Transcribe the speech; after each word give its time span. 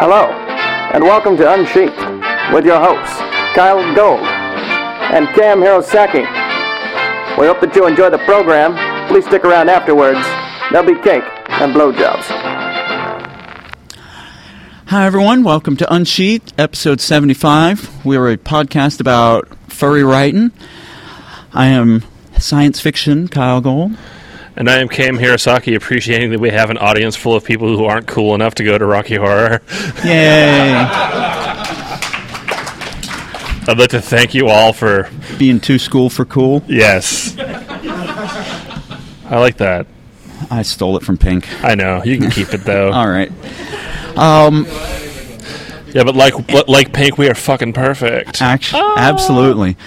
Hello, 0.00 0.30
and 0.94 1.04
welcome 1.04 1.36
to 1.36 1.52
Unsheathed 1.52 1.94
with 2.54 2.64
your 2.64 2.80
hosts, 2.80 3.14
Kyell 3.52 3.94
Gold 3.94 4.20
and 4.20 5.28
Cam 5.36 5.60
Hirosaki. 5.60 6.24
We 7.38 7.46
hope 7.46 7.60
that 7.60 7.76
you 7.76 7.86
enjoy 7.86 8.08
the 8.08 8.16
program. 8.20 8.72
Please 9.08 9.26
stick 9.26 9.44
around 9.44 9.68
afterwards. 9.68 10.20
There'll 10.72 10.86
be 10.86 10.98
cake 11.02 11.22
and 11.50 11.74
blowjobs. 11.74 12.24
Hi, 14.86 15.04
everyone. 15.04 15.44
Welcome 15.44 15.76
to 15.76 15.94
Unsheathed, 15.94 16.54
episode 16.56 17.02
75. 17.02 18.02
We're 18.02 18.30
a 18.30 18.38
podcast 18.38 19.00
about 19.00 19.54
furry 19.70 20.02
writing. 20.02 20.50
I 21.52 21.66
am 21.66 22.04
science 22.38 22.80
fiction 22.80 23.28
Kyell 23.28 23.62
Gold. 23.62 23.98
And 24.60 24.68
I 24.68 24.80
am 24.80 24.90
Cam 24.90 25.16
Hirosaki, 25.16 25.74
appreciating 25.74 26.32
that 26.32 26.38
we 26.38 26.50
have 26.50 26.68
an 26.68 26.76
audience 26.76 27.16
full 27.16 27.34
of 27.34 27.42
people 27.42 27.74
who 27.74 27.86
aren't 27.86 28.06
cool 28.06 28.34
enough 28.34 28.56
to 28.56 28.64
go 28.64 28.76
to 28.76 28.84
Rocky 28.84 29.14
Horror. 29.16 29.62
Yay! 30.04 30.74
I'd 33.66 33.78
like 33.78 33.88
to 33.90 34.02
thank 34.02 34.34
you 34.34 34.48
all 34.48 34.74
for 34.74 35.08
Being 35.38 35.60
too 35.60 35.78
school 35.78 36.10
for 36.10 36.26
cool. 36.26 36.62
yes. 36.66 37.34
I 37.38 39.38
like 39.38 39.56
that. 39.56 39.86
I 40.50 40.60
stole 40.60 40.98
it 40.98 41.04
from 41.04 41.16
Pink. 41.16 41.48
I 41.64 41.74
know 41.74 42.04
you 42.04 42.18
can 42.18 42.30
keep 42.30 42.52
it 42.52 42.60
though. 42.64 42.92
All 42.92 43.08
right. 43.08 43.32
Um, 44.18 44.66
Yeah, 45.94 46.04
but 46.04 46.14
like 46.16 46.34
but 46.48 46.68
like 46.68 46.92
Pink, 46.92 47.16
we 47.16 47.30
are 47.30 47.34
fucking 47.34 47.72
perfect. 47.72 48.42
actually, 48.42 48.82
absolutely. 48.98 49.78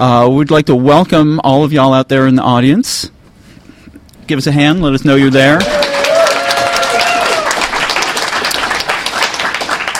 Uh, 0.00 0.28
we'd 0.32 0.50
like 0.50 0.66
to 0.66 0.74
welcome 0.74 1.40
all 1.44 1.62
of 1.64 1.72
y'all 1.72 1.92
out 1.94 2.08
there 2.08 2.26
in 2.26 2.34
the 2.34 2.42
audience. 2.42 3.10
Give 4.26 4.38
us 4.38 4.46
a 4.46 4.52
hand. 4.52 4.82
Let 4.82 4.92
us 4.92 5.04
know 5.04 5.14
you're 5.14 5.30
there. 5.30 5.58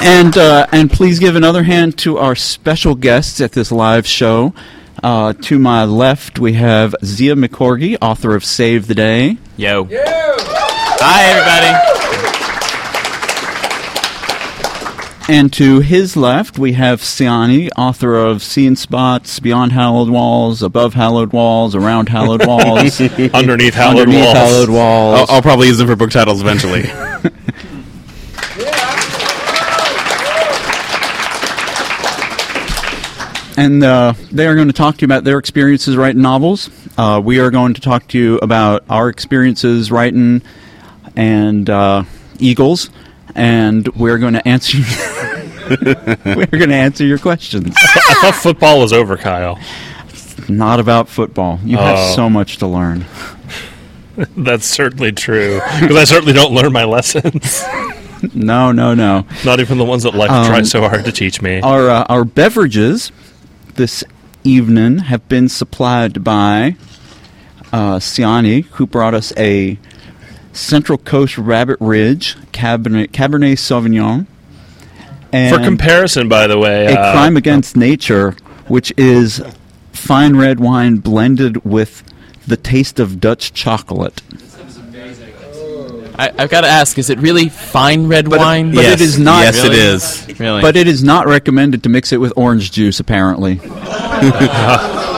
And 0.03 0.37
uh, 0.37 0.67
and 0.73 0.91
please 0.91 1.19
give 1.19 1.37
another 1.37 1.63
hand 1.63 1.97
to 1.99 2.19
our 2.19 2.35
special 2.37 2.95
guests 2.95 3.41
at 3.41 3.53
this 3.53 3.73
live 3.73 4.07
show. 4.07 4.55
Uh, 5.03 5.33
to 5.35 5.59
my 5.59 5.85
left, 5.85 6.39
we 6.39 6.55
have 6.55 6.95
Zia 7.05 7.35
McCorgy, 7.35 7.97
author 8.01 8.35
of 8.35 8.45
Save 8.45 8.87
the 8.89 8.95
Day. 8.95 9.39
Yo. 9.57 9.89
Hi, 9.91 11.25
everybody. 11.31 12.26
And 15.29 15.53
to 15.55 15.81
his 15.81 16.17
left, 16.17 16.57
we 16.57 16.75
have 16.75 17.01
Siani, 17.01 17.69
author 17.77 18.15
of 18.17 18.45
Seeing 18.45 18.77
Spots, 18.77 19.41
Beyond 19.41 19.73
Hallowed 19.73 20.09
Walls, 20.09 20.63
Above 20.63 20.95
Hallowed 20.95 21.33
Walls, 21.33 21.75
Around 21.75 22.09
Hallowed 22.09 22.47
Walls, 22.47 23.01
Underneath 23.01 23.75
hallowed 23.75 24.03
Underneath 24.03 24.25
walls. 24.25 24.37
Hallowed 24.37 24.71
Walls. 24.71 25.19
I'll, 25.29 25.37
I'll 25.37 25.43
probably 25.43 25.67
use 25.67 25.79
them 25.79 25.89
for 25.89 25.97
book 25.97 26.11
titles 26.11 26.41
eventually. 26.41 26.85
And 33.59 33.83
uh, 33.83 34.13
they 34.31 34.47
are 34.47 34.55
going 34.55 34.67
to 34.67 34.75
talk 34.75 34.99
to 34.99 35.01
you 35.01 35.07
about 35.07 35.25
their 35.25 35.39
experiences 35.39 35.97
writing 35.97 36.21
novels. 36.21 36.69
Uh, 36.99 37.23
we 37.25 37.41
are 37.41 37.51
going 37.51 37.73
to 37.73 37.81
talk 37.81 38.07
to 38.09 38.19
you 38.19 38.39
about 38.43 38.85
our 38.91 39.09
experiences 39.09 39.91
writing 39.91 40.43
and 41.17 41.71
uh, 41.71 42.05
Eagles, 42.39 42.91
and 43.35 43.89
we're 43.97 44.19
going 44.19 44.35
to 44.35 44.47
answer. 44.49 44.79
we're 45.71 46.47
going 46.47 46.69
to 46.71 46.75
answer 46.75 47.05
your 47.05 47.19
questions. 47.19 47.75
I 47.77 48.15
thought 48.21 48.35
football 48.37 48.81
was 48.81 48.93
over, 48.93 49.17
Kyell. 49.17 49.61
Not 50.49 50.81
about 50.81 51.09
football. 51.09 51.59
You 51.65 51.77
have 51.79 51.99
Oh. 51.99 52.15
so 52.15 52.31
much 52.31 52.59
to 52.59 52.67
learn. 52.67 53.05
That's 54.37 54.65
certainly 54.67 55.13
true 55.13 55.61
because 55.81 55.97
I 55.97 56.05
certainly 56.05 56.33
don't 56.33 56.53
learn 56.55 56.73
my 56.73 56.85
lessons. 56.85 57.65
No, 58.33 58.73
no, 58.73 58.95
no. 58.95 59.27
Not 59.45 59.61
even 59.61 59.77
the 59.77 59.85
ones 59.85 60.05
that 60.05 60.15
life 60.15 60.31
Um, 60.31 60.47
tries 60.47 60.71
so 60.71 60.81
hard 60.81 61.05
to 61.05 61.13
teach 61.13 61.43
me. 61.43 61.61
Our 61.61 61.91
uh, 61.91 62.07
our 62.09 62.25
beverages 62.25 63.13
this 63.75 64.03
evening 64.43 64.99
have 65.01 65.29
been 65.29 65.51
supplied 65.51 66.25
by 66.25 66.77
uh, 67.75 67.97
Siani, 67.99 68.65
who 68.65 68.87
brought 68.87 69.13
us 69.13 69.35
a 69.37 69.79
Central 70.57 70.99
Coast 70.99 71.37
Rabbit 71.39 71.77
Ridge 71.81 72.37
Cabernet, 72.53 73.09
Cabernet 73.11 73.55
Sauvignon. 73.59 74.27
And 75.33 75.55
For 75.55 75.63
comparison, 75.63 76.29
by 76.29 76.47
the 76.47 76.59
way, 76.59 76.87
a 76.87 76.99
uh, 76.99 77.13
crime 77.13 77.37
against 77.37 77.77
nature, 77.77 78.33
which 78.69 78.93
is 78.97 79.43
fine 79.93 80.37
red 80.37 80.61
wine 80.61 80.97
blended 80.97 81.65
with 81.65 82.03
the 82.47 82.57
taste 82.57 82.99
of 83.01 83.21
Dutch 83.21 83.53
chocolate. 83.53 84.23
I, 86.19 86.33
I've 86.39 86.49
got 86.49 86.63
to 86.63 86.69
ask: 86.69 86.97
Is 86.99 87.11
it 87.11 87.19
really 87.19 87.51
fine 87.51 88.07
red 88.07 88.29
wine? 88.29 88.75
but 88.75 88.85
it 88.87 89.03
is 89.03 89.19
not- 89.19 89.43
Yes, 89.43 89.63
Really? 89.63 89.77
it 89.77 89.83
is. 89.83 90.41
Really? 90.41 90.63
But 90.63 90.77
it 90.77 90.89
is 90.89 91.05
not 91.05 91.27
recommended 91.27 91.83
to 91.83 91.91
mix 91.91 92.13
it 92.13 92.17
with 92.19 92.33
orange 92.37 92.73
juice, 92.73 93.01
apparently. 93.01 93.61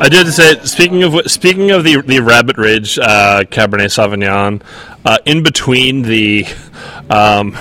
I 0.00 0.08
did 0.08 0.26
say 0.32 0.56
speaking 0.64 1.02
of 1.02 1.30
speaking 1.30 1.70
of 1.70 1.84
the 1.84 2.02
the 2.02 2.20
Rabbit 2.20 2.56
Ridge 2.58 2.98
uh, 2.98 3.44
Cabernet 3.44 3.90
Sauvignon, 3.90 4.62
uh, 5.04 5.18
in 5.24 5.42
between 5.42 6.02
the 6.02 6.46
um, 7.08 7.56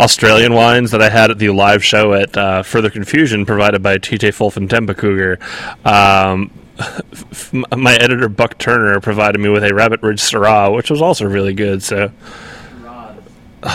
Australian 0.00 0.54
wines 0.54 0.90
that 0.92 1.02
I 1.02 1.10
had 1.10 1.30
at 1.30 1.38
the 1.38 1.50
live 1.50 1.84
show 1.84 2.14
at 2.14 2.36
uh, 2.36 2.62
Further 2.62 2.90
Confusion, 2.90 3.44
provided 3.44 3.82
by 3.82 3.98
TJ 3.98 4.30
Fulf 4.30 4.56
and 4.56 4.68
Tempa 4.68 4.96
Cougar. 4.96 5.38
Um, 5.84 6.50
f- 6.78 7.52
my 7.76 7.94
editor 7.96 8.28
Buck 8.28 8.58
Turner 8.58 9.00
provided 9.00 9.38
me 9.40 9.48
with 9.50 9.62
a 9.62 9.74
Rabbit 9.74 10.02
Ridge 10.02 10.20
Syrah, 10.20 10.74
which 10.74 10.90
was 10.90 11.02
also 11.02 11.26
really 11.26 11.54
good. 11.54 11.82
So, 11.82 12.10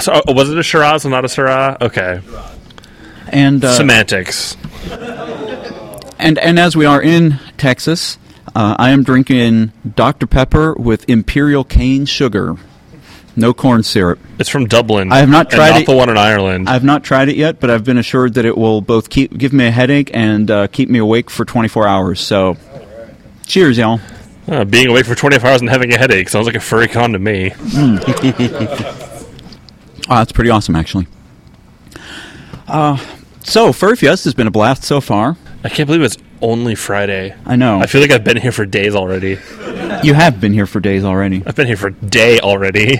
so 0.01 0.21
oh, 0.27 0.33
was 0.33 0.49
it 0.49 0.57
a 0.57 0.63
Shiraz 0.63 1.05
and 1.05 1.11
not 1.11 1.25
a 1.25 1.27
Syrah? 1.27 1.79
Okay, 1.79 2.21
And 3.29 3.63
uh, 3.63 3.73
semantics. 3.73 4.57
And 6.19 6.37
and 6.39 6.59
as 6.59 6.75
we 6.75 6.85
are 6.85 7.01
in 7.01 7.39
Texas, 7.57 8.17
uh, 8.55 8.75
I 8.79 8.89
am 8.89 9.03
drinking 9.03 9.71
Dr 9.95 10.25
Pepper 10.27 10.73
with 10.73 11.07
Imperial 11.09 11.63
cane 11.63 12.05
sugar, 12.05 12.55
no 13.35 13.53
corn 13.53 13.83
syrup. 13.83 14.19
It's 14.39 14.49
from 14.49 14.65
Dublin. 14.65 15.11
I 15.11 15.17
have 15.19 15.29
not 15.29 15.49
tried 15.51 15.71
not 15.71 15.81
it- 15.81 15.85
the 15.87 15.95
one 15.95 16.09
in 16.09 16.17
Ireland. 16.17 16.67
I've 16.69 16.83
not 16.83 17.03
tried 17.03 17.29
it 17.29 17.35
yet, 17.35 17.59
but 17.59 17.69
I've 17.69 17.83
been 17.83 17.97
assured 17.99 18.33
that 18.35 18.45
it 18.45 18.57
will 18.57 18.81
both 18.81 19.09
keep 19.09 19.37
give 19.37 19.53
me 19.53 19.67
a 19.67 19.71
headache 19.71 20.09
and 20.13 20.49
uh, 20.49 20.67
keep 20.67 20.89
me 20.89 20.99
awake 20.99 21.29
for 21.29 21.45
24 21.45 21.87
hours. 21.87 22.19
So, 22.19 22.57
cheers, 23.45 23.77
y'all. 23.77 23.99
Uh, 24.47 24.63
being 24.63 24.87
awake 24.87 25.05
for 25.05 25.13
24 25.13 25.49
hours 25.49 25.61
and 25.61 25.69
having 25.69 25.93
a 25.93 25.97
headache 25.97 26.29
sounds 26.29 26.45
like 26.47 26.55
a 26.55 26.59
furry 26.59 26.87
con 26.87 27.11
to 27.13 27.19
me. 27.19 27.51
Oh, 30.09 30.15
that's 30.15 30.31
pretty 30.31 30.49
awesome, 30.49 30.73
actually. 30.77 31.05
Uh, 32.65 32.95
so 33.43 33.73
Furry 33.73 33.97
Fest 33.97 34.23
has 34.23 34.33
been 34.33 34.47
a 34.47 34.51
blast 34.51 34.85
so 34.85 35.01
far. 35.01 35.35
I 35.63 35.69
can't 35.69 35.87
believe 35.87 36.01
it's 36.03 36.17
only 36.41 36.75
Friday. 36.75 37.35
I 37.45 37.55
know 37.55 37.79
I 37.79 37.87
feel 37.87 37.99
like 38.01 38.11
I've 38.11 38.23
been 38.23 38.37
here 38.37 38.51
for 38.51 38.65
days 38.65 38.95
already. 38.95 39.37
you 40.03 40.13
have 40.13 40.39
been 40.39 40.53
here 40.53 40.65
for 40.67 40.79
days 40.79 41.03
already. 41.03 41.43
I've 41.45 41.55
been 41.55 41.67
here 41.67 41.77
for 41.77 41.87
a 41.87 41.93
day 41.93 42.39
already. 42.39 42.99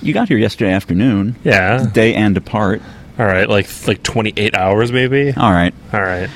You 0.00 0.12
got 0.12 0.26
here 0.28 0.36
yesterday 0.38 0.72
afternoon, 0.72 1.36
Yeah. 1.44 1.86
day 1.92 2.14
and 2.14 2.36
apart. 2.36 2.82
All 3.18 3.26
right, 3.26 3.48
like 3.48 3.68
like 3.86 4.02
28 4.02 4.54
hours 4.56 4.90
maybe. 4.90 5.32
All 5.32 5.52
right. 5.52 5.72
All 5.92 6.02
right. 6.02 6.28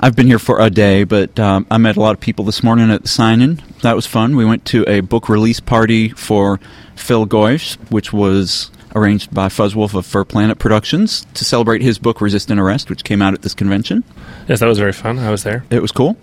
I've 0.00 0.14
been 0.14 0.28
here 0.28 0.38
for 0.38 0.60
a 0.60 0.70
day, 0.70 1.02
but 1.02 1.36
um, 1.40 1.66
I 1.68 1.78
met 1.78 1.96
a 1.96 2.00
lot 2.00 2.12
of 2.12 2.20
people 2.20 2.44
this 2.44 2.62
morning 2.62 2.88
at 2.92 3.02
the 3.02 3.08
sign-in. 3.08 3.60
That 3.82 3.96
was 3.96 4.06
fun. 4.06 4.36
We 4.36 4.44
went 4.44 4.64
to 4.66 4.84
a 4.88 5.00
book 5.00 5.28
release 5.28 5.58
party 5.58 6.10
for 6.10 6.60
Phil 6.94 7.26
Geusz, 7.26 7.76
which 7.90 8.12
was 8.12 8.70
arranged 8.94 9.34
by 9.34 9.48
Fuzzwolf 9.48 9.94
of 9.94 10.06
FurPlanet 10.06 10.58
Productions 10.58 11.26
to 11.34 11.44
celebrate 11.44 11.82
his 11.82 11.98
book 11.98 12.20
Resistant 12.20 12.60
Arrest, 12.60 12.90
which 12.90 13.04
came 13.04 13.22
out 13.22 13.34
at 13.34 13.42
this 13.42 13.54
convention. 13.54 14.04
Yes, 14.48 14.60
that 14.60 14.66
was 14.66 14.78
very 14.78 14.92
fun. 14.92 15.18
I 15.18 15.30
was 15.30 15.42
there. 15.44 15.64
It 15.70 15.82
was 15.82 15.92
cool. 15.92 16.16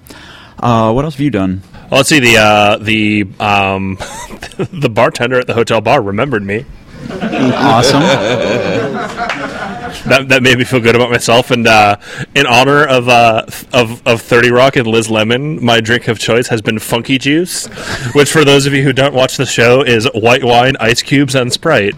Uh, 0.59 0.91
what 0.93 1.05
else 1.05 1.15
have 1.15 1.21
you 1.21 1.31
done? 1.31 1.61
Well, 1.73 1.99
let's 1.99 2.09
see 2.09 2.19
the 2.19 2.37
uh, 2.37 2.77
the 2.77 3.27
um, 3.39 3.95
the 4.71 4.89
bartender 4.89 5.39
at 5.39 5.47
the 5.47 5.53
hotel 5.53 5.81
bar 5.81 6.01
remembered 6.01 6.43
me. 6.43 6.65
Awesome. 7.11 8.01
That, 10.03 10.29
that 10.29 10.43
made 10.43 10.57
me 10.57 10.63
feel 10.65 10.79
good 10.79 10.95
about 10.95 11.09
myself. 11.09 11.49
And 11.51 11.65
uh, 11.67 11.97
in 12.35 12.45
honor 12.45 12.85
of, 12.85 13.09
uh, 13.09 13.45
of 13.73 14.05
of 14.07 14.21
Thirty 14.21 14.51
Rock 14.51 14.75
and 14.75 14.85
Liz 14.87 15.09
Lemon, 15.09 15.63
my 15.63 15.81
drink 15.81 16.07
of 16.07 16.19
choice 16.19 16.47
has 16.49 16.61
been 16.61 16.77
Funky 16.79 17.17
Juice, 17.17 17.65
which 18.13 18.31
for 18.31 18.43
those 18.45 18.65
of 18.65 18.73
you 18.73 18.83
who 18.83 18.93
don't 18.93 19.13
watch 19.13 19.37
the 19.37 19.45
show 19.45 19.81
is 19.81 20.05
white 20.13 20.43
wine, 20.43 20.75
ice 20.79 21.01
cubes, 21.01 21.33
and 21.35 21.51
Sprite. 21.51 21.95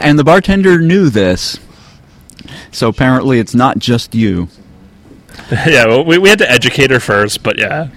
and 0.00 0.18
the 0.18 0.24
bartender 0.24 0.78
knew 0.80 1.10
this. 1.10 1.58
So 2.72 2.88
apparently 2.88 3.38
it's 3.38 3.54
not 3.54 3.78
just 3.78 4.14
you. 4.14 4.48
yeah, 5.66 5.86
well, 5.86 6.04
we 6.04 6.18
we 6.18 6.28
had 6.28 6.38
to 6.38 6.50
educate 6.50 6.90
her 6.90 7.00
first, 7.00 7.42
but 7.42 7.58
yeah, 7.58 7.88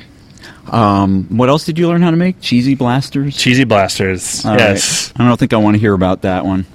Um, 0.67 1.25
what 1.29 1.49
else 1.49 1.65
did 1.65 1.77
you 1.77 1.87
learn 1.87 2.01
how 2.01 2.11
to 2.11 2.17
make? 2.17 2.39
Cheesy 2.41 2.75
blasters? 2.75 3.35
cheesy 3.37 3.63
blasters. 3.63 4.45
All 4.45 4.51
right. 4.51 4.59
yes. 4.59 5.11
I 5.15 5.27
don't 5.27 5.37
think 5.39 5.53
I 5.53 5.57
want 5.57 5.75
to 5.75 5.79
hear 5.79 5.93
about 5.93 6.21
that 6.21 6.45
one. 6.45 6.65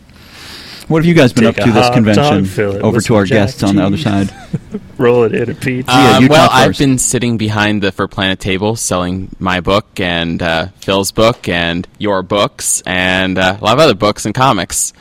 What 0.89 0.99
have 1.03 1.07
you 1.07 1.15
guys 1.15 1.33
been 1.35 1.45
Take 1.45 1.59
up 1.59 1.65
to 1.67 1.73
this 1.73 1.91
convention? 1.91 2.73
dog, 2.73 2.83
Over 2.83 3.01
to 3.03 3.15
our 3.17 3.25
jack 3.25 3.37
guests 3.49 3.63
on 3.63 3.77
the 3.77 3.85
other 3.85 3.99
side. 3.99 4.33
Roll 4.99 5.25
it 5.25 5.35
in 5.35 5.51
a 5.51 5.55
pizza. 5.55 5.93
Yeah, 5.93 6.17
Um, 6.17 6.23
you 6.23 6.29
well, 6.31 6.49
I've 6.51 6.79
been 6.79 6.97
sitting 6.99 7.37
behind 7.37 7.83
the 7.83 7.93
FurPlanet 7.93 8.39
table 8.39 8.75
selling 8.75 9.29
my 9.39 9.61
book 9.61 10.01
and 10.01 10.43
uh, 10.43 10.69
Phil's 10.81 11.13
book 11.13 11.47
and 11.49 11.87
your 11.99 12.23
books 12.23 12.83
and 12.87 13.39
uh, 13.39 13.59
a 13.61 13.65
lot 13.65 13.75
of 13.75 13.81
other 13.81 13.95
books 13.95 14.25
and 14.25 14.35
comics. 14.35 14.93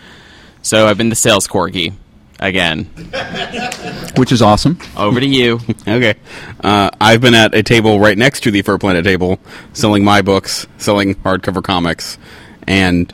So 0.61 0.87
I've 0.87 0.97
been 0.97 1.07
the 1.09 1.15
sales 1.15 1.47
corgi 1.47 1.93
again. 2.39 2.83
which 4.17 4.31
is 4.33 4.41
awesome. 4.41 4.77
Over 4.97 5.19
to 5.21 5.25
you. 5.27 5.59
Okay. 5.87 6.15
Uh, 6.61 6.89
I've 6.99 7.21
been 7.21 7.33
at 7.33 7.53
a 7.55 7.63
table 7.63 7.97
right 7.99 8.17
next 8.17 8.41
to 8.41 8.51
the 8.51 8.61
FurPlanet 8.61 9.05
table, 9.05 9.39
selling 9.71 10.03
my 10.03 10.21
books, 10.21 10.67
selling 10.77 11.15
hardcover 11.15 11.63
comics, 11.63 12.17
and 12.67 13.11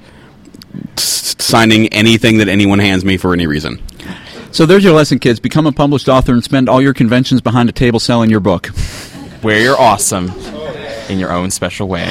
s- 0.97 1.35
signing 1.39 1.87
anything 1.89 2.37
that 2.39 2.47
anyone 2.47 2.79
hands 2.79 3.03
me 3.05 3.17
for 3.17 3.33
any 3.33 3.47
reason. 3.47 3.79
So 4.51 4.65
there's 4.65 4.83
your 4.83 4.93
lesson, 4.93 5.19
kids. 5.19 5.39
Become 5.39 5.65
a 5.67 5.71
published 5.71 6.07
author 6.09 6.31
and 6.33 6.43
spend 6.43 6.69
all 6.69 6.81
your 6.81 6.93
conventions 6.93 7.41
behind 7.41 7.69
a 7.69 7.71
table 7.71 7.99
selling 7.99 8.29
your 8.29 8.39
book. 8.39 8.67
Where 9.41 9.59
you're 9.59 9.79
awesome 9.79 10.31
in 11.09 11.19
your 11.19 11.31
own 11.31 11.49
special 11.51 11.87
way. 11.87 12.07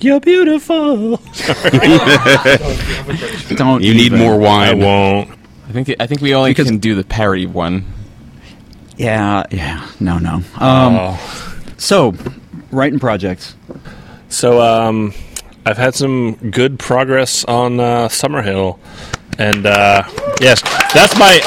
You're 0.00 0.20
beautiful. 0.20 1.16
Don't 3.56 3.82
You 3.82 3.92
need 3.94 4.06
even. 4.06 4.18
more 4.18 4.38
wine? 4.38 4.68
I 4.68 4.74
won't. 4.74 5.30
I 5.68 5.72
think 5.72 5.94
I 6.00 6.06
think 6.06 6.20
we 6.20 6.34
only 6.34 6.50
Because- 6.50 6.66
can 6.66 6.78
do 6.78 6.94
the 6.94 7.04
parody 7.04 7.46
one. 7.46 7.84
Yeah, 8.96 9.44
yeah. 9.50 9.86
No, 10.00 10.18
no. 10.18 10.34
Um, 10.36 10.96
Oh. 10.96 11.18
So, 11.76 12.14
writing 12.70 12.98
projects. 12.98 13.54
So 14.30 14.60
um, 14.62 15.12
I've 15.66 15.78
had 15.78 15.96
some 15.96 16.34
good 16.52 16.78
progress 16.78 17.44
on 17.44 17.80
uh, 17.80 18.06
Summerhill, 18.06 18.78
and 19.36 19.66
uh, 19.66 20.04
yes, 20.40 20.62
that's 20.94 21.18
my 21.18 21.40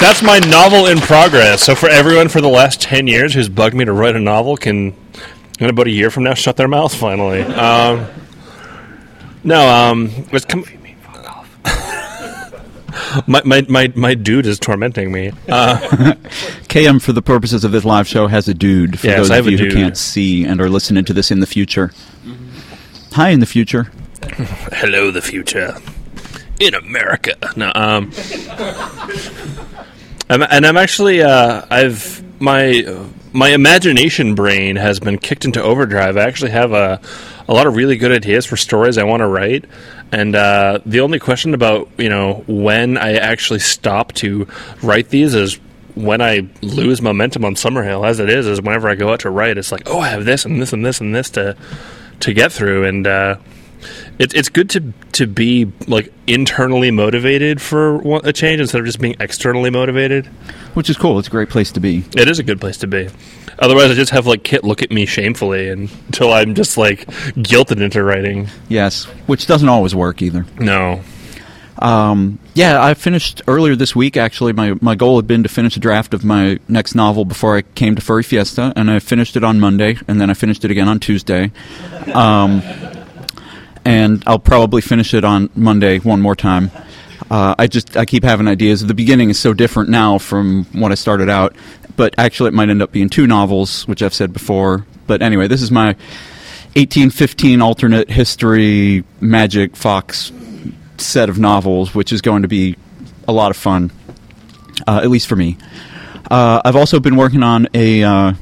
that's 0.00 0.22
my 0.22 0.38
novel 0.38 0.86
in 0.86 0.98
progress. 1.00 1.64
So 1.64 1.74
for 1.74 1.90
everyone 1.90 2.30
for 2.30 2.40
the 2.40 2.48
last 2.48 2.80
ten 2.80 3.06
years 3.06 3.34
who's 3.34 3.50
bugged 3.50 3.76
me 3.76 3.84
to 3.84 3.92
write 3.92 4.16
a 4.16 4.20
novel, 4.20 4.56
can 4.56 4.94
in 5.60 5.68
about 5.68 5.86
a 5.86 5.90
year 5.90 6.10
from 6.10 6.24
now 6.24 6.32
shut 6.32 6.56
their 6.56 6.66
mouths 6.66 6.94
finally. 6.94 7.42
Um, 7.42 8.06
no, 9.44 9.68
um, 9.68 10.12
it's 10.32 10.46
com- 10.46 10.64
my, 13.26 13.42
my, 13.44 13.66
my, 13.68 13.92
my 13.94 14.14
dude 14.14 14.46
is 14.46 14.58
tormenting 14.58 15.12
me. 15.12 15.32
Uh, 15.48 15.78
KM, 16.68 17.02
for 17.02 17.12
the 17.12 17.22
purposes 17.22 17.64
of 17.64 17.72
this 17.72 17.84
live 17.84 18.08
show, 18.08 18.26
has 18.28 18.48
a 18.48 18.54
dude. 18.54 18.98
For 18.98 19.08
Yes, 19.08 19.18
those 19.18 19.30
I 19.30 19.38
of 19.38 19.44
have 19.44 19.54
a 19.54 19.56
you 19.56 19.58
who 19.58 19.70
can't 19.70 19.96
see 19.96 20.44
and 20.44 20.60
are 20.60 20.70
listening 20.70 21.04
to 21.04 21.12
this 21.12 21.30
in 21.30 21.40
the 21.40 21.46
future. 21.46 21.92
Hi, 23.18 23.30
in 23.30 23.40
the 23.40 23.46
future. 23.46 23.90
hello, 24.22 25.10
the 25.10 25.20
future 25.20 25.74
in 26.60 26.72
America. 26.72 27.34
No, 27.56 27.72
um, 27.74 28.12
I'm, 30.30 30.44
and 30.44 30.64
I'm 30.64 30.76
actually 30.76 31.20
uh, 31.20 31.66
I've 31.68 32.22
my 32.40 33.08
my 33.32 33.48
imagination 33.48 34.36
brain 34.36 34.76
has 34.76 35.00
been 35.00 35.18
kicked 35.18 35.44
into 35.44 35.60
overdrive. 35.60 36.16
I 36.16 36.22
actually 36.22 36.52
have 36.52 36.70
a 36.70 37.00
a 37.48 37.52
lot 37.52 37.66
of 37.66 37.74
really 37.74 37.96
good 37.96 38.12
ideas 38.12 38.46
for 38.46 38.56
stories 38.56 38.98
I 38.98 39.02
want 39.02 39.22
to 39.22 39.26
write. 39.26 39.64
And 40.12 40.36
uh, 40.36 40.78
the 40.86 41.00
only 41.00 41.18
question 41.18 41.54
about 41.54 41.88
you 41.98 42.10
know 42.10 42.44
when 42.46 42.96
I 42.96 43.14
actually 43.14 43.58
stop 43.58 44.12
to 44.12 44.46
write 44.80 45.08
these 45.08 45.34
is 45.34 45.58
when 45.96 46.22
I 46.22 46.48
lose 46.62 47.02
momentum 47.02 47.44
on 47.44 47.56
Summerhill. 47.56 48.08
As 48.08 48.20
it 48.20 48.30
is, 48.30 48.46
is 48.46 48.62
whenever 48.62 48.88
I 48.88 48.94
go 48.94 49.12
out 49.12 49.18
to 49.20 49.30
write, 49.30 49.58
it's 49.58 49.72
like, 49.72 49.82
oh, 49.86 49.98
I 49.98 50.10
have 50.10 50.24
this 50.24 50.44
and 50.44 50.62
this 50.62 50.72
and 50.72 50.86
this 50.86 51.00
and 51.00 51.12
this 51.12 51.30
to 51.30 51.56
to 52.20 52.32
get 52.32 52.52
through, 52.52 52.84
and 52.84 53.06
uh, 53.06 53.36
it's 54.18 54.34
it's 54.34 54.48
good 54.48 54.70
to 54.70 54.92
to 55.12 55.26
be 55.26 55.70
like 55.86 56.12
internally 56.26 56.90
motivated 56.90 57.60
for 57.60 58.00
a 58.24 58.32
change 58.32 58.60
instead 58.60 58.80
of 58.80 58.86
just 58.86 59.00
being 59.00 59.16
externally 59.20 59.70
motivated. 59.70 60.26
Which 60.74 60.90
is 60.90 60.96
cool. 60.96 61.18
It's 61.18 61.28
a 61.28 61.30
great 61.30 61.48
place 61.48 61.72
to 61.72 61.80
be. 61.80 62.04
It 62.16 62.28
is 62.28 62.38
a 62.38 62.42
good 62.42 62.60
place 62.60 62.76
to 62.78 62.86
be. 62.86 63.08
Otherwise, 63.58 63.90
I 63.90 63.94
just 63.94 64.12
have 64.12 64.26
like 64.26 64.44
Kit 64.44 64.62
look 64.62 64.82
at 64.82 64.90
me 64.90 65.04
shamefully 65.06 65.68
and, 65.68 65.90
until 66.06 66.32
I'm 66.32 66.54
just 66.54 66.76
like 66.76 67.06
guilted 67.36 67.80
into 67.82 68.02
writing. 68.04 68.48
Yes, 68.68 69.04
which 69.26 69.46
doesn't 69.46 69.68
always 69.68 69.94
work 69.94 70.22
either. 70.22 70.46
No, 70.60 71.02
Um, 71.80 72.38
yeah, 72.54 72.82
I 72.82 72.94
finished 72.94 73.42
earlier 73.46 73.76
this 73.76 73.94
week. 73.94 74.16
Actually, 74.16 74.52
my 74.52 74.74
my 74.80 74.94
goal 74.94 75.16
had 75.16 75.26
been 75.26 75.42
to 75.44 75.48
finish 75.48 75.76
a 75.76 75.80
draft 75.80 76.12
of 76.12 76.24
my 76.24 76.58
next 76.68 76.94
novel 76.94 77.24
before 77.24 77.56
I 77.56 77.62
came 77.62 77.94
to 77.94 78.02
Furry 78.02 78.22
Fiesta, 78.22 78.72
and 78.74 78.90
I 78.90 78.98
finished 78.98 79.36
it 79.36 79.44
on 79.44 79.60
Monday, 79.60 79.96
and 80.08 80.20
then 80.20 80.30
I 80.30 80.34
finished 80.34 80.64
it 80.64 80.70
again 80.70 80.88
on 80.88 80.98
Tuesday. 80.98 81.52
Um, 82.12 82.62
and 83.84 84.22
I'll 84.26 84.38
probably 84.38 84.82
finish 84.82 85.14
it 85.14 85.24
on 85.24 85.50
Monday 85.54 85.98
one 85.98 86.20
more 86.20 86.34
time. 86.34 86.70
Uh, 87.30 87.54
I 87.58 87.66
just 87.66 87.96
I 87.96 88.04
keep 88.04 88.24
having 88.24 88.48
ideas. 88.48 88.84
The 88.84 88.94
beginning 88.94 89.30
is 89.30 89.38
so 89.38 89.54
different 89.54 89.88
now 89.90 90.18
from 90.18 90.64
what 90.72 90.92
I 90.92 90.94
started 90.94 91.28
out, 91.28 91.54
but 91.96 92.14
actually 92.18 92.48
it 92.48 92.54
might 92.54 92.70
end 92.70 92.82
up 92.82 92.90
being 92.90 93.08
two 93.08 93.26
novels, 93.26 93.86
which 93.86 94.02
I've 94.02 94.14
said 94.14 94.32
before. 94.32 94.84
But 95.06 95.22
anyway, 95.22 95.46
this 95.46 95.62
is 95.62 95.70
my 95.70 95.88
1815 96.74 97.62
alternate 97.62 98.10
history 98.10 99.04
magic 99.20 99.76
fox 99.76 100.32
set 101.00 101.28
of 101.28 101.38
novels, 101.38 101.94
which 101.94 102.12
is 102.12 102.20
going 102.20 102.42
to 102.42 102.48
be 102.48 102.76
a 103.26 103.32
lot 103.32 103.50
of 103.50 103.56
fun, 103.56 103.90
uh, 104.86 105.00
at 105.02 105.10
least 105.10 105.26
for 105.28 105.36
me. 105.36 105.56
Uh, 106.30 106.60
I've 106.64 106.76
also 106.76 107.00
been 107.00 107.16
working 107.16 107.42
on 107.42 107.68
a 107.74 108.02
uh, 108.02 108.32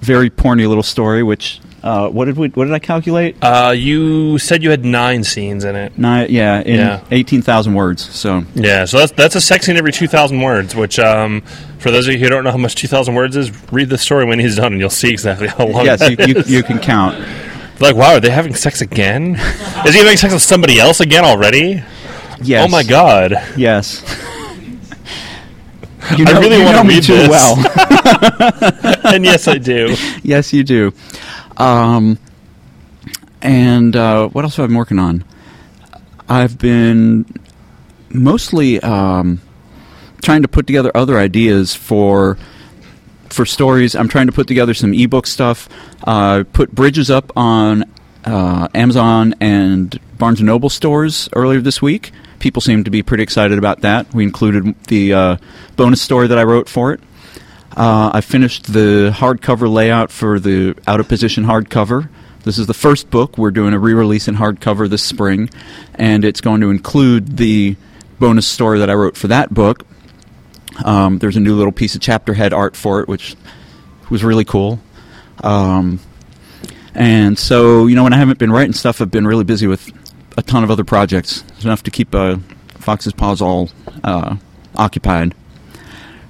very 0.00 0.30
porny 0.30 0.66
little 0.66 0.82
story, 0.82 1.22
which 1.22 1.60
uh, 1.82 2.08
what 2.10 2.26
did 2.26 2.36
we 2.36 2.48
what 2.48 2.66
did 2.66 2.74
I 2.74 2.78
calculate? 2.78 3.36
uh, 3.42 3.72
you 3.76 4.38
said 4.38 4.62
you 4.62 4.70
had 4.70 4.84
nine 4.84 5.24
scenes 5.24 5.64
in 5.64 5.74
it. 5.76 5.96
Nine, 5.98 6.26
yeah, 6.30 6.60
in 6.60 6.76
Yeah. 6.76 7.00
eighteen 7.10 7.40
thousand 7.42 7.74
words. 7.74 8.08
So 8.14 8.44
Yeah, 8.54 8.84
so 8.84 8.98
that's 8.98 9.12
that's 9.12 9.34
a 9.34 9.40
sex 9.40 9.66
scene 9.66 9.76
every 9.76 9.92
two 9.92 10.06
thousand 10.08 10.40
words. 10.40 10.74
Which, 10.76 10.98
um, 10.98 11.40
for 11.78 11.90
those 11.90 12.06
of 12.06 12.14
you 12.14 12.20
who 12.20 12.28
don't 12.28 12.44
know 12.44 12.50
how 12.50 12.58
much 12.58 12.74
two 12.74 12.88
thousand 12.88 13.14
words 13.14 13.36
is, 13.36 13.50
read 13.72 13.88
the 13.88 13.98
story 13.98 14.24
when 14.26 14.38
he's 14.38 14.56
done, 14.56 14.72
and 14.72 14.80
you'll 14.80 14.90
see 14.90 15.10
exactly 15.10 15.48
how 15.48 15.66
long. 15.66 15.84
yes, 15.86 16.00
you, 16.08 16.16
you, 16.26 16.42
you 16.46 16.62
can 16.62 16.78
count. 16.78 17.16
Like, 17.80 17.96
wow, 17.96 18.14
are 18.14 18.20
they 18.20 18.30
having 18.30 18.54
sex 18.54 18.80
again? 18.80 19.34
is 19.86 19.94
he 19.94 19.98
having 20.00 20.16
sex 20.16 20.32
with 20.32 20.42
somebody 20.42 20.78
else 20.78 21.00
again 21.00 21.24
already? 21.24 21.82
Yes. 22.42 22.66
Oh 22.66 22.70
my 22.70 22.82
god! 22.82 23.34
Yes. 23.56 24.02
I 26.02 26.16
You 26.16 26.24
know, 26.24 26.40
really 26.40 26.62
wanna 26.64 26.78
know 26.78 26.84
me 26.84 26.94
read 26.94 27.02
too 27.04 27.14
this. 27.14 27.28
well. 27.28 27.56
and 29.14 29.24
yes, 29.24 29.46
I 29.46 29.58
do. 29.58 29.94
yes, 30.22 30.52
you 30.52 30.64
do. 30.64 30.92
Um, 31.56 32.18
and 33.42 33.94
uh, 33.94 34.28
what 34.28 34.44
else 34.44 34.56
have 34.56 34.64
I 34.64 34.66
been 34.68 34.76
working 34.76 34.98
on? 34.98 35.24
I've 36.28 36.58
been 36.58 37.26
mostly 38.08 38.80
um, 38.80 39.40
trying 40.22 40.42
to 40.42 40.48
put 40.48 40.66
together 40.66 40.90
other 40.94 41.18
ideas 41.18 41.74
for 41.74 42.38
for 43.32 43.46
stories. 43.46 43.94
I'm 43.94 44.08
trying 44.08 44.26
to 44.26 44.32
put 44.32 44.46
together 44.46 44.74
some 44.74 44.94
ebook 44.94 45.26
stuff. 45.26 45.68
Uh, 46.04 46.44
put 46.52 46.72
bridges 46.72 47.10
up 47.10 47.32
on 47.36 47.84
uh, 48.24 48.68
Amazon 48.74 49.34
and 49.40 49.98
Barnes 50.18 50.40
and 50.40 50.46
Noble 50.46 50.70
stores 50.70 51.28
earlier 51.34 51.60
this 51.60 51.80
week. 51.80 52.12
People 52.38 52.62
seem 52.62 52.84
to 52.84 52.90
be 52.90 53.02
pretty 53.02 53.22
excited 53.22 53.58
about 53.58 53.82
that. 53.82 54.12
We 54.14 54.24
included 54.24 54.74
the 54.84 55.14
uh, 55.14 55.36
bonus 55.76 56.00
story 56.00 56.26
that 56.26 56.38
I 56.38 56.44
wrote 56.44 56.68
for 56.68 56.92
it. 56.92 57.00
Uh, 57.76 58.10
I 58.12 58.20
finished 58.20 58.72
the 58.72 59.12
hardcover 59.14 59.72
layout 59.72 60.10
for 60.10 60.40
the 60.40 60.76
out 60.86 61.00
of 61.00 61.08
position 61.08 61.44
hardcover. 61.44 62.08
This 62.42 62.58
is 62.58 62.66
the 62.66 62.74
first 62.74 63.10
book. 63.10 63.36
We're 63.38 63.50
doing 63.50 63.74
a 63.74 63.78
re 63.78 63.94
release 63.94 64.26
in 64.26 64.36
hardcover 64.36 64.88
this 64.88 65.02
spring, 65.02 65.50
and 65.94 66.24
it's 66.24 66.40
going 66.40 66.62
to 66.62 66.70
include 66.70 67.36
the 67.36 67.76
bonus 68.18 68.46
story 68.46 68.78
that 68.78 68.90
I 68.90 68.94
wrote 68.94 69.16
for 69.16 69.28
that 69.28 69.52
book. 69.52 69.86
Um, 70.84 71.18
there's 71.18 71.36
a 71.36 71.40
new 71.40 71.54
little 71.54 71.72
piece 71.72 71.94
of 71.94 72.00
chapter 72.00 72.34
head 72.34 72.52
art 72.52 72.76
for 72.76 73.00
it, 73.00 73.08
which 73.08 73.36
was 74.10 74.24
really 74.24 74.44
cool. 74.44 74.80
Um, 75.42 76.00
and 76.94 77.38
so, 77.38 77.86
you 77.86 77.94
know, 77.94 78.02
when 78.02 78.12
I 78.12 78.16
haven't 78.16 78.38
been 78.38 78.52
writing 78.52 78.72
stuff, 78.72 79.00
I've 79.00 79.10
been 79.10 79.26
really 79.26 79.44
busy 79.44 79.66
with 79.66 79.90
a 80.36 80.42
ton 80.42 80.64
of 80.64 80.70
other 80.70 80.84
projects. 80.84 81.44
It's 81.48 81.64
enough 81.64 81.82
to 81.84 81.90
keep 81.90 82.14
uh, 82.14 82.38
Fox's 82.78 83.12
Paws 83.12 83.40
all 83.40 83.70
uh, 84.02 84.36
occupied. 84.74 85.34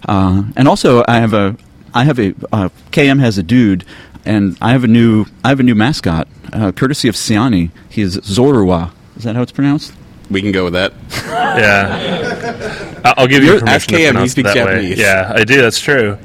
Uh, 0.07 0.45
and 0.57 0.69
also, 0.69 1.03
I 1.07 1.19
have 1.19 1.35
a, 1.35 1.57
I 1.95 2.05
have 2.05 2.19
a, 2.19 2.35
uh, 2.53 2.69
KM 2.91 3.21
has 3.21 3.39
a 3.39 3.43
dude, 3.43 3.85
and 4.25 4.57
I 4.61 4.73
have 4.73 4.85
a 4.85 4.89
new, 4.89 5.27
I 5.45 5.49
have 5.49 5.61
a 5.61 5.65
new 5.65 5.75
mascot, 5.75 6.29
uh, 6.53 6.73
courtesy 6.73 7.09
of 7.09 7.15
Siani. 7.15 7.71
He 7.89 8.03
is 8.03 8.19
Zorua. 8.19 8.93
Is 9.17 9.25
that 9.25 9.37
how 9.37 9.43
it's 9.43 9.53
pronounced? 9.53 9.95
We 10.31 10.41
can 10.43 10.53
go 10.53 10.65
with 10.65 10.75
that. 10.75 10.93
Yeah, 11.27 13.01
I- 13.05 13.15
I'll 13.17 13.27
give 13.27 13.43
you 13.43 13.51
You're- 13.51 13.59
permission 13.61 13.75
ask 13.75 13.89
to 13.89 13.95
KM, 13.95 13.99
he 13.99 14.05
pronounce 14.07 14.29
it 14.29 14.33
speaks 14.33 14.55
that 14.55 14.67
way. 14.67 14.73
Japanese. 14.75 14.99
Yeah, 14.99 15.33
I 15.35 15.45
do. 15.45 15.61
That's 15.61 15.81
true. 15.81 16.19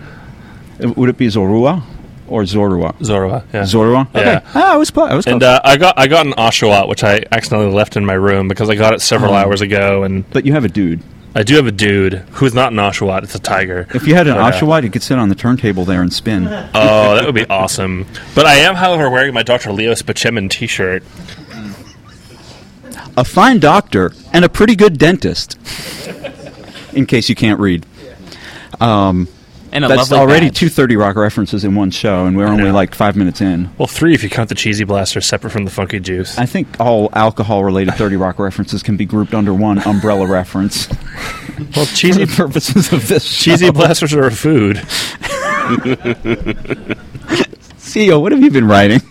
Would 0.79 1.09
it 1.09 1.17
be 1.17 1.27
Zorua 1.27 1.81
or 2.27 2.41
Zorua? 2.43 2.93
Zorua. 2.99 3.43
Yeah. 3.53 3.61
Zorua. 3.63 4.07
Yeah. 4.13 4.19
Okay. 4.37 4.45
Ah, 4.55 4.73
I 4.73 4.77
was, 4.77 4.91
clo- 4.91 5.05
I 5.05 5.15
was 5.15 5.25
And 5.25 5.41
uh, 5.41 5.61
I 5.63 5.77
got 5.77 5.97
I 5.97 6.07
got 6.07 6.25
an 6.25 6.33
Oshawott, 6.33 6.87
which 6.89 7.03
I 7.03 7.23
accidentally 7.31 7.71
left 7.73 7.95
in 7.97 8.05
my 8.05 8.13
room 8.13 8.47
because 8.47 8.69
I 8.69 8.75
got 8.75 8.93
it 8.93 9.01
several 9.01 9.31
Oh. 9.31 9.35
hours 9.35 9.61
ago, 9.61 10.03
and 10.03 10.29
but 10.31 10.45
you 10.45 10.53
have 10.53 10.65
a 10.65 10.69
dude. 10.69 11.01
I 11.37 11.43
do 11.43 11.55
have 11.57 11.67
a 11.67 11.71
dude 11.71 12.13
who's 12.31 12.53
not 12.53 12.71
an 12.71 12.77
Oshawott; 12.77 13.23
it's 13.23 13.35
a 13.35 13.39
tiger. 13.39 13.87
If 13.93 14.07
you 14.07 14.15
had 14.15 14.27
an 14.27 14.35
But, 14.35 14.53
uh, 14.53 14.57
Oshawott, 14.57 14.83
you 14.83 14.89
could 14.89 15.03
sit 15.03 15.17
on 15.19 15.27
the 15.29 15.35
turntable 15.35 15.83
there 15.83 16.01
and 16.01 16.11
spin. 16.13 16.47
Oh, 16.47 17.15
that 17.15 17.25
would 17.25 17.35
be 17.35 17.45
awesome. 17.49 18.05
But 18.33 18.45
I 18.45 18.55
am, 18.55 18.75
however, 18.75 19.09
wearing 19.09 19.33
my 19.33 19.43
Dr. 19.43 19.71
Leo 19.73 19.93
Spaceman 19.95 20.47
T-shirt. 20.49 21.03
A 23.17 23.23
fine 23.23 23.59
doctor 23.59 24.11
and 24.33 24.43
a 24.45 24.49
pretty 24.49 24.75
good 24.75 24.97
dentist. 24.97 25.57
In 26.93 27.05
case 27.05 27.27
you 27.29 27.35
can't 27.35 27.59
read. 27.59 27.85
Um, 28.79 29.27
And 29.71 29.83
a 29.83 29.89
That's 29.89 30.11
already 30.13 30.45
badge. 30.47 30.57
two 30.57 30.69
30 30.69 30.95
Rock 30.95 31.17
references 31.17 31.65
in 31.65 31.75
one 31.75 31.91
show, 31.91 32.25
and 32.25 32.37
we're 32.37 32.45
only 32.47 32.71
like 32.71 32.95
five 32.95 33.17
minutes 33.17 33.41
in. 33.41 33.69
Well, 33.77 33.87
three 33.87 34.13
if 34.13 34.23
you 34.23 34.29
count 34.29 34.47
the 34.47 34.55
cheesy 34.55 34.85
blaster 34.85 35.19
separate 35.19 35.49
from 35.51 35.65
the 35.65 35.71
funky 35.71 35.99
juice. 35.99 36.37
I 36.37 36.45
think 36.45 36.79
all 36.79 37.09
alcohol-related 37.13 37.93
30 37.97 38.15
Rock 38.15 38.39
references 38.39 38.81
can 38.83 38.95
be 38.95 39.03
grouped 39.05 39.33
under 39.33 39.53
one 39.53 39.79
umbrella 39.85 40.27
reference 40.27 40.87
Well, 41.75 41.85
for 41.85 41.93
cheesy 41.95 42.23
the 42.23 42.33
purposes 42.33 42.93
of 42.93 43.07
this 43.09 43.25
cheesy 43.43 43.69
blasters 43.71 44.13
are 44.13 44.27
a 44.27 44.31
food. 44.31 44.77
CEO, 47.77 48.21
what 48.21 48.31
have 48.31 48.41
you 48.41 48.51
been 48.51 48.67
writing? 48.67 49.01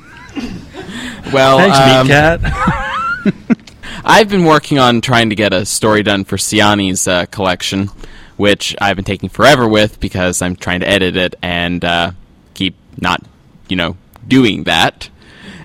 Well, 1.32 1.58
Thanks, 1.58 1.78
um, 1.78 2.06
Meat 2.06 2.12
Cat. 2.14 3.63
I've 4.04 4.28
been 4.28 4.44
working 4.44 4.78
on 4.78 5.00
trying 5.00 5.30
to 5.30 5.34
get 5.34 5.52
a 5.52 5.64
story 5.64 6.02
done 6.02 6.24
for 6.24 6.36
Siani's 6.36 7.08
uh, 7.08 7.24
collection, 7.26 7.88
which 8.36 8.76
I've 8.80 8.96
been 8.96 9.04
taking 9.04 9.30
forever 9.30 9.66
with 9.66 9.98
because 9.98 10.42
I'm 10.42 10.56
trying 10.56 10.80
to 10.80 10.88
edit 10.88 11.16
it 11.16 11.34
and 11.40 11.82
uh, 11.84 12.10
keep 12.52 12.76
not, 13.00 13.22
you 13.68 13.76
know, 13.76 13.96
doing 14.28 14.64
that. 14.64 15.08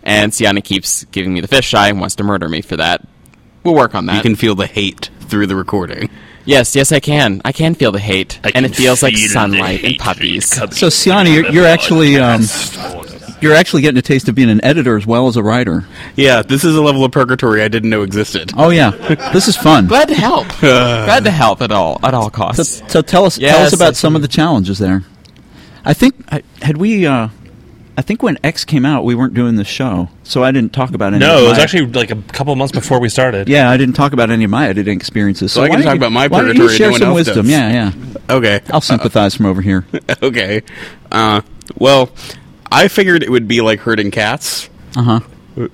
And 0.04 0.32
Siani 0.32 0.64
keeps 0.64 1.04
giving 1.06 1.34
me 1.34 1.42
the 1.42 1.48
fish 1.50 1.74
eye 1.74 1.90
and 1.90 2.00
wants 2.00 2.16
to 2.16 2.24
murder 2.24 2.48
me 2.48 2.62
for 2.62 2.78
that. 2.78 3.06
We'll 3.64 3.76
work 3.76 3.94
on 3.94 4.06
that. 4.06 4.16
You 4.16 4.22
can 4.22 4.36
feel 4.36 4.56
the 4.56 4.68
hate 4.68 5.10
through 5.22 5.48
the 5.48 5.56
recording. 5.56 6.10
yes, 6.46 6.76
yes, 6.78 6.94
I 6.94 7.02
can. 7.02 7.42
I 7.44 7.52
can 7.52 7.76
feel 7.76 7.92
the 7.92 8.00
hate, 8.00 8.40
I 8.44 8.54
and 8.56 8.66
it 8.66 8.74
feels 8.74 9.04
like 9.04 9.14
feel 9.16 9.24
the 9.24 9.34
sunlight 9.34 9.84
and 9.84 9.98
puppies. 9.98 10.48
So, 10.48 10.66
Siani, 10.88 11.36
you're, 11.36 11.52
you're 11.52 11.66
actually 11.68 12.18
um, 12.18 12.42
you're 13.42 13.56
actually 13.56 13.82
getting 13.82 13.98
a 13.98 14.02
taste 14.02 14.28
of 14.30 14.36
being 14.36 14.50
an 14.50 14.64
editor 14.64 14.98
as 14.98 15.06
well 15.08 15.28
as 15.28 15.36
a 15.38 15.44
writer. 15.44 15.86
Yeah, 16.16 16.42
this 16.42 16.64
is 16.64 16.76
a 16.76 16.82
level 16.82 17.04
of 17.06 17.12
purgatory 17.12 17.62
I 17.64 17.68
didn't 17.68 17.90
know 17.90 18.02
existed. 18.04 18.52
Oh 18.58 18.70
yeah, 18.70 18.92
this 19.34 19.48
is 19.48 19.56
fun. 19.58 19.88
Glad 19.88 20.08
to 20.10 20.16
help. 20.16 20.48
Glad 20.60 21.24
to 21.26 21.32
help 21.32 21.62
at 21.62 21.72
all 21.72 22.00
at 22.04 22.14
all 22.14 22.30
costs. 22.30 22.82
so 22.92 23.02
tell 23.02 23.26
us 23.26 23.38
tell 23.38 23.64
us 23.66 23.74
about 23.74 23.96
some 23.96 24.16
of 24.16 24.22
the 24.22 24.28
challenges 24.28 24.80
there. 24.80 25.04
I 25.86 25.94
think 25.94 26.30
had 26.62 26.78
we. 26.78 27.06
Uh, 27.06 27.30
I 27.98 28.02
think 28.02 28.24
when 28.24 28.38
X 28.46 28.64
came 28.64 28.86
out, 28.86 29.04
we 29.04 29.14
weren't 29.14 29.34
doing 29.34 29.58
the 29.58 29.66
show, 29.66 30.08
so 30.24 30.42
I 30.42 30.52
didn't 30.52 30.72
talk 30.72 30.94
about 30.94 31.14
any. 31.14 31.20
No, 31.20 31.40
of 31.40 31.44
it 31.44 31.50
was 31.50 31.58
actually 31.58 31.86
like 31.88 32.12
a 32.12 32.16
couple 32.32 32.56
months 32.56 32.72
before 32.72 32.98
we 33.02 33.10
started. 33.10 33.50
Yeah, 33.50 33.70
I 33.70 33.76
didn't 33.76 33.96
talk 33.96 34.14
about 34.14 34.30
any 34.30 34.46
of 34.46 34.50
my 34.50 34.70
editing 34.70 34.96
experiences. 34.96 35.52
So, 35.52 35.60
So 35.60 35.66
I 35.66 35.70
why 35.70 35.76
can 35.76 35.84
talk 35.84 35.94
you- 35.96 35.98
about 36.00 36.12
my 36.14 36.28
why 36.28 36.38
don't 36.40 36.48
purgatory 36.48 36.72
you 36.72 36.78
share 36.78 36.92
no 36.92 36.98
some 36.98 37.14
wisdom? 37.14 37.46
does. 37.48 37.50
Yeah, 37.52 37.92
yeah. 37.92 38.36
Okay. 38.36 38.62
I'll 38.72 38.80
sympathize 38.80 39.36
from 39.36 39.48
over 39.48 39.62
here. 39.62 39.86
okay. 40.24 40.62
Uh, 41.12 41.42
well, 41.78 42.10
I 42.72 42.88
figured 42.88 43.24
it 43.24 43.32
would 43.32 43.48
be 43.48 43.62
like 43.62 43.80
herding 43.80 44.12
cats. 44.12 44.70
Uh 44.96 45.02
huh. 45.04 45.20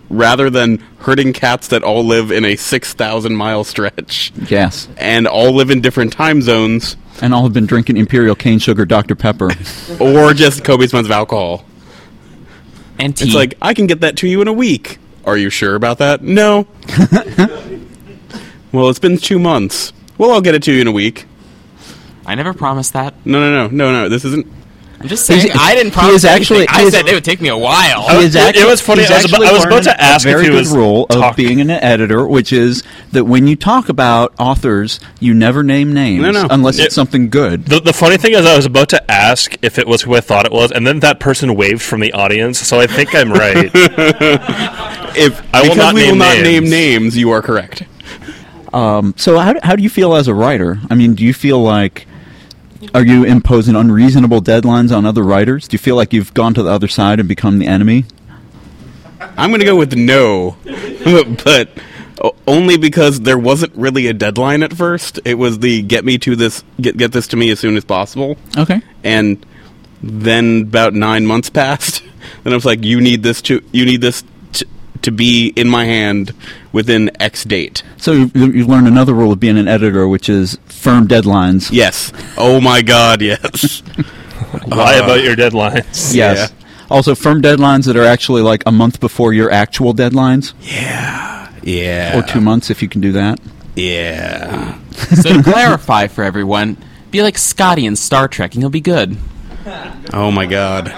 Rather 0.10 0.50
than 0.50 0.80
herding 1.00 1.34
cats 1.34 1.68
that 1.68 1.84
all 1.84 2.04
live 2.04 2.32
in 2.32 2.44
a 2.44 2.56
6,000 2.56 3.36
mile 3.36 3.64
stretch 3.64 4.32
Yes, 4.50 4.88
and 4.98 5.28
all 5.28 5.52
live 5.52 5.70
in 5.70 5.82
different 5.82 6.12
time 6.12 6.42
zones, 6.42 6.98
and 7.22 7.34
all 7.34 7.44
have 7.44 7.54
been 7.54 7.68
drinking 7.68 7.98
Imperial 7.98 8.36
cane 8.36 8.60
sugar 8.60 8.86
Dr 8.86 9.16
Pepper. 9.16 9.52
or 10.00 10.34
just 10.34 10.64
Kobe's 10.64 10.92
amounts 10.92 11.08
of 11.08 11.12
alcohol. 11.12 11.66
And 12.98 13.16
tea. 13.16 13.26
It's 13.26 13.36
like, 13.36 13.56
I 13.62 13.74
can 13.74 13.88
get 13.88 14.02
that 14.02 14.18
to 14.18 14.28
you 14.28 14.42
in 14.42 14.48
a 14.48 14.54
week. 14.54 14.98
Are 15.26 15.38
you 15.38 15.50
sure 15.50 15.76
about 15.76 15.98
that? 16.00 16.22
No. 16.22 16.68
well, 18.72 18.90
it's 18.90 19.00
been 19.00 19.18
two 19.18 19.40
months. 19.40 19.92
Well, 20.18 20.32
I'll 20.32 20.42
get 20.42 20.56
it 20.56 20.64
to 20.64 20.72
you 20.74 20.82
in 20.82 20.88
a 20.88 20.92
week. 20.92 21.26
I 22.26 22.36
never 22.36 22.54
promised 22.54 22.94
that. 22.94 23.14
No, 23.26 23.40
no, 23.40 23.68
no, 23.68 23.68
no, 23.68 23.92
no. 23.92 24.10
This 24.10 24.24
isn't. 24.26 24.48
I'm 25.06 25.10
just 25.10 25.28
saying. 25.28 25.42
He's- 25.42 25.56
I 25.60 25.76
didn't 25.76 25.92
he 25.94 26.00
promise 26.00 26.16
is 26.16 26.26
actually- 26.26 26.58
anything. 26.62 26.76
he 26.76 26.82
I 26.84 26.88
is- 26.88 26.94
said 26.94 27.08
it 27.08 27.14
would 27.14 27.24
take 27.24 27.40
me 27.42 27.50
a 27.50 27.58
while. 27.58 28.10
He 28.10 28.26
is 28.26 28.36
It- 28.36 28.56
it 28.56 28.66
was 28.66 28.82
funny, 28.82 29.02
he's 29.02 29.12
I 29.12 29.18
was 29.18 29.26
about- 29.26 29.34
actually 29.44 29.48
I 29.48 29.52
was 29.54 29.66
about 29.66 29.84
to 29.84 30.02
ask 30.04 30.26
a 30.26 30.30
if 30.30 30.34
very 30.34 30.46
he 30.46 30.50
good 30.50 30.58
was 30.58 30.70
rule 30.70 31.06
of 31.12 31.36
being 31.36 31.62
an 31.62 31.70
editor, 31.70 32.26
which 32.28 32.52
is 32.52 32.82
that 33.12 33.26
when 33.26 33.46
you 33.46 33.56
talk 33.56 33.88
about 33.88 34.34
authors, 34.40 35.00
you 35.20 35.36
never 35.36 35.62
name 35.62 35.94
names 35.94 36.24
No, 36.24 36.32
no. 36.32 36.48
unless 36.50 36.80
It- 36.80 36.86
it's 36.86 36.96
something 36.96 37.30
good. 37.30 37.68
The, 37.68 37.80
the 37.82 37.94
funny 37.94 38.18
thing 38.18 38.34
is, 38.34 38.46
I 38.48 38.56
was 38.56 38.66
about 38.66 38.90
to 38.90 39.12
ask 39.12 39.56
if 39.62 39.78
it 39.78 39.88
was 39.88 40.02
who 40.02 40.16
I 40.16 40.22
thought 40.22 40.48
it 40.48 40.52
was, 40.52 40.72
and 40.72 40.88
then 40.88 41.02
that 41.02 41.20
person 41.20 41.54
waved 41.56 41.84
from 41.84 42.00
the 42.00 42.12
audience, 42.14 42.58
so 42.60 42.80
I 42.80 42.88
think 42.88 43.14
I'm 43.14 43.32
right. 43.32 43.70
If 45.18 45.42
I 45.54 45.62
will 45.62 45.70
because 45.70 45.78
not 45.78 45.94
we 45.94 46.02
will 46.02 46.08
name 46.10 46.18
not 46.18 46.38
name 46.40 46.64
names. 46.64 46.70
names, 46.72 47.18
you 47.18 47.30
are 47.32 47.42
correct. 47.42 47.84
Um, 48.74 49.14
so 49.18 49.38
how 49.40 49.54
how 49.64 49.76
do 49.76 49.84
you 49.84 49.90
feel 49.90 50.16
as 50.16 50.28
a 50.28 50.34
writer? 50.34 50.80
I 50.90 50.96
mean, 50.96 51.14
do 51.16 51.24
you 51.24 51.34
feel 51.34 51.62
like 51.64 52.06
are 52.94 53.06
you 53.06 53.24
imposing 53.24 53.76
unreasonable 53.76 54.42
deadlines 54.42 54.96
on 54.96 55.06
other 55.06 55.24
writers? 55.24 55.68
Do 55.68 55.76
you 55.76 55.80
feel 55.80 55.96
like 55.96 56.14
you've 56.14 56.34
gone 56.34 56.54
to 56.54 56.64
the 56.64 56.70
other 56.70 56.88
side 56.88 57.20
and 57.20 57.28
become 57.28 57.60
the 57.60 57.68
enemy? 57.68 58.06
I'm 59.38 59.50
going 59.50 59.60
to 59.62 59.66
go 59.66 59.76
with 59.76 59.94
no, 59.96 60.58
but 61.44 61.70
only 62.48 62.78
because 62.78 63.22
there 63.22 63.38
wasn't 63.38 63.74
really 63.76 64.08
a 64.08 64.14
deadline 64.14 64.64
at 64.64 64.74
first. 64.74 65.20
It 65.26 65.36
was 65.36 65.60
the 65.60 65.82
get 65.82 66.06
me 66.06 66.18
to 66.20 66.36
this, 66.36 66.64
get 66.80 66.98
get 66.98 67.12
this 67.12 67.28
to 67.28 67.38
me 67.38 67.50
as 67.50 67.60
soon 67.60 67.76
as 67.78 67.84
possible, 67.86 68.38
Okay. 68.58 68.82
and 69.04 69.44
then 70.04 70.62
about 70.64 70.94
nine 70.94 71.26
months 71.26 71.50
passed, 71.62 72.04
and 72.44 72.54
I 72.54 72.56
was 72.58 72.66
like, 72.66 72.84
you 72.84 73.02
need 73.02 73.24
this 73.24 73.42
to 73.44 73.64
you 73.72 73.86
need 73.86 74.02
this 74.02 74.24
to, 74.96 75.00
to 75.02 75.12
be 75.12 75.48
in 75.56 75.70
my 75.70 75.86
hand 75.86 76.34
within 76.72 77.10
X 77.22 77.44
date. 77.44 77.84
So 77.98 78.12
you, 78.12 78.32
you 78.34 78.66
learn 78.66 78.88
another 78.88 79.14
rule 79.14 79.32
of 79.32 79.40
being 79.40 79.58
an 79.58 79.68
editor, 79.68 80.08
which 80.08 80.30
is 80.30 80.58
firm 80.66 81.08
deadlines. 81.08 81.70
Yes. 81.72 82.12
Oh 82.38 82.60
my 82.62 82.82
God. 82.82 83.22
Yes. 83.22 83.82
Lie 84.68 85.00
uh, 85.00 85.04
about 85.04 85.24
your 85.24 85.36
deadlines. 85.36 86.14
Yes. 86.16 86.52
Also, 86.90 87.16
firm 87.16 87.42
deadlines 87.42 87.86
that 87.86 87.98
are 87.98 88.04
actually 88.04 88.42
like 88.42 88.64
a 88.66 88.72
month 88.72 89.00
before 89.00 89.34
your 89.34 89.50
actual 89.52 89.94
deadlines, 89.94 90.54
Yeah. 90.62 91.52
Yeah. 91.64 92.20
Or 92.20 92.22
two 92.22 92.42
months 92.42 92.70
if 92.70 92.82
you 92.84 92.88
can 92.88 93.02
do 93.02 93.14
that. 93.14 93.40
Yeah. 93.76 94.80
so 94.92 95.34
to 95.34 95.44
clarify 95.52 96.08
for 96.08 96.24
everyone, 96.24 96.78
be 97.10 97.24
like 97.24 97.38
Scotty 97.40 97.88
in 97.88 97.96
Star 97.96 98.28
Trek, 98.28 98.54
and 98.54 98.62
you'll 98.62 98.70
be 98.70 98.82
good. 98.82 99.18
Oh 100.14 100.30
my 100.32 100.46
God. 100.46 100.94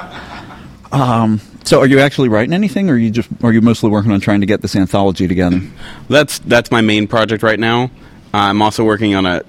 Um, 0.91 1.39
So, 1.67 1.81
are 1.81 1.85
you 1.85 1.99
actually 1.99 2.29
writing 2.29 2.53
anything, 2.53 2.89
or 2.89 2.93
are 2.93 2.97
you 2.97 3.11
just 3.11 3.27
are 3.43 3.51
you 3.51 3.59
mostly 3.59 3.89
working 3.89 4.13
on 4.13 4.21
trying 4.21 4.39
to 4.39 4.47
get 4.47 4.61
this 4.61 4.73
anthology 4.73 5.27
together? 5.27 5.59
That's 6.07 6.39
that's 6.39 6.71
my 6.71 6.79
main 6.79 7.07
project 7.07 7.43
right 7.43 7.59
now. 7.59 7.91
I'm 8.33 8.61
also 8.61 8.85
working 8.85 9.15
on 9.15 9.25
a 9.25 9.43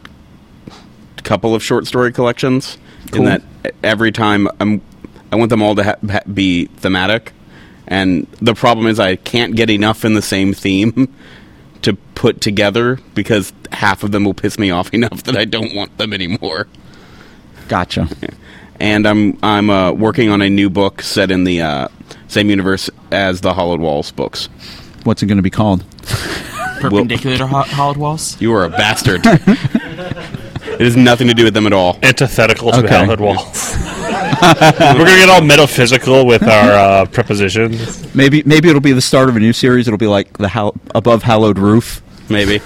couple 1.23 1.55
of 1.55 1.63
short 1.63 1.87
story 1.87 2.13
collections. 2.13 2.77
Cool. 3.13 3.21
In 3.21 3.25
that 3.27 3.75
every 3.85 4.11
time 4.11 4.49
I'm, 4.59 4.83
I 5.31 5.37
want 5.37 5.51
them 5.51 5.63
all 5.63 5.77
to 5.77 5.85
ha- 5.85 5.95
ha- 6.11 6.23
be 6.35 6.67
thematic, 6.67 7.35
and 7.87 8.27
the 8.43 8.55
problem 8.55 8.89
is 8.89 8.99
I 8.99 9.15
can't 9.15 9.55
get 9.55 9.71
enough 9.71 10.05
in 10.05 10.15
the 10.15 10.23
same 10.23 10.53
theme 10.53 11.15
to 11.83 11.95
put 12.17 12.41
together 12.41 12.99
because 13.15 13.53
half 13.71 14.03
of 14.03 14.11
them 14.11 14.25
will 14.25 14.35
piss 14.35 14.59
me 14.59 14.73
off 14.73 14.93
enough 14.93 15.23
that 15.23 15.37
I 15.37 15.45
don't 15.45 15.73
want 15.73 15.97
them 15.99 16.13
anymore. 16.13 16.67
Gotcha. 17.69 18.09
And 18.81 19.07
I'm 19.07 19.39
I'm 19.43 19.71
uh, 19.71 19.93
working 19.93 20.31
on 20.31 20.41
a 20.43 20.49
new 20.49 20.71
book 20.71 21.03
set 21.03 21.31
in 21.31 21.45
the 21.45 21.63
uh, 21.63 21.89
same 22.29 22.49
universe 22.51 22.89
as 23.11 23.41
the 23.41 23.53
Hollowed 23.55 23.81
Walls 23.81 24.11
books. 24.13 24.49
What's 25.05 25.23
it 25.23 25.27
going 25.27 25.39
to 25.39 25.43
be 25.43 25.51
called? 25.51 25.85
Perpendicular 26.81 27.37
to 27.39 27.47
ho- 27.47 27.63
hollowed 27.63 27.97
walls. 27.97 28.41
You 28.41 28.53
are 28.55 28.65
a 28.65 28.69
bastard. 28.69 29.23
it 29.27 30.81
has 30.81 30.97
nothing 30.97 31.27
to 31.27 31.35
do 31.35 31.45
with 31.45 31.55
them 31.55 31.67
at 31.67 31.73
all. 31.73 31.99
Antithetical 32.03 32.71
to 32.71 32.79
Okay. 32.79 32.89
Hallowed 32.89 33.21
Walls. 33.21 33.75
We're 34.41 34.95
gonna 34.95 35.17
get 35.17 35.29
all 35.29 35.41
metaphysical 35.43 36.25
with 36.25 36.43
our 36.45 36.71
uh, 37.03 37.07
prepositions. 37.07 38.15
Maybe 38.15 38.43
maybe 38.47 38.69
it'll 38.69 38.81
be 38.81 38.93
the 38.93 39.01
start 39.01 39.29
of 39.29 39.35
a 39.37 39.41
new 39.41 39.53
series. 39.53 39.89
It'll 39.89 39.99
be 39.99 40.07
like 40.07 40.39
the 40.39 40.49
hal- 40.49 40.77
above 40.95 41.25
hallowed 41.25 41.59
roof, 41.59 42.01
Maybe. 42.31 42.61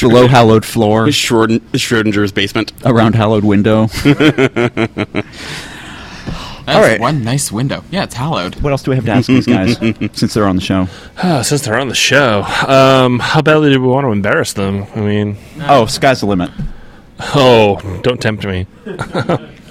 Below 0.00 0.26
hallowed 0.28 0.64
floor, 0.64 1.06
Schroeden- 1.06 1.60
Schrodinger's 1.72 2.32
basement. 2.32 2.72
around 2.84 3.14
hallowed 3.14 3.44
window. 3.44 3.86
That's 6.64 6.76
All 6.76 6.80
right. 6.82 7.00
one 7.00 7.24
nice 7.24 7.50
window. 7.50 7.82
Yeah, 7.90 8.04
it's 8.04 8.14
hallowed. 8.14 8.54
What 8.62 8.70
else 8.70 8.84
do 8.84 8.92
we 8.92 8.96
have 8.96 9.04
to 9.06 9.10
ask 9.10 9.26
these 9.26 9.46
guys 9.46 9.76
since 10.16 10.32
they're 10.34 10.46
on 10.46 10.54
the 10.54 10.62
show? 10.62 10.86
Ah, 11.20 11.42
since 11.44 11.62
they're 11.62 11.78
on 11.78 11.88
the 11.88 11.94
show, 11.94 12.42
um, 12.68 13.18
how 13.18 13.42
badly 13.42 13.72
do 13.72 13.80
we 13.80 13.88
want 13.88 14.04
to 14.04 14.12
embarrass 14.12 14.52
them? 14.52 14.86
I 14.94 15.00
mean, 15.00 15.36
Oh, 15.62 15.86
sky's 15.86 16.20
the 16.20 16.26
limit. 16.26 16.50
oh, 17.34 17.80
don't 18.04 18.20
tempt 18.20 18.46
me. 18.46 18.66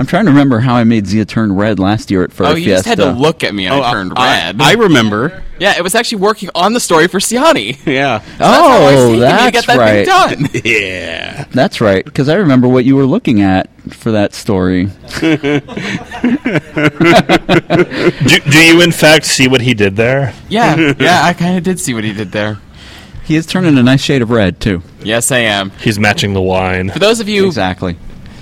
I'm 0.00 0.06
trying 0.06 0.24
to 0.24 0.30
remember 0.30 0.60
how 0.60 0.76
I 0.76 0.84
made 0.84 1.06
Zia 1.06 1.26
turn 1.26 1.54
red 1.54 1.78
last 1.78 2.10
year 2.10 2.24
at 2.24 2.32
Fur 2.32 2.46
Oh, 2.46 2.54
you 2.54 2.64
just 2.64 2.86
had 2.86 2.96
to 2.96 3.12
look 3.12 3.44
at 3.44 3.54
me 3.54 3.66
and 3.66 3.74
oh, 3.74 3.82
I 3.82 3.92
turned 3.92 4.14
I- 4.16 4.46
red. 4.46 4.62
I, 4.62 4.72
remember. 4.72 5.42
yeah, 5.58 5.76
it 5.76 5.82
was 5.82 5.94
actually 5.94 6.22
working 6.22 6.48
on 6.54 6.72
the 6.72 6.80
story 6.80 7.06
for 7.06 7.18
Siani. 7.18 7.76
Yeah. 7.86 8.22
Oh, 8.40 9.18
that's 9.18 9.52
that's 9.52 9.66
get 9.66 9.68
that 9.76 9.78
right. 9.78 10.06
thing 10.30 10.42
done. 10.44 10.50
Yeah. 10.64 11.44
That's 11.52 11.82
right, 11.82 12.02
because 12.02 12.30
I 12.30 12.36
remember 12.36 12.66
what 12.66 12.86
you 12.86 12.96
were 12.96 13.04
looking 13.04 13.42
at 13.42 13.68
for 13.92 14.12
that 14.12 14.32
story. 14.32 14.86
Do, 15.20 15.36
do 18.50 18.64
you 18.64 18.80
in 18.80 18.92
fact 18.92 19.26
see 19.26 19.48
what 19.48 19.60
he 19.60 19.74
did 19.74 19.96
there? 19.96 20.32
yeah, 20.48 20.94
yeah, 20.98 21.20
I 21.24 21.34
kind 21.34 21.58
of 21.58 21.64
did 21.64 21.78
see 21.78 21.92
what 21.92 22.04
he 22.04 22.14
did 22.14 22.32
there. 22.32 22.56
He 23.24 23.36
is 23.36 23.44
turning 23.46 23.76
a 23.76 23.82
nice 23.82 24.00
shade 24.00 24.22
of 24.22 24.30
red 24.30 24.60
too. 24.60 24.82
Yes, 25.02 25.30
I 25.30 25.38
am. 25.40 25.70
He's 25.72 25.98
matching 25.98 26.32
the 26.32 26.40
wine. 26.40 26.88
For 26.90 26.98
those 26.98 27.20
of 27.20 27.28
you, 27.28 27.44
Exactly. 27.46 27.98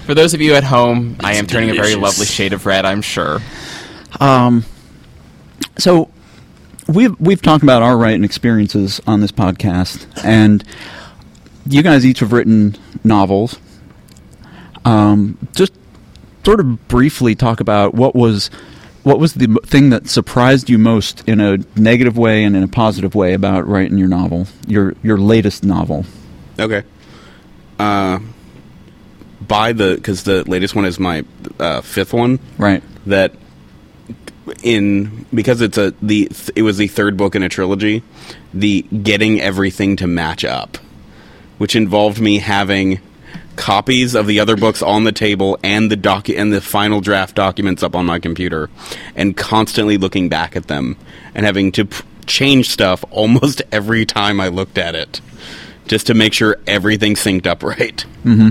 For 0.09 0.15
those 0.15 0.33
of 0.33 0.41
you 0.41 0.55
at 0.55 0.65
home, 0.65 1.19
I 1.21 1.35
am 1.35 1.47
turning 1.47 1.69
a 1.69 1.75
very 1.75 1.95
lovely 1.95 2.25
shade 2.25 2.55
of 2.55 2.65
red. 2.65 2.87
I'm 2.87 3.03
sure. 3.03 3.41
So 5.77 6.11
we've 6.89 7.15
we've 7.21 7.43
talked 7.43 7.63
about 7.63 7.83
our 7.83 7.95
writing 7.95 8.25
experiences 8.25 9.03
on 9.07 9.21
this 9.21 9.33
podcast, 9.33 10.07
and 10.25 10.65
you 11.67 11.83
guys 11.83 12.07
each 12.07 12.21
have 12.21 12.33
written 12.33 12.75
novels. 13.05 13.59
um, 14.87 15.37
just 15.55 15.75
sort 16.43 16.61
of 16.61 16.89
briefly 16.89 17.35
talk 17.35 17.61
about 17.61 17.93
what 17.93 18.17
was 18.17 18.49
what 19.03 19.19
was 19.21 19.35
the 19.35 19.61
thing 19.67 19.91
that 19.91 20.09
surprised 20.09 20.71
you 20.71 20.79
most 20.79 21.23
in 21.29 21.39
a 21.39 21.59
negative 21.77 22.17
way 22.17 22.45
and 22.45 22.57
in 22.57 22.63
a 22.63 22.69
positive 22.69 23.15
way 23.15 23.35
about 23.35 23.69
writing 23.69 23.99
your 23.99 24.09
novel, 24.09 24.47
your 24.67 24.95
your 25.03 25.19
latest 25.19 25.65
novel. 25.65 26.07
Okay. 26.59 26.83
Uh, 27.79 28.21
by 29.49 29.73
the 29.73 29.95
because 29.97 30.23
the 30.25 30.49
latest 30.49 30.75
one 30.75 30.85
is 30.85 31.01
my 31.01 31.25
uh, 31.59 31.81
fifth 31.81 32.13
one. 32.13 32.39
Right. 32.59 32.83
That 33.07 33.33
in 34.63 35.27
because 35.35 35.61
it's 35.61 35.79
a 35.79 35.95
the 36.03 36.31
it 36.55 36.63
was 36.63 36.77
the 36.77 36.89
third 36.89 37.17
book 37.17 37.35
in 37.35 37.43
a 37.43 37.49
trilogy. 37.49 38.03
The 38.55 38.83
getting 38.83 39.41
everything 39.41 39.97
to 39.97 40.07
match 40.07 40.45
up, 40.45 40.79
which 41.59 41.75
involved 41.75 42.21
me 42.21 42.39
having 42.39 43.01
copies 43.57 44.15
of 44.15 44.27
the 44.27 44.39
other 44.39 44.57
books 44.57 44.83
on 44.83 45.03
the 45.03 45.13
table 45.13 45.59
and 45.65 45.91
the 45.91 45.97
doc 45.97 46.29
and 46.29 46.53
the 46.53 46.61
final 46.61 47.01
draft 47.01 47.35
documents 47.35 47.83
up 47.83 47.97
on 47.97 48.07
my 48.07 48.19
computer, 48.19 48.71
and 49.17 49.37
constantly 49.37 49.97
looking 49.97 50.29
back 50.29 50.55
at 50.57 50.69
them 50.69 50.97
and 51.35 51.45
having 51.45 51.73
to 51.73 51.85
p- 51.85 52.05
change 52.27 52.71
stuff 52.71 53.05
almost 53.11 53.63
every 53.73 54.07
time 54.07 54.41
I 54.41 54.49
looked 54.49 54.79
at 54.79 54.95
it, 54.95 55.21
just 55.87 56.07
to 56.07 56.15
make 56.15 56.33
sure 56.33 56.59
everything 56.67 57.15
synced 57.15 57.47
up 57.47 57.63
right. 57.63 58.05
Mm-hmm. 58.25 58.51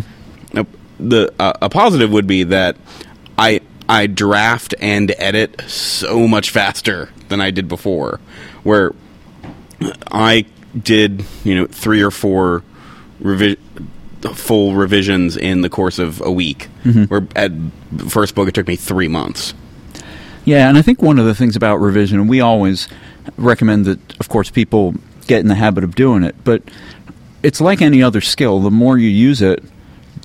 The 1.00 1.34
uh, 1.40 1.54
a 1.62 1.70
positive 1.70 2.12
would 2.12 2.28
be 2.28 2.44
that 2.44 2.76
I 3.38 3.62
I 3.88 4.08
draft 4.08 4.74
and 4.80 5.14
edit 5.18 5.62
so 5.68 6.28
much 6.28 6.50
faster 6.50 7.10
than 7.30 7.40
I 7.42 7.52
did 7.52 7.68
before, 7.68 8.20
where 8.64 8.94
I 10.12 10.46
did 10.78 11.24
you 11.44 11.56
know 11.56 11.66
three 11.68 12.02
or 12.02 12.12
four 12.12 12.64
revi- 13.22 13.58
full 14.34 14.74
revisions 14.74 15.38
in 15.38 15.62
the 15.62 15.70
course 15.70 16.00
of 16.00 16.22
a 16.22 16.32
week. 16.32 16.68
Where 17.06 17.28
at 17.36 17.52
first 18.10 18.34
book 18.36 18.48
it 18.48 18.54
took 18.56 18.68
me 18.68 18.76
three 18.76 19.08
months. 19.08 19.54
Yeah, 20.46 20.70
and 20.70 20.78
I 20.78 20.82
think 20.82 21.02
one 21.02 21.20
of 21.20 21.26
the 21.26 21.36
things 21.36 21.58
about 21.58 21.78
revision, 21.78 22.28
we 22.28 22.40
always 22.40 22.88
recommend 23.38 23.84
that, 23.84 24.18
of 24.22 24.30
course, 24.30 24.50
people 24.50 24.96
get 25.28 25.42
in 25.42 25.50
the 25.50 25.56
habit 25.56 25.84
of 25.84 25.94
doing 25.94 26.24
it, 26.24 26.36
but 26.46 26.64
it's 27.44 27.60
like 27.60 27.82
any 27.82 28.02
other 28.02 28.22
skill. 28.22 28.62
The 28.62 28.72
more 28.72 28.98
you 28.98 29.10
use 29.10 29.42
it, 29.42 29.62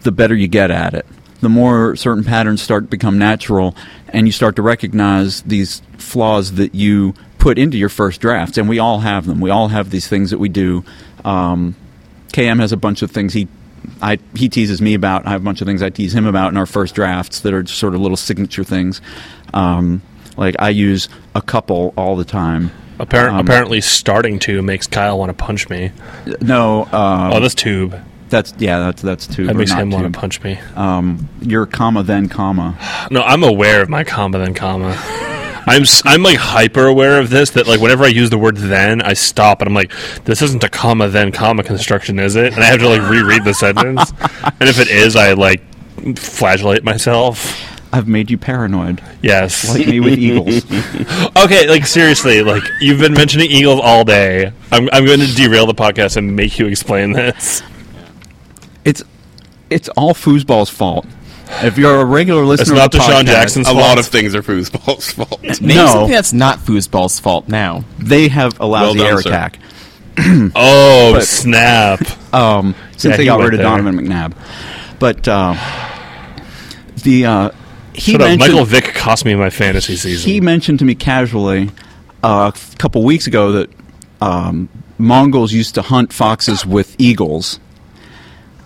the 0.03 0.13
better 0.13 0.35
you 0.35 0.49
get 0.49 0.71
at 0.71 0.95
it. 0.95 1.07
The 1.41 1.49
more 1.49 1.97
certain 1.97 2.23
patterns 2.25 2.63
start 2.63 2.85
to 2.85 2.89
become 2.89 3.19
natural, 3.19 3.75
and 4.09 4.27
you 4.29 4.33
start 4.33 4.57
to 4.57 4.63
recognize 4.63 5.43
these 5.43 5.83
flaws 5.99 6.53
that 6.53 6.75
you 6.75 7.15
put 7.39 7.59
into 7.59 7.77
your 7.77 7.89
first 7.89 8.21
drafts. 8.21 8.59
And 8.59 8.69
we 8.69 8.79
all 8.79 9.01
have 9.01 9.27
them. 9.27 9.41
We 9.41 9.51
all 9.51 9.69
have 9.69 9.91
these 9.91 10.07
things 10.07 10.31
that 10.31 10.39
we 10.39 10.49
do. 10.49 10.85
Um, 11.25 11.75
KM 12.29 12.61
has 12.61 12.71
a 12.73 12.77
bunch 12.77 13.03
of 13.03 13.11
things 13.11 13.33
he 13.33 13.49
I, 14.01 14.19
he 14.37 14.49
teases 14.49 14.81
me 14.81 14.95
about. 14.95 15.27
I 15.27 15.31
have 15.31 15.41
a 15.41 15.45
bunch 15.45 15.61
of 15.61 15.67
things 15.67 15.83
I 15.83 15.91
tease 15.91 16.15
him 16.15 16.27
about 16.27 16.53
in 16.53 16.57
our 16.57 16.67
first 16.67 16.95
drafts 16.95 17.41
that 17.41 17.53
are 17.53 17.63
just 17.65 17.79
sort 17.79 17.95
of 17.95 18.01
little 18.01 18.17
signature 18.17 18.63
things. 18.65 19.01
Um, 19.53 20.03
like 20.37 20.57
I 20.61 20.71
use 20.71 21.09
a 21.35 21.43
couple 21.43 21.93
all 21.97 22.17
the 22.17 22.25
time. 22.25 22.71
Appar- 22.99 23.29
Um, 23.31 23.39
apparently, 23.41 23.81
starting 23.81 24.39
to 24.41 24.63
makes 24.63 24.87
Kyell 24.87 25.19
want 25.19 25.31
to 25.31 25.35
punch 25.35 25.69
me. 25.69 25.91
No, 26.41 26.83
uh, 26.93 27.31
oh, 27.35 27.41
this 27.41 27.55
tube 27.55 27.99
that's 28.33 28.53
yeah, 28.59 28.81
that's 28.81 29.03
that's 29.03 29.27
too. 29.29 29.47
that 29.47 29.55
makes 29.55 29.71
him 29.71 29.91
want 29.91 30.13
to 30.13 30.19
punch 30.19 30.43
me. 30.43 30.59
Um, 30.75 31.29
your 31.41 31.67
comma 31.67 32.03
then 32.03 32.29
comma. 32.29 32.77
No, 33.13 33.23
I'm 33.23 33.45
aware 33.45 33.81
of 33.83 33.89
my 33.89 34.03
comma 34.03 34.39
then 34.39 34.55
comma. 34.55 34.97
I'm 35.67 35.85
I'm 36.05 36.23
like 36.25 36.39
hyper 36.39 36.87
aware 36.87 37.21
of 37.21 37.31
this 37.31 37.51
that 37.51 37.69
like 37.69 37.81
whenever 37.81 38.03
I 38.05 38.09
use 38.09 38.31
the 38.31 38.39
word 38.39 38.57
then 38.57 39.01
I 39.01 39.13
stop 39.13 39.61
and 39.61 39.69
I'm 39.69 39.75
like 39.75 39.93
this 40.25 40.43
isn't 40.43 40.65
a 40.65 40.69
comma 40.69 41.09
then 41.09 41.31
comma 41.31 41.63
construction 41.63 42.19
is 42.19 42.35
it 42.35 42.53
and 42.53 42.63
I 42.63 42.67
have 42.67 42.81
to 42.81 42.89
like 42.89 43.09
reread 43.09 43.45
the 43.45 43.55
sentence 43.55 44.13
and 44.61 44.69
if 44.69 44.81
it 44.81 44.89
is 44.89 45.15
I 45.15 45.35
like 45.35 45.63
flagellate 46.17 46.83
myself 46.83 47.61
I've 47.93 48.09
made 48.09 48.29
you 48.29 48.39
paranoid, 48.39 49.03
yes 49.23 49.69
like 49.69 49.87
me 49.87 50.01
with 50.01 50.19
eagles. 50.19 50.65
okay 51.45 51.69
like 51.69 51.87
seriously 51.87 52.43
like 52.43 52.65
you've 52.81 52.99
been 52.99 53.15
mentioning 53.15 53.49
eagles 53.49 53.81
all 53.85 54.05
day 54.05 54.53
I'm 54.73 54.89
I'm 54.93 55.07
going 55.07 55.21
to 55.21 55.33
derail 55.33 55.67
the 55.67 55.75
podcast 55.75 56.17
and 56.17 56.35
make 56.35 56.59
you 56.59 56.67
explain 56.67 57.13
this 57.13 57.63
it's 59.73 59.89
all 59.91 60.15
foosball's 60.15 60.71
fault. 60.71 61.07
If 61.63 61.77
you're 61.77 62.01
a 62.01 62.05
regular 62.05 62.45
listener, 62.47 62.63
It's 62.63 62.71
of 62.71 62.77
not 62.77 62.93
the 62.93 62.99
DeSean 62.99 63.23
podcast, 63.23 63.27
Jackson's 63.27 63.69
A 63.69 63.75
lot 63.75 63.99
of 63.99 64.07
things 64.07 64.35
are 64.35 64.43
foosball's 64.43 65.11
fault. 65.13 65.43
Name 65.61 65.77
No. 65.77 65.87
something 65.87 66.11
that's 66.13 66.33
not 66.33 66.59
foosball's 66.61 67.21
fault 67.21 67.49
now. 67.49 67.85
they 67.99 68.29
have 68.29 68.59
allowed 68.61 68.97
lousy 68.97 68.99
Well 69.01 69.09
done, 69.09 69.17
air 69.17 69.23
sir. 69.23 69.29
attack. 69.29 69.59
oh 70.57 71.13
But- 71.15 71.27
snap 71.27 72.01
um, 72.35 72.75
since 72.93 73.05
Yeah, 73.05 73.17
they 73.17 73.23
he 73.25 73.27
got 73.27 73.39
went 73.39 73.51
rid 73.53 73.61
of 73.61 73.65
there. 73.67 73.77
Donovan 73.77 74.07
McNabb. 74.07 74.35
But 74.99 75.27
uh, 75.29 75.55
the 77.03 77.27
uh, 77.27 77.51
he 77.95 78.13
Shut 78.13 78.21
up. 78.21 78.29
mentioned 78.29 78.53
Michael 78.53 78.65
Vick 78.65 78.95
cost 78.95 79.25
me 79.25 79.35
my 79.35 79.51
fantasy 79.51 79.97
season 79.97 80.31
he 80.31 80.41
mentioned 80.41 80.79
to 80.79 80.85
me 80.85 80.95
casually 80.95 81.71
uh, 82.23 82.51
a 82.55 82.77
couple 82.79 83.03
weeks 83.05 83.27
ago 83.27 83.53
that 83.53 83.71
um, 84.21 84.69
Mongols 84.99 85.53
used 85.53 85.75
to 85.75 85.83
hunt 85.83 86.13
foxes 86.13 86.65
with 86.65 86.95
eagles, 86.99 87.59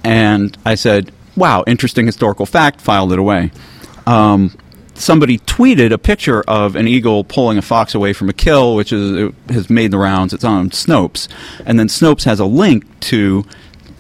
and 0.07 0.57
I 0.65 0.77
said, 0.77 1.11
"Wow, 1.35 1.65
interesting 1.67 2.07
historical 2.07 2.47
fact." 2.47 2.81
Filed 2.81 3.13
it 3.13 3.19
away. 3.19 3.51
Um, 4.07 4.57
somebody 4.95 5.39
tweeted 5.39 5.91
a 5.91 5.99
picture 5.99 6.43
of 6.43 6.77
an 6.77 6.87
eagle 6.87 7.25
pulling 7.25 7.59
a 7.59 7.63
fox 7.63 7.93
away 7.93 8.13
from 8.13 8.29
a 8.29 8.33
kill, 8.33 8.77
which 8.77 8.93
is 8.93 9.33
has 9.49 9.69
made 9.69 9.91
the 9.91 9.99
rounds. 9.99 10.33
It's 10.33 10.45
on 10.45 10.71
Snopes, 10.71 11.27
and 11.67 11.77
then 11.79 11.89
Snopes 11.89 12.25
has 12.25 12.39
a 12.39 12.45
link 12.45 12.85
to, 13.01 13.45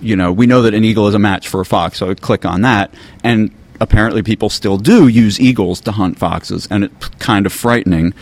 you 0.01 0.15
know, 0.15 0.33
we 0.33 0.47
know 0.47 0.63
that 0.63 0.75
an 0.75 0.85
eagle 0.85 1.09
is 1.09 1.15
a 1.15 1.19
match 1.19 1.49
for 1.49 1.61
a 1.61 1.67
fox, 1.67 1.99
so 1.99 2.11
I 2.11 2.15
click 2.15 2.45
on 2.45 2.61
that, 2.61 2.95
and 3.25 3.51
apparently 3.81 4.23
people 4.23 4.49
still 4.49 4.79
do 4.79 5.09
use 5.09 5.41
eagles 5.41 5.81
to 5.83 5.93
hunt 5.93 6.19
foxes, 6.21 6.69
and 6.71 6.85
it's 6.85 7.09
kind 7.19 7.47
of 7.47 7.53
frightening. 7.53 8.15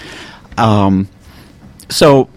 Um, 0.57 1.09
so 1.91 2.31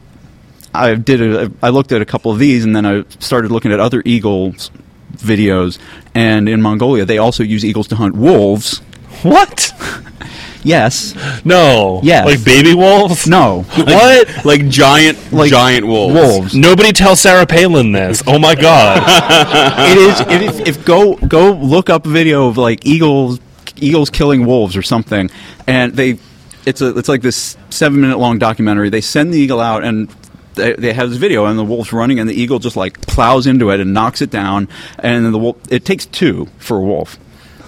I 0.74 0.96
did 0.96 1.22
a, 1.22 1.52
I 1.64 1.70
looked 1.70 1.94
at 1.94 2.02
a 2.02 2.06
couple 2.06 2.34
of 2.34 2.38
these, 2.38 2.66
and 2.66 2.76
then 2.76 2.86
I 2.86 3.06
started 3.20 3.50
looking 3.50 3.72
at 3.72 3.80
other 3.80 4.04
eagles 4.04 4.72
videos, 5.18 5.78
and 6.16 6.48
in 6.50 6.62
Mongolia 6.62 7.06
they 7.06 7.18
also 7.18 7.44
use 7.44 7.64
eagles 7.66 7.88
to 7.90 7.96
hunt 7.96 8.16
wolves. 8.16 8.80
what 9.24 9.74
Yes. 10.64 11.14
no 11.46 12.02
Yes. 12.04 12.26
like 12.26 12.44
baby 12.44 12.74
wolves 12.74 13.26
No. 13.28 13.62
what 13.78 14.46
like 14.46 14.68
giant, 14.68 15.18
Like 15.32 15.50
giant 15.50 15.86
wolves. 15.88 16.14
Wolves. 16.14 16.56
Nobody 16.56 16.92
tell 16.92 17.16
Sarah 17.16 17.46
Palin 17.46 17.92
this. 17.94 18.22
Oh 18.28 18.38
my 18.40 18.54
god. 18.56 19.02
it 19.92 19.98
is. 19.98 20.20
It 20.22 20.42
is. 20.42 20.60
If 20.68 20.84
go 20.86 21.16
go 21.16 21.52
look 21.54 21.90
up 21.90 22.06
a 22.06 22.10
video 22.10 22.48
of 22.48 22.58
like 22.58 22.86
eagles 22.86 23.40
eagles 23.78 24.10
killing 24.10 24.46
wolves 24.46 24.76
or 24.76 24.82
something, 24.82 25.30
and 25.68 25.94
they 25.94 26.18
it's 26.66 26.82
a 26.82 26.98
it's 26.98 27.08
like 27.08 27.22
this 27.22 27.56
seven 27.70 28.02
minute 28.02 28.18
long 28.20 28.38
documentary. 28.40 28.90
They 28.90 29.02
send 29.02 29.34
the 29.34 29.38
eagle 29.40 29.62
out 29.62 29.84
and. 29.86 30.14
They, 30.58 30.74
they 30.74 30.94
have 30.94 31.10
this 31.10 31.18
video 31.18 31.46
and 31.46 31.58
the 31.58 31.64
wolf's 31.64 31.94
running 31.94 32.20
and 32.20 32.30
the 32.30 32.34
eagle 32.34 32.60
just 32.60 32.76
like 32.76 33.00
plows 33.02 33.48
into 33.48 33.70
it 33.70 33.80
and 33.80 33.94
knocks 33.94 34.22
it 34.22 34.30
down 34.30 34.68
and 35.00 35.24
then 35.24 35.32
the 35.32 35.40
wolf 35.40 35.58
it 35.72 35.86
takes 35.86 36.06
two 36.06 36.48
for 36.58 36.78
a 36.78 36.82
wolf 36.82 37.18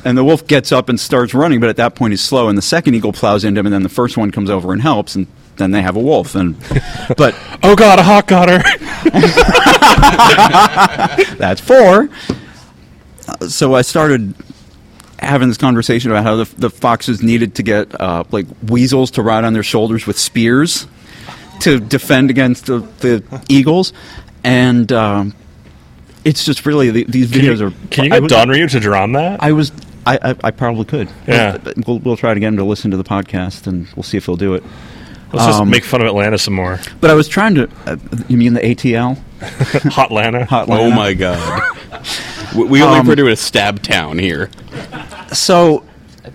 and 0.04 0.18
the 0.18 0.24
wolf 0.24 0.46
gets 0.48 0.72
up 0.72 0.90
and 0.90 1.00
starts 1.00 1.34
running 1.34 1.60
but 1.60 1.70
at 1.70 1.78
that 1.78 1.96
point 1.96 2.12
he's 2.12 2.22
slow 2.22 2.50
and 2.50 2.58
the 2.58 2.62
second 2.62 2.96
eagle 2.96 3.14
plows 3.14 3.44
into 3.44 3.60
him 3.60 3.66
and 3.68 3.74
then 3.74 3.84
the 3.84 3.90
first 3.90 4.18
one 4.18 4.32
comes 4.32 4.50
over 4.50 4.74
and 4.74 4.82
helps 4.82 5.16
and 5.16 5.28
then 5.60 5.72
they 5.72 5.82
have 5.82 5.96
a 5.96 6.00
wolf 6.00 6.34
and 6.36 6.58
but 7.18 7.36
oh 7.62 7.76
god, 7.76 8.00
a 8.00 8.04
hawk 8.04 8.28
got 8.28 8.50
her. 8.50 8.64
That's 11.38 11.62
four. 11.62 12.10
So 13.48 13.76
I 13.76 13.84
started 13.84 14.34
having 15.20 15.50
this 15.50 15.58
conversation 15.58 16.10
about 16.10 16.24
how 16.24 16.38
the, 16.38 16.46
the 16.56 16.70
foxes 16.70 17.22
needed 17.22 17.56
to 17.56 17.64
get 17.64 18.00
uh, 18.00 18.24
like 18.32 18.48
weasels 18.68 19.12
to 19.12 19.22
ride 19.22 19.44
on 19.44 19.54
their 19.54 19.64
shoulders 19.64 20.08
with 20.08 20.18
spears 20.18 20.88
to 21.62 21.80
defend 21.80 22.30
against 22.30 22.66
the, 22.68 22.80
the 23.00 23.24
eagles, 23.50 23.94
and 24.44 24.92
um, 24.92 25.34
it's 26.26 26.44
just 26.46 26.66
really 26.66 26.90
the, 26.92 27.04
these 27.06 27.32
Can 27.32 27.42
videos 27.42 27.60
you, 27.60 27.68
are. 27.68 27.74
can 27.90 28.06
you 28.06 28.12
I 28.12 28.16
get 28.18 28.24
was- 28.24 28.32
Don 28.32 28.50
Ryu 28.50 28.68
to 28.68 28.80
draw 28.80 29.04
on 29.04 29.14
that? 29.14 29.42
I 29.44 29.52
was. 29.52 29.72
I, 30.06 30.18
I, 30.32 30.36
I 30.46 30.52
probably 30.52 30.86
could. 30.86 31.10
Yeah. 31.28 31.58
We'll, 31.86 32.00
we'll 32.00 32.18
try 32.18 32.34
to 32.34 32.40
get 32.40 32.48
him 32.48 32.58
to 32.58 32.64
listen 32.64 32.90
to 32.92 32.98
the 32.98 33.04
podcast, 33.04 33.68
and 33.68 33.88
we'll 33.96 34.04
see 34.04 34.18
if 34.18 34.26
he'll 34.26 34.38
do 34.38 34.56
it. 34.56 34.64
Let's 35.32 35.46
just 35.46 35.60
um, 35.60 35.70
make 35.70 35.84
fun 35.84 36.02
of 36.02 36.08
Atlanta 36.08 36.38
some 36.40 36.56
more. 36.56 36.80
But 37.02 37.12
I 37.12 37.14
was 37.14 37.28
trying 37.28 37.54
to. 37.56 37.70
Uh, 37.86 37.98
you 38.28 38.38
mean 38.38 38.54
the 38.54 38.62
ATL? 38.62 39.18
Hot 39.92 40.06
Atlanta. 40.08 40.46
Hot 40.46 40.68
Oh 40.70 40.90
my 40.90 41.14
god. 41.14 41.62
we 42.56 42.64
we 42.64 42.82
only 42.82 43.00
Um, 43.00 43.06
refer 43.08 43.18
to 43.18 43.28
it 43.28 43.32
as 43.34 43.40
Stab 43.40 43.84
Town 43.84 44.18
here. 44.18 44.50
so 45.32 45.86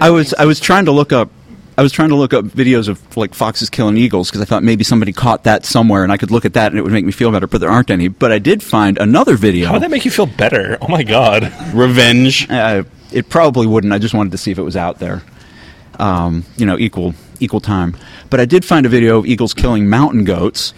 I 0.01 0.11
was 0.11 0.33
I 0.35 0.45
was 0.45 0.61
trying 0.61 0.85
to 0.85 0.93
look 0.93 1.13
up 1.13 1.31
I 1.77 1.83
was 1.83 1.91
trying 1.91 2.11
to 2.11 2.15
look 2.15 2.33
up 2.33 2.45
videos 2.45 2.89
of 2.89 3.17
like 3.17 3.35
foxes 3.35 3.69
killing 3.69 3.97
eagles 3.97 4.31
because 4.31 4.41
I 4.41 4.45
thought 4.45 4.63
maybe 4.63 4.85
somebody 4.85 5.13
caught 5.13 5.45
that 5.45 5.65
somewhere 5.65 6.05
and 6.05 6.13
I 6.13 6.17
could 6.17 6.31
look 6.31 6.45
at 6.45 6.53
that 6.55 6.71
and 6.71 6.79
it 6.79 6.83
would 6.83 6.93
make 6.93 7.05
me 7.05 7.11
feel 7.13 7.33
better, 7.33 7.49
but 7.49 7.61
there 7.61 7.71
aren't 7.71 7.91
any. 7.91 8.09
But 8.09 8.31
I 8.31 8.39
did 8.39 8.63
find 8.63 8.97
another 8.99 9.37
video. 9.37 9.67
How 9.67 9.73
would 9.73 9.83
that 9.83 9.91
make 9.91 10.05
you 10.05 10.11
feel 10.11 10.27
better? 10.27 10.79
Oh 10.81 10.89
my 10.89 11.03
god. 11.03 11.53
Revenge. 11.75 12.49
uh, 12.49 12.85
it 13.13 13.29
probably 13.29 13.67
wouldn't. 13.67 13.93
I 13.93 13.99
just 13.99 14.15
wanted 14.15 14.33
to 14.33 14.39
see 14.39 14.51
if 14.51 14.59
it 14.59 14.63
was 14.63 14.77
out 14.77 14.99
there. 14.99 15.23
Um, 15.99 16.45
you 16.57 16.67
know, 16.67 16.79
equal 16.79 17.15
equal 17.41 17.61
time. 17.61 17.97
But 18.31 18.41
I 18.41 18.45
did 18.45 18.65
find 18.65 18.87
a 18.87 18.89
video 18.89 19.19
of 19.19 19.27
eagles 19.27 19.55
killing 19.55 19.89
mountain 19.89 20.25
goats. 20.25 20.75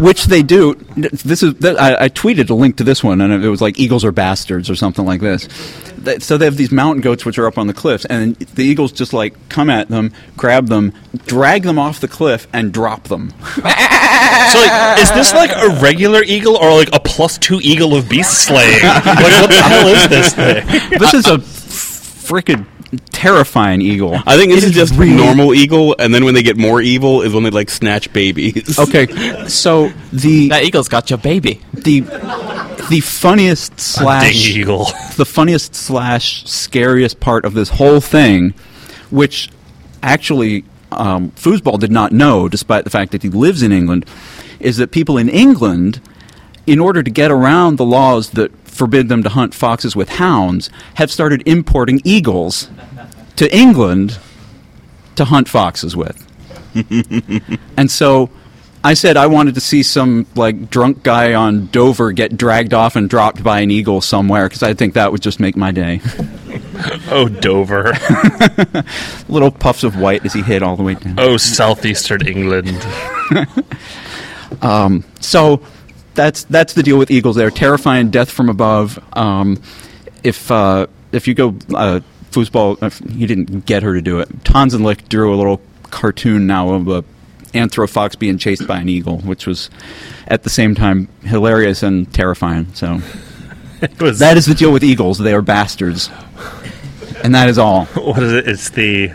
Which 0.00 0.24
they 0.24 0.42
do. 0.42 0.74
This 0.96 1.42
is 1.42 1.64
I, 1.64 2.04
I 2.04 2.08
tweeted 2.08 2.50
a 2.50 2.54
link 2.54 2.76
to 2.76 2.84
this 2.84 3.04
one, 3.04 3.20
and 3.20 3.32
it 3.44 3.48
was 3.48 3.60
like 3.60 3.78
eagles 3.78 4.04
are 4.04 4.12
bastards 4.12 4.70
or 4.70 4.74
something 4.74 5.04
like 5.04 5.20
this. 5.20 5.48
So 6.20 6.38
they 6.38 6.46
have 6.46 6.56
these 6.56 6.72
mountain 6.72 7.02
goats 7.02 7.26
which 7.26 7.38
are 7.38 7.46
up 7.46 7.58
on 7.58 7.66
the 7.66 7.74
cliffs, 7.74 8.06
and 8.06 8.36
the 8.36 8.64
eagles 8.64 8.92
just 8.92 9.12
like 9.12 9.34
come 9.48 9.68
at 9.68 9.88
them, 9.88 10.12
grab 10.36 10.68
them, 10.68 10.92
drag 11.26 11.62
them 11.62 11.78
off 11.78 12.00
the 12.00 12.08
cliff, 12.08 12.48
and 12.52 12.72
drop 12.72 13.04
them. 13.04 13.32
So, 14.52 14.58
like, 14.58 14.98
is 15.00 15.12
this 15.12 15.32
like 15.32 15.50
a 15.50 15.80
regular 15.80 16.22
eagle 16.24 16.56
or 16.56 16.72
like 16.72 16.88
a 16.92 17.00
plus 17.00 17.38
two 17.38 17.60
eagle 17.62 17.94
of 17.94 18.08
beast 18.08 18.46
slaying? 18.46 18.82
like, 18.82 19.04
what 19.04 19.50
the 19.50 19.62
hell 19.62 19.88
is 19.88 20.08
this 20.08 20.34
thing? 20.34 20.98
This 20.98 21.14
is 21.14 21.26
a 21.26 21.38
freaking 21.38 22.66
terrifying 23.10 23.80
eagle. 23.82 24.18
I 24.26 24.36
think 24.36 24.52
this 24.52 24.64
It 24.64 24.68
is 24.70 24.74
just 24.74 24.94
really- 24.94 25.14
normal 25.14 25.54
eagle, 25.54 25.94
and 25.98 26.12
then 26.14 26.24
when 26.24 26.34
they 26.34 26.42
get 26.42 26.56
more 26.56 26.80
evil 26.80 27.22
is 27.22 27.32
when 27.32 27.42
they 27.44 27.50
like 27.50 27.70
snatch 27.70 28.12
babies. 28.12 28.78
Okay, 28.78 29.06
so 29.48 29.92
the 30.12 30.48
That 30.48 30.64
eagle's 30.64 30.88
got 30.88 31.10
your 31.10 31.18
baby. 31.18 31.60
the 31.74 32.00
the 32.90 33.00
funniest 33.00 33.78
slash 33.78 34.48
eagle. 34.48 34.86
the 35.16 35.24
funniest 35.24 35.74
slash 35.74 36.44
scariest 36.46 37.20
part 37.20 37.44
of 37.44 37.54
this 37.54 37.68
whole 37.68 38.00
thing, 38.00 38.54
which 39.10 39.48
actually 40.02 40.64
um, 40.90 41.30
foosball 41.36 41.78
did 41.78 41.92
not 41.92 42.10
know, 42.10 42.48
despite 42.48 42.82
the 42.84 42.90
fact 42.90 43.12
that 43.12 43.22
he 43.22 43.28
lives 43.28 43.62
in 43.62 43.70
England, 43.70 44.04
is 44.58 44.78
that 44.78 44.90
people 44.90 45.16
in 45.18 45.28
England, 45.28 46.00
in 46.66 46.80
order 46.80 47.02
to 47.02 47.10
get 47.10 47.30
around 47.30 47.76
the 47.76 47.84
laws 47.84 48.30
that 48.30 48.50
forbid 48.80 49.10
them 49.10 49.22
to 49.22 49.28
hunt 49.28 49.52
foxes 49.52 49.94
with 49.94 50.08
hounds, 50.08 50.70
have 50.94 51.10
started 51.10 51.42
importing 51.44 52.00
eagles 52.02 52.70
to 53.36 53.54
England 53.54 54.18
to 55.16 55.26
hunt 55.26 55.50
foxes 55.50 55.94
with. 55.94 56.16
and 57.76 57.90
so 57.90 58.30
I 58.82 58.94
said 58.94 59.18
I 59.18 59.26
wanted 59.26 59.54
to 59.56 59.60
see 59.60 59.82
some 59.82 60.26
like 60.34 60.70
drunk 60.70 61.02
guy 61.02 61.34
on 61.34 61.66
Dover 61.66 62.12
get 62.12 62.38
dragged 62.38 62.72
off 62.72 62.96
and 62.96 63.10
dropped 63.10 63.42
by 63.44 63.60
an 63.60 63.70
eagle 63.70 64.00
somewhere 64.00 64.48
because 64.48 64.62
I 64.62 64.72
think 64.72 64.94
that 64.94 65.12
would 65.12 65.20
just 65.20 65.40
make 65.40 65.56
my 65.56 65.72
day. 65.72 66.00
Oh, 67.10 67.28
Dover. 67.28 67.92
Little 69.28 69.50
puffs 69.50 69.84
of 69.84 69.96
white 69.98 70.24
as 70.24 70.32
he 70.32 70.40
hit 70.40 70.62
all 70.62 70.76
the 70.76 70.82
way 70.82 70.94
down. 70.94 71.14
Oh, 71.18 71.36
southeastern 71.36 72.26
England. 72.26 72.70
um, 74.62 75.04
So 75.20 75.60
that's 76.20 76.44
that's 76.44 76.74
the 76.74 76.82
deal 76.82 76.98
with 76.98 77.10
eagles. 77.10 77.36
They're 77.36 77.50
terrifying, 77.50 78.10
death 78.10 78.30
from 78.30 78.50
above. 78.50 79.02
Um, 79.16 79.62
if 80.22 80.50
uh, 80.50 80.86
if 81.12 81.26
you 81.26 81.32
go 81.34 81.56
uh, 81.74 82.00
foosball, 82.30 82.82
if 82.82 82.98
he 82.98 83.26
didn't 83.26 83.64
get 83.64 83.82
her 83.82 83.94
to 83.94 84.02
do 84.02 84.20
it. 84.20 84.28
Tonsenlick 84.44 85.08
drew 85.08 85.34
a 85.34 85.36
little 85.36 85.62
cartoon 85.84 86.46
now 86.46 86.74
of 86.74 86.88
a 86.88 87.04
anthrofox 87.54 88.18
being 88.18 88.36
chased 88.36 88.66
by 88.66 88.80
an 88.80 88.88
eagle, 88.88 89.18
which 89.20 89.46
was 89.46 89.70
at 90.28 90.42
the 90.42 90.50
same 90.50 90.74
time 90.74 91.08
hilarious 91.22 91.82
and 91.82 92.12
terrifying. 92.12 92.66
So 92.74 92.98
that 93.80 94.36
is 94.36 94.44
the 94.44 94.54
deal 94.54 94.72
with 94.72 94.84
eagles. 94.84 95.16
They 95.16 95.32
are 95.32 95.42
bastards, 95.42 96.10
and 97.24 97.34
that 97.34 97.48
is 97.48 97.56
all. 97.56 97.86
what 97.94 98.22
is 98.22 98.32
it? 98.34 98.46
It's 98.46 98.68
the 98.68 99.10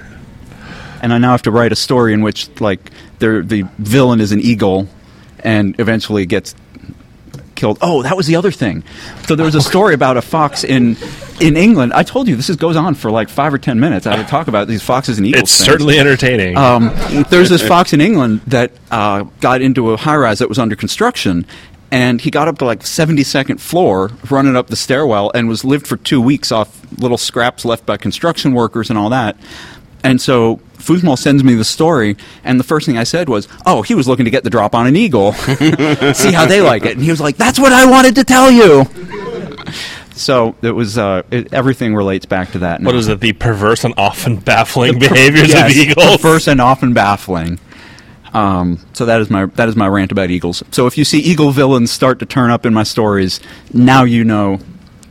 and 1.03 1.13
I 1.13 1.19
now 1.19 1.33
have 1.33 1.43
to 1.43 1.51
write 1.51 1.71
a 1.71 1.75
story 1.75 2.13
in 2.13 2.23
which 2.23 2.49
like 2.59 2.89
the 3.19 3.43
the 3.45 3.61
villain 3.77 4.21
is 4.21 4.31
an 4.31 4.39
eagle, 4.39 4.87
and 5.43 5.79
eventually 5.79 6.25
gets 6.25 6.55
killed. 7.55 7.77
Oh, 7.81 8.03
that 8.03 8.15
was 8.15 8.27
the 8.27 8.35
other 8.35 8.51
thing. 8.51 8.83
So 9.27 9.35
there 9.35 9.45
was 9.45 9.55
a 9.55 9.61
story 9.61 9.93
about 9.93 10.17
a 10.17 10.21
fox 10.21 10.63
in 10.63 10.97
in 11.39 11.57
England. 11.57 11.93
I 11.93 12.03
told 12.03 12.27
you 12.27 12.35
this 12.35 12.49
is, 12.49 12.55
goes 12.55 12.75
on 12.75 12.95
for 12.95 13.11
like 13.11 13.29
five 13.29 13.53
or 13.53 13.57
ten 13.57 13.79
minutes. 13.79 14.05
I 14.05 14.17
would 14.17 14.27
talk 14.27 14.47
about 14.47 14.67
these 14.67 14.83
foxes 14.83 15.17
and 15.17 15.27
eagles. 15.27 15.43
it's 15.43 15.57
things. 15.57 15.65
certainly 15.65 15.99
entertaining. 15.99 16.57
Um, 16.57 16.93
there's 17.29 17.49
this 17.49 17.65
fox 17.67 17.93
in 17.93 18.01
England 18.01 18.41
that 18.47 18.71
uh, 18.91 19.23
got 19.39 19.61
into 19.61 19.91
a 19.91 19.97
high 19.97 20.17
rise 20.17 20.39
that 20.39 20.49
was 20.49 20.59
under 20.59 20.75
construction. 20.75 21.45
And 21.91 22.19
he 22.19 22.31
got 22.31 22.47
up 22.47 22.57
to 22.57 22.65
like 22.65 22.81
72nd 22.81 23.59
floor, 23.59 24.11
running 24.29 24.55
up 24.55 24.67
the 24.67 24.75
stairwell, 24.75 25.31
and 25.33 25.47
was 25.47 25.63
lived 25.63 25.87
for 25.87 25.97
two 25.97 26.19
weeks 26.19 26.51
off 26.51 26.81
little 26.99 27.17
scraps 27.17 27.63
left 27.63 27.85
by 27.85 27.95
construction 27.95 28.53
workers 28.53 28.89
and 28.89 28.99
all 28.99 29.09
that. 29.09 29.37
And 30.03 30.19
so 30.19 30.59
Foosmal 30.85 31.17
sends 31.17 31.43
me 31.43 31.55
the 31.55 31.65
story, 31.65 32.15
and 32.43 32.59
the 32.59 32.63
first 32.63 32.85
thing 32.85 32.97
I 32.97 33.03
said 33.03 33.27
was, 33.29 33.47
"Oh, 33.65 33.81
he 33.81 33.95
was 33.95 34.07
looking 34.07 34.25
to 34.25 34.31
get 34.31 34.43
the 34.43 34.49
drop 34.49 34.75
on 34.75 34.85
an 34.87 34.95
eagle, 34.95 35.33
see 36.13 36.31
how 36.31 36.45
they 36.45 36.61
like 36.61 36.85
it." 36.85 36.93
And 36.93 37.01
he 37.03 37.09
was 37.09 37.19
like, 37.21 37.37
"That's 37.37 37.57
what 37.59 37.73
I 37.73 37.89
wanted 37.89 38.15
to 38.15 38.23
tell 38.23 38.51
you." 38.51 38.85
So 40.13 40.55
it 40.61 40.71
was 40.71 40.97
uh, 40.97 41.23
it, 41.29 41.53
everything 41.53 41.93
relates 41.95 42.25
back 42.25 42.51
to 42.53 42.59
that. 42.59 42.81
what 42.81 42.93
now. 42.93 42.97
is 42.99 43.07
it? 43.09 43.19
The 43.19 43.33
perverse 43.33 43.83
and 43.83 43.93
often 43.97 44.37
baffling 44.37 44.97
behaviors 44.99 45.49
Yes, 45.49 45.71
of 45.71 45.77
eagles. 45.77 46.17
Perverse 46.17 46.47
and 46.47 46.61
often 46.61 46.93
baffling. 46.93 47.59
Um, 48.33 48.79
so 48.93 49.05
that 49.05 49.19
is 49.21 49.29
my 49.29 49.45
that 49.45 49.67
is 49.67 49.75
my 49.75 49.87
rant 49.87 50.11
about 50.11 50.29
eagles. 50.29 50.63
So 50.71 50.87
if 50.87 50.97
you 50.97 51.03
see 51.03 51.19
eagle 51.19 51.51
villains 51.51 51.91
start 51.91 52.19
to 52.19 52.25
turn 52.25 52.49
up 52.49 52.65
in 52.65 52.73
my 52.73 52.83
stories, 52.83 53.39
now 53.73 54.03
you 54.03 54.23
know 54.23 54.59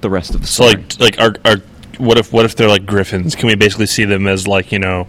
the 0.01 0.09
rest 0.11 0.35
of 0.35 0.41
the 0.43 0.47
So 0.47 0.69
story. 0.69 0.85
like 1.01 1.19
like 1.19 1.21
are 1.21 1.35
are 1.51 1.57
what 1.99 2.17
if 2.19 2.33
what 2.33 2.45
if 2.47 2.57
they're 2.57 2.69
like 2.69 2.87
griffins? 2.87 3.35
Can 3.35 3.47
we 3.49 3.55
basically 3.57 3.87
see 3.87 4.05
them 4.05 4.27
as 4.27 4.47
like 4.47 4.73
you 4.73 4.79
know 4.79 5.07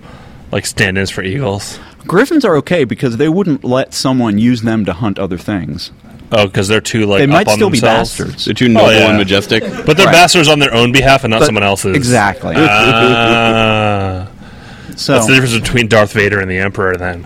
like 0.52 0.66
stand-ins 0.66 1.10
for 1.10 1.22
eagles? 1.24 1.80
Griffins 2.08 2.46
are 2.46 2.56
okay 2.58 2.84
because 2.84 3.18
they 3.18 3.30
wouldn't 3.30 3.64
let 3.64 3.94
someone 3.94 4.38
use 4.38 4.62
them 4.62 4.86
to 4.86 4.94
hunt 4.94 5.18
other 5.20 5.38
things. 5.38 5.92
Oh, 6.32 6.48
because 6.48 6.68
they're 6.68 6.82
too 6.82 7.06
like 7.06 7.20
They 7.20 7.24
up 7.26 7.30
might 7.30 7.48
on 7.48 7.56
still 7.56 7.70
be 7.70 7.80
themselves? 7.80 8.18
bastards. 8.18 8.46
They're 8.46 8.54
too 8.54 8.68
noble 8.70 8.92
yeah. 8.92 9.10
and 9.10 9.18
majestic. 9.18 9.64
but 9.86 9.96
they're 9.98 10.08
Right. 10.08 10.12
bastards 10.14 10.48
on 10.48 10.60
their 10.60 10.74
own 10.74 10.92
behalf 10.92 11.24
and 11.24 11.32
not 11.32 11.40
But- 11.40 11.46
someone 11.46 11.64
else's. 11.64 11.96
Exactly. 11.96 12.56
Ah. 12.58 14.28
so 14.96 15.14
That's 15.14 15.28
the 15.28 15.34
difference 15.34 15.54
between 15.60 15.88
Darth 15.88 16.14
Vader 16.14 16.40
and 16.40 16.50
the 16.50 16.58
Emperor. 16.58 16.96
Then 16.98 17.26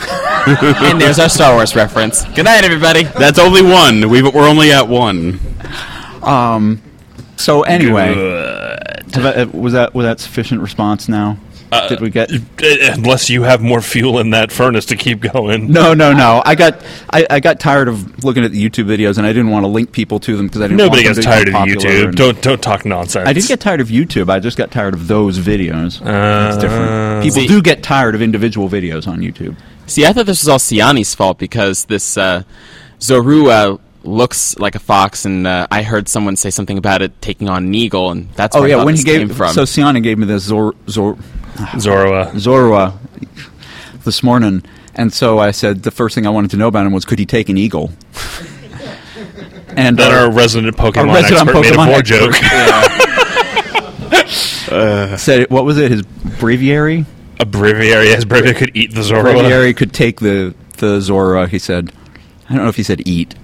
and 0.46 1.00
there's 1.00 1.18
our 1.18 1.28
Star 1.28 1.54
Wars 1.54 1.76
reference. 1.76 2.24
Good 2.34 2.44
night, 2.46 2.64
everybody. 2.64 3.04
That's 3.04 3.38
only 3.38 3.62
one. 3.62 4.08
We've, 4.08 4.32
we're 4.34 4.48
only 4.48 4.72
at 4.72 4.88
one. 4.88 5.38
so 7.36 7.62
anyway, 7.62 8.14
have 9.14 9.26
I- 9.26 9.42
uh, 9.42 9.46
was 9.52 9.72
that 9.74 9.94
was 9.94 10.04
that 10.04 10.20
sufficient 10.20 10.60
response? 10.60 11.08
Now, 11.08 11.36
did 11.88 12.00
we 12.00 12.10
get? 12.10 12.32
Uh, 12.32 12.38
unless 12.94 13.30
you 13.30 13.42
have 13.42 13.60
more 13.62 13.80
fuel 13.80 14.18
in 14.18 14.30
that 14.30 14.50
furnace 14.52 14.86
to 14.86 14.96
keep 14.96 15.20
going. 15.20 15.70
No, 15.70 15.94
no, 15.94 16.12
no. 16.12 16.42
I 16.44 16.54
got 16.54 16.84
I, 17.10 17.26
I 17.30 17.40
got 17.40 17.60
tired 17.60 17.88
of 17.88 18.24
looking 18.24 18.44
at 18.44 18.52
the 18.52 18.62
YouTube 18.62 18.86
videos, 18.86 19.18
and 19.18 19.26
I 19.26 19.30
didn't 19.32 19.50
want 19.50 19.64
to 19.64 19.68
link 19.68 19.92
people 19.92 20.18
to 20.20 20.36
them 20.36 20.46
because 20.46 20.60
I 20.60 20.64
didn't. 20.68 20.78
Nobody 20.78 21.04
want 21.04 21.16
them 21.16 21.24
gets 21.24 21.46
to 21.46 21.52
tired 21.52 21.70
of 21.70 21.82
YouTube. 21.82 22.14
Don't 22.16 22.42
don't 22.42 22.62
talk 22.62 22.84
nonsense. 22.84 23.28
I 23.28 23.32
didn't 23.32 23.48
get 23.48 23.60
tired 23.60 23.80
of 23.80 23.88
YouTube. 23.88 24.28
I 24.30 24.40
just 24.40 24.56
got 24.56 24.70
tired 24.70 24.94
of 24.94 25.06
those 25.08 25.38
videos. 25.38 26.00
Uh, 26.04 26.48
it's 26.54 26.58
different. 26.62 27.22
People 27.22 27.40
See- 27.42 27.46
do 27.46 27.62
get 27.62 27.82
tired 27.82 28.14
of 28.14 28.22
individual 28.22 28.68
videos 28.68 29.06
on 29.06 29.20
YouTube. 29.20 29.56
See, 29.86 30.06
I 30.06 30.12
thought 30.12 30.26
this 30.26 30.42
was 30.42 30.48
all 30.48 30.58
Siani's 30.58 31.14
fault 31.14 31.38
because 31.38 31.84
this 31.86 32.16
uh, 32.16 32.44
Zorua 33.00 33.80
looks 34.02 34.58
like 34.58 34.74
a 34.74 34.78
fox, 34.78 35.24
and 35.24 35.46
uh, 35.46 35.66
I 35.70 35.82
heard 35.82 36.08
someone 36.08 36.36
say 36.36 36.50
something 36.50 36.78
about 36.78 37.02
it 37.02 37.20
taking 37.20 37.48
on 37.48 37.64
an 37.64 37.74
eagle, 37.74 38.10
and 38.10 38.28
that's 38.34 38.54
where 38.54 38.62
Oh 38.62 38.66
I 38.66 38.68
yeah, 38.68 38.76
thought 38.76 38.86
when 38.86 38.94
this 38.94 39.02
he 39.04 39.10
gave 39.10 39.28
came 39.28 39.36
from. 39.36 39.52
so 39.52 39.62
Siani 39.64 40.02
gave 40.02 40.18
me 40.18 40.26
this 40.26 40.44
Zor, 40.44 40.74
Zor, 40.88 41.18
Zorua. 41.80 42.30
Zorua 42.32 42.98
this 44.04 44.22
morning, 44.22 44.62
and 44.94 45.12
so 45.12 45.38
I 45.38 45.50
said 45.50 45.82
the 45.82 45.90
first 45.90 46.14
thing 46.14 46.26
I 46.26 46.30
wanted 46.30 46.50
to 46.52 46.56
know 46.56 46.68
about 46.68 46.86
him 46.86 46.92
was 46.92 47.04
could 47.04 47.18
he 47.18 47.26
take 47.26 47.48
an 47.48 47.56
eagle? 47.58 47.90
and 49.76 49.96
Then 49.98 50.12
uh, 50.12 50.20
our 50.24 50.32
resident 50.32 50.76
Pokemon 50.76 51.08
our 51.08 51.14
resident 51.14 51.48
expert 51.48 51.60
made 51.60 51.72
a 51.72 51.76
Pokemon 51.76 51.86
more 51.86 51.98
expert. 51.98 52.32
joke. 54.70 55.18
said 55.18 55.50
what 55.50 55.64
was 55.64 55.78
it? 55.78 55.90
His 55.90 56.02
Braviary. 56.02 57.04
A 57.38 57.46
Braviary, 57.46 58.04
yes, 58.06 58.24
Braviary 58.24 58.56
could 58.56 58.70
eat 58.76 58.94
the 58.94 59.00
Zorua. 59.00 59.34
Braviary 59.34 59.76
could 59.76 59.92
take 59.92 60.20
the 60.20 60.54
the 60.78 60.98
Zorua. 60.98 61.48
He 61.48 61.58
said. 61.58 61.92
I 62.48 62.54
don't 62.54 62.64
know 62.64 62.68
if 62.68 62.76
he 62.76 62.82
said 62.82 63.06
eat. 63.06 63.34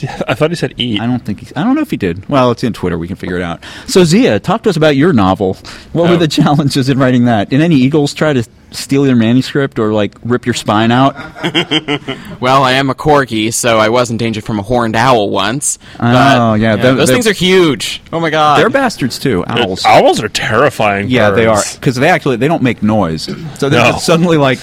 Did 0.00 0.10
he- 0.10 0.24
I 0.28 0.34
thought 0.34 0.50
he 0.50 0.56
said 0.56 0.74
eat. 0.76 1.00
I 1.00 1.06
don't 1.06 1.24
think 1.24 1.40
he, 1.40 1.54
I 1.56 1.64
don't 1.64 1.74
know 1.74 1.82
if 1.82 1.90
he 1.90 1.96
did. 1.96 2.28
Well, 2.28 2.50
it's 2.50 2.64
in 2.64 2.72
Twitter. 2.72 2.98
We 2.98 3.06
can 3.06 3.16
figure 3.16 3.36
it 3.36 3.42
out. 3.42 3.64
So 3.86 4.04
Zia, 4.04 4.38
talk 4.40 4.62
to 4.64 4.70
us 4.70 4.76
about 4.76 4.96
your 4.96 5.12
novel. 5.12 5.54
What 5.92 6.08
were 6.08 6.14
Oh. 6.16 6.18
the 6.18 6.28
challenges 6.28 6.88
in 6.88 6.98
writing 6.98 7.24
that? 7.26 7.50
Did 7.50 7.60
any 7.60 7.76
eagles 7.76 8.14
try 8.14 8.32
to 8.32 8.44
steal 8.70 9.06
your 9.06 9.16
manuscript 9.16 9.78
or 9.78 9.92
like 9.92 10.14
rip 10.24 10.46
your 10.46 10.54
spine 10.54 10.90
out? 10.90 11.14
well, 12.40 12.62
I 12.62 12.72
am 12.72 12.90
a 12.90 12.94
corgi, 12.94 13.52
so 13.52 13.78
I 13.78 13.88
was 13.88 14.10
in 14.10 14.16
danger 14.16 14.40
from 14.40 14.58
a 14.58 14.62
horned 14.62 14.96
owl 14.96 15.30
once. 15.30 15.78
Oh, 15.94 15.98
but, 15.98 16.38
Oh, 16.38 16.54
yeah, 16.54 16.76
them- 16.76 16.96
those 16.96 17.08
them- 17.08 17.16
things 17.16 17.26
are 17.26 17.32
huge. 17.32 18.02
Oh 18.12 18.20
my 18.20 18.30
god, 18.30 18.58
They're 18.60 18.70
bastards 18.70 19.18
too. 19.18 19.44
Owls. 19.46 19.84
Owls 19.84 20.22
are 20.22 20.28
terrifying. 20.28 21.08
Yeah, 21.08 21.30
they 21.30 21.46
are 21.46 21.62
because 21.74 21.96
they 21.96 22.08
actually 22.08 22.36
they 22.36 22.48
don't 22.48 22.62
make 22.62 22.82
noise. 22.82 23.24
So 23.58 23.68
they're 23.68 23.82
No. 23.84 23.92
just 23.92 24.06
suddenly 24.06 24.36
like 24.38 24.58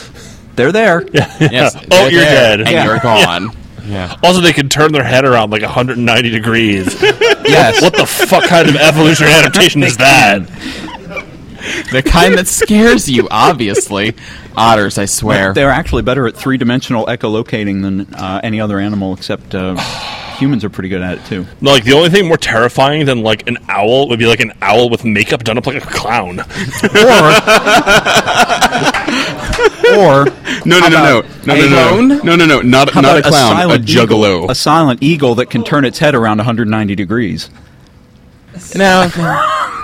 they're 0.56 0.72
there. 0.72 1.04
yes. 1.14 1.76
Oh, 1.76 1.82
they're 1.90 2.12
you're 2.12 2.22
there, 2.22 2.58
dead. 2.58 2.60
and 2.62 2.70
Yeah. 2.70 2.86
you're 2.86 3.00
gone. 3.00 3.52
Yeah. 3.52 3.56
Also, 4.24 4.42
they 4.42 4.54
can 4.54 4.70
turn 4.70 4.92
their 4.92 5.04
head 5.04 5.26
around 5.26 5.52
like 5.52 5.62
190 5.62 6.30
degrees. 6.30 6.96
Yes. 7.50 7.82
what 7.82 7.96
the 7.96 8.06
fuck 8.06 8.44
kind 8.44 8.70
of 8.70 8.76
evolutionary 8.76 9.34
adaptation 9.38 9.82
is 9.82 9.98
that? 9.98 10.46
The 11.92 12.04
kind 12.06 12.38
that 12.38 12.48
scares 12.48 13.10
you, 13.10 13.28
obviously. 13.32 14.14
Otters, 14.56 15.00
I 15.00 15.06
swear. 15.06 15.54
They're 15.54 15.72
actually 15.72 16.04
better 16.04 16.28
at 16.28 16.36
three 16.36 16.58
dimensional 16.58 17.08
echolocating 17.08 17.82
than 17.82 18.14
uh, 18.14 18.40
any 18.44 18.62
other 18.62 18.78
animal, 18.80 19.14
except 19.16 19.56
uh, 19.56 19.76
humans 20.38 20.64
are 20.64 20.70
pretty 20.70 20.90
good 20.90 21.02
at 21.02 21.18
it 21.18 21.26
too. 21.26 21.48
No, 21.60 21.72
like 21.72 21.86
the 21.86 21.94
only 21.94 22.10
thing 22.10 22.28
more 22.28 22.38
terrifying 22.38 23.06
than 23.08 23.24
like 23.24 23.48
an 23.48 23.58
owl 23.68 24.10
would 24.10 24.20
be 24.20 24.28
like 24.28 24.42
an 24.42 24.54
owl 24.62 24.92
with 24.92 25.04
makeup 25.04 25.44
done 25.44 25.58
up 25.58 25.66
like 25.66 25.84
a 25.84 25.88
clown. 25.88 26.40
or 26.40 26.42
No, 30.66 30.78
no, 30.80 30.90
no, 30.90 30.90
no, 30.90 31.22
no, 31.46 31.56
no, 31.56 31.56
no, 31.56 32.02
no, 32.02 32.24
no, 32.24 32.36
no, 32.36 32.46
no, 32.46 32.62
not 32.62 32.90
How 32.92 33.02
not 33.02 33.20
a 33.20 33.22
clown, 33.22 33.54
a, 33.54 33.56
silent 33.56 33.86
juggalo. 33.86 34.38
Eagle, 34.40 34.52
a 34.52 34.56
silent 34.56 35.02
eagle 35.02 35.36
that 35.36 35.50
can 35.50 35.64
turn 35.64 35.86
its 35.86 36.00
head 36.00 36.16
around 36.16 36.38
190 36.38 36.96
degrees. 36.96 37.50
No, 38.76 39.10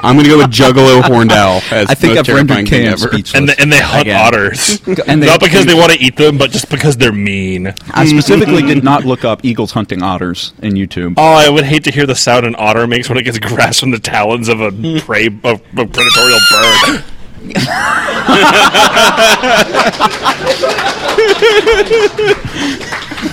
I'm 0.01 0.17
gonna 0.17 0.27
go 0.27 0.37
with 0.37 0.51
juggalo 0.51 1.01
horned 1.01 1.31
owl. 1.31 1.61
As 1.71 1.89
I 1.89 1.95
think 1.95 2.11
most 2.11 2.19
I've 2.19 2.25
terrifying 2.25 2.47
rendered 2.47 2.69
thing 2.69 2.83
Cam 2.83 2.93
ever. 2.93 3.07
speechless. 3.07 3.35
and 3.35 3.49
they, 3.49 3.55
and 3.57 3.71
they 3.71 3.79
hunt 3.79 4.01
Again. 4.01 4.21
otters, 4.21 4.81
And 5.07 5.23
they- 5.23 5.27
not 5.27 5.39
because 5.39 5.65
they 5.65 5.73
want 5.73 5.93
to 5.93 5.99
eat 5.99 6.17
them, 6.17 6.37
but 6.37 6.51
just 6.51 6.69
because 6.69 6.97
they're 6.97 7.11
mean. 7.13 7.67
I 7.67 8.05
mm. 8.05 8.09
specifically 8.09 8.63
did 8.63 8.83
not 8.83 9.05
look 9.05 9.23
up 9.23 9.45
eagles 9.45 9.71
hunting 9.71 10.03
otters 10.03 10.53
in 10.61 10.73
YouTube. 10.73 11.15
Oh, 11.17 11.33
I 11.33 11.49
would 11.49 11.63
hate 11.63 11.85
to 11.85 11.91
hear 11.91 12.05
the 12.05 12.15
sound 12.15 12.45
an 12.45 12.55
otter 12.57 12.85
makes 12.85 13.07
when 13.07 13.17
it 13.17 13.23
gets 13.23 13.39
grasped 13.39 13.79
from 13.81 13.91
the 13.91 13.99
talons 13.99 14.49
of 14.49 14.59
a 14.59 14.71
prey, 14.99 15.27
a, 15.27 15.53
a 15.53 15.59
predatorial 15.59 16.39
bird. 16.51 17.03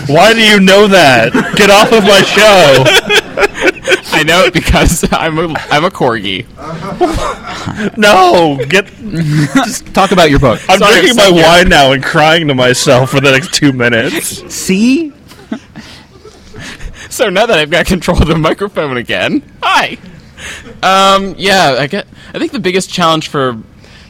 Why 0.09 0.33
do 0.35 0.43
you 0.43 0.61
know 0.61 0.87
that? 0.89 1.33
Get 1.57 1.71
off 1.71 1.93
of 1.93 2.05
my 2.05 2.21
show! 2.23 2.85
I 4.15 4.23
know 4.25 4.45
it 4.45 4.53
because 4.53 5.05
I'm 5.13 5.39
a 5.39 5.49
I'm 5.71 5.85
a 5.85 5.91
corgi. 5.91 6.47
No, 7.97 8.59
get. 8.69 8.87
Just 8.87 9.87
Talk 9.95 10.11
about 10.13 10.31
your 10.31 10.39
book. 10.41 10.61
I'm 10.69 10.79
Sorry, 10.79 10.95
drinking 11.01 11.17
my 11.17 11.29
sorry. 11.31 11.43
wine 11.43 11.69
now 11.69 11.93
and 11.93 12.03
crying 12.03 12.49
to 12.49 12.55
myself 12.55 13.11
for 13.11 13.21
the 13.21 13.31
next 13.31 13.55
two 13.55 13.73
minutes. 13.73 14.53
See? 14.53 15.13
So 17.09 17.31
now 17.31 17.47
that 17.47 17.59
I've 17.59 17.71
got 17.71 17.87
control 17.87 18.21
of 18.21 18.29
the 18.29 18.37
microphone 18.37 18.97
again, 18.97 19.43
hi. 19.63 19.97
Um, 20.83 21.35
yeah, 21.39 21.77
I 21.79 21.87
get. 21.87 22.07
I 22.35 22.39
think 22.39 22.53
the 22.53 22.61
biggest 22.61 22.91
challenge 22.91 23.29
for 23.29 23.59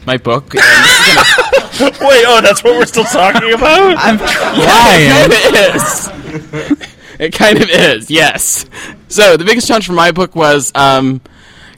my 0.05 0.17
book. 0.17 0.53
And 0.55 0.63
this 0.63 0.99
is 0.99 1.79
gonna, 1.79 1.91
Wait, 2.07 2.23
oh, 2.27 2.39
that's 2.41 2.63
what 2.63 2.77
we're 2.77 2.85
still 2.85 3.03
talking 3.03 3.53
about. 3.53 3.95
I'm 3.99 4.15
it 4.15 4.19
trying. 4.63 5.09
kind 5.09 5.33
of 5.33 6.81
is. 6.81 6.89
it 7.19 7.33
kind 7.33 7.61
of 7.61 7.69
is. 7.69 8.11
Yes. 8.11 8.65
So 9.07 9.37
the 9.37 9.45
biggest 9.45 9.67
challenge 9.67 9.85
for 9.87 9.93
my 9.93 10.11
book 10.11 10.35
was 10.35 10.71
um, 10.75 11.21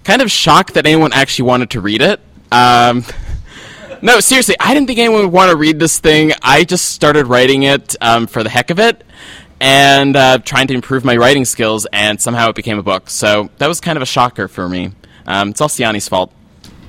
kind 0.03 0.21
of 0.21 0.29
shocked 0.31 0.73
that 0.75 0.85
anyone 0.85 1.13
actually 1.13 1.47
wanted 1.47 1.69
to 1.71 1.81
read 1.81 2.01
it. 2.01 2.19
Um, 2.51 3.03
no, 4.01 4.19
seriously, 4.19 4.55
I 4.59 4.73
didn't 4.73 4.88
think 4.88 4.99
anyone 4.99 5.21
would 5.21 5.31
want 5.31 5.49
to 5.51 5.57
read 5.57 5.79
this 5.79 5.99
thing. 5.99 6.33
I 6.41 6.63
just 6.63 6.91
started 6.91 7.27
writing 7.27 7.63
it 7.63 7.95
um, 8.01 8.27
for 8.27 8.43
the 8.43 8.49
heck 8.49 8.69
of 8.69 8.79
it 8.79 9.03
and 9.59 10.15
uh, 10.15 10.38
trying 10.39 10.67
to 10.67 10.73
improve 10.73 11.05
my 11.05 11.15
writing 11.15 11.45
skills, 11.45 11.88
and 11.93 12.21
somehow 12.21 12.49
it 12.49 12.55
became 12.55 12.77
a 12.77 12.83
book. 12.83 13.09
So 13.09 13.49
that 13.57 13.67
was 13.67 13.79
kind 13.79 13.97
of 13.97 14.01
a 14.03 14.05
shocker 14.05 14.47
for 14.49 14.67
me. 14.67 14.91
Um, 15.25 15.49
it's 15.51 15.61
all 15.61 15.69
Siani's 15.69 16.07
fault. 16.09 16.31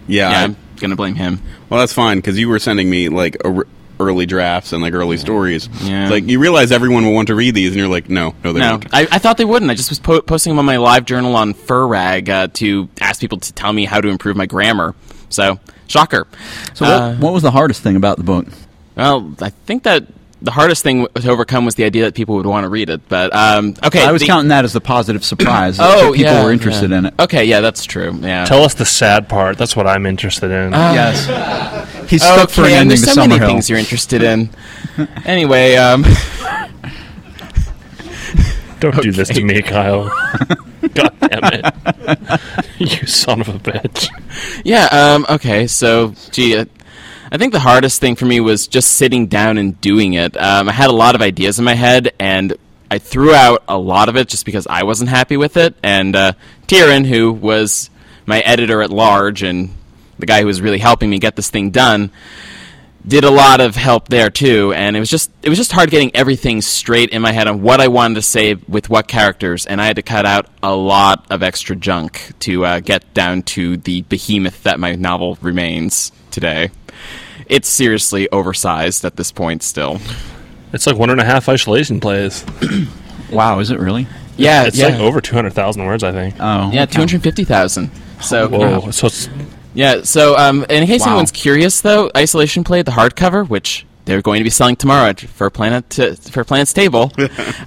Yeah, 0.09 0.31
Yeah, 0.31 0.41
I- 0.41 0.43
I'm 0.45 0.57
gonna 0.81 0.97
blame 0.97 1.15
him. 1.15 1.41
well, 1.69 1.81
that's 1.81 1.93
fine 1.93 2.19
because 2.19 2.39
you 2.39 2.49
were 2.49 2.59
sending 2.59 2.89
me 2.91 3.09
like 3.09 3.37
a 3.45 3.49
r- 3.49 3.67
early 3.99 4.27
drafts 4.27 4.73
and 4.75 4.83
like 4.83 4.93
early 4.93 5.17
stories. 5.17 5.69
Yeah. 5.83 6.11
Like 6.11 6.25
you 6.29 6.39
realize 6.39 6.71
everyone 6.71 7.05
will 7.07 7.15
want 7.15 7.29
to 7.29 7.35
read 7.35 7.55
these, 7.55 7.69
and 7.71 7.77
you're 7.79 7.89
like, 7.89 8.09
no, 8.11 8.35
no, 8.45 8.53
they 8.53 8.61
No, 8.61 8.73
won't. 8.73 8.95
I, 8.95 9.03
I 9.11 9.19
thought 9.19 9.39
they 9.39 9.45
wouldn't. 9.47 9.71
I 9.71 9.75
just 9.75 9.89
was 9.91 9.99
po- 9.99 10.21
posting 10.21 10.51
them 10.53 10.59
on 10.59 10.65
my 10.67 10.77
live 10.77 11.05
journal 11.07 11.35
on 11.35 11.55
Furrag 11.55 12.29
uh, 12.29 12.49
to 12.55 12.89
ask 13.01 13.21
people 13.21 13.39
to 13.39 13.53
tell 13.55 13.73
me 13.73 13.85
how 13.87 14.01
to 14.01 14.09
improve 14.09 14.37
my 14.37 14.45
grammar. 14.47 14.95
So, 15.31 15.59
shocker. 15.89 16.27
So, 16.75 16.85
what, 16.85 16.93
Uh, 16.93 17.15
what 17.17 17.33
was 17.33 17.43
the 17.43 17.51
hardest 17.51 17.83
thing 17.83 17.97
about 17.97 18.17
the 18.19 18.23
book? 18.25 18.47
well, 18.97 19.35
I 19.41 19.49
think 19.51 19.83
that 19.85 20.05
the 20.47 20.53
hardest 20.53 20.83
thing 20.83 21.07
to 21.15 21.29
overcome 21.31 21.65
was 21.67 21.75
the 21.75 21.85
idea 21.85 22.05
that 22.05 22.15
people 22.15 22.37
would 22.37 22.47
want 22.47 22.65
to 22.65 22.69
read 22.69 22.89
it. 22.89 23.07
But 23.09 23.35
um, 23.35 23.75
okay, 23.85 24.03
I 24.05 24.13
was 24.13 24.23
the- 24.23 24.27
counting 24.27 24.49
that 24.49 24.65
as 24.65 24.73
the 24.73 24.81
positive 24.81 25.25
surprise. 25.25 25.77
that 25.77 25.99
Oh, 25.99 26.13
people 26.13 26.33
yeah, 26.33 26.45
were 26.45 26.53
interested 26.53 26.91
yeah. 26.93 26.99
in 26.99 27.07
it. 27.07 27.15
Okay, 27.19 27.45
yeah, 27.45 27.61
that's 27.61 27.85
true. 27.85 28.17
Yeah. 28.23 28.45
Tell 28.47 28.63
us 28.63 28.73
the 28.75 28.87
sad 28.87 29.29
part. 29.29 29.59
That's 29.59 29.77
what 29.77 29.87
I'm 29.87 30.07
interested 30.07 30.51
in. 30.51 30.73
yes. 30.73 31.27
He's 32.09 32.23
stuck 32.23 32.49
for 32.49 32.63
an 32.63 32.67
okay, 32.67 32.73
and 32.75 32.81
ending 32.83 32.89
there's 32.89 33.03
to 33.03 33.11
so 33.11 33.27
many 33.27 33.39
Summerhill. 33.41 33.47
things 33.49 33.69
you're 33.69 33.79
interested 33.79 34.23
in. 34.23 34.49
anyway, 35.27 35.75
um, 35.77 36.05
Don't 38.79 39.03
do 39.03 39.11
this 39.11 39.29
to 39.31 39.43
me, 39.43 39.63
Kyell. 39.63 40.11
God 40.95 41.15
damn 41.21 41.41
it. 41.45 42.41
you 42.79 43.07
son 43.07 43.41
of 43.41 43.49
a 43.49 43.55
bitch. 43.59 44.09
Yeah. 44.65 44.85
Um, 44.93 45.27
okay. 45.31 45.67
So, 45.67 46.15
gee, 46.31 46.57
uh, 46.59 46.67
I 47.31 47.39
think 47.39 47.53
the 47.53 47.61
hardest 47.61 48.01
thing 48.01 48.15
for 48.15 48.25
me 48.25 48.41
was 48.41 48.69
just 48.69 48.93
sitting 48.93 49.27
down 49.27 49.59
and 49.59 49.81
doing 49.81 50.15
it. 50.15 50.37
Um, 50.37 50.69
I 50.69 50.73
had 50.73 50.91
a 50.91 50.95
lot 50.95 51.15
of 51.15 51.23
ideas 51.23 51.59
in 51.59 51.65
my 51.65 51.75
head, 51.75 52.13
and 52.19 52.57
I 52.91 52.99
threw 52.99 53.35
out 53.35 53.65
a 53.69 53.77
lot 53.77 54.09
of 54.09 54.17
it 54.17 54.29
just 54.29 54.47
because 54.47 54.67
I 54.69 54.85
wasn't 54.85 55.11
happy 55.11 55.37
with 55.37 55.57
it. 55.57 55.75
And 55.83 56.15
uh, 56.15 56.33
Tyrion, 56.69 57.05
who 57.05 57.33
was 57.33 57.91
my 58.27 58.41
editor 58.41 58.81
at 58.83 58.91
large 58.91 59.43
and 59.43 59.71
the 60.19 60.27
guy 60.27 60.41
who 60.41 60.47
was 60.47 60.61
really 60.61 60.79
helping 60.79 61.11
me 61.11 61.19
get 61.19 61.37
this 61.37 61.51
thing 61.51 61.71
done, 61.71 62.11
did 63.07 63.25
a 63.25 63.31
lot 63.31 63.61
of 63.61 63.77
help 63.77 64.09
there 64.09 64.31
too, 64.31 64.73
and 64.73 64.97
it 64.97 65.01
was 65.01 65.11
just 65.11 65.31
it 65.43 65.49
was 65.49 65.59
just 65.59 65.71
hard 65.71 65.91
getting 65.91 66.15
everything 66.17 66.61
straight 66.61 67.11
in 67.11 67.23
my 67.23 67.31
head 67.31 67.47
on 67.47 67.63
what 67.63 67.81
I 67.81 67.87
wanted 67.87 68.17
to 68.17 68.23
say 68.23 68.55
with 68.55 68.91
what 68.91 69.07
characters, 69.07 69.65
and 69.65 69.81
I 69.81 69.87
had 69.87 69.97
to 69.97 70.03
cut 70.03 70.27
out 70.27 70.49
a 70.63 70.75
lot 70.75 71.27
of 71.31 71.43
extra 71.43 71.77
junk 71.77 72.33
to 72.41 72.65
uh, 72.65 72.81
get 72.81 73.15
down 73.15 73.43
to 73.43 73.77
the 73.77 74.03
behemoth 74.03 74.65
that 74.65 74.81
my 74.81 74.97
novel 74.97 75.39
remains 75.41 76.11
today. 76.33 76.71
It's 77.49 77.69
seriously 77.69 78.29
oversized 78.31 79.05
at 79.05 79.17
this 79.17 79.31
point 79.33 79.63
still. 79.63 80.01
It's 80.73 80.87
like 80.87 80.97
one 80.97 81.11
and 81.11 81.21
a 81.21 81.25
half 81.25 81.49
isolation 81.49 82.01
plays. 82.01 82.45
Wow, 83.33 83.59
is 83.59 83.73
it 83.73 83.81
really? 83.81 84.07
Yeah, 84.37 84.67
It's 84.67 84.79
yeah, 84.79 84.87
like 84.87 85.01
over 85.01 85.21
200,000 85.21 85.85
words, 85.85 86.05
I 86.05 86.13
think. 86.13 86.37
Oh, 86.39 86.71
yeah, 86.73 86.87
two 86.87 87.01
hundred 87.01 87.23
fifty 87.25 87.43
thousand. 87.43 87.91
So 88.23 88.47
Whoa. 88.49 88.91
So 88.93 89.09
it's. 89.09 89.29
Yeah, 89.75 90.03
so 90.03 90.37
um, 90.39 90.65
in 90.71 90.87
case 90.87 91.01
Wow. 91.01 91.09
anyone's 91.09 91.33
curious, 91.33 91.81
though, 91.81 92.09
Isolation 92.17 92.63
Play, 92.63 92.83
the 92.83 92.93
hardcover, 92.93 93.49
which 93.49 93.85
they're 94.07 94.23
going 94.23 94.39
to 94.41 94.45
be 94.45 94.51
selling 94.51 94.77
tomorrow 94.77 95.13
for 95.15 95.51
Planet 95.51 95.91
to, 95.91 96.13
FurPlanet's 96.13 96.73
Table. 96.73 97.13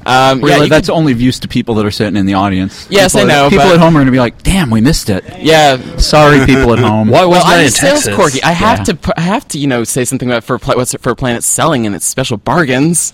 Um, 0.05 0.41
Really, 0.41 0.63
yeah, 0.63 0.67
that's 0.69 0.87
could- 0.87 0.95
only 0.95 1.13
views 1.13 1.39
to 1.41 1.47
people 1.47 1.75
that 1.75 1.85
are 1.85 1.91
sitting 1.91 2.15
in 2.15 2.25
the 2.25 2.33
audience. 2.33 2.87
Yes, 2.89 3.13
people 3.13 3.29
I 3.29 3.33
know, 3.33 3.49
People 3.49 3.65
but- 3.65 3.73
at 3.75 3.79
home 3.79 3.95
are 3.95 3.99
going 3.99 4.05
to 4.07 4.11
be 4.11 4.17
like, 4.19 4.41
"Damn, 4.41 4.71
we 4.71 4.81
missed 4.81 5.09
it." 5.11 5.23
yeah. 5.39 5.77
Sorry, 5.97 6.43
people 6.47 6.73
at 6.73 6.79
home. 6.79 7.09
Why 7.09 7.19
Well, 7.21 7.29
wasn't 7.31 7.47
I 7.47 7.57
I'm 7.59 7.65
in 7.65 7.71
sales 7.71 8.05
Texas? 8.05 8.15
corgi. 8.39 8.43
I 8.43 8.53
have 8.53 8.79
Yeah. 8.79 8.83
to. 8.95 9.13
I 9.17 9.21
have 9.21 9.47
to, 9.49 9.59
you 9.59 9.67
know, 9.67 9.83
say 9.83 10.05
something 10.05 10.27
about 10.29 10.43
for 10.43 10.57
Pla- 10.57 10.75
what's 10.77 10.93
FurPlanet 10.95 11.43
selling 11.43 11.85
and 11.85 11.93
its 11.95 12.05
special 12.07 12.37
bargains. 12.37 13.13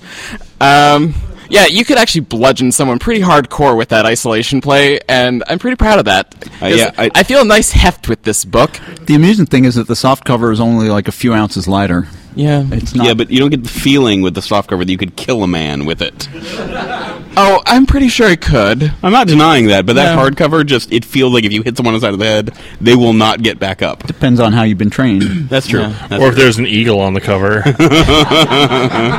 Um, 0.62 1.14
yeah, 1.50 1.66
you 1.66 1.84
could 1.86 1.98
actually 1.98 2.22
bludgeon 2.22 2.72
someone 2.72 2.98
pretty 3.00 3.22
hardcore 3.22 3.76
with 3.78 3.90
that 3.90 4.06
isolation 4.06 4.62
play, 4.62 5.00
and 5.10 5.44
I'm 5.48 5.60
pretty 5.60 5.76
proud 5.76 6.00
of 6.00 6.06
that. 6.06 6.34
'Cause 6.60 6.78
yeah, 6.78 6.92
I- 6.98 7.12
I 7.14 7.24
feel 7.24 7.42
a 7.42 7.46
nice 7.46 7.72
heft 7.72 8.08
with 8.08 8.24
this 8.24 8.46
book. 8.46 8.80
The 9.06 9.16
amusing 9.16 9.46
thing 9.48 9.66
is 9.66 9.76
that 9.76 9.88
the 9.88 9.96
soft 9.96 10.24
cover 10.24 10.52
is 10.52 10.60
only 10.60 10.90
like 10.90 11.08
a 11.08 11.12
few 11.12 11.34
ounces 11.34 11.68
lighter. 11.68 12.08
Yeah. 12.36 12.66
It's 12.72 12.94
not. 12.94 13.08
yeah, 13.08 13.14
but 13.14 13.32
you 13.32 13.40
don't 13.40 13.50
get 13.50 13.64
the 13.64 13.70
feeling 13.70 14.22
with 14.22 14.34
the 14.36 14.42
softcover 14.42 14.80
that 14.80 14.90
you 14.90 14.98
could 14.98 15.16
kill 15.16 15.42
a 15.44 15.48
man 15.48 15.86
with 15.86 16.02
it. 16.02 16.28
Oh, 17.38 17.62
I'm 17.66 17.86
pretty 17.86 18.08
sure 18.08 18.28
I 18.28 18.38
could. 18.38 18.94
I'm 19.04 19.12
not 19.12 19.28
denying 19.28 19.68
that, 19.68 19.86
but 19.86 19.98
that 19.98 20.16
No. 20.16 20.22
hardcover 20.24 20.66
just 20.66 20.94
it 20.94 21.04
feels 21.04 21.34
like 21.34 21.44
if 21.44 21.52
you 21.52 21.64
hit 21.64 21.76
someone 21.76 21.94
on 21.94 22.00
the 22.00 22.06
side 22.08 22.14
of 22.14 22.20
the 22.20 22.26
head, 22.26 22.54
they 22.80 22.96
will 22.96 23.12
not 23.12 23.42
get 23.44 23.60
back 23.60 23.82
up. 23.82 24.08
depends 24.08 24.40
on 24.40 24.54
how 24.54 24.64
you've 24.64 24.78
been 24.78 24.90
trained. 24.90 25.24
That's 25.50 25.68
true. 25.68 25.82
Yeah. 25.82 26.08
That's 26.08 26.24
Or 26.24 26.28
if 26.30 26.36
true. 26.36 26.44
there's 26.44 26.60
an 26.60 26.66
eagle 26.66 27.02
on 27.02 27.14
the 27.14 27.20
cover. 27.20 27.62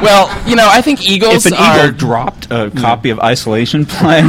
Well, 0.03 0.49
you 0.49 0.57
know, 0.57 0.67
I 0.71 0.81
think 0.81 1.07
eagles 1.07 1.45
if 1.45 1.53
an 1.53 1.59
are. 1.59 1.79
eagle 1.89 1.99
dropped 1.99 2.47
a 2.51 2.71
copy 2.71 3.11
of 3.11 3.19
Isolation 3.21 3.85
Play, 3.85 4.23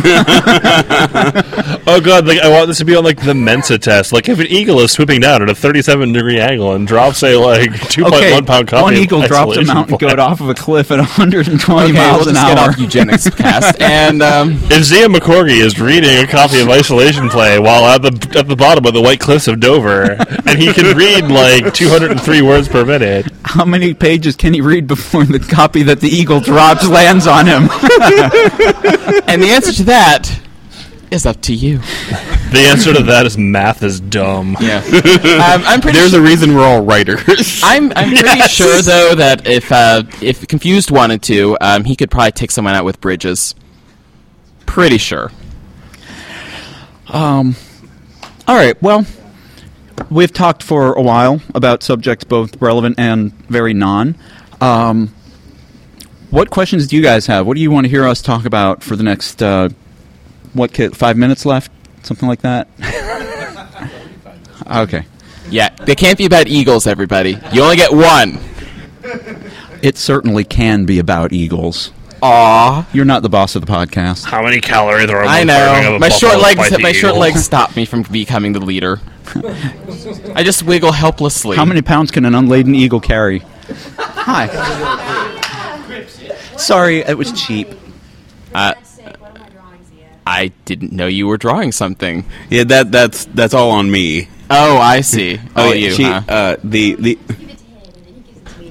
oh 1.87 2.01
god, 2.03 2.27
like 2.27 2.39
I 2.39 2.49
want 2.49 2.67
this 2.67 2.79
to 2.79 2.85
be 2.85 2.95
on 2.95 3.03
like 3.05 3.21
the 3.23 3.33
Mensa 3.33 3.77
test. 3.77 4.11
Like 4.11 4.27
if 4.29 4.39
an 4.39 4.47
eagle 4.47 4.79
is 4.81 4.91
swooping 4.91 5.21
down 5.21 5.41
at 5.41 5.49
a 5.49 5.55
37 5.55 6.11
degree 6.13 6.39
angle 6.39 6.73
and 6.73 6.85
drops 6.87 7.23
a 7.23 7.35
like 7.37 7.69
2.1 7.71 8.07
okay, 8.13 8.41
pound 8.41 8.67
copy, 8.67 8.76
one 8.83 8.95
eagle 8.95 9.21
dropped 9.21 9.57
a 9.57 9.63
mountain 9.63 9.97
Play. 9.97 10.09
goat 10.09 10.19
off 10.19 10.41
of 10.41 10.49
a 10.49 10.53
cliff 10.53 10.91
at 10.91 10.97
120 11.17 11.83
okay, 11.83 11.93
miles 11.93 12.19
we'll 12.19 12.29
an 12.29 12.35
just 12.35 12.47
get 12.47 12.57
hour. 12.57 12.69
off 12.69 12.77
eugenics 12.79 13.29
cast, 13.35 13.81
and 13.81 14.21
um, 14.23 14.51
If 14.71 14.83
Zia 14.83 15.07
McCorgy 15.07 15.61
is 15.61 15.79
reading 15.79 16.23
a 16.23 16.27
copy 16.27 16.59
of 16.59 16.69
Isolation 16.69 17.29
Play 17.29 17.59
while 17.59 17.85
at 17.85 18.01
the 18.01 18.37
at 18.37 18.47
the 18.47 18.55
bottom 18.55 18.85
of 18.85 18.93
the 18.93 19.01
White 19.01 19.19
Cliffs 19.19 19.47
of 19.47 19.59
Dover, 19.59 20.17
and 20.45 20.59
he 20.59 20.71
can 20.73 20.95
read 20.97 21.25
like 21.25 21.73
203 21.73 22.41
words 22.41 22.67
per 22.67 22.85
minute, 22.85 23.27
How 23.43 23.65
many 23.65 23.93
pages 23.93 24.35
can 24.35 24.53
he 24.53 24.61
read 24.61 24.87
before 24.87 25.23
the 25.25 25.39
copy 25.39 25.83
that 25.83 25.99
the 26.01 26.09
eagle 26.09 26.39
drops 26.39 26.87
lands 26.87 27.27
on 27.27 27.45
him? 27.47 27.63
and 29.27 29.41
the 29.41 29.49
answer 29.51 29.71
to 29.73 29.83
that 29.85 30.39
is 31.11 31.25
up 31.25 31.41
to 31.41 31.53
you. 31.53 31.79
The 32.51 32.59
answer 32.67 32.93
to 32.93 33.03
that 33.03 33.25
is 33.25 33.37
math 33.37 33.83
is 33.83 33.99
dumb. 33.99 34.55
Yeah, 34.59 34.77
um, 34.85 35.63
I'm 35.65 35.81
pretty. 35.81 35.97
There's 35.97 36.11
su- 36.11 36.17
a 36.17 36.21
reason 36.21 36.55
we're 36.55 36.65
all 36.65 36.81
writers. 36.81 37.61
I'm 37.63 37.91
I'm 37.95 38.09
pretty 38.09 38.23
Yes. 38.37 38.51
sure 38.51 38.81
though 38.81 39.15
that 39.15 39.47
if 39.47 39.71
uh, 39.71 40.03
if 40.21 40.47
confused 40.47 40.91
wanted 40.91 41.21
to, 41.23 41.57
um, 41.61 41.83
he 41.83 41.95
could 41.95 42.09
probably 42.11 42.31
take 42.31 42.51
someone 42.51 42.73
out 42.75 42.85
with 42.85 43.01
bridges. 43.01 43.55
Pretty 44.65 44.97
sure. 44.97 45.31
Um. 47.09 47.55
All 48.47 48.55
right. 48.55 48.81
Well, 48.81 49.05
we've 50.09 50.31
talked 50.31 50.63
for 50.63 50.93
a 50.93 51.01
while 51.01 51.41
about 51.53 51.83
subjects 51.83 52.23
both 52.23 52.61
relevant 52.61 52.95
and 52.97 53.31
very 53.47 53.73
non. 53.73 54.15
Um, 54.61 55.13
what 56.29 56.49
questions 56.49 56.87
do 56.87 56.95
you 56.95 57.01
guys 57.01 57.27
have? 57.27 57.45
What 57.47 57.55
do 57.55 57.61
you 57.61 57.71
want 57.71 57.85
to 57.85 57.89
hear 57.89 58.05
us 58.05 58.21
talk 58.21 58.45
about 58.45 58.83
for 58.83 58.95
the 58.95 59.03
next 59.03 59.41
uh, 59.41 59.69
what? 60.53 60.71
Five 60.95 61.15
minutes 61.17 61.45
left, 61.45 61.71
something 62.07 62.27
like 62.27 62.41
that. 62.41 62.67
okay. 64.71 65.05
Yeah, 65.49 65.69
they 65.69 65.95
can't 65.95 66.17
be 66.17 66.25
about 66.25 66.47
eagles. 66.47 66.87
Everybody, 66.87 67.37
you 67.53 67.61
only 67.61 67.75
get 67.75 67.93
one. 67.93 68.39
It 69.81 69.97
certainly 69.97 70.43
can 70.43 70.85
be 70.85 70.99
about 70.99 71.31
eagles. 71.31 71.91
Aw. 72.21 72.87
You're 72.93 73.05
not 73.05 73.21
the 73.21 73.29
boss 73.29 73.55
of 73.55 73.65
the 73.65 73.71
podcast. 73.71 74.25
How 74.25 74.41
many 74.41 74.59
calories 74.59 75.09
are 75.09 75.21
on 75.21 75.27
I 75.27 75.39
one 75.39 75.47
serving 75.49 75.85
of 75.85 75.93
know. 75.93 75.99
My 75.99 76.09
short 76.09 76.41
legs 76.41 76.71
my 76.79 76.91
short 76.91 77.11
eagle? 77.11 77.21
legs 77.21 77.43
stop 77.45 77.75
me 77.75 77.85
from 77.85 78.01
becoming 78.03 78.53
the 78.53 78.59
leader. 78.59 78.99
I 80.33 80.41
just 80.43 80.63
wiggle 80.63 80.91
helplessly. 80.91 81.57
How 81.57 81.65
many 81.65 81.81
pounds 81.81 82.11
can 82.11 82.25
an 82.25 82.33
unladen 82.33 82.73
eagle 82.73 82.99
carry? 82.99 83.43
Hi. 83.97 84.47
Sorry, 86.57 86.99
it 86.99 87.17
was 87.17 87.31
cheap. 87.33 87.69
Uh, 88.53 88.73
I 90.27 90.51
didn't 90.65 90.91
know 90.91 91.07
you 91.07 91.25
were 91.27 91.37
drawing 91.37 91.71
something. 91.71 92.25
Yeah, 92.49 92.65
that 92.65 92.91
that's 92.91 93.25
that's 93.25 93.53
all 93.53 93.71
on 93.71 93.89
me. 93.89 94.27
Oh, 94.49 94.77
I 94.77 95.01
see. 95.01 95.39
Oh, 95.55 95.71
yeah, 95.71 95.87
you. 95.87 95.91
she- 95.93 96.03
huh? 96.03 96.21
uh, 96.27 96.55
the 96.63 96.95
the 96.95 97.17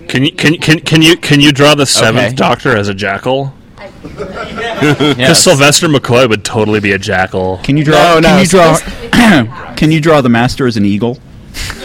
Can 0.09 0.25
you 0.25 0.33
can 0.33 0.57
can 0.59 0.81
can 0.81 1.03
you 1.03 1.17
can 1.17 1.41
you 1.41 1.53
draw 1.53 1.75
the 1.75 1.87
seventh 1.87 2.27
Okay. 2.27 2.35
Doctor 2.37 2.77
as 2.77 2.89
a 2.89 2.95
jackal? 2.95 3.53
Because 4.03 5.19
Yes. 5.19 5.43
Sylvester 5.45 5.89
McCoy 5.89 6.29
would 6.29 6.45
totally 6.45 6.81
be 6.81 6.93
a 6.93 6.99
jackal. 6.99 7.59
Can 7.65 7.77
you 7.77 7.85
draw? 7.85 7.97
No, 7.97 8.21
no, 8.21 8.29
can 8.29 8.41
you 8.41 8.47
draw? 8.47 9.75
can 9.77 9.91
you 9.91 10.01
draw 10.01 10.21
the 10.21 10.29
master 10.29 10.67
as 10.67 10.77
an 10.77 10.85
eagle? 10.85 11.19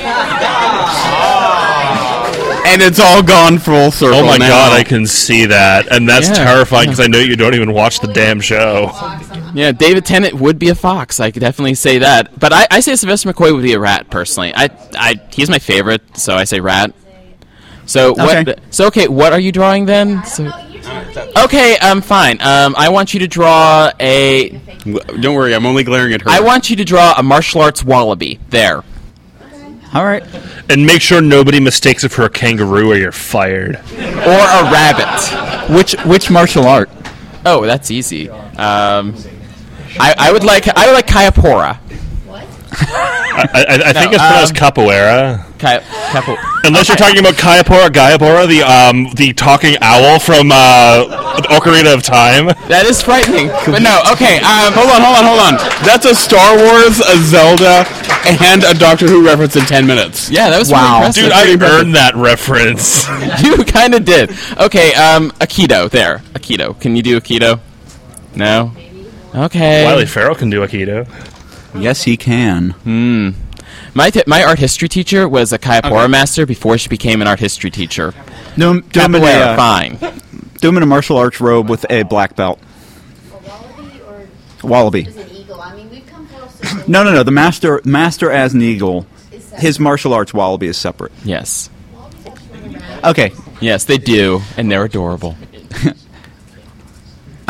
and 2.66 2.82
it's 2.82 3.00
all 3.00 3.22
gone 3.24 3.58
full 3.60 3.92
circle. 3.92 4.20
Oh 4.20 4.26
my 4.26 4.38
now. 4.38 4.50
god, 4.50 4.74
I 4.74 4.84
can 4.84 5.06
see 5.08 5.46
that, 5.48 5.92
and 5.92 6.08
that's 6.08 6.28
Yeah. 6.30 6.36
terrifying 6.46 6.90
because 6.90 7.00
I 7.00 7.08
know 7.08 7.20
you 7.20 7.36
don't 7.36 7.56
even 7.56 7.74
watch 7.74 8.00
the 8.00 8.08
damn 8.08 8.40
show. 8.40 8.92
Yeah, 9.54 9.72
David 9.72 10.06
Tennant 10.06 10.36
would 10.36 10.60
be 10.60 10.70
a 10.70 10.76
fox. 10.76 11.20
I 11.20 11.32
could 11.32 11.42
definitely 11.42 11.76
say 11.76 12.00
that. 12.00 12.40
But 12.40 12.54
I, 12.54 12.68
I 12.72 12.80
say 12.80 12.96
Sylvester 12.96 13.32
McCoy 13.32 13.54
would 13.54 13.64
be 13.64 13.74
a 13.74 13.80
rat 13.80 14.10
personally. 14.10 14.54
I, 14.56 14.70
I, 14.94 15.22
he's 15.32 15.50
my 15.50 15.60
favorite, 15.60 16.18
so 16.18 16.36
I 16.36 16.46
say 16.46 16.60
rat. 16.60 16.94
So 17.86 18.14
what? 18.14 18.48
Okay. 18.48 18.62
So 18.70 18.88
okay, 18.88 19.08
what 19.08 19.34
are 19.34 19.40
you 19.40 19.52
drawing 19.52 19.86
then? 19.86 20.24
So, 20.24 20.50
okay, 21.44 21.78
um, 21.80 22.02
fine. 22.02 22.40
Um, 22.42 22.76
I 22.78 22.90
want 22.90 23.14
you 23.14 23.20
to 23.22 23.28
draw 23.28 23.92
a. 24.00 24.50
Don't 25.20 25.36
worry, 25.36 25.54
I'm 25.54 25.66
only 25.66 25.84
glaring 25.84 26.14
at 26.14 26.22
her. 26.22 26.30
I 26.30 26.40
want 26.40 26.70
you 26.70 26.76
to 26.78 26.86
draw 26.86 27.14
a 27.18 27.24
martial 27.24 27.62
arts 27.62 27.84
wallaby. 27.84 28.40
There. 28.50 28.84
All 29.94 30.06
right. 30.06 30.24
And 30.70 30.86
make 30.86 31.02
sure 31.02 31.22
nobody 31.22 31.60
mistakes 31.60 32.06
it 32.06 32.10
for 32.10 32.24
a 32.24 32.30
kangaroo, 32.30 32.92
or 32.92 32.96
you're 32.96 33.12
fired. 33.12 33.76
Or 33.76 33.82
a 33.82 34.64
rabbit. 34.72 35.76
Which 35.76 35.94
which 36.06 36.32
martial 36.32 36.66
art? 36.66 36.90
Oh, 37.46 37.66
that's 37.66 37.92
easy. 37.92 38.30
Um, 38.30 39.16
I, 40.00 40.16
I 40.18 40.32
would 40.32 40.44
like 40.44 40.68
I 40.68 40.86
would 40.88 40.94
like 40.94 41.08
Kayapora. 41.08 41.78
I, 42.74 43.48
I, 43.54 43.90
I 43.90 43.94
think 43.94 44.12
No, 44.12 44.18
it's 44.18 44.24
pronounced 44.24 44.62
um, 44.62 44.72
capoeira. 44.74 45.46
Kaya, 45.60 45.82
Capo- 46.12 46.38
Unless 46.64 46.88
you're 46.88 46.98
talking 46.98 47.20
about 47.20 47.36
Kaepora 47.36 47.90
Gaebora, 47.90 48.48
the 48.48 48.62
um 48.64 49.08
the 49.16 49.34
talking 49.34 49.76
owl 49.82 50.20
from 50.20 50.52
uh, 50.52 51.06
Ocarina 51.52 51.94
of 51.94 52.02
Time. 52.04 52.48
that 52.68 52.86
is 52.86 53.02
frightening. 53.02 53.48
But 53.48 53.82
no, 53.84 54.02
okay. 54.14 54.38
Um, 54.40 54.74
Hold 54.74 54.90
on, 54.90 55.02
hold 55.02 55.18
on, 55.18 55.26
hold 55.26 55.40
on. 55.40 55.54
That's 55.86 56.06
a 56.06 56.16
Star 56.16 56.56
Wars, 56.58 57.00
a 57.00 57.18
Zelda, 57.24 57.86
and 58.42 58.64
a 58.64 58.74
Doctor 58.74 59.08
Who 59.08 59.26
reference 59.26 59.56
in 59.56 59.66
ten 59.66 59.86
minutes. 59.86 60.30
yeah, 60.30 60.50
that 60.50 60.58
was 60.60 60.72
Wow. 60.72 61.02
really 61.02 61.12
Dude, 61.12 61.24
impressive. 61.26 61.62
I 61.64 61.80
earned 61.80 61.96
that 61.96 62.16
reference. 62.16 63.08
you 63.44 63.64
kind 63.66 63.94
of 63.96 64.04
did. 64.06 64.32
Okay, 64.58 64.94
um, 64.94 65.32
Aikido. 65.40 65.90
There, 65.90 66.20
Aikido. 66.34 66.80
Can 66.80 66.96
you 66.96 67.04
do 67.04 67.20
Aikido? 67.20 67.60
No. 68.36 68.72
Okay. 69.34 69.86
Wiley 69.86 70.06
Farrell 70.06 70.36
can 70.36 70.50
do 70.50 70.62
Aikido. 70.62 71.08
Yes, 71.80 72.04
he 72.04 72.18
can. 72.18 72.72
Hmm. 72.72 73.30
My 73.94 74.10
t- 74.10 74.24
my 74.28 74.44
art 74.44 74.60
history 74.60 74.90
teacher 74.90 75.28
was 75.28 75.54
a 75.54 75.60
Kayapora 75.60 76.10
master 76.10 76.46
before 76.46 76.78
she 76.78 76.90
became 76.90 77.22
an 77.22 77.28
art 77.28 77.40
history 77.40 77.72
teacher. 77.72 78.14
Do 78.58 78.70
him, 78.70 78.82
do 78.92 79.00
him 79.02 79.16
in 79.16 79.24
a, 79.24 79.56
fine. 79.56 79.98
do 80.60 80.70
him 80.70 80.78
in 80.78 80.84
a 80.84 80.86
martial 80.86 81.18
arts 81.18 81.40
robe 81.40 81.70
with 81.70 81.86
a 81.90 82.04
black 82.04 82.36
belt. 82.36 82.60
wallaby 83.32 84.02
or 84.08 84.28
Wallaby. 84.68 85.08
eagle? 85.32 85.62
I 85.62 85.76
mean, 85.76 85.90
we've 85.90 86.06
come 86.08 86.28
full. 86.28 86.84
No, 86.88 87.04
no, 87.04 87.14
no. 87.14 87.24
The 87.24 87.32
master 87.32 87.82
master 87.86 88.30
as 88.30 88.54
an 88.54 88.62
eagle. 88.62 89.06
His 89.58 89.80
martial 89.80 90.14
arts 90.14 90.34
wallaby 90.34 90.68
is 90.68 90.78
separate. 90.78 91.12
Yes. 91.24 91.70
Okay. 93.04 93.32
Yes, 93.62 93.86
they 93.86 93.98
do, 93.98 94.42
and 94.58 94.70
they're 94.72 94.84
adorable. 94.86 95.36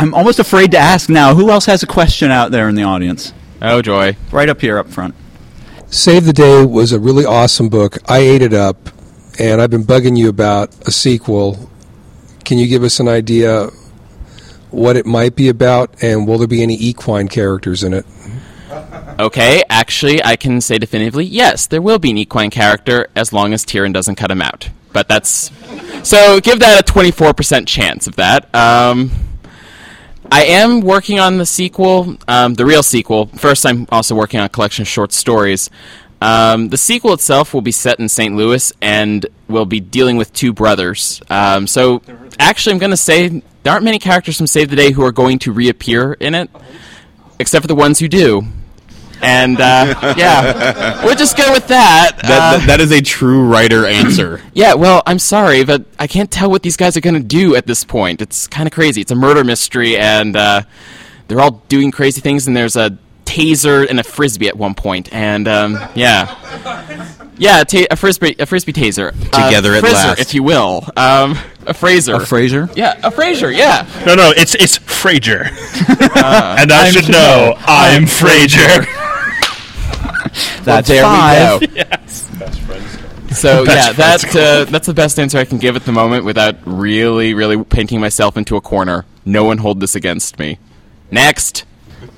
I'm 0.02 0.16
almost 0.16 0.40
afraid 0.40 0.72
to 0.72 0.80
ask 0.80 1.10
now. 1.10 1.36
Who 1.36 1.52
else 1.52 1.68
has 1.68 1.84
a 1.84 1.86
question 1.86 2.32
out 2.32 2.50
there 2.50 2.68
in 2.68 2.74
the 2.74 2.82
audience? 2.82 3.34
Oh 3.62 3.84
joy. 3.84 4.18
Right 4.32 4.50
up 4.50 4.60
here, 4.60 4.80
up 4.80 4.88
front. 4.88 5.14
Save 5.92 6.26
the 6.26 6.34
Day 6.34 6.66
was 6.66 6.92
a 6.92 7.00
really 7.00 7.24
awesome 7.24 7.70
book. 7.70 8.00
I 8.10 8.18
ate 8.18 8.42
it 8.42 8.52
up, 8.52 8.90
and 9.38 9.62
I've 9.62 9.70
been 9.70 9.84
bugging 9.84 10.18
you 10.18 10.28
about 10.28 10.76
a 10.88 10.92
sequel. 10.92 11.70
Can 12.44 12.58
you 12.58 12.66
give 12.68 12.82
us 12.82 13.00
an 13.00 13.08
idea 13.08 13.68
what 14.72 14.96
it 14.96 15.06
might 15.06 15.36
be 15.36 15.50
about, 15.50 16.02
and 16.02 16.28
will 16.28 16.40
there 16.40 16.48
be 16.48 16.64
any 16.64 16.78
equine 16.78 17.28
characters 17.28 17.84
in 17.84 17.94
it? 17.94 18.06
Okay, 19.20 19.62
actually, 19.70 20.24
I 20.26 20.36
can 20.36 20.62
say 20.62 20.80
definitively 20.80 21.26
yes, 21.26 21.68
there 21.68 21.82
will 21.82 22.00
be 22.00 22.10
an 22.10 22.18
equine 22.18 22.50
character 22.50 23.08
as 23.16 23.32
long 23.32 23.54
as 23.54 23.64
Tyrion 23.64 23.94
doesn't 23.94 24.16
cut 24.16 24.32
him 24.32 24.42
out. 24.42 24.68
But 24.94 25.08
that's 25.08 25.52
so 26.02 26.40
give 26.40 26.58
that 26.58 26.80
a 26.80 26.84
twenty 26.92 27.12
four 27.12 27.36
percent 27.36 27.68
chance 27.68 28.08
of 28.08 28.16
that. 28.16 28.54
Um, 28.56 29.12
I 30.32 30.46
am 30.46 30.80
working 30.80 31.20
on 31.20 31.38
the 31.38 31.46
sequel, 31.46 32.16
um, 32.28 32.54
the 32.54 32.66
real 32.66 32.84
sequel. 32.84 33.26
First, 33.28 33.66
I'm 33.66 33.86
also 33.92 34.16
working 34.16 34.40
on 34.40 34.46
a 34.46 34.50
collection 34.50 34.84
of 34.84 34.88
short 34.88 35.12
stories. 35.12 35.70
Um, 36.22 36.70
the 36.70 36.78
sequel 36.78 37.14
itself 37.14 37.54
will 37.54 37.62
be 37.62 37.74
set 37.74 38.00
in 38.00 38.08
St. 38.08 38.34
Louis 38.36 38.72
and 38.82 39.26
will 39.50 39.66
be 39.66 39.82
dealing 39.82 40.16
with 40.16 40.32
two 40.32 40.54
brothers. 40.54 41.22
Um, 41.30 41.68
so, 41.68 42.02
actually, 42.40 42.74
I'm 42.74 42.80
going 42.80 42.92
to 42.92 42.98
say 42.98 43.28
there 43.64 43.74
aren't 43.74 43.84
many 43.84 44.00
characters 44.00 44.38
from 44.38 44.48
Save 44.48 44.70
the 44.70 44.76
Day 44.78 44.92
who 44.92 45.04
are 45.04 45.12
going 45.12 45.40
to 45.40 45.52
reappear 45.52 46.14
in 46.14 46.34
it, 46.34 46.50
except 47.38 47.64
for 47.64 47.68
the 47.68 47.76
ones 47.76 48.00
who 48.00 48.08
do. 48.08 48.44
And 49.22 49.60
uh, 49.60 50.16
yeah, 50.18 51.04
we'll 51.06 51.16
just 51.16 51.38
go 51.38 51.52
with 51.52 51.68
that. 51.68 52.18
That, 52.22 52.26
Uh, 52.26 52.58
that, 52.58 52.68
that 52.68 52.80
is 52.82 52.92
a 52.92 53.02
true 53.02 53.46
writer 53.46 53.86
answer. 53.86 54.42
yeah, 54.54 54.74
well, 54.74 55.04
I'm 55.06 55.20
sorry, 55.20 55.64
but 55.64 55.86
I 56.00 56.08
can't 56.08 56.32
tell 56.32 56.50
what 56.50 56.64
these 56.64 56.78
guys 56.78 56.98
are 56.98 57.02
going 57.02 57.14
to 57.16 57.20
do 57.24 57.56
at 57.56 57.68
this 57.68 57.84
point. 57.84 58.22
It's 58.22 58.48
kind 58.48 58.68
of 58.68 58.74
crazy. 58.74 59.02
It's 59.02 59.12
a 59.12 59.16
murder 59.16 59.44
mystery, 59.44 59.98
and 59.98 60.36
uh, 60.36 60.64
they're 61.28 61.40
all 61.40 61.62
doing 61.70 61.92
crazy 61.92 62.22
things, 62.22 62.48
and 62.48 62.56
there's 62.58 62.76
a 62.76 62.98
taser 63.26 63.88
and 63.90 64.00
a 64.00 64.04
frisbee 64.04 64.48
at 64.48 64.58
one 64.58 64.74
point. 64.74 65.06
point, 65.06 65.14
and 65.14 65.48
um, 65.48 65.78
yeah. 65.96 66.36
Yeah, 67.38 67.64
ta- 67.64 67.88
a 67.90 67.96
frisbee, 67.96 68.36
a 68.38 68.46
frisbee 68.46 68.74
taser. 68.74 69.12
Together 69.32 69.74
uh, 69.74 69.78
at 69.78 69.84
Frizzer, 69.84 69.94
last. 69.94 70.20
if 70.20 70.34
you 70.36 70.44
will. 70.44 70.84
Um, 70.96 71.38
a 71.66 71.74
Fraser. 71.74 72.16
A 72.16 72.26
Fraser. 72.26 72.70
yeah, 72.76 73.00
a 73.04 73.10
Fraser. 73.10 73.52
Yeah. 73.52 73.88
No, 74.06 74.14
no, 74.16 74.32
it's 74.36 74.54
it's 74.56 74.78
Frazier. 74.78 75.44
and 75.46 76.72
I 76.72 76.92
should 76.92 77.10
know, 77.10 77.56
I'm 77.66 78.06
Frazier. 78.06 78.86
That's 80.64 80.88
there 80.88 81.04
five. 81.04 81.62
we 81.62 81.68
go. 81.68 81.84
So 83.32 83.64
yeah, 83.68 83.94
Best 83.94 84.34
that 84.34 84.36
uh, 84.36 84.70
that's 84.70 84.88
the 84.88 84.94
best 84.94 85.18
answer 85.18 85.38
I 85.38 85.46
can 85.46 85.58
give 85.58 85.76
at 85.76 85.86
the 85.86 85.92
moment 85.92 86.26
without 86.26 86.58
really, 86.66 87.34
really 87.34 87.64
painting 87.64 88.02
myself 88.02 88.36
into 88.36 88.58
a 88.58 88.62
corner. 88.62 89.06
No 89.26 89.46
one 89.46 89.60
hold 89.60 89.80
this 89.80 89.96
against 89.96 90.38
me. 90.38 90.60
Next. 91.12 91.64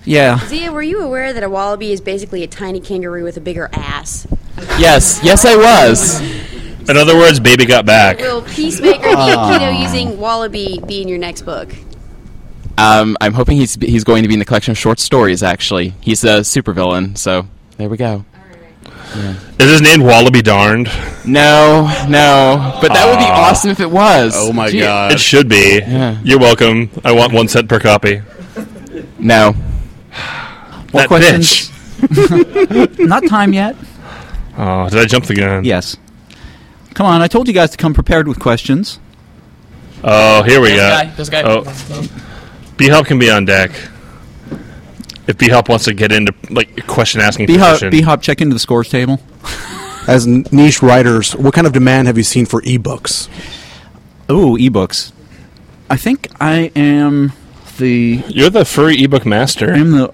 Yeah. 0.06 0.40
Zia, 0.48 0.72
were 0.72 0.82
you 0.82 1.02
aware 1.02 1.34
that 1.34 1.44
a 1.44 1.50
wallaby 1.50 1.92
is 1.92 2.02
basically 2.02 2.44
a 2.44 2.48
tiny 2.48 2.80
kangaroo 2.80 3.24
with 3.24 3.38
a 3.38 3.42
bigger 3.42 3.70
ass? 3.74 4.28
Yes, 4.80 5.20
yes, 5.24 5.46
I 5.46 5.56
was. 5.56 6.20
In 6.90 6.98
other 6.98 7.16
words, 7.16 7.40
baby 7.40 7.66
got 7.66 7.86
back. 7.86 8.18
Will 8.20 8.42
Peacemaker 8.42 9.10
the 9.10 9.16
Aikido 9.16 9.82
using 9.82 10.20
wallaby 10.20 10.82
be 10.86 11.02
in 11.02 11.08
your 11.08 11.18
next 11.18 11.44
book? 11.44 11.74
Um, 12.78 13.16
I'm 13.22 13.34
hoping 13.34 13.58
he's 13.58 13.76
he's 13.76 14.04
going 14.04 14.24
to 14.24 14.28
be 14.28 14.34
in 14.34 14.40
the 14.40 14.46
collection 14.46 14.72
of 14.72 14.78
short 14.78 15.00
stories. 15.00 15.44
Actually, 15.44 15.90
he's 16.02 16.24
a 16.24 16.40
supervillain. 16.40 17.18
So 17.18 17.48
there 17.78 17.90
we 17.90 17.98
go. 17.98 18.26
Is 19.60 19.70
his 19.70 19.82
name 19.82 20.02
Wallaby 20.02 20.42
Darned? 20.42 20.90
No, 21.26 21.84
no, 22.10 22.78
but 22.82 22.90
that 22.94 23.06
would 23.08 23.20
be 23.20 23.26
Aw. 23.26 23.50
awesome 23.50 23.70
if 23.70 23.80
it 23.80 23.90
was. 23.90 24.34
Oh 24.36 24.52
my 24.52 24.70
Gee, 24.70 24.80
god. 24.80 25.12
It 25.14 25.20
should 25.20 25.48
be. 25.48 25.80
Yeah. 25.80 26.18
You're 26.24 26.40
welcome. 26.40 26.90
I 27.06 27.12
want 27.12 27.32
one 27.32 27.48
cent 27.48 27.70
per 27.70 27.80
copy. 27.80 28.22
No. 29.20 29.54
What 30.92 30.92
That 31.04 31.08
questions? 31.08 31.70
bitch. 32.00 33.00
Not 33.08 33.26
time 33.28 33.54
yet. 33.54 33.76
Oh, 34.58 34.90
did 34.90 35.00
I 35.00 35.06
jump 35.06 35.26
the 35.26 35.36
gun? 35.36 35.64
Yes. 35.64 35.96
Come 36.94 37.06
on, 37.06 37.22
I 37.22 37.28
told 37.28 37.48
you 37.48 37.54
guys 37.54 37.70
to 37.72 37.78
come 37.78 37.94
prepared 37.94 38.28
with 38.28 38.40
questions. 38.40 39.00
Oh, 40.04 40.44
here 40.44 40.60
we 40.60 40.70
There's 40.70 40.80
a 40.80 40.82
go. 40.82 40.90
guy, 40.90 41.06
there's 41.16 41.28
a 41.28 41.32
guy. 41.32 41.42
Oh, 41.46 42.74
B 42.78 42.90
Hop 42.90 43.06
can 43.06 43.18
be 43.20 43.30
on 43.32 43.46
deck. 43.46 43.72
If 45.28 45.38
B 45.38 45.50
Hop 45.50 45.70
wants 45.70 45.86
to 45.86 45.94
get 45.94 46.12
into 46.12 46.34
like 46.50 46.86
question 46.88 47.22
asking 47.22 47.46
B 47.46 47.58
Hop. 47.58 47.80
B 47.92 48.02
Hop, 48.02 48.22
check 48.22 48.42
into 48.42 48.54
the 48.54 48.60
scores 48.60 48.90
table. 48.90 49.20
As 50.08 50.28
niche 50.28 50.82
writers, 50.82 51.34
what 51.36 51.54
kind 51.54 51.66
of 51.66 51.72
demand 51.72 52.08
have 52.08 52.18
you 52.18 52.24
seen 52.24 52.46
for 52.46 52.62
ebooks? 52.64 53.30
Ooh, 54.30 54.58
ebooks. 54.58 55.14
I 55.90 55.96
think 55.96 56.28
I 56.42 56.72
am 56.76 57.32
the 57.78 58.22
You're 58.28 58.50
the 58.50 58.66
furry 58.66 59.02
ebook 59.02 59.26
master. 59.26 59.74
I'm 59.74 59.92
the 59.92 60.14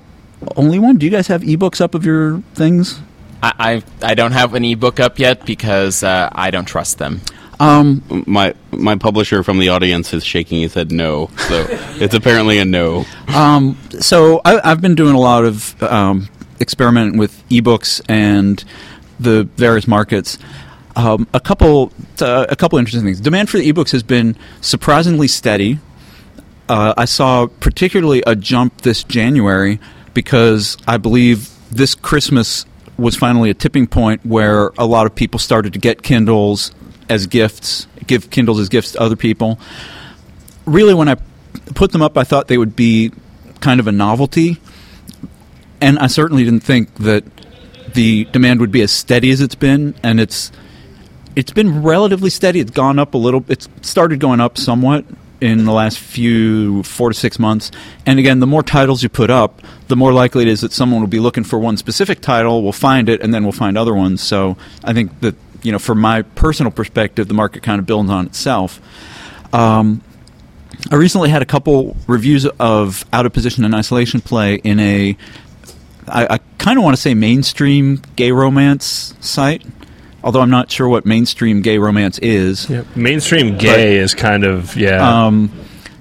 only 0.55 0.77
one. 0.77 0.97
Do 0.97 1.05
you 1.05 1.11
guys 1.11 1.27
have 1.27 1.41
ebooks 1.41 1.81
up 1.81 1.95
of 1.95 2.05
your 2.05 2.41
things? 2.53 2.99
I, 3.41 3.83
I 4.01 4.09
I 4.11 4.13
don't 4.15 4.33
have 4.33 4.53
an 4.53 4.63
ebook 4.63 4.99
up 4.99 5.17
yet 5.17 5.45
because 5.45 6.03
uh, 6.03 6.29
I 6.31 6.51
don't 6.51 6.65
trust 6.65 6.97
them. 6.97 7.21
Um, 7.59 8.23
My 8.25 8.53
my 8.71 8.95
publisher 8.95 9.43
from 9.43 9.59
the 9.59 9.69
audience 9.69 10.13
is 10.13 10.23
shaking 10.23 10.61
his 10.61 10.73
head 10.73 10.91
no, 10.91 11.29
so 11.47 11.65
it's 11.99 12.15
apparently 12.15 12.59
a 12.59 12.65
no. 12.65 13.05
Um, 13.27 13.77
so 13.99 14.41
I, 14.45 14.71
I've 14.71 14.81
been 14.81 14.95
doing 14.95 15.15
a 15.15 15.19
lot 15.19 15.43
of 15.43 15.81
um, 15.83 16.29
experimenting 16.61 17.17
with 17.17 17.47
ebooks 17.49 18.01
and 18.07 18.63
the 19.19 19.43
various 19.57 19.87
markets. 19.87 20.37
Um, 20.95 21.27
a 21.33 21.39
couple, 21.39 21.91
uh, 22.21 22.47
a 22.49 22.55
couple 22.55 22.77
interesting 22.77 23.03
things. 23.03 23.19
Demand 23.19 23.49
for 23.49 23.57
the 23.57 23.71
ebooks 23.71 23.91
has 23.91 24.03
been 24.03 24.35
surprisingly 24.61 25.27
steady. 25.27 25.79
Uh, 26.67 26.93
I 26.97 27.05
saw 27.05 27.47
particularly 27.47 28.23
a 28.27 28.35
jump 28.35 28.81
this 28.81 29.03
January 29.03 29.79
because 30.13 30.77
I 30.87 30.97
believe 30.97 31.49
this 31.71 31.95
Christmas 31.95 32.65
was 32.97 33.15
finally 33.15 33.49
a 33.49 33.53
tipping 33.53 33.87
point 33.87 34.25
where 34.25 34.71
a 34.77 34.85
lot 34.85 35.05
of 35.05 35.15
people 35.15 35.39
started 35.39 35.73
to 35.73 35.79
get 35.79 36.03
Kindles 36.03 36.71
as 37.09 37.27
gifts, 37.27 37.87
give 38.07 38.29
Kindles 38.29 38.59
as 38.59 38.69
gifts 38.69 38.93
to 38.93 39.01
other 39.01 39.15
people. 39.15 39.59
Really, 40.65 40.93
when 40.93 41.09
I 41.09 41.15
put 41.75 41.91
them 41.91 42.01
up, 42.01 42.17
I 42.17 42.23
thought 42.23 42.47
they 42.47 42.57
would 42.57 42.75
be 42.75 43.11
kind 43.59 43.79
of 43.79 43.87
a 43.87 43.91
novelty, 43.91 44.57
and 45.81 45.99
I 45.99 46.07
certainly 46.07 46.43
didn't 46.43 46.61
think 46.61 46.93
that 46.95 47.23
the 47.93 48.25
demand 48.25 48.59
would 48.59 48.71
be 48.71 48.81
as 48.81 48.91
steady 48.91 49.31
as 49.31 49.41
it's 49.41 49.55
been, 49.55 49.95
and 50.03 50.19
it's 50.19 50.51
it's 51.35 51.51
been 51.51 51.83
relatively 51.83 52.29
steady. 52.29 52.59
It's 52.59 52.71
gone 52.71 52.99
up 52.99 53.13
a 53.13 53.17
little. 53.17 53.43
It's 53.47 53.67
started 53.81 54.19
going 54.19 54.39
up 54.39 54.57
somewhat 54.57 55.05
in 55.41 55.65
the 55.65 55.71
last 55.71 55.97
few 55.97 56.83
four 56.83 57.09
to 57.09 57.15
six 57.15 57.39
months. 57.39 57.71
And 58.05 58.19
again, 58.19 58.39
the 58.39 58.47
more 58.47 58.63
titles 58.63 59.03
you 59.03 59.09
put 59.09 59.29
up, 59.29 59.61
the 59.87 59.95
more 59.95 60.11
likely 60.11 60.43
it 60.43 60.49
is 60.49 60.61
that 60.61 60.73
someone 60.73 60.99
will 60.99 61.07
be 61.07 61.19
looking 61.19 61.43
for 61.43 61.57
one 61.57 61.77
specific 61.77 62.19
title, 62.19 62.61
will 62.61 62.73
find 62.73 63.09
it, 63.09 63.21
and 63.21 63.33
then 63.33 63.45
will 63.45 63.51
find 63.51 63.77
other 63.77 63.93
ones. 63.93 64.21
So 64.21 64.57
I 64.83 64.93
think 64.93 65.19
that 65.21 65.35
you 65.63 65.71
know, 65.71 65.79
from 65.79 65.99
my 65.99 66.21
personal 66.21 66.71
perspective, 66.71 67.27
the 67.27 67.33
market 67.33 67.63
kind 67.63 67.79
of 67.79 67.85
builds 67.85 68.09
on 68.09 68.27
itself. 68.27 68.81
Um, 69.53 70.01
I 70.91 70.95
recently 70.95 71.29
had 71.29 71.41
a 71.41 71.45
couple 71.45 71.97
reviews 72.07 72.45
of 72.45 73.05
Out 73.11 73.25
of 73.25 73.33
Position 73.33 73.65
and 73.65 73.75
Isolation 73.75 74.21
Play 74.21 74.55
in 74.55 74.79
a, 74.79 75.17
I, 76.07 76.35
I 76.35 76.37
kind 76.57 76.77
of 76.77 76.83
want 76.83 76.95
to 76.95 77.01
say 77.01 77.13
mainstream 77.13 78.01
gay 78.15 78.31
romance 78.31 79.13
site, 79.19 79.63
although 80.23 80.41
I'm 80.41 80.49
not 80.49 80.71
sure 80.71 80.87
what 80.87 81.05
mainstream 81.05 81.61
gay 81.61 81.77
romance 81.77 82.17
is. 82.19 82.69
Mainstream 82.95 83.57
gay 83.57 83.97
is 83.97 84.13
kind 84.13 84.45
of 84.45 84.75
yeah. 84.77 85.25
Um, 85.25 85.51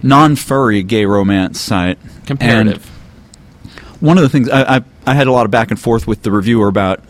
non 0.03 0.37
furry 0.37 0.83
gay 0.83 1.07
romance 1.07 1.61
site. 1.61 1.99
Comparative. 2.27 2.85
And 2.85 2.99
one 4.01 4.17
of 4.17 4.23
the 4.23 4.29
things 4.29 4.49
I, 4.49 4.77
I, 4.77 4.81
I 5.07 5.15
had 5.15 5.27
a 5.27 5.33
lot 5.33 5.45
of 5.45 5.51
back 5.51 5.71
and 5.71 5.81
forth 5.81 6.07
with 6.07 6.23
the 6.23 6.31
reviewer 6.31 6.69
about 6.69 7.01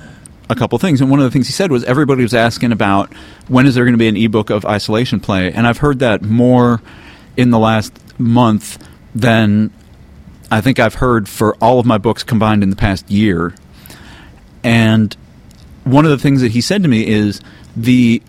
a 0.51 0.55
couple 0.55 0.79
things, 0.79 1.01
and 1.01 1.11
one 1.11 1.21
of 1.21 1.25
the 1.25 1.31
things 1.31 1.47
he 1.47 1.53
said 1.53 1.71
was 1.71 1.85
everybody 1.85 2.23
was 2.23 2.35
asking 2.35 2.73
about 2.73 3.13
when 3.49 3.67
is 3.67 3.75
there 3.75 3.85
going 3.85 3.95
to 3.95 3.99
be 3.99 4.09
an 4.09 4.17
ebook 4.17 4.51
of 4.51 4.65
isolation 4.65 5.21
play, 5.21 5.53
and 5.53 5.67
I've 5.67 5.79
heard 5.79 5.99
that 5.99 6.23
more 6.23 6.81
in 7.37 7.51
the 7.51 7.59
last 7.59 7.93
month 8.19 8.79
than 9.15 9.71
I 10.51 10.61
think 10.61 10.79
I've 10.79 10.95
heard 10.95 11.29
for 11.29 11.55
all 11.57 11.79
of 11.79 11.87
my 11.87 11.99
books 11.99 12.23
combined 12.23 12.63
in 12.63 12.71
the 12.71 12.77
past 12.77 13.11
year. 13.11 13.55
And 14.65 15.15
one 15.85 16.05
of 16.05 16.11
the 16.11 16.19
things 16.19 16.41
that 16.41 16.53
he 16.53 16.61
said 16.61 16.83
to 16.83 16.89
me 16.89 17.07
is 17.07 17.41
the 17.77 18.23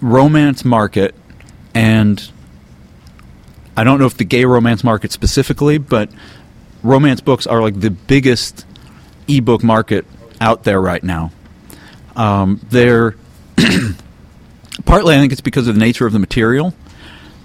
romance 0.00 0.64
market 0.64 1.14
and 1.74 2.30
I 3.76 3.84
don't 3.84 3.98
know 3.98 4.06
if 4.06 4.16
the 4.16 4.24
gay 4.24 4.44
romance 4.44 4.82
market 4.82 5.12
specifically, 5.12 5.78
but 5.78 6.10
romance 6.82 7.20
books 7.20 7.46
are 7.46 7.62
like 7.62 7.80
the 7.80 7.90
biggest 7.90 8.66
ebook 9.28 9.62
market 9.62 10.04
out 10.40 10.64
there 10.64 10.80
right 10.80 11.02
now. 11.02 11.30
Um, 12.16 12.60
they're 12.70 13.14
partly, 14.84 15.14
I 15.14 15.18
think, 15.18 15.32
it's 15.32 15.40
because 15.40 15.68
of 15.68 15.74
the 15.74 15.80
nature 15.80 16.06
of 16.06 16.12
the 16.12 16.18
material. 16.18 16.74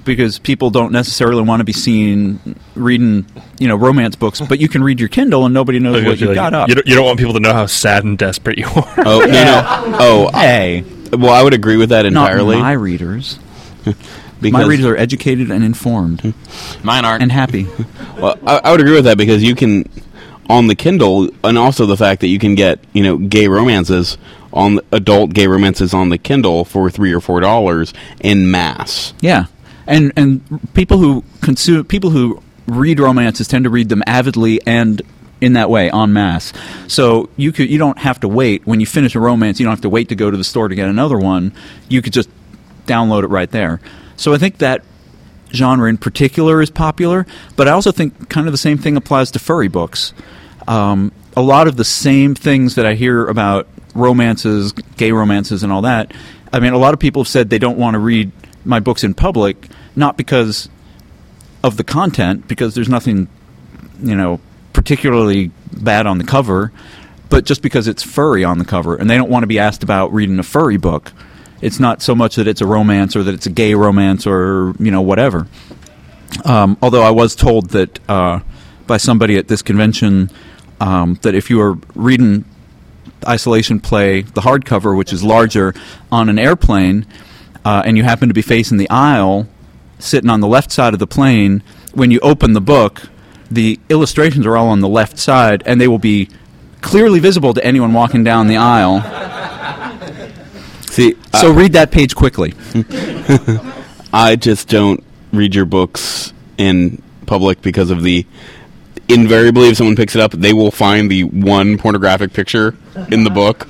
Because 0.04 0.38
people 0.38 0.70
don't 0.70 0.92
necessarily 0.92 1.42
want 1.42 1.62
to 1.62 1.64
be 1.64 1.74
seen 1.74 2.56
reading, 2.76 3.26
you 3.60 3.68
know, 3.68 3.76
romance 3.76 4.16
books, 4.16 4.40
but 4.40 4.60
you 4.60 4.70
can 4.70 4.84
read 4.84 5.00
your 5.00 5.10
Kindle 5.10 5.46
and 5.46 5.54
nobody 5.54 5.80
knows 5.80 6.06
what 6.06 6.22
you 6.22 6.28
Like, 6.28 6.36
got 6.36 6.54
up. 6.54 6.70
You 6.70 6.76
don't, 6.76 6.88
you 6.88 6.94
don't 6.94 7.06
want 7.06 7.18
people 7.18 7.34
to 7.34 7.40
know 7.40 7.54
how 7.54 7.66
sad 7.66 8.04
and 8.04 8.16
desperate 8.16 8.60
you 8.60 8.68
are. 8.68 8.94
Oh 8.98 9.20
no 9.22 9.26
no. 9.26 9.98
Oh 10.00 10.30
hey, 10.32 10.84
well, 11.12 11.34
I 11.34 11.42
would 11.42 11.56
agree 11.56 11.78
with 11.78 11.90
that 11.90 12.06
entirely. 12.06 12.58
not 12.58 12.58
entirely. 12.58 12.58
my 12.62 12.72
readers. 12.74 13.40
because, 13.86 14.52
My 14.52 14.64
readers 14.64 14.86
are 14.86 14.96
educated 14.96 15.50
and 15.50 15.64
informed 15.64 16.36
Mine 16.84 17.04
aren't. 17.04 17.24
and 17.24 17.32
happy. 17.32 17.68
Well, 18.20 18.38
I, 18.46 18.62
I 18.66 18.72
would 18.72 18.82
agree 18.82 18.94
with 18.94 19.06
that 19.06 19.18
because 19.18 19.42
you 19.44 19.56
can 19.56 19.90
on 20.50 20.68
the 20.68 20.76
Kindle, 20.76 21.30
and 21.44 21.58
also 21.58 21.86
the 21.86 21.98
fact 21.98 22.22
that 22.22 22.28
you 22.28 22.40
can 22.40 22.56
get 22.56 22.80
you 22.94 23.04
know 23.04 23.18
gay 23.18 23.48
romances 23.48 24.18
on 24.54 24.80
adult 24.92 25.34
gay 25.34 25.48
romances 25.48 25.94
on 25.94 26.10
the 26.10 26.18
Kindle 26.18 26.66
for 26.66 26.90
three 26.90 27.14
or 27.14 27.20
four 27.20 27.40
dollars 27.40 27.94
in 28.22 28.50
mass. 28.50 29.14
Yeah, 29.22 29.46
and 29.88 30.12
and 30.16 30.74
people 30.74 30.98
who 30.98 31.24
consume 31.42 31.86
people 31.86 32.12
who 32.12 32.42
read 32.68 33.00
romances 33.00 33.48
tend 33.48 33.64
to 33.66 33.70
read 33.70 33.90
them 33.90 34.04
avidly 34.08 34.60
and 34.66 35.02
in 35.42 35.54
that 35.54 35.70
way 35.70 35.90
en 35.92 36.14
masse. 36.14 36.54
So 36.88 37.30
you 37.36 37.52
could 37.52 37.70
you 37.70 37.78
don't 37.78 38.00
have 38.00 38.20
to 38.22 38.28
wait 38.28 38.66
when 38.66 38.80
you 38.80 38.86
finish 38.86 39.16
a 39.16 39.20
romance. 39.20 39.60
You 39.60 39.66
don't 39.66 39.74
have 39.74 39.82
to 39.82 39.90
wait 39.90 40.10
to 40.10 40.16
go 40.16 40.32
to 40.32 40.38
the 40.38 40.44
store 40.44 40.68
to 40.68 40.76
get 40.76 40.88
another 40.88 41.18
one. 41.18 41.54
You 41.90 42.02
could 42.02 42.14
just 42.14 42.30
download 42.86 43.24
it 43.24 43.28
right 43.28 43.50
there. 43.50 43.82
So 44.16 44.34
I 44.34 44.38
think 44.38 44.60
that 44.60 44.84
genre 45.56 45.90
in 45.90 45.98
particular 45.98 46.62
is 46.62 46.70
popular, 46.70 47.26
but 47.56 47.68
I 47.68 47.72
also 47.72 47.92
think 47.92 48.30
kind 48.30 48.48
of 48.48 48.54
the 48.54 48.58
same 48.58 48.78
thing 48.78 48.98
applies 48.98 49.32
to 49.32 49.40
furry 49.40 49.68
books. 49.68 50.14
Um, 50.68 51.12
a 51.36 51.42
lot 51.42 51.68
of 51.68 51.76
the 51.76 51.86
same 51.86 52.36
things 52.36 52.76
that 52.76 52.86
I 52.86 52.94
hear 52.94 53.26
about 53.26 53.68
romances, 53.94 54.72
gay 54.72 55.12
romances, 55.12 55.64
and 55.64 55.72
all 55.72 55.82
that. 55.84 56.14
I 56.52 56.60
mean, 56.60 56.74
a 56.74 56.78
lot 56.78 56.94
of 56.94 57.00
people 57.00 57.24
have 57.24 57.28
said 57.28 57.50
they 57.50 57.60
don't 57.60 57.78
want 57.78 57.96
to 57.96 58.00
read 58.00 58.32
my 58.64 58.80
books 58.80 59.04
in 59.04 59.14
public, 59.14 59.68
not 59.96 60.18
because 60.18 60.70
of 61.64 61.78
the 61.78 61.84
content, 61.84 62.48
because 62.48 62.76
there's 62.76 62.90
nothing, 62.90 63.28
you 64.02 64.16
know, 64.16 64.40
particularly 64.74 65.52
bad 65.72 66.06
on 66.06 66.18
the 66.18 66.24
cover, 66.24 66.72
but 67.30 67.46
just 67.46 67.62
because 67.62 67.88
it's 67.88 68.04
furry 68.04 68.44
on 68.44 68.60
the 68.60 68.66
cover, 68.66 68.96
and 68.96 69.10
they 69.10 69.18
don't 69.18 69.30
want 69.30 69.44
to 69.44 69.48
be 69.48 69.60
asked 69.60 69.84
about 69.84 70.14
reading 70.14 70.38
a 70.40 70.44
furry 70.44 70.78
book. 70.78 71.12
It's 71.62 71.80
not 71.80 72.02
so 72.02 72.14
much 72.16 72.36
that 72.36 72.48
it's 72.48 72.62
a 72.62 72.66
romance 72.68 73.16
or 73.16 73.24
that 73.24 73.34
it's 73.34 73.46
a 73.46 73.52
gay 73.52 73.74
romance 73.76 74.28
or 74.28 74.74
you 74.80 74.92
know 74.92 75.02
whatever. 75.02 75.48
Um, 76.44 76.78
although 76.82 77.04
I 77.04 77.12
was 77.12 77.36
told 77.36 77.70
that 77.70 78.00
uh, 78.10 78.40
by 78.88 78.98
somebody 78.98 79.38
at 79.38 79.48
this 79.48 79.62
convention 79.62 80.30
um, 80.80 81.18
that 81.22 81.36
if 81.36 81.50
you 81.50 81.58
were 81.58 81.78
reading 81.96 82.46
isolation 83.26 83.80
play, 83.80 84.22
the 84.22 84.42
hardcover, 84.42 84.96
which 84.96 85.14
is 85.14 85.24
larger, 85.24 85.74
on 86.12 86.30
an 86.30 86.38
airplane, 86.38 87.06
uh, 87.64 87.82
and 87.86 87.98
you 87.98 88.04
happen 88.04 88.28
to 88.28 88.34
be 88.34 88.42
facing 88.42 88.78
the 88.78 88.90
aisle, 88.90 89.48
sitting 90.00 90.30
on 90.30 90.42
the 90.42 90.48
left 90.48 90.72
side 90.72 90.94
of 90.94 91.00
the 91.00 91.08
plane, 91.08 91.64
when 91.94 92.12
you 92.12 92.20
open 92.20 92.54
the 92.54 92.62
book, 92.62 93.04
the 93.50 93.80
illustrations 93.90 94.46
are 94.46 94.58
all 94.58 94.68
on 94.68 94.82
the 94.82 94.90
left 94.90 95.18
side, 95.18 95.64
and 95.66 95.80
they 95.80 95.88
will 95.88 95.98
be 96.00 96.30
clearly 96.82 97.20
visible 97.20 97.54
to 97.54 97.64
anyone 97.66 97.94
walking 97.94 98.24
down 98.24 98.48
the 98.48 98.58
aisle. 98.58 99.00
See, 100.96 101.16
So 101.34 101.52
read 101.52 101.74
that 101.74 101.92
page 101.92 102.16
quickly. 102.16 102.54
I 104.14 104.38
just 104.38 104.70
don't 104.70 105.04
read 105.34 105.54
your 105.54 105.66
books 105.66 106.32
in 106.58 107.02
public 107.26 107.62
because 107.62 107.92
of 107.92 108.02
the 108.02 108.26
invariably 109.10 109.68
if 109.68 109.76
someone 109.78 109.96
picks 109.98 110.16
it 110.16 110.22
up 110.22 110.32
they 110.32 110.54
will 110.54 110.72
find 110.72 111.12
the 111.12 111.26
one 111.26 111.78
pornographic 111.78 112.32
picture 112.32 112.76
in 113.12 113.24
the 113.26 113.30
book 113.30 113.68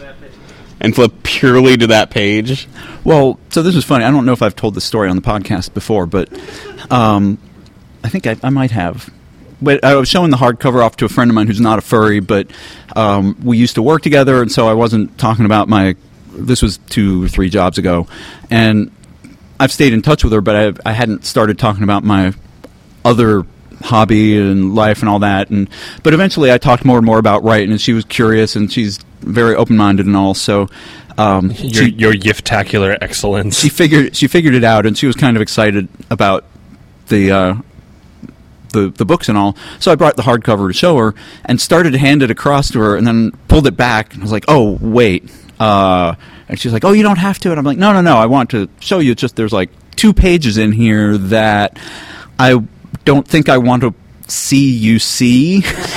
and 0.80 0.94
flip 0.94 1.12
purely 1.24 1.76
to 1.76 1.88
that 1.88 2.12
page 2.12 2.68
Well, 3.04 3.40
so 3.50 3.64
this 3.64 3.76
is 3.76 3.84
funny. 3.84 4.04
I 4.06 4.12
don't 4.12 4.26
know 4.28 4.34
if 4.34 4.42
I've 4.44 4.56
told 4.56 4.76
this 4.76 4.86
story 4.86 5.10
on 5.10 5.16
the 5.16 5.22
podcast 5.24 5.74
before, 5.74 6.06
but 6.06 6.30
um, 6.92 7.38
I 8.04 8.10
think 8.10 8.28
I, 8.28 8.36
I 8.44 8.50
might 8.52 8.72
have. 8.72 9.10
But 9.62 9.84
I 9.84 9.96
was 9.96 10.08
showing 10.10 10.30
the 10.32 10.38
hardcover 10.38 10.84
off 10.86 10.96
to 10.98 11.06
a 11.06 11.10
friend 11.10 11.32
of 11.32 11.36
mine 11.36 11.48
who's 11.48 11.62
not 11.62 11.80
a 11.80 11.82
furry, 11.82 12.20
but 12.20 12.52
um, 12.96 13.36
we 13.44 13.58
used 13.58 13.76
to 13.76 13.82
work 13.82 14.02
together, 14.04 14.42
and 14.42 14.52
so 14.52 14.68
I 14.68 14.74
wasn't 14.74 15.18
talking 15.18 15.46
about 15.46 15.68
my. 15.70 15.96
This 16.36 16.62
was 16.62 16.78
two 16.90 17.24
or 17.24 17.28
three 17.28 17.50
jobs 17.50 17.78
ago, 17.78 18.08
and 18.50 18.92
I've 19.60 19.72
stayed 19.72 19.94
in 19.94 20.02
touch 20.02 20.24
with 20.24 20.34
her, 20.34 20.42
but 20.42 20.56
I, 20.86 20.90
I 20.90 20.94
hadn't 20.94 21.26
started 21.26 21.58
talking 21.58 21.84
about 21.84 22.04
my 22.04 22.34
other 23.04 23.46
hobby 23.82 24.38
and 24.38 24.76
life 24.76 25.00
and 25.02 25.10
all 25.10 25.20
that. 25.20 25.50
And 25.50 25.70
but 26.04 26.14
eventually, 26.14 26.52
I 26.52 26.58
talked 26.58 26.86
more 26.86 26.98
and 26.98 27.06
more 27.06 27.20
about 27.20 27.44
writing, 27.44 27.72
and 27.72 27.80
she 27.80 27.94
was 27.94 28.06
curious, 28.06 28.56
and 28.56 28.72
she's 28.72 29.00
very 29.22 29.56
open 29.56 29.78
minded 29.78 30.06
and 30.06 30.16
all. 30.16 30.34
So 30.34 30.68
um, 31.18 31.52
Your, 31.52 31.86
she, 31.86 31.92
your 31.92 32.14
giftacular 32.14 32.98
excellence. 33.02 33.60
she 33.60 33.70
figured 33.70 34.16
she 34.16 34.28
figured 34.28 34.56
it 34.56 34.64
out, 34.64 34.86
and 34.86 34.98
she 34.98 35.08
was 35.08 35.16
kind 35.16 35.36
of 35.38 35.42
excited 35.42 35.88
about 36.10 36.44
the 37.08 37.32
uh, 37.32 37.56
the 38.74 38.90
the 38.90 39.06
books 39.06 39.30
and 39.30 39.38
all. 39.38 39.56
So 39.80 39.92
I 39.92 39.96
brought 39.96 40.18
the 40.18 40.24
hardcover 40.24 40.68
to 40.68 40.74
show 40.74 40.98
her, 40.98 41.16
and 41.46 41.62
started 41.62 41.92
to 41.92 41.98
hand 41.98 42.22
it 42.24 42.32
across 42.32 42.70
to 42.72 42.80
her, 42.80 42.98
and 42.98 43.08
then 43.08 43.32
pulled 43.48 43.68
it 43.68 43.78
back, 43.78 44.14
and 44.14 44.22
I 44.22 44.26
was 44.26 44.32
like, 44.32 44.46
"Oh, 44.48 44.78
wait." 44.82 45.32
Uh, 45.60 46.16
and 46.48 46.60
she's 46.60 46.74
like, 46.74 46.84
"Oh, 46.86 46.92
you 46.92 47.04
don't 47.04 47.18
have 47.18 47.40
to." 47.40 47.52
And 47.52 47.60
I'm 47.60 47.66
like, 47.66 47.78
"No, 47.78 47.94
no, 47.94 48.02
no. 48.02 48.18
I 48.18 48.26
want 48.26 48.50
to 48.52 48.70
show 48.80 49.00
you. 49.00 49.12
It's 49.12 49.22
just 49.22 49.36
there's 49.36 49.54
like 49.54 49.70
two 49.96 50.14
pages 50.14 50.58
in 50.58 50.72
here 50.72 51.18
that 51.18 51.78
I 52.38 52.62
don't 53.04 53.28
think 53.28 53.50
I 53.50 53.58
want 53.58 53.84
to 53.84 53.94
see 54.28 54.72
you 54.72 55.00
see." 55.00 55.64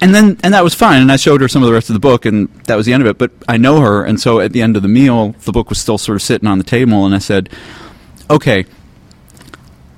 and 0.00 0.14
then 0.14 0.38
and 0.42 0.54
that 0.54 0.62
was 0.62 0.74
fine. 0.74 1.02
And 1.02 1.10
I 1.10 1.16
showed 1.16 1.40
her 1.40 1.48
some 1.48 1.62
of 1.62 1.66
the 1.66 1.72
rest 1.72 1.90
of 1.90 1.94
the 1.94 2.00
book, 2.00 2.24
and 2.24 2.48
that 2.64 2.76
was 2.76 2.86
the 2.86 2.92
end 2.92 3.02
of 3.02 3.08
it. 3.08 3.18
But 3.18 3.32
I 3.48 3.56
know 3.56 3.80
her, 3.80 4.04
and 4.04 4.20
so 4.20 4.40
at 4.40 4.52
the 4.52 4.62
end 4.62 4.76
of 4.76 4.82
the 4.82 4.88
meal, 4.88 5.32
the 5.44 5.52
book 5.52 5.68
was 5.68 5.78
still 5.78 5.98
sort 5.98 6.16
of 6.16 6.22
sitting 6.22 6.48
on 6.48 6.58
the 6.58 6.64
table, 6.64 7.04
and 7.04 7.14
I 7.14 7.18
said, 7.18 7.50
"Okay, 8.30 8.64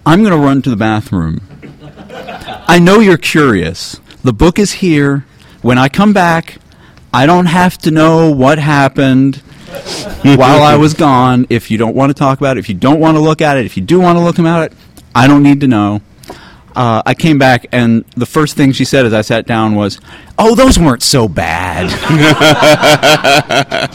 I'm 0.06 0.20
going 0.22 0.32
to 0.32 0.38
run 0.38 0.62
to 0.62 0.70
the 0.70 0.76
bathroom. 0.76 1.40
I 2.66 2.78
know 2.78 3.00
you're 3.00 3.18
curious. 3.18 4.00
The 4.24 4.32
book 4.32 4.58
is 4.58 4.72
here. 4.72 5.26
When 5.62 5.76
I 5.76 5.88
come 5.88 6.12
back, 6.12 6.56
I 7.12 7.26
don't 7.26 7.46
have 7.46 7.76
to 7.78 7.90
know 7.90 8.30
what 8.30 8.58
happened." 8.58 9.42
while 10.24 10.64
I 10.64 10.74
was 10.74 10.94
gone, 10.94 11.46
if 11.48 11.70
you 11.70 11.78
don't 11.78 11.94
want 11.94 12.11
to 12.11 12.14
talk 12.14 12.40
about 12.40 12.56
it, 12.56 12.61
if 12.61 12.68
you 12.68 12.74
don't 12.74 12.98
want 12.98 13.16
to 13.16 13.20
look 13.20 13.40
at 13.40 13.56
it, 13.56 13.66
if 13.66 13.76
you 13.76 13.84
do 13.84 14.00
want 14.00 14.18
to 14.18 14.24
look 14.24 14.36
at 14.40 14.64
it, 14.64 14.72
I 15.14 15.28
don't 15.28 15.44
need 15.44 15.61
to 15.61 15.68
know 15.68 16.00
uh, 16.74 17.02
I 17.04 17.14
came 17.14 17.38
back, 17.38 17.66
and 17.72 18.04
the 18.16 18.26
first 18.26 18.56
thing 18.56 18.72
she 18.72 18.84
said 18.84 19.06
as 19.06 19.12
I 19.12 19.22
sat 19.22 19.46
down 19.46 19.74
was, 19.74 20.00
"Oh, 20.38 20.54
those 20.54 20.78
weren't 20.78 21.02
so 21.02 21.28
bad." 21.28 21.90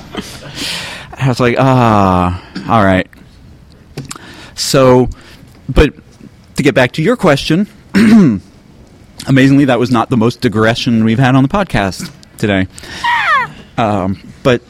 I 1.17 1.27
was 1.27 1.39
like, 1.39 1.55
"Ah, 1.57 2.43
all 2.69 2.83
right." 2.83 3.07
So, 4.55 5.09
but 5.69 5.93
to 6.57 6.63
get 6.63 6.75
back 6.75 6.93
to 6.93 7.01
your 7.01 7.15
question, 7.15 7.67
amazingly, 9.27 9.65
that 9.65 9.79
was 9.79 9.91
not 9.91 10.09
the 10.09 10.17
most 10.17 10.41
digression 10.41 11.03
we've 11.03 11.19
had 11.19 11.35
on 11.35 11.43
the 11.43 11.49
podcast 11.49 12.11
today. 12.37 12.67
Um, 13.77 14.21
but 14.43 14.61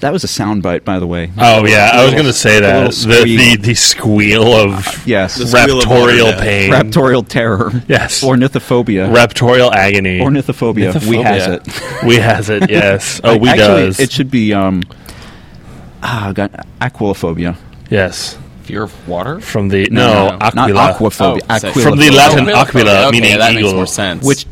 that 0.00 0.12
was 0.12 0.24
a 0.24 0.26
soundbite, 0.26 0.84
by 0.84 0.98
the 0.98 1.06
way. 1.06 1.30
Oh 1.38 1.64
yeah, 1.66 1.90
I 1.92 2.04
was 2.04 2.12
going 2.14 2.24
to 2.26 2.32
say 2.32 2.60
that 2.60 2.90
the, 2.90 2.96
the 2.96 3.24
squeal. 3.24 3.56
the 3.60 3.74
squeal 3.74 4.52
of 4.54 5.06
yes, 5.06 5.36
The 5.36 5.46
squeal 5.46 5.78
of 5.78 5.84
raptorial 5.84 6.24
water 6.24 6.38
pain, 6.40 6.70
raptorial 6.72 7.26
terror. 7.28 7.70
Yes. 7.88 8.22
ornithophobia. 8.24 9.12
raptorial 9.14 9.72
agony, 9.72 10.18
Ornithophobia. 10.18 11.06
We 11.08 11.18
has 11.18 11.46
it. 11.46 12.02
we 12.06 12.16
has 12.16 12.48
it. 12.50 12.70
Yes. 12.70 13.20
Oh, 13.24 13.36
we 13.36 13.48
Actually, 13.50 13.66
does. 13.86 14.00
It 14.00 14.10
should 14.10 14.30
be 14.30 14.52
um, 14.52 14.82
ah, 16.02 16.32
got 16.34 16.50
aquilophobia. 16.80 17.56
yes. 17.90 18.38
Fear 18.62 18.84
of 18.84 19.08
water? 19.08 19.40
From 19.40 19.68
the 19.68 19.88
No, 19.90 20.06
no, 20.06 20.36
not 20.38 20.56
aquila. 20.56 20.92
aquaphobia. 20.94 21.40
Oh, 21.50 21.58
so- 21.58 21.68
Aquilophobia. 21.70 21.82
From 21.82 21.98
the 21.98 22.10
Latin 22.10 22.48
Oh, 22.48 22.54
aquila, 22.54 23.08
okay, 23.08 23.20
meaning 23.20 23.38
that 23.38 23.52
eagle. 23.52 23.62
makes 23.70 23.74
more 23.74 23.86
sense. 23.86 24.24
which 24.24 24.46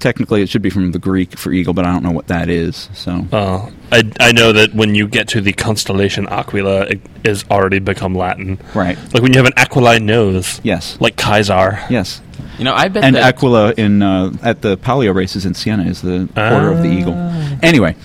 technically 0.00 0.42
it 0.42 0.48
should 0.48 0.62
be 0.62 0.70
from 0.70 0.92
the 0.92 0.98
Greek 0.98 1.38
for 1.38 1.52
eagle, 1.52 1.74
but 1.74 1.84
I 1.84 1.92
don't 1.92 2.02
know 2.02 2.10
what 2.10 2.26
that 2.28 2.48
is. 2.48 2.88
So 2.94 3.26
Oh, 3.32 3.72
I, 3.92 4.10
I 4.20 4.32
know 4.32 4.52
that 4.52 4.74
when 4.74 4.94
you 4.94 5.06
get 5.08 5.28
to 5.28 5.40
the 5.40 5.52
constellation 5.52 6.26
Aquila, 6.28 6.82
it 6.86 7.00
is 7.24 7.44
already 7.50 7.78
become 7.78 8.14
Latin. 8.14 8.58
right, 8.74 8.96
Like 9.12 9.22
when 9.22 9.32
you 9.32 9.38
have 9.38 9.46
an 9.46 9.54
aquiline 9.56 10.06
nose, 10.06 10.60
yes, 10.64 10.96
like 11.00 11.16
Kaiser. 11.16 11.78
yes, 11.90 12.20
you 12.58 12.64
know, 12.64 12.74
I 12.74 12.88
bet 12.88 13.04
and 13.04 13.16
that 13.16 13.34
Aquila 13.34 13.72
in 13.76 14.02
uh, 14.02 14.32
at 14.42 14.62
the 14.62 14.76
palio 14.76 15.12
races 15.14 15.44
in 15.46 15.54
Siena 15.54 15.84
is 15.84 16.02
the 16.02 16.28
quarter 16.34 16.70
of 16.70 16.82
the 16.82 16.88
eagle. 16.90 17.14
Anyway, 17.62 17.96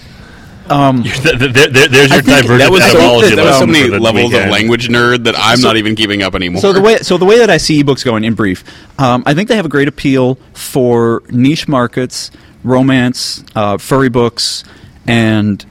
um, 0.70 1.04
Th- 1.04 1.16
th- 1.22 1.54
th- 1.54 1.54
th- 1.74 1.90
there's 1.90 2.12
your 2.12 2.22
divergent 2.22 2.60
That 2.60 2.72
was 2.72 2.84
so, 2.84 2.98
etymology 2.98 3.36
that 3.36 3.46
was 3.46 3.58
so 3.58 3.66
many 3.68 3.90
levels 3.90 4.34
of 4.34 4.46
language 4.48 4.88
nerd 4.88 5.26
that 5.26 5.36
I'm 5.38 5.62
not 5.62 5.78
even 5.78 5.96
keeping 5.96 6.22
up 6.24 6.36
anymore. 6.36 6.62
So 6.62 6.72
the 6.74 6.82
way 6.82 6.98
so 6.98 7.18
the 7.18 7.26
way 7.26 7.40
that 7.40 7.50
I 7.50 7.58
see 7.58 7.84
ebooks 7.84 8.06
going 8.06 8.24
in 8.24 8.36
brief, 8.36 8.64
um, 9.00 9.24
I 9.26 9.34
think 9.34 9.50
they 9.50 9.56
have 9.56 9.66
a 9.66 9.70
great 9.70 9.88
appeal 9.88 10.36
for 10.54 11.24
niche 11.30 11.68
markets, 11.68 12.32
romance, 12.64 13.44
uh, 13.56 13.78
furry 13.78 14.10
books, 14.10 14.64
and 15.08 15.66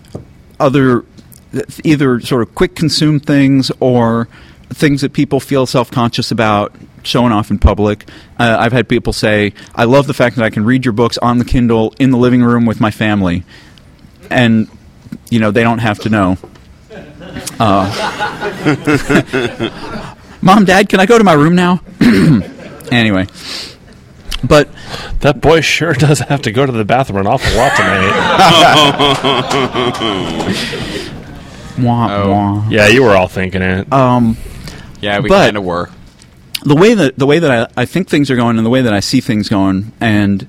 other 0.59 1.05
either 1.85 2.21
sort 2.21 2.43
of 2.43 2.55
quick 2.55 2.75
consume 2.75 3.21
things 3.21 3.71
or 3.81 4.29
things 4.73 5.01
that 5.01 5.13
people 5.13 5.41
feel 5.41 5.67
self 5.67 5.91
conscious 5.91 6.31
about 6.31 6.75
showing 7.03 7.33
off 7.33 7.51
in 7.51 7.59
public. 7.59 8.09
Uh, 8.39 8.57
I've 8.59 8.73
had 8.73 8.89
people 8.89 9.13
say, 9.13 9.53
"I 9.75 9.85
love 9.85 10.07
the 10.07 10.15
fact 10.15 10.37
that 10.37 10.45
I 10.45 10.51
can 10.51 10.65
read 10.65 10.85
your 10.85 10.93
books 10.93 11.17
on 11.19 11.39
the 11.39 11.45
Kindle 11.45 11.95
in 11.99 12.11
the 12.11 12.19
living 12.19 12.43
room 12.43 12.67
with 12.67 12.81
my 12.81 12.91
family," 12.91 13.45
and 14.31 14.69
you 15.31 15.41
know 15.41 15.51
they 15.51 15.63
don't 15.63 15.79
have 15.79 15.99
to 16.01 16.09
know. 16.11 16.37
Mom, 20.43 20.65
Dad, 20.65 20.89
can 20.89 21.01
I 21.01 21.07
go 21.07 21.19
to 21.19 21.25
my 21.25 21.35
room 21.35 21.55
now? 21.55 21.81
anyway, 22.91 23.27
but 24.43 24.69
That 25.21 25.41
boy 25.41 25.61
sure 25.61 25.93
does 25.93 26.19
have 26.21 26.43
to 26.43 26.53
go 26.53 26.65
to 26.67 26.73
the 26.73 26.85
bathroom 26.85 27.19
an 27.21 27.27
awful 27.27 27.55
lot 27.57 27.77
tonight. 27.77 28.11
wah, 31.79 32.23
Oh. 32.23 32.31
wah. 32.31 32.69
yeah, 32.71 32.89
you 32.89 33.03
were 33.03 33.15
all 33.17 33.29
thinking 33.29 33.63
it. 33.63 33.93
Um, 33.93 34.37
yeah, 35.01 35.21
we 35.21 35.29
but- 35.29 35.45
kind 35.45 35.57
of 35.59 35.65
were. 35.65 35.91
the 36.65 36.75
way 36.77 36.95
that 36.95 37.19
the 37.19 37.27
way 37.27 37.39
that 37.39 37.51
I, 37.77 37.83
I 37.83 37.85
think 37.87 38.09
things 38.09 38.31
are 38.31 38.37
going 38.37 38.57
and 38.57 38.67
the 38.67 38.71
way 38.71 38.83
that 38.83 38.93
I 38.95 39.01
see 39.01 39.21
things 39.21 39.49
going, 39.49 39.93
and 40.01 40.47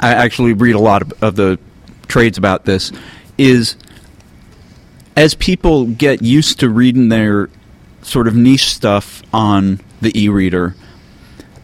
I 0.00 0.14
actually 0.14 0.52
read 0.52 0.74
a 0.76 0.80
lot 0.80 1.02
of, 1.02 1.12
of 1.22 1.36
the 1.36 1.58
trades 2.06 2.38
about 2.38 2.64
this, 2.64 2.92
is 3.36 3.76
as 5.18 5.34
people 5.34 5.84
get 5.84 6.22
used 6.22 6.60
to 6.60 6.68
reading 6.68 7.08
their 7.08 7.50
sort 8.02 8.28
of 8.28 8.36
niche 8.36 8.66
stuff 8.66 9.20
on 9.34 9.80
the 10.00 10.16
e-reader, 10.16 10.76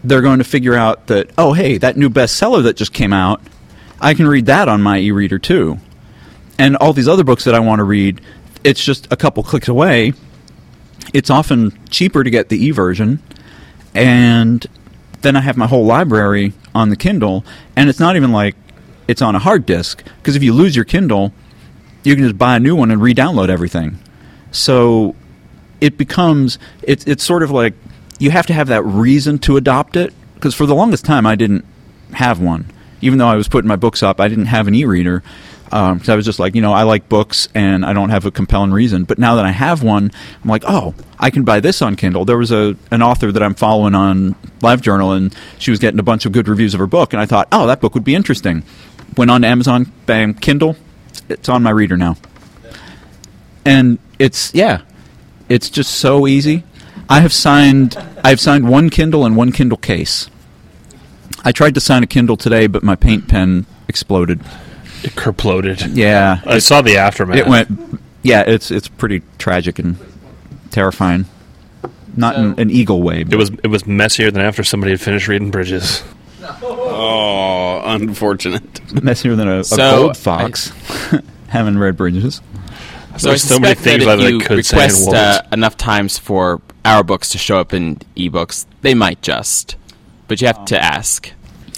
they're 0.02 0.22
going 0.22 0.38
to 0.38 0.44
figure 0.44 0.74
out 0.74 1.06
that 1.06 1.30
oh 1.38 1.52
hey 1.52 1.78
that 1.78 1.96
new 1.96 2.10
bestseller 2.10 2.64
that 2.64 2.76
just 2.76 2.92
came 2.92 3.12
out, 3.12 3.40
I 4.00 4.14
can 4.14 4.26
read 4.26 4.46
that 4.46 4.68
on 4.68 4.82
my 4.82 4.98
e-reader 4.98 5.38
too, 5.38 5.78
and 6.58 6.76
all 6.78 6.92
these 6.92 7.06
other 7.06 7.22
books 7.22 7.44
that 7.44 7.54
I 7.54 7.60
want 7.60 7.78
to 7.78 7.84
read, 7.84 8.20
it's 8.64 8.84
just 8.84 9.06
a 9.12 9.16
couple 9.16 9.44
clicks 9.44 9.68
away. 9.68 10.14
It's 11.12 11.30
often 11.30 11.78
cheaper 11.90 12.24
to 12.24 12.30
get 12.30 12.48
the 12.48 12.58
e 12.58 12.72
version 12.72 13.22
and 13.94 14.66
then 15.22 15.36
I 15.36 15.40
have 15.42 15.56
my 15.56 15.68
whole 15.68 15.86
library 15.86 16.54
on 16.74 16.88
the 16.90 16.96
Kindle, 16.96 17.44
and 17.76 17.88
it's 17.88 18.00
not 18.00 18.16
even 18.16 18.32
like 18.32 18.56
it's 19.06 19.22
on 19.22 19.36
a 19.36 19.38
hard 19.38 19.64
disk 19.64 20.02
because 20.16 20.34
if 20.34 20.42
you 20.42 20.52
lose 20.52 20.74
your 20.74 20.84
Kindle, 20.84 21.32
you 22.04 22.14
can 22.14 22.24
just 22.24 22.38
buy 22.38 22.56
a 22.56 22.60
new 22.60 22.76
one 22.76 22.90
and 22.90 23.00
re-download 23.02 23.48
everything. 23.48 23.98
So 24.52 25.16
it 25.80 25.98
becomes 25.98 26.58
it's 26.82 27.04
it's 27.06 27.24
sort 27.24 27.42
of 27.42 27.50
like 27.50 27.74
you 28.18 28.30
have 28.30 28.46
to 28.46 28.52
have 28.52 28.68
that 28.68 28.82
reason 28.82 29.38
to 29.40 29.56
adopt 29.56 29.96
it 29.96 30.14
because 30.34 30.54
for 30.54 30.66
the 30.66 30.74
longest 30.74 31.04
time 31.04 31.26
I 31.26 31.34
didn't 31.34 31.64
have 32.12 32.40
one, 32.40 32.66
even 33.00 33.18
though 33.18 33.26
I 33.26 33.34
was 33.34 33.48
putting 33.48 33.68
my 33.68 33.76
books 33.76 34.02
up, 34.02 34.20
I 34.20 34.28
didn't 34.28 34.46
have 34.46 34.68
an 34.68 34.74
e-reader. 34.74 35.22
Um, 35.72 35.98
'cause 35.98 36.08
I 36.08 36.14
was 36.14 36.24
just 36.24 36.38
like, 36.38 36.54
you 36.54 36.62
know, 36.62 36.72
I 36.72 36.84
like 36.84 37.08
books 37.08 37.48
and 37.52 37.84
I 37.84 37.92
don't 37.92 38.10
have 38.10 38.26
a 38.26 38.30
compelling 38.30 38.70
reason. 38.70 39.04
But 39.04 39.18
now 39.18 39.34
that 39.34 39.44
I 39.44 39.50
have 39.50 39.82
one, 39.82 40.12
I'm 40.44 40.48
like, 40.48 40.62
oh, 40.68 40.94
I 41.18 41.30
can 41.30 41.42
buy 41.42 41.58
this 41.58 41.82
on 41.82 41.96
Kindle. 41.96 42.24
There 42.24 42.38
was 42.38 42.52
a 42.52 42.76
an 42.92 43.02
author 43.02 43.32
that 43.32 43.42
I'm 43.42 43.54
following 43.54 43.94
on 43.94 44.36
LiveJournal, 44.60 45.16
and 45.16 45.34
she 45.58 45.72
was 45.72 45.80
getting 45.80 45.98
a 45.98 46.04
bunch 46.04 46.26
of 46.26 46.32
good 46.32 46.46
reviews 46.46 46.74
of 46.74 46.80
her 46.80 46.86
book, 46.86 47.12
and 47.12 47.20
I 47.20 47.26
thought, 47.26 47.48
oh, 47.50 47.66
that 47.66 47.80
book 47.80 47.94
would 47.94 48.04
be 48.04 48.14
interesting. 48.14 48.62
Went 49.16 49.30
on 49.32 49.42
to 49.42 49.48
Amazon, 49.48 49.90
bam, 50.06 50.34
Kindle. 50.34 50.76
It's 51.28 51.48
on 51.48 51.62
my 51.62 51.70
reader 51.70 51.96
now, 51.96 52.16
and 53.64 53.98
it's 54.18 54.52
yeah, 54.54 54.82
it's 55.48 55.70
just 55.70 55.92
so 55.96 56.26
easy. 56.26 56.64
I 57.08 57.20
have 57.20 57.32
signed 57.32 57.96
I've 58.22 58.40
signed 58.40 58.68
one 58.68 58.90
Kindle 58.90 59.24
and 59.24 59.36
one 59.36 59.52
Kindle 59.52 59.78
case. 59.78 60.28
I 61.44 61.52
tried 61.52 61.74
to 61.74 61.80
sign 61.80 62.02
a 62.02 62.06
Kindle 62.06 62.36
today, 62.36 62.66
but 62.66 62.82
my 62.82 62.96
paint 62.96 63.28
pen 63.28 63.66
exploded. 63.88 64.40
It 65.02 65.12
kerploded. 65.12 65.90
Yeah, 65.94 66.40
I 66.46 66.58
saw 66.58 66.80
the 66.80 66.96
aftermath. 66.96 67.36
it 67.36 67.46
went. 67.46 68.00
Yeah, 68.22 68.42
it's 68.46 68.70
it's 68.70 68.88
pretty 68.88 69.22
tragic 69.38 69.78
and 69.78 69.96
terrifying. 70.70 71.26
Not 72.16 72.36
in 72.36 72.58
an 72.58 72.70
eagle 72.70 73.02
way. 73.02 73.24
But 73.24 73.34
It 73.34 73.36
was 73.36 73.50
it 73.62 73.66
was 73.66 73.86
messier 73.86 74.30
than 74.30 74.40
after 74.42 74.62
somebody 74.64 74.92
had 74.92 75.00
finished 75.00 75.28
reading 75.28 75.50
Bridges. 75.50 76.02
Oh, 76.62 77.82
unfortunate. 77.84 79.02
messier 79.02 79.34
than 79.36 79.48
a, 79.48 79.60
a 79.60 79.64
So, 79.64 79.76
gold 80.04 80.16
fox 80.16 80.70
having 81.48 81.78
red 81.78 81.96
bridges. 81.96 82.40
So 83.16 83.28
There's 83.28 83.44
I 83.44 83.48
so 83.54 83.60
many 83.60 83.74
suspect 83.74 83.80
things 83.80 84.04
that 84.04 84.16
that 84.16 84.20
if 84.20 84.26
I 84.26 84.28
you 84.30 84.38
could 84.40 84.66
say 84.66 84.76
in 84.76 84.82
request 84.82 85.06
words. 85.06 85.14
uh, 85.18 85.42
enough 85.52 85.76
times 85.76 86.18
for 86.18 86.60
our 86.84 87.04
books 87.04 87.30
to 87.30 87.38
show 87.38 87.58
up 87.58 87.72
in 87.72 87.96
ebooks, 88.16 88.66
they 88.82 88.94
might 88.94 89.22
just. 89.22 89.76
But 90.26 90.40
you 90.40 90.46
have 90.48 90.64
to 90.66 90.82
ask. 90.82 91.30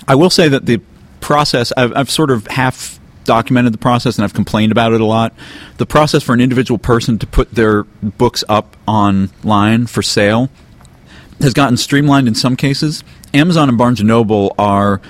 I 0.08 0.14
will 0.14 0.30
say 0.30 0.48
that 0.48 0.66
the 0.66 0.80
process, 1.20 1.72
I've, 1.76 1.92
I've 1.94 2.10
sort 2.10 2.30
of 2.30 2.46
half 2.46 2.98
documented 3.24 3.74
the 3.74 3.78
process 3.78 4.16
and 4.16 4.24
I've 4.24 4.32
complained 4.34 4.70
about 4.72 4.92
it 4.92 5.00
a 5.00 5.04
lot. 5.04 5.34
The 5.78 5.84
process 5.86 6.22
for 6.22 6.32
an 6.32 6.40
individual 6.40 6.78
person 6.78 7.18
to 7.18 7.26
put 7.26 7.50
their 7.50 7.82
books 7.82 8.44
up 8.48 8.76
online 8.86 9.86
for 9.88 10.00
sale 10.00 10.48
has 11.40 11.52
gotten 11.52 11.76
streamlined 11.76 12.28
in 12.28 12.34
some 12.34 12.56
cases. 12.56 13.02
Amazon 13.34 13.68
and 13.68 13.78
Barnes 13.78 14.02
& 14.02 14.04
Noble 14.04 14.54
are 14.58 15.00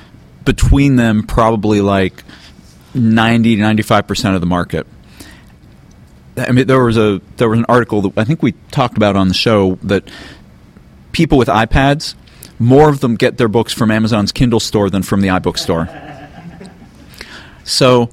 between 0.44 0.96
them 0.96 1.22
probably 1.24 1.80
like 1.80 2.24
90 2.94 3.56
to 3.56 3.62
95% 3.62 4.34
of 4.34 4.40
the 4.40 4.46
market. 4.46 4.86
I 6.36 6.52
mean, 6.52 6.66
there 6.66 6.82
was 6.82 6.98
a 6.98 7.20
there 7.38 7.48
was 7.48 7.58
an 7.58 7.64
article 7.66 8.02
that 8.02 8.18
I 8.18 8.24
think 8.24 8.42
we 8.42 8.52
talked 8.70 8.96
about 8.96 9.16
on 9.16 9.28
the 9.28 9.34
show 9.34 9.76
that 9.84 10.06
people 11.12 11.38
with 11.38 11.48
iPads, 11.48 12.14
more 12.58 12.90
of 12.90 13.00
them 13.00 13.14
get 13.14 13.38
their 13.38 13.48
books 13.48 13.72
from 13.72 13.90
Amazon's 13.90 14.32
Kindle 14.32 14.60
store 14.60 14.90
than 14.90 15.02
from 15.02 15.22
the 15.22 15.28
iBook 15.28 15.56
store. 15.56 15.88
So, 17.64 18.10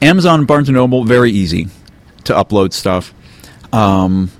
Amazon 0.00 0.40
and 0.40 0.48
Barnes 0.48 0.68
and 0.68 0.76
Noble 0.76 1.04
very 1.04 1.30
easy 1.30 1.68
to 2.24 2.32
upload 2.32 2.72
stuff. 2.72 3.14
Um, 3.72 4.30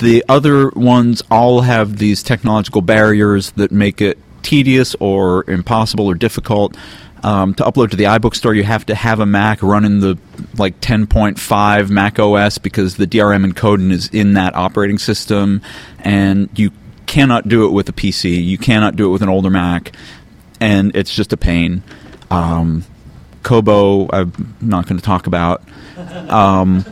the 0.00 0.24
other 0.28 0.70
ones 0.70 1.22
all 1.30 1.60
have 1.60 1.98
these 1.98 2.22
technological 2.22 2.82
barriers 2.82 3.52
that 3.52 3.70
make 3.70 4.00
it 4.00 4.18
tedious 4.42 4.96
or 5.00 5.48
impossible 5.48 6.06
or 6.06 6.14
difficult. 6.14 6.76
Um, 7.22 7.52
to 7.54 7.64
upload 7.64 7.90
to 7.90 7.96
the 7.96 8.04
iBook 8.04 8.34
store, 8.34 8.54
you 8.54 8.64
have 8.64 8.86
to 8.86 8.94
have 8.94 9.20
a 9.20 9.26
Mac 9.26 9.62
running 9.62 10.00
the 10.00 10.18
like 10.56 10.80
10.5 10.80 11.90
Mac 11.90 12.18
OS 12.18 12.56
because 12.56 12.96
the 12.96 13.06
DRM 13.06 13.52
encoding 13.52 13.92
is 13.92 14.08
in 14.08 14.34
that 14.34 14.56
operating 14.56 14.98
system, 14.98 15.60
and 15.98 16.48
you 16.58 16.72
cannot 17.06 17.46
do 17.46 17.66
it 17.66 17.72
with 17.72 17.88
a 17.90 17.92
PC. 17.92 18.42
You 18.42 18.56
cannot 18.56 18.96
do 18.96 19.06
it 19.06 19.10
with 19.12 19.20
an 19.20 19.28
older 19.28 19.50
Mac, 19.50 19.92
and 20.60 20.96
it's 20.96 21.14
just 21.14 21.32
a 21.34 21.36
pain. 21.36 21.82
Um, 22.30 22.84
Kobo, 23.42 24.08
I'm 24.10 24.56
not 24.60 24.86
going 24.86 24.98
to 24.98 25.04
talk 25.04 25.26
about. 25.26 25.62
Um, 26.28 26.84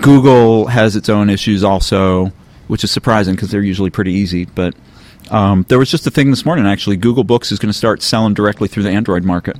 Google 0.00 0.66
has 0.66 0.96
its 0.96 1.08
own 1.08 1.30
issues 1.30 1.64
also, 1.64 2.32
which 2.68 2.84
is 2.84 2.90
surprising 2.90 3.34
because 3.34 3.50
they're 3.50 3.62
usually 3.62 3.90
pretty 3.90 4.12
easy. 4.12 4.44
But 4.46 4.74
um, 5.30 5.64
there 5.68 5.78
was 5.78 5.90
just 5.90 6.06
a 6.06 6.10
thing 6.10 6.30
this 6.30 6.44
morning 6.44 6.66
actually. 6.66 6.96
Google 6.96 7.24
Books 7.24 7.52
is 7.52 7.58
going 7.58 7.70
to 7.72 7.76
start 7.78 8.02
selling 8.02 8.34
directly 8.34 8.68
through 8.68 8.84
the 8.84 8.90
Android 8.90 9.24
market. 9.24 9.56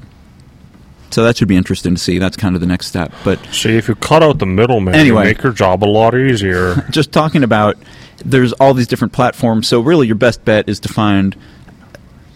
So 1.10 1.22
that 1.24 1.36
should 1.36 1.48
be 1.48 1.56
interesting 1.56 1.94
to 1.94 2.00
see. 2.00 2.18
That's 2.18 2.36
kind 2.36 2.54
of 2.54 2.60
the 2.60 2.66
next 2.66 2.86
step. 2.86 3.12
But 3.24 3.38
See, 3.52 3.76
if 3.76 3.88
you 3.88 3.94
cut 3.94 4.22
out 4.22 4.38
the 4.38 4.46
middleman, 4.46 4.94
Anyway. 4.94 5.22
you 5.22 5.28
make 5.34 5.42
your 5.42 5.52
job 5.52 5.84
a 5.84 5.86
lot 5.86 6.14
easier. 6.14 6.84
just 6.90 7.12
talking 7.12 7.42
about 7.44 7.76
there's 8.24 8.52
all 8.54 8.74
these 8.74 8.88
different 8.88 9.12
platforms. 9.12 9.68
So 9.68 9.80
really, 9.80 10.06
your 10.08 10.16
best 10.16 10.44
bet 10.44 10.68
is 10.68 10.80
to 10.80 10.88
find 10.88 11.36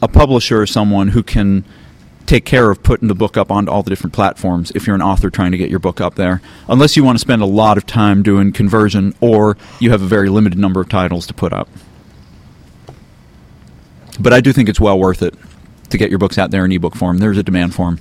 a 0.01 0.09
publisher 0.09 0.61
or 0.63 0.67
someone 0.67 1.09
who 1.09 1.23
can 1.23 1.65
take 2.27 2.45
care 2.45 2.71
of 2.71 2.83
putting 2.83 3.09
the 3.09 3.15
book 3.15 3.37
up 3.37 3.51
onto 3.51 3.71
all 3.73 3.83
the 3.83 3.91
different 3.91 4.13
platforms 4.13 4.71
if 4.75 4.87
you're 4.87 4.95
an 4.95 5.03
author 5.03 5.31
trying 5.31 5.51
to 5.53 5.59
get 5.59 5.69
your 5.71 5.79
book 5.81 6.01
up 6.01 6.15
there. 6.15 6.41
Unless 6.69 6.97
you 6.97 7.03
want 7.05 7.17
to 7.17 7.21
spend 7.21 7.43
a 7.43 7.47
lot 7.47 7.77
of 7.77 7.87
time 7.87 8.23
doing 8.23 8.53
conversion 8.53 9.15
or 9.21 9.57
you 9.81 9.91
have 9.91 10.03
a 10.03 10.07
very 10.07 10.29
limited 10.29 10.59
number 10.59 10.81
of 10.81 10.89
titles 10.89 11.27
to 11.27 11.35
put 11.35 11.53
up. 11.53 11.69
But 14.21 14.33
I 14.33 14.41
do 14.41 14.53
think 14.53 14.69
it's 14.69 14.81
well 14.81 14.99
worth 14.99 15.23
it 15.23 15.35
to 15.89 15.99
get 15.99 16.11
your 16.11 16.19
books 16.19 16.39
out 16.39 16.51
there 16.51 16.65
in 16.65 16.73
ebook 16.73 16.95
form. 16.95 17.19
There's 17.19 17.39
a 17.39 17.43
demand 17.43 17.75
for 17.75 17.89
'em. 17.89 17.99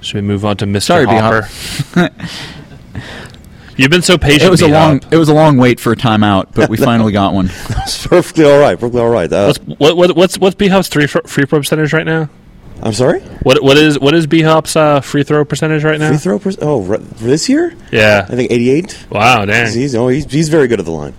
Should 0.00 0.16
we 0.16 0.20
move 0.22 0.44
on 0.44 0.56
to 0.58 0.66
Mr. 0.66 0.82
Sorry, 0.82 1.06
Hopper? 1.06 1.48
You've 3.76 3.90
been 3.90 4.02
so 4.02 4.16
patient. 4.16 4.44
It 4.44 4.50
was 4.50 4.62
a 4.62 4.68
long 4.68 4.98
B-Hop. 4.98 5.12
it 5.12 5.16
was 5.16 5.28
a 5.28 5.34
long 5.34 5.56
wait 5.56 5.80
for 5.80 5.92
a 5.92 5.96
timeout, 5.96 6.54
but 6.54 6.70
we 6.70 6.76
finally 6.76 7.10
got 7.10 7.34
one. 7.34 7.46
It's 7.50 8.06
perfectly 8.06 8.44
all 8.44 8.60
right. 8.60 8.78
Perfectly 8.78 9.00
all 9.00 9.08
right. 9.10 9.32
Uh, 9.32 9.46
What's 9.46 9.58
what, 9.80 9.96
what, 9.96 10.16
what's 10.16 10.38
what's 10.38 10.54
B 10.54 10.68
Hop's 10.68 10.88
three 10.88 11.08
fr- 11.08 11.26
free 11.26 11.44
throw 11.44 11.58
percentage 11.58 11.92
right 11.92 12.06
now? 12.06 12.28
I'm 12.84 12.92
sorry. 12.92 13.20
What 13.42 13.62
what 13.62 13.78
is 13.78 13.98
what 13.98 14.14
is 14.14 14.26
B 14.26 14.42
Hop's 14.42 14.76
uh, 14.76 15.00
free 15.00 15.22
throw 15.24 15.42
percentage 15.44 15.82
right 15.84 15.98
now? 15.98 16.10
Free 16.10 16.18
throw. 16.18 16.38
Per- 16.38 16.52
oh, 16.60 16.86
r- 16.86 16.98
for 16.98 17.24
this 17.24 17.48
year, 17.48 17.74
Yeah. 17.90 18.26
I 18.28 18.36
think 18.36 18.50
88. 18.52 19.06
Wow, 19.10 19.46
dang. 19.46 19.64
He's, 19.64 19.74
he's, 19.74 19.94
oh, 19.94 20.08
he's, 20.08 20.30
he's 20.30 20.48
very 20.50 20.68
good 20.68 20.80
at 20.80 20.84
the 20.84 20.92
line. 20.92 21.14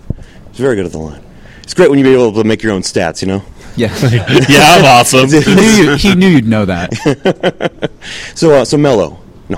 He's 0.51 0.59
very 0.59 0.75
good 0.75 0.85
at 0.85 0.91
the 0.91 0.99
line. 0.99 1.23
It's 1.63 1.73
great 1.73 1.89
when 1.89 1.97
you 1.97 2.05
be 2.05 2.13
able 2.13 2.31
to 2.33 2.43
make 2.43 2.61
your 2.61 2.71
own 2.71 2.81
stats. 2.83 3.21
You 3.21 3.27
know. 3.29 3.43
Yeah. 3.77 3.93
yeah, 4.47 4.77
I'm 4.77 4.85
awesome. 4.85 5.27
he, 5.27 5.53
knew 5.53 5.61
you, 5.61 5.95
he 5.97 6.15
knew 6.15 6.27
you'd 6.29 6.47
know 6.47 6.63
that. 6.63 7.91
So, 8.35 8.53
uh, 8.53 8.63
so 8.63 8.77
mellow. 8.77 9.19
No. 9.49 9.57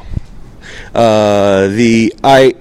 Uh, 0.95 1.67
the 1.67 2.15
I 2.23 2.55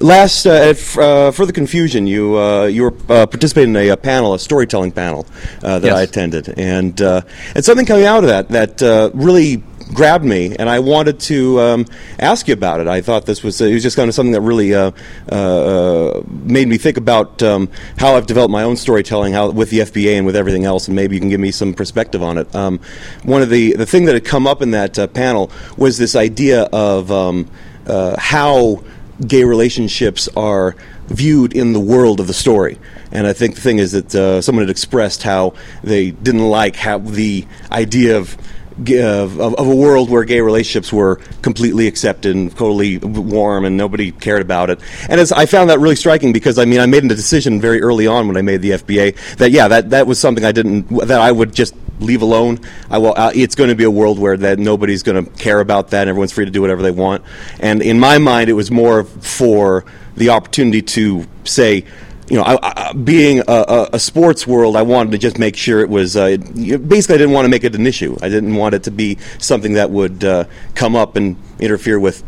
last 0.00 0.46
uh, 0.46 0.74
uh, 0.98 1.30
for 1.30 1.46
the 1.46 1.52
confusion, 1.52 2.06
you 2.06 2.38
uh, 2.38 2.64
you 2.64 2.82
were 2.82 2.94
uh, 3.08 3.26
participating 3.26 3.70
in 3.70 3.76
a, 3.76 3.90
uh 3.90 3.96
panel, 3.96 4.34
a 4.34 4.38
storytelling 4.38 4.92
panel 4.92 5.26
uh, 5.62 5.78
that 5.78 5.88
Yes. 5.88 5.96
I 5.96 6.02
attended, 6.02 6.58
and 6.58 7.00
uh, 7.00 7.22
and 7.54 7.64
something 7.64 7.86
coming 7.86 8.04
out 8.04 8.24
of 8.24 8.28
that 8.28 8.48
that 8.50 8.82
uh, 8.82 9.10
really 9.14 9.62
grabbed 9.92 10.24
me, 10.24 10.56
and 10.58 10.68
I 10.68 10.80
wanted 10.80 11.20
to 11.20 11.60
um, 11.60 11.86
ask 12.18 12.48
you 12.48 12.54
about 12.54 12.80
it. 12.80 12.86
I 12.86 13.00
thought 13.00 13.26
this 13.26 13.42
was 13.42 13.60
uh, 13.60 13.66
it 13.66 13.74
was 13.74 13.82
just 13.82 13.96
kind 13.96 14.08
of 14.08 14.14
something 14.14 14.32
that 14.32 14.40
really 14.40 14.74
uh, 14.74 14.90
uh, 15.28 16.22
made 16.26 16.68
me 16.68 16.78
think 16.78 16.96
about 16.96 17.42
um, 17.42 17.68
how 17.98 18.16
I've 18.16 18.26
developed 18.26 18.50
my 18.50 18.62
own 18.62 18.76
storytelling, 18.76 19.32
how 19.32 19.50
with 19.50 19.70
the 19.70 19.80
FBA 19.80 20.16
and 20.16 20.26
with 20.26 20.36
everything 20.36 20.64
else, 20.64 20.88
and 20.88 20.96
maybe 20.96 21.14
you 21.14 21.20
can 21.20 21.28
give 21.30 21.40
me 21.40 21.50
some 21.50 21.74
perspective 21.74 22.22
on 22.22 22.38
it. 22.38 22.54
Um, 22.54 22.80
one 23.22 23.42
of 23.42 23.50
the 23.50 23.74
the 23.74 23.86
thing 23.86 24.06
that 24.06 24.14
had 24.14 24.24
come 24.24 24.46
up 24.46 24.62
in 24.62 24.70
that 24.72 24.98
uh, 24.98 25.06
panel 25.06 25.50
was 25.76 25.98
this 25.98 26.16
idea 26.16 26.62
of 26.72 27.10
um, 27.10 27.50
uh, 27.86 28.16
how 28.18 28.82
gay 29.26 29.44
relationships 29.44 30.28
are 30.36 30.76
viewed 31.06 31.54
in 31.54 31.72
the 31.72 31.80
world 31.80 32.20
of 32.20 32.26
the 32.26 32.34
story. 32.34 32.78
And 33.12 33.26
I 33.26 33.32
think 33.32 33.54
the 33.54 33.60
thing 33.60 33.78
is 33.78 33.92
that 33.92 34.14
uh, 34.14 34.42
someone 34.42 34.64
had 34.64 34.70
expressed 34.70 35.22
how 35.22 35.54
they 35.82 36.10
didn't 36.10 36.46
like 36.48 36.76
how 36.76 36.98
the 36.98 37.46
idea 37.70 38.16
of 38.18 38.36
of, 38.76 39.40
of, 39.40 39.68
a 39.68 39.76
world 39.76 40.10
where 40.10 40.24
gay 40.24 40.40
relationships 40.40 40.92
were 40.92 41.20
completely 41.42 41.86
accepted 41.86 42.34
and 42.34 42.50
totally 42.50 42.98
warm 42.98 43.64
and 43.64 43.76
nobody 43.76 44.10
cared 44.10 44.42
about 44.42 44.68
it. 44.68 44.80
And 45.08 45.20
as 45.20 45.30
I 45.30 45.46
found 45.46 45.70
that 45.70 45.78
really 45.78 45.94
striking 45.94 46.32
because 46.32 46.58
I 46.58 46.64
mean 46.64 46.80
I 46.80 46.86
made 46.86 47.04
a 47.04 47.08
decision 47.08 47.60
very 47.60 47.80
early 47.80 48.08
on 48.08 48.26
when 48.26 48.36
I 48.36 48.42
made 48.42 48.62
the 48.62 48.70
FBA 48.70 49.36
that 49.36 49.52
yeah 49.52 49.68
that 49.68 49.90
that 49.90 50.08
was 50.08 50.18
something 50.18 50.44
I 50.44 50.50
didn't 50.50 50.88
that 50.88 51.20
I 51.20 51.30
would 51.30 51.54
just 51.54 51.74
leave 52.00 52.22
alone. 52.22 52.60
I 52.90 52.98
will. 52.98 53.14
Uh, 53.16 53.32
it's 53.34 53.54
going 53.54 53.70
to 53.70 53.76
be 53.76 53.84
a 53.84 53.90
world 53.90 54.18
where 54.18 54.36
that 54.36 54.58
nobody's 54.58 55.02
going 55.02 55.24
to 55.24 55.30
care 55.32 55.60
about 55.60 55.90
that. 55.90 56.02
and 56.02 56.10
Everyone's 56.10 56.32
free 56.32 56.44
to 56.44 56.50
do 56.50 56.60
whatever 56.60 56.82
they 56.82 56.90
want. 56.90 57.22
And 57.60 57.82
in 57.82 57.98
my 57.98 58.18
mind, 58.18 58.50
it 58.50 58.54
was 58.54 58.70
more 58.70 59.04
for 59.04 59.84
the 60.16 60.30
opportunity 60.30 60.82
to 60.82 61.26
say. 61.44 61.84
You 62.30 62.38
know, 62.38 62.42
I, 62.42 62.58
I, 62.88 62.92
being 62.94 63.40
a, 63.40 63.44
a, 63.48 63.88
a 63.92 63.98
sports 63.98 64.46
world, 64.46 64.76
I 64.76 64.82
wanted 64.82 65.10
to 65.12 65.18
just 65.18 65.38
make 65.38 65.56
sure 65.56 65.80
it 65.80 65.90
was. 65.90 66.16
Uh, 66.16 66.38
it- 66.38 66.88
basically, 66.88 67.16
I 67.16 67.18
didn't 67.18 67.34
want 67.34 67.44
to 67.44 67.50
make 67.50 67.64
it 67.64 67.74
an 67.74 67.86
issue. 67.86 68.16
I 68.22 68.30
didn't 68.30 68.54
want 68.54 68.74
it 68.74 68.84
to 68.84 68.90
be 68.90 69.18
something 69.38 69.74
that 69.74 69.90
would 69.90 70.24
uh, 70.24 70.44
come 70.74 70.96
up 70.96 71.16
and 71.16 71.36
interfere 71.60 72.00
with, 72.00 72.24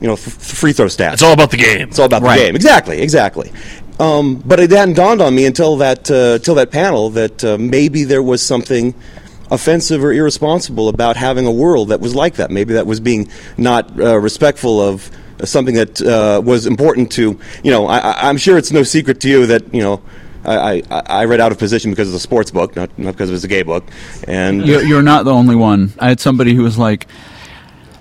you 0.00 0.06
know, 0.06 0.12
f- 0.12 0.20
free 0.20 0.72
throw 0.72 0.86
stats. 0.86 1.14
It's 1.14 1.22
all 1.22 1.32
about 1.32 1.50
the 1.50 1.56
game. 1.56 1.88
It's 1.88 1.98
all 1.98 2.06
about 2.06 2.22
Right. 2.22 2.38
the 2.38 2.44
game. 2.44 2.54
Exactly, 2.54 3.00
exactly. 3.02 3.50
Um, 4.00 4.36
but 4.36 4.58
it 4.58 4.70
hadn't 4.70 4.94
dawned 4.94 5.20
on 5.20 5.34
me 5.34 5.44
until 5.44 5.76
that 5.76 6.10
uh, 6.10 6.38
till 6.38 6.54
that 6.54 6.70
panel 6.70 7.10
that 7.10 7.44
uh, 7.44 7.58
maybe 7.58 8.04
there 8.04 8.22
was 8.22 8.42
something 8.42 8.94
offensive 9.50 10.02
or 10.02 10.10
irresponsible 10.10 10.88
about 10.88 11.16
having 11.16 11.44
a 11.44 11.50
world 11.52 11.90
that 11.90 12.00
was 12.00 12.14
like 12.14 12.36
that. 12.36 12.50
Maybe 12.50 12.72
that 12.74 12.86
was 12.86 12.98
being 12.98 13.28
not 13.58 14.00
uh, 14.00 14.18
respectful 14.18 14.80
of 14.80 15.10
something 15.44 15.74
that 15.74 16.00
uh, 16.00 16.40
was 16.42 16.66
important 16.66 17.12
to 17.12 17.38
you 17.62 17.70
know. 17.70 17.86
I, 17.86 18.26
I'm 18.26 18.38
sure 18.38 18.56
it's 18.56 18.72
no 18.72 18.84
secret 18.84 19.20
to 19.20 19.28
you 19.28 19.46
that 19.46 19.74
you 19.74 19.82
know. 19.82 20.00
I, 20.42 20.82
I, 20.90 21.02
I 21.04 21.24
read 21.26 21.38
out 21.38 21.52
of 21.52 21.58
position 21.58 21.90
because 21.90 22.08
it's 22.08 22.16
a 22.16 22.20
sports 22.20 22.50
book, 22.50 22.74
not, 22.74 22.98
not 22.98 23.12
because 23.12 23.28
it 23.28 23.34
was 23.34 23.44
a 23.44 23.48
gay 23.48 23.62
book. 23.62 23.84
And 24.26 24.66
you're 24.66 25.02
not 25.02 25.26
the 25.26 25.34
only 25.34 25.54
one. 25.54 25.92
I 25.98 26.08
had 26.08 26.18
somebody 26.18 26.54
who 26.54 26.62
was 26.62 26.78
like, 26.78 27.06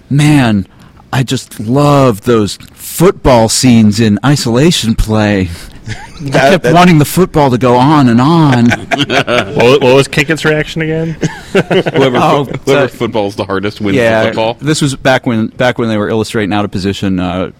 "Man, 0.09 0.65
I 1.11 1.23
just 1.23 1.59
love 1.59 2.21
those 2.21 2.55
football 2.55 3.49
scenes 3.49 3.99
in 3.99 4.19
isolation 4.25 4.95
play. 4.95 5.49
I 5.89 6.23
That- 6.29 6.49
kept 6.51 6.63
that- 6.63 6.73
wanting 6.73 6.97
the 6.99 7.05
football 7.05 7.49
to 7.51 7.57
go 7.57 7.75
on 7.75 8.07
and 8.09 8.21
on." 8.21 8.69
what, 8.69 9.81
what 9.81 9.93
was 9.95 10.07
Kenket's 10.07 10.45
reaction 10.45 10.81
again? 10.81 11.09
Whoever, 11.51 12.17
Oh, 12.17 12.45
whoever 12.45 12.87
so- 12.87 12.97
football's 12.97 13.35
the 13.35 13.45
hardest 13.45 13.81
wins 13.81 13.95
yeah, 13.97 14.21
the 14.21 14.27
football. 14.29 14.53
this 14.55 14.81
was 14.81 14.95
back 14.95 15.25
when 15.25 15.47
back 15.47 15.77
when 15.77 15.89
they 15.89 15.97
were 15.97 16.09
illustrating 16.09 16.53
out 16.53 16.65
of 16.65 16.71
position. 16.71 17.19
Uh, 17.19 17.51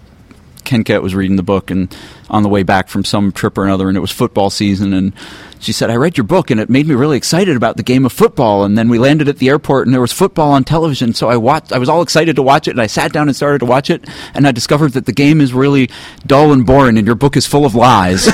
Kenket 0.65 1.01
was 1.01 1.15
reading 1.15 1.35
the 1.35 1.41
book 1.43 1.71
and 1.71 1.95
on 2.29 2.43
the 2.43 2.49
way 2.49 2.61
back 2.61 2.89
from 2.89 3.03
some 3.03 3.31
trip 3.31 3.57
or 3.57 3.65
another, 3.65 3.87
and 3.87 3.97
it 3.97 4.01
was 4.01 4.11
football 4.11 4.51
season. 4.51 4.93
And 4.93 5.13
she 5.59 5.71
said, 5.73 5.89
"I 5.89 5.95
read 5.95 6.17
your 6.17 6.23
book, 6.23 6.49
and 6.49 6.59
it 6.59 6.69
made 6.69 6.87
me 6.87 6.95
really 6.95 7.17
excited 7.17 7.55
about 7.55 7.77
the 7.77 7.83
game 7.83 8.05
of 8.05 8.11
football." 8.13 8.63
And 8.63 8.77
then 8.77 8.89
we 8.89 8.97
landed 8.97 9.27
at 9.27 9.37
the 9.39 9.49
airport, 9.49 9.85
and 9.87 9.93
there 9.93 10.01
was 10.01 10.11
football 10.13 10.51
on 10.51 10.63
television. 10.63 11.13
So 11.13 11.29
I 11.29 11.37
watched. 11.37 11.71
I 11.73 11.77
was 11.77 11.89
all 11.89 12.01
excited 12.01 12.35
to 12.37 12.41
watch 12.41 12.67
it, 12.67 12.71
and 12.71 12.81
I 12.81 12.87
sat 12.87 13.11
down 13.13 13.27
and 13.27 13.35
started 13.35 13.59
to 13.59 13.65
watch 13.65 13.89
it. 13.89 14.05
And 14.33 14.47
I 14.47 14.51
discovered 14.51 14.93
that 14.93 15.05
the 15.05 15.11
game 15.13 15.41
is 15.41 15.53
really 15.53 15.89
dull 16.25 16.51
and 16.53 16.65
boring, 16.65 16.97
and 16.97 17.05
your 17.05 17.15
book 17.15 17.35
is 17.37 17.45
full 17.45 17.65
of 17.65 17.75
lies. 17.75 18.25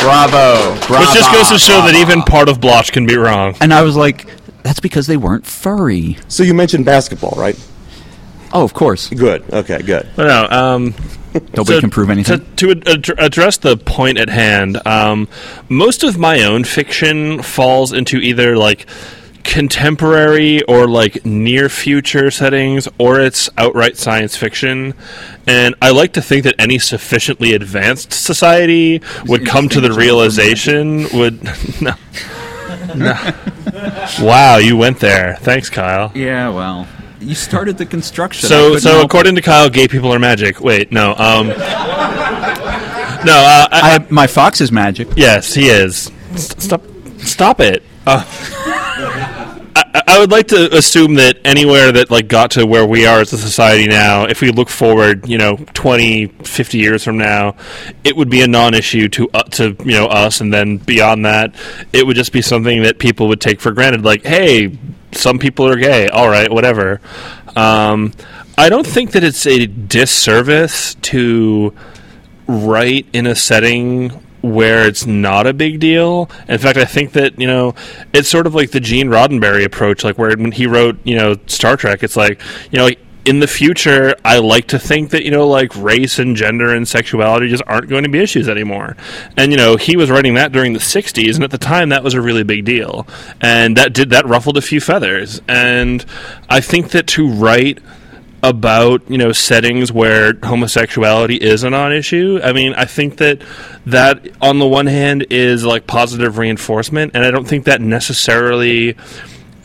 Bravo. 0.00 0.76
Bravo. 0.88 1.00
Which 1.00 1.12
just 1.12 1.32
goes 1.32 1.48
to 1.50 1.58
show 1.58 1.82
that 1.82 1.94
even 1.94 2.22
part 2.22 2.48
of 2.48 2.60
Blotch 2.60 2.92
can 2.92 3.06
be 3.06 3.16
wrong. 3.16 3.54
and 3.60 3.72
I 3.72 3.82
was 3.82 3.96
like, 3.96 4.26
"That's 4.62 4.80
because 4.80 5.06
they 5.06 5.16
weren't 5.16 5.44
furry." 5.46 6.16
so 6.28 6.42
you 6.42 6.54
mentioned 6.54 6.84
basketball, 6.86 7.34
right? 7.36 7.58
Oh, 8.52 8.64
of 8.64 8.74
course. 8.74 9.08
Good. 9.10 9.44
Okay. 9.52 9.82
Good. 9.82 10.08
But 10.16 10.26
no, 10.26 10.48
um, 10.50 10.94
Nobody 11.56 11.76
to- 11.76 11.80
can 11.80 11.90
prove 11.90 12.10
anything. 12.10 12.40
To, 12.56 12.74
to 12.74 12.90
ad- 12.90 13.18
address 13.18 13.56
the 13.56 13.76
point 13.76 14.18
at 14.18 14.28
hand, 14.28 14.84
um, 14.86 15.28
most 15.68 16.02
of 16.02 16.18
my 16.18 16.42
own 16.42 16.64
fiction 16.64 17.42
falls 17.42 17.92
into 17.92 18.18
either 18.18 18.56
like 18.56 18.86
contemporary 19.42 20.62
or 20.64 20.86
like 20.86 21.24
near 21.24 21.68
future 21.68 22.30
settings, 22.30 22.86
or 22.98 23.20
it's 23.20 23.48
outright 23.56 23.96
science 23.96 24.36
fiction. 24.36 24.94
And 25.46 25.74
I 25.80 25.90
like 25.90 26.12
to 26.14 26.22
think 26.22 26.44
that 26.44 26.54
any 26.58 26.78
sufficiently 26.78 27.54
advanced 27.54 28.12
society 28.12 29.00
would 29.26 29.46
come 29.46 29.68
to 29.70 29.80
the 29.80 29.92
realization 29.92 31.06
would 31.14 31.42
no. 31.80 31.94
no. 32.94 33.34
Wow, 34.20 34.56
you 34.58 34.76
went 34.76 35.00
there. 35.00 35.36
Thanks, 35.40 35.70
Kyell. 35.70 36.14
Yeah, 36.14 36.48
well, 36.50 36.86
you 37.20 37.34
started 37.34 37.78
the 37.78 37.86
construction. 37.86 38.48
So, 38.48 38.76
so 38.78 39.02
according 39.02 39.34
to 39.36 39.42
Kyell, 39.42 39.72
gay 39.72 39.86
people 39.88 40.12
are 40.12 40.18
magic. 40.18 40.60
Wait, 40.60 40.90
no. 40.90 41.14
Um, 41.16 41.48
no, 41.48 41.54
uh, 43.36 43.68
I, 43.70 43.98
I, 44.00 44.06
my 44.10 44.26
fox 44.26 44.60
is 44.60 44.72
magic. 44.72 45.08
yes, 45.16 45.52
he 45.54 45.68
is. 45.68 46.10
S- 46.32 46.54
Stop, 46.64 46.82
stop 47.18 47.60
it. 47.60 47.82
Uh, 48.06 48.24
I, 49.76 49.84
I, 49.94 50.02
I 50.06 50.18
would 50.18 50.30
like 50.30 50.48
to 50.48 50.74
assume 50.76 51.14
that 51.14 51.38
anywhere 51.44 51.92
that 51.92 52.10
like 52.10 52.28
got 52.28 52.52
to 52.52 52.66
where 52.66 52.86
we 52.86 53.06
are 53.06 53.20
as 53.20 53.32
a 53.32 53.38
society 53.38 53.86
now, 53.86 54.24
if 54.24 54.40
we 54.40 54.50
look 54.50 54.68
forward, 54.70 55.28
you 55.28 55.36
know, 55.38 55.56
20, 55.74 56.26
50 56.28 56.78
years 56.78 57.04
from 57.04 57.18
now, 57.18 57.56
it 58.04 58.16
would 58.16 58.30
be 58.30 58.40
a 58.40 58.48
non-issue 58.48 59.08
to 59.10 59.28
uh, 59.34 59.42
to 59.44 59.76
you 59.84 59.92
know 59.92 60.06
us, 60.06 60.40
and 60.40 60.52
then 60.52 60.78
beyond 60.78 61.24
that, 61.26 61.54
it 61.92 62.06
would 62.06 62.16
just 62.16 62.32
be 62.32 62.40
something 62.42 62.82
that 62.84 62.98
people 62.98 63.28
would 63.28 63.40
take 63.40 63.60
for 63.60 63.70
granted. 63.72 64.02
Like, 64.04 64.24
hey, 64.24 64.76
some 65.12 65.38
people 65.38 65.66
are 65.66 65.76
gay. 65.76 66.08
All 66.08 66.28
right, 66.28 66.50
whatever. 66.50 67.00
Um, 67.56 68.12
I 68.56 68.68
don't 68.68 68.86
think 68.86 69.12
that 69.12 69.24
it's 69.24 69.46
a 69.46 69.66
disservice 69.66 70.94
to 71.02 71.74
write 72.46 73.06
in 73.12 73.26
a 73.26 73.34
setting 73.34 74.10
where 74.42 74.86
it's 74.86 75.06
not 75.06 75.46
a 75.46 75.52
big 75.52 75.80
deal. 75.80 76.30
In 76.48 76.58
fact, 76.58 76.78
I 76.78 76.84
think 76.84 77.12
that 77.12 77.38
you 77.38 77.46
know 77.46 77.74
it's 78.12 78.28
sort 78.28 78.46
of 78.46 78.54
like 78.54 78.70
the 78.70 78.80
Gene 78.80 79.08
Roddenberry 79.08 79.64
approach, 79.64 80.04
like 80.04 80.18
where 80.18 80.36
when 80.36 80.52
he 80.52 80.66
wrote 80.66 80.98
you 81.04 81.16
know 81.16 81.36
Star 81.46 81.76
Trek, 81.76 82.02
it's 82.02 82.16
like 82.16 82.40
you 82.70 82.78
know. 82.78 82.90
In 83.24 83.40
the 83.40 83.46
future, 83.46 84.14
I 84.24 84.38
like 84.38 84.68
to 84.68 84.78
think 84.78 85.10
that 85.10 85.24
you 85.24 85.30
know, 85.30 85.46
like 85.46 85.74
race 85.76 86.18
and 86.18 86.34
gender 86.34 86.74
and 86.74 86.88
sexuality 86.88 87.48
just 87.48 87.62
aren't 87.66 87.88
going 87.88 88.04
to 88.04 88.08
be 88.08 88.18
issues 88.18 88.48
anymore. 88.48 88.96
And 89.36 89.52
you 89.52 89.58
know, 89.58 89.76
he 89.76 89.96
was 89.96 90.10
writing 90.10 90.34
that 90.34 90.52
during 90.52 90.72
the 90.72 90.78
'60s, 90.78 91.34
and 91.34 91.44
at 91.44 91.50
the 91.50 91.58
time, 91.58 91.90
that 91.90 92.02
was 92.02 92.14
a 92.14 92.20
really 92.20 92.44
big 92.44 92.64
deal, 92.64 93.06
and 93.40 93.76
that 93.76 93.92
did 93.92 94.10
that 94.10 94.26
ruffled 94.26 94.56
a 94.56 94.62
few 94.62 94.80
feathers. 94.80 95.40
And 95.48 96.04
I 96.48 96.60
think 96.60 96.90
that 96.90 97.06
to 97.08 97.28
write 97.28 97.78
about 98.42 99.08
you 99.10 99.18
know 99.18 99.32
settings 99.32 99.92
where 99.92 100.32
homosexuality 100.42 101.36
is 101.36 101.62
a 101.62 101.70
non-issue. 101.70 102.40
I 102.42 102.52
mean, 102.52 102.74
I 102.74 102.84
think 102.84 103.18
that 103.18 103.42
that 103.86 104.28
on 104.40 104.58
the 104.58 104.66
one 104.66 104.86
hand 104.86 105.26
is 105.30 105.64
like 105.64 105.86
positive 105.86 106.38
reinforcement, 106.38 107.12
and 107.14 107.24
I 107.24 107.30
don't 107.30 107.46
think 107.46 107.64
that 107.66 107.80
necessarily 107.80 108.96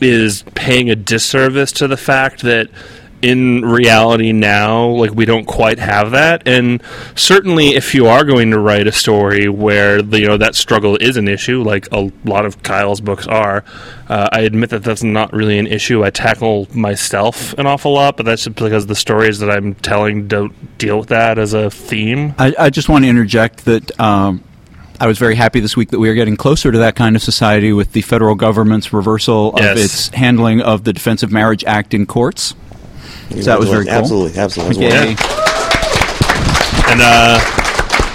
is 0.02 0.44
paying 0.56 0.90
a 0.90 0.96
disservice 0.96 1.72
to 1.74 1.88
the 1.88 1.98
fact 1.98 2.42
that 2.42 2.70
in 3.26 3.64
reality 3.66 4.32
now 4.32 4.86
like 4.86 5.12
we 5.12 5.26
don't 5.26 5.46
quite 5.46 5.80
have 5.80 6.12
that 6.12 6.48
and 6.48 6.82
certainly 7.16 7.70
if 7.70 7.96
you 7.96 8.06
are 8.06 8.24
going 8.24 8.52
to 8.52 8.60
write 8.60 8.86
a 8.86 8.92
story 8.92 9.50
where 9.50 10.02
the, 10.04 10.20
you 10.20 10.28
know 10.28 10.38
that 10.38 10.54
struggle 10.54 10.96
is 10.98 11.18
an 11.18 11.28
issue 11.28 11.64
like 11.64 11.88
a 11.92 12.12
lot 12.24 12.46
of 12.46 12.62
Kyell's 12.62 13.02
books 13.02 13.26
are 13.26 13.64
uh, 14.10 14.30
I 14.32 14.42
admit 14.42 14.70
that 14.70 14.84
that's 14.84 15.02
not 15.04 15.34
really 15.34 15.58
an 15.58 15.66
issue 15.66 16.04
I 16.04 16.12
tackle 16.12 16.68
myself 16.74 17.54
an 17.54 17.66
awful 17.66 17.94
lot 17.94 18.16
but 18.16 18.26
that's 18.28 18.44
just 18.44 18.56
because 18.56 18.86
the 18.86 18.96
stories 18.96 19.40
that 19.40 19.50
I'm 19.50 19.74
telling 19.76 20.28
don't 20.28 20.78
deal 20.78 21.00
with 21.00 21.10
that 21.10 21.40
as 21.40 21.54
a 21.54 21.72
theme 21.72 22.36
I, 22.38 22.54
I 22.60 22.70
just 22.70 22.90
want 22.90 23.06
to 23.06 23.10
interject 23.10 23.66
that 23.66 24.00
um, 24.00 24.44
I 25.00 25.08
was 25.08 25.18
very 25.18 25.36
happy 25.36 25.60
this 25.60 25.76
week 25.76 25.90
that 25.90 26.00
we 26.00 26.10
are 26.10 26.14
getting 26.14 26.38
closer 26.38 26.72
to 26.72 26.78
that 26.78 26.96
kind 26.96 27.16
of 27.16 27.22
society 27.22 27.74
with 27.74 27.92
the 27.94 28.02
federal 28.02 28.36
government's 28.36 28.94
reversal 28.94 29.54
of 29.54 29.60
Yes. 29.60 29.78
its 29.80 30.08
handling 30.10 30.62
of 30.62 30.84
the 30.86 30.94
Defense 30.94 31.22
of 31.24 31.32
Marriage 31.32 31.64
Act 31.66 31.94
in 31.94 32.06
courts. 32.06 32.54
So 33.30 33.36
that 33.42 33.60
was 33.60 33.70
very 33.70 33.86
cool. 33.86 33.94
Absolutely, 33.94 34.40
absolutely. 34.40 34.84
Yay. 34.86 35.16
and 36.88 37.02
uh, 37.02 37.40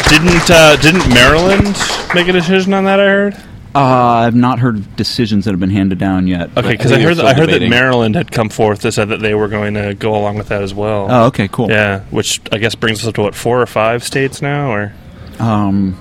didn't 0.09 0.51
uh, 0.51 0.77
didn't 0.77 1.09
Maryland 1.13 1.77
make 2.15 2.29
a 2.29 2.33
decision 2.33 2.73
on 2.75 2.85
that 2.85 3.01
I 3.01 3.05
heard 3.07 3.35
Uh, 3.75 3.79
I've 4.27 4.35
not 4.35 4.59
heard 4.61 4.77
of 4.77 4.97
decisions 4.97 5.45
that 5.45 5.51
have 5.53 5.61
been 5.61 5.71
handed 5.71 5.99
down 5.99 6.27
yet. 6.27 6.51
okay 6.57 6.73
because 6.73 6.93
I, 6.93 7.01
heard 7.01 7.17
that, 7.19 7.27
I 7.27 7.35
heard 7.35 7.51
that 7.51 7.69
Maryland 7.69 8.15
had 8.15 8.31
come 8.33 8.49
forth 8.49 8.81
that 8.83 8.93
said 8.93 9.09
that 9.11 9.21
they 9.21 9.35
were 9.35 9.49
going 9.49 9.75
to 9.75 9.95
go 9.95 10.15
along 10.17 10.37
with 10.39 10.49
that 10.49 10.63
as 10.63 10.73
well 10.75 11.07
Oh, 11.11 11.27
okay, 11.27 11.49
cool. 11.49 11.69
Yeah, 11.71 12.01
which 12.11 12.41
I 12.53 12.59
guess 12.59 12.75
brings 12.75 13.01
us 13.03 13.09
up 13.09 13.15
to 13.17 13.23
what 13.23 13.35
four 13.35 13.61
or 13.61 13.67
five 13.67 14.03
states 14.05 14.41
now, 14.43 14.73
or 14.73 14.93
Um, 15.39 15.97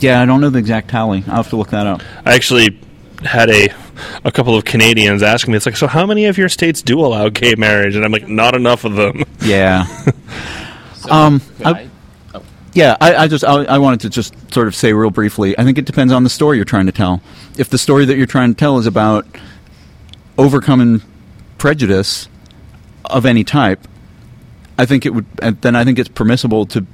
yeah, 0.00 0.22
I 0.22 0.26
don't 0.26 0.40
know 0.40 0.50
the 0.50 0.58
exact 0.58 0.88
tally. 0.90 1.24
I'll 1.26 1.36
have 1.36 1.48
to 1.50 1.56
look 1.56 1.70
that 1.70 1.86
up. 1.86 2.02
I 2.24 2.34
actually 2.34 2.78
had 3.24 3.50
a 3.50 3.68
a 4.24 4.32
couple 4.32 4.56
of 4.56 4.64
Canadians 4.64 5.22
asking 5.22 5.52
me, 5.52 5.56
it's 5.56 5.66
like, 5.66 5.76
so 5.76 5.86
how 5.86 6.06
many 6.06 6.26
of 6.26 6.38
your 6.38 6.48
states 6.48 6.82
do 6.82 7.00
allow 7.00 7.28
gay 7.28 7.54
marriage? 7.54 7.96
And 7.96 8.04
I'm 8.04 8.12
like, 8.12 8.28
not 8.28 8.54
enough 8.54 8.84
of 8.84 8.94
them. 8.94 9.24
Yeah. 9.40 9.86
um, 11.10 11.40
I, 11.64 11.88
yeah, 12.74 12.96
I, 13.00 13.16
I 13.16 13.28
just 13.28 13.44
I, 13.44 13.64
I 13.64 13.78
wanted 13.78 14.00
to 14.00 14.10
just 14.10 14.34
sort 14.52 14.68
of 14.68 14.74
say 14.74 14.92
real 14.92 15.10
briefly. 15.10 15.58
I 15.58 15.64
think 15.64 15.78
it 15.78 15.84
depends 15.84 16.12
on 16.12 16.22
the 16.22 16.30
story 16.30 16.56
you're 16.56 16.64
trying 16.64 16.86
to 16.86 16.92
tell. 16.92 17.22
If 17.56 17.70
the 17.70 17.78
story 17.78 18.04
that 18.04 18.16
you're 18.16 18.26
trying 18.26 18.54
to 18.54 18.58
tell 18.58 18.78
is 18.78 18.86
about 18.86 19.26
overcoming 20.36 21.02
prejudice 21.56 22.28
of 23.04 23.26
any 23.26 23.42
type, 23.42 23.80
I 24.76 24.86
think 24.86 25.06
it 25.06 25.14
would. 25.14 25.26
and 25.42 25.60
Then 25.60 25.74
I 25.74 25.84
think 25.84 25.98
it's 25.98 26.08
permissible 26.08 26.66
to, 26.66 26.86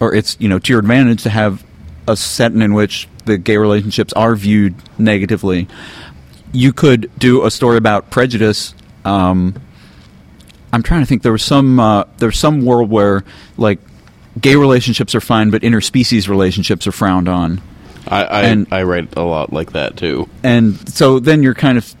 or 0.00 0.14
it's 0.14 0.36
you 0.40 0.48
know 0.48 0.58
to 0.58 0.72
your 0.72 0.80
advantage 0.80 1.22
to 1.24 1.30
have 1.30 1.64
a 2.08 2.16
setting 2.16 2.60
in 2.60 2.74
which 2.74 3.08
the 3.24 3.38
gay 3.38 3.56
relationships 3.56 4.12
are 4.14 4.34
viewed 4.34 4.74
negatively. 4.98 5.68
You 6.54 6.72
could 6.72 7.10
do 7.18 7.44
a 7.44 7.50
story 7.50 7.76
about 7.76 8.10
prejudice. 8.10 8.74
Um, 9.04 9.54
I'm 10.72 10.82
trying 10.82 11.00
to 11.02 11.06
think. 11.06 11.22
There 11.22 11.32
was 11.32 11.42
some 11.42 11.78
uh, 11.78 12.04
there 12.18 12.28
was 12.28 12.38
some 12.38 12.64
world 12.64 12.90
where 12.90 13.24
like 13.56 13.80
gay 14.40 14.56
relationships 14.56 15.14
are 15.14 15.20
fine, 15.20 15.50
but 15.50 15.62
interspecies 15.62 16.28
relationships 16.28 16.86
are 16.86 16.92
frowned 16.92 17.28
on, 17.28 17.60
I 18.08 18.24
I, 18.24 18.42
And- 18.44 18.66
I 18.72 18.82
write 18.84 19.14
a 19.16 19.22
lot 19.22 19.52
like 19.52 19.72
that 19.72 19.96
too. 19.96 20.28
and 20.42 20.88
so 20.88 21.18
then 21.20 21.42
you're 21.42 21.54
kind 21.54 21.76
of 21.78 21.94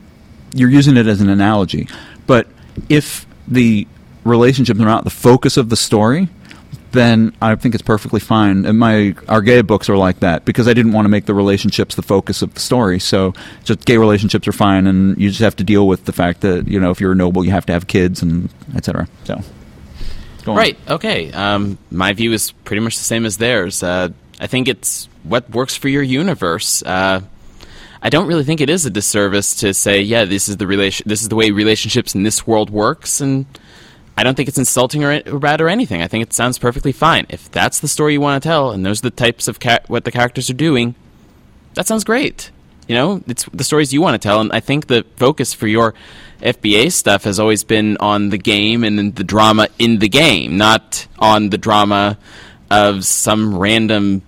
you're 0.54 0.70
using 0.70 0.96
it 0.96 1.06
as 1.06 1.20
an 1.20 1.28
analogy. 1.28 1.88
But 2.26 2.46
if 2.88 3.26
the 3.48 3.86
relationships 4.24 4.80
are 4.80 4.84
not 4.84 5.04
the 5.04 5.10
focus 5.10 5.56
of 5.56 5.68
the 5.68 5.76
story, 5.76 6.28
then 6.94 7.36
I 7.42 7.54
think 7.56 7.74
it's 7.74 7.82
perfectly 7.82 8.20
fine. 8.20 8.64
And 8.64 8.78
my 8.78 9.14
our 9.28 9.42
gay 9.42 9.60
books 9.60 9.90
are 9.90 9.96
like 9.96 10.20
that 10.20 10.44
because 10.44 10.66
I 10.66 10.72
didn't 10.72 10.92
want 10.92 11.04
to 11.04 11.10
make 11.10 11.26
the 11.26 11.34
relationships 11.34 11.94
the 11.94 12.02
focus 12.02 12.40
of 12.40 12.54
the 12.54 12.60
story. 12.60 12.98
So 12.98 13.34
just 13.64 13.84
gay 13.84 13.98
relationships 13.98 14.48
are 14.48 14.52
fine, 14.52 14.86
and 14.86 15.20
you 15.20 15.28
just 15.28 15.42
have 15.42 15.56
to 15.56 15.64
deal 15.64 15.86
with 15.86 16.06
the 16.06 16.12
fact 16.12 16.40
that 16.40 16.66
you 16.66 16.80
know 16.80 16.90
if 16.90 17.00
you're 17.00 17.12
a 17.12 17.16
noble, 17.16 17.44
you 17.44 17.50
have 17.50 17.66
to 17.66 17.72
have 17.72 17.86
kids 17.86 18.22
and 18.22 18.48
etc. 18.74 19.06
So. 19.24 19.40
go 20.44 20.52
on. 20.52 20.56
Right. 20.56 20.78
Okay. 20.88 21.30
Um, 21.32 21.76
my 21.90 22.14
view 22.14 22.32
is 22.32 22.52
pretty 22.52 22.80
much 22.80 22.96
the 22.96 23.04
same 23.04 23.26
as 23.26 23.36
theirs. 23.36 23.82
Uh, 23.82 24.08
I 24.40 24.46
think 24.46 24.68
it's 24.68 25.08
what 25.22 25.48
works 25.50 25.76
for 25.76 25.88
your 25.88 26.02
universe. 26.02 26.82
Uh, 26.82 27.20
I 28.02 28.10
don't 28.10 28.26
really 28.26 28.44
think 28.44 28.60
it 28.60 28.68
is 28.68 28.84
a 28.84 28.90
disservice 28.90 29.54
to 29.56 29.72
say, 29.72 30.02
yeah, 30.02 30.26
this 30.26 30.48
is 30.48 30.58
the 30.58 30.66
relation, 30.66 31.08
this 31.08 31.22
is 31.22 31.30
the 31.30 31.36
way 31.36 31.50
relationships 31.50 32.14
in 32.14 32.22
this 32.22 32.46
world 32.46 32.68
works, 32.68 33.22
and 33.22 33.46
I 34.16 34.22
don't 34.22 34.36
think 34.36 34.48
it's 34.48 34.58
insulting 34.58 35.04
or, 35.04 35.20
or 35.26 35.38
bad 35.38 35.60
or 35.60 35.68
anything. 35.68 36.00
I 36.02 36.08
think 36.08 36.22
it 36.22 36.32
sounds 36.32 36.58
perfectly 36.58 36.92
fine. 36.92 37.26
If 37.28 37.50
that's 37.50 37.80
the 37.80 37.88
story 37.88 38.12
you 38.12 38.20
want 38.20 38.42
to 38.42 38.48
tell, 38.48 38.70
and 38.70 38.86
those 38.86 39.00
are 39.00 39.10
the 39.10 39.16
types 39.16 39.48
of 39.48 39.58
what 39.88 40.04
the 40.04 40.12
characters 40.12 40.48
are 40.50 40.54
doing, 40.54 40.94
that 41.74 41.86
sounds 41.86 42.04
great. 42.04 42.50
You 42.86 42.94
know, 42.94 43.22
it's 43.26 43.44
the 43.52 43.64
stories 43.64 43.92
you 43.92 44.00
want 44.00 44.20
to 44.20 44.28
tell, 44.28 44.40
and 44.40 44.52
I 44.52 44.60
think 44.60 44.86
the 44.86 45.04
focus 45.16 45.54
for 45.54 45.66
your 45.66 45.94
FBA 46.40 46.92
stuff 46.92 47.24
has 47.24 47.40
always 47.40 47.64
been 47.64 47.96
on 47.98 48.28
the 48.28 48.38
game 48.38 48.84
and 48.84 49.14
the 49.14 49.24
drama 49.24 49.68
in 49.78 49.98
the 49.98 50.08
game, 50.08 50.58
not 50.58 51.06
on 51.18 51.50
the 51.50 51.58
drama 51.58 52.18
of 52.70 53.04
some 53.04 53.56
random 53.56 54.22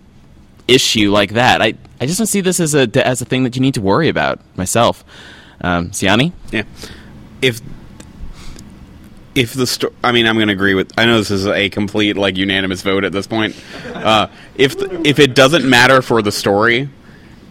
issue 0.67 1.11
like 1.11 1.33
that. 1.35 1.61
I, 1.61 1.75
I 2.01 2.07
just 2.07 2.19
don't 2.19 2.27
see 2.27 2.41
this 2.41 2.59
as 2.59 2.75
a 2.75 2.89
as 3.07 3.21
a 3.21 3.25
thing 3.25 3.45
that 3.45 3.57
you 3.57 3.63
need 3.63 3.75
to 3.75 3.81
worry 3.81 4.09
about 4.09 4.41
myself. 4.57 5.05
Um, 5.61 5.91
Siani? 5.91 6.33
Yeah. 6.51 6.65
If 7.43 7.61
if 9.37 9.53
the 9.53 9.67
story, 9.67 9.93
I 10.03 10.13
mean, 10.13 10.27
I'm 10.27 10.37
going 10.37 10.49
to 10.49 10.55
agree 10.55 10.75
with. 10.75 10.93
I 10.99 11.05
know 11.05 11.19
this 11.19 11.31
is 11.31 11.47
a 11.47 11.69
complete 11.69 12.17
like 12.17 12.37
unanimous 12.37 12.83
vote 12.83 13.05
at 13.05 13.13
this 13.13 13.27
point. 13.27 13.55
Uh, 13.85 14.29
if 14.57 14.79
the, 14.79 15.07
if 15.07 15.19
it 15.19 15.35
doesn't 15.35 15.69
matter 15.69 16.01
for 16.01 16.23
the 16.23 16.33
story, 16.33 16.89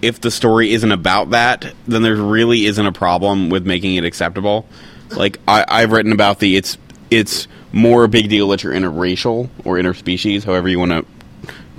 if 0.02 0.20
the 0.20 0.32
story 0.32 0.74
isn't 0.74 0.92
about 0.92 1.30
that, 1.30 1.74
then 1.88 2.02
there 2.02 2.16
really 2.16 2.66
isn't 2.66 2.86
a 2.86 2.92
problem 2.92 3.50
with 3.50 3.66
making 3.66 3.96
it 3.96 4.04
acceptable. 4.04 4.68
Like 5.12 5.40
I, 5.48 5.64
I've 5.68 5.92
written 5.92 6.12
about 6.12 6.40
the 6.40 6.58
it's 6.58 6.78
it's 7.12 7.48
more 7.72 8.04
a 8.04 8.10
big 8.10 8.30
deal 8.30 8.48
that 8.50 8.64
you're 8.64 8.74
interracial 8.74 9.50
or 9.64 9.76
interspecies, 9.76 10.44
however 10.44 10.68
you 10.68 10.80
want 10.80 10.92
to 10.92 11.06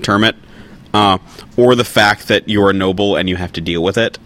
term 0.03 0.23
it, 0.23 0.37
uh, 0.95 1.19
or 1.57 1.75
the 1.75 1.85
fact 1.85 2.29
that 2.29 2.49
you're 2.49 2.71
a 2.71 2.73
noble 2.73 3.17
and 3.17 3.29
you 3.29 3.35
have 3.35 3.53
to 3.55 3.61
deal 3.61 3.83
with 3.83 3.99
it. 3.99 4.19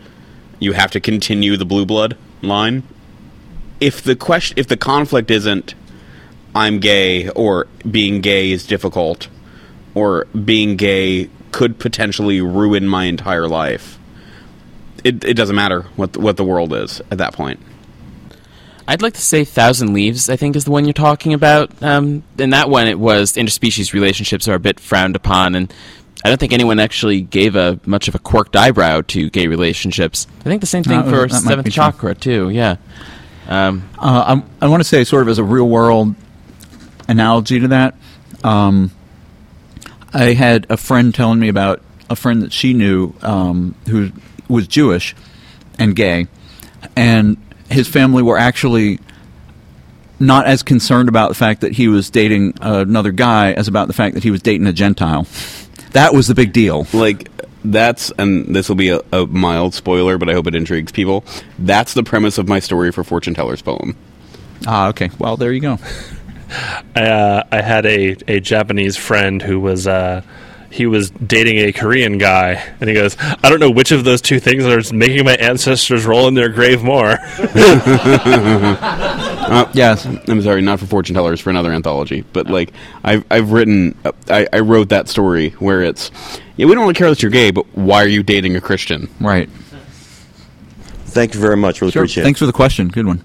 You 0.59 0.73
have 0.75 0.91
to 0.91 1.01
continue 1.01 1.57
the 1.57 1.65
blue 1.65 1.87
blood 1.87 2.19
line 2.43 2.83
if 3.81 4.03
the 4.03 4.15
question 4.17 4.59
if 4.59 4.67
the 4.67 4.77
conflict 4.77 5.31
isn't 5.31 5.75
I'm 6.55 6.81
gay 6.81 7.29
or 7.31 7.67
being 7.89 8.21
gay 8.21 8.51
is 8.51 8.67
difficult 8.67 9.29
or 9.95 10.25
being 10.27 10.77
gay 10.77 11.31
could 11.53 11.79
potentially 11.79 12.41
ruin 12.41 12.87
my 12.89 13.05
entire 13.05 13.49
life. 13.49 13.99
It, 15.03 15.25
it 15.25 15.35
doesn't 15.35 15.57
matter 15.57 15.83
what 15.97 16.13
the, 16.13 16.21
what 16.21 16.37
the 16.37 16.45
world 16.45 16.75
is 16.75 17.01
at 17.11 17.19
that 17.19 17.33
point. 17.33 17.61
I'd 18.87 19.03
like 19.03 19.15
to 19.15 19.21
say 19.21 19.45
Thousand 19.45 19.95
Leaves, 19.95 20.29
I 20.29 20.37
think, 20.37 20.57
is 20.57 20.65
the 20.65 20.73
one 20.73 20.85
you're 20.85 20.93
talking 20.93 21.33
about. 21.33 21.81
Um, 21.83 22.25
in 22.39 22.51
that 22.51 22.69
one, 22.69 22.89
it 22.89 22.99
was 22.99 23.35
interspecies 23.35 23.93
relationships 23.93 24.49
are 24.49 24.55
a 24.55 24.61
bit 24.61 24.81
frowned 24.81 25.15
upon, 25.15 25.55
and 25.55 25.73
I 26.25 26.29
don't 26.29 26.39
think 26.39 26.53
anyone 26.53 26.81
actually 26.81 27.21
gave 27.21 27.55
a 27.55 27.79
much 27.87 28.09
of 28.09 28.17
a 28.17 28.19
quirked 28.19 28.57
eyebrow 28.57 29.03
to 29.09 29.31
gay 29.31 29.47
relationships. 29.47 30.27
I 30.41 30.45
think 30.45 30.61
the 30.61 30.67
same 30.67 30.83
thing 30.83 30.99
Uh, 30.99 31.05
for 31.05 31.29
Seventh 31.29 31.67
be 31.67 31.71
true. 31.71 31.85
Chakra, 31.85 32.15
too, 32.17 32.51
yeah. 32.51 32.77
Um, 33.51 33.89
Uh, 33.99 34.25
I'm, 34.27 34.51
I 34.63 34.69
want 34.69 34.81
to 34.81 34.89
say, 34.89 35.05
sort 35.05 35.23
of 35.23 35.29
as 35.29 35.39
a 35.39 35.45
real 35.45 35.69
world 35.69 36.15
analogy 37.09 37.61
to 37.61 37.69
that, 37.69 37.95
um, 38.45 38.93
I 40.15 40.33
had 40.33 40.67
a 40.71 40.77
friend 40.77 41.15
telling 41.15 41.39
me 41.41 41.49
about 41.49 41.83
a 42.09 42.17
friend 42.17 42.43
that 42.43 42.53
she 42.53 42.73
knew 42.73 43.13
um, 43.23 43.75
who 43.89 44.13
was 44.49 44.67
Jewish 44.67 45.15
and 45.79 45.95
gay, 45.95 46.27
and 46.97 47.37
his 47.69 47.89
family 47.89 48.23
were 48.23 48.39
actually 48.39 49.01
not 50.19 50.47
as 50.47 50.63
concerned 50.63 51.09
about 51.09 51.29
the 51.29 51.35
fact 51.35 51.63
that 51.63 51.73
he 51.73 51.89
was 51.89 52.11
dating 52.11 52.55
another 52.61 53.11
guy 53.11 53.53
as 53.53 53.69
about 53.69 53.87
the 53.87 53.95
fact 53.95 54.15
that 54.15 54.23
he 54.23 54.31
was 54.31 54.43
dating 54.43 54.67
a 54.67 54.73
Gentile. 54.73 55.27
That 55.93 56.15
was 56.15 56.27
the 56.27 56.35
big 56.35 56.53
deal. 56.53 56.87
Like 56.93 57.29
that's 57.65 58.11
and 58.13 58.55
this 58.55 58.69
will 58.69 58.77
be 58.77 58.91
a, 58.91 59.01
a 59.13 59.27
mild 59.27 59.75
spoiler, 59.75 60.19
but 60.19 60.29
I 60.29 60.33
hope 60.33 60.47
it 60.47 60.55
intrigues 60.55 60.93
people. 60.93 61.25
That's 61.59 61.95
the 61.95 62.03
premise 62.03 62.39
of 62.39 62.49
my 62.49 62.61
story 62.61 62.93
for 62.93 63.05
Fortune 63.05 63.35
Teller's 63.35 63.63
poem. 63.63 63.97
Ah, 64.67 64.89
okay. 64.89 65.11
Well, 65.19 65.37
there 65.37 65.53
you 65.53 65.61
go. 65.61 65.79
I, 66.97 67.03
uh, 67.03 67.43
I 67.53 67.61
had 67.61 67.87
a, 67.87 68.17
a 68.27 68.41
Japanese 68.41 68.97
friend 68.97 69.41
who 69.41 69.61
was 69.61 69.87
uh, 69.87 70.23
he 70.71 70.87
was 70.87 71.11
dating 71.11 71.59
a 71.59 71.73
Korean 71.73 72.19
guy, 72.19 72.63
and 72.81 72.89
he 72.89 72.95
goes, 72.95 73.17
"I 73.21 73.49
don't 73.49 73.61
know 73.61 73.71
which 73.71 73.93
of 73.93 74.05
those 74.05 74.21
two 74.21 74.41
things 74.41 74.65
are 74.65 74.95
making 74.95 75.25
my 75.25 75.35
ancestors 75.35 76.05
roll 76.05 76.29
in 76.29 76.35
their 76.35 76.49
grave 76.49 76.83
more." 76.83 77.17
Uh, 79.51 79.69
yes, 79.75 80.07
I'm 80.07 80.41
sorry, 80.43 80.63
not 80.63 80.79
for 80.79 80.87
Fortune 80.87 81.15
Tellers, 81.15 81.41
for 81.41 81.51
another 81.51 81.73
anthology. 81.73 82.23
But 82.33 82.47
like, 82.47 82.73
I've 83.03 83.25
I've 83.31 83.51
written, 83.53 83.99
uh, 84.05 84.13
I, 84.29 84.47
I 84.53 84.61
wrote 84.61 84.91
that 84.91 85.09
story 85.09 85.51
where 85.59 85.83
it's, 85.83 86.11
yeah, 86.57 86.67
we 86.67 86.73
don't 86.75 86.83
really 86.83 86.95
care 86.95 87.09
that 87.11 87.21
you're 87.23 87.33
gay, 87.33 87.51
but 87.51 87.67
why 87.77 88.03
are 88.05 88.09
you 88.09 88.23
dating 88.23 88.55
a 88.57 88.61
Christian? 88.61 89.09
Right. 89.21 89.49
Thank 91.07 91.35
you 91.35 91.41
very 91.41 91.57
much. 91.57 91.81
Really 91.81 91.91
Sure. 91.91 92.03
appreciate 92.03 92.23
Thanks 92.23 92.39
for 92.39 92.47
the 92.47 92.53
question. 92.53 92.89
Good 92.89 93.07
one. 93.07 93.25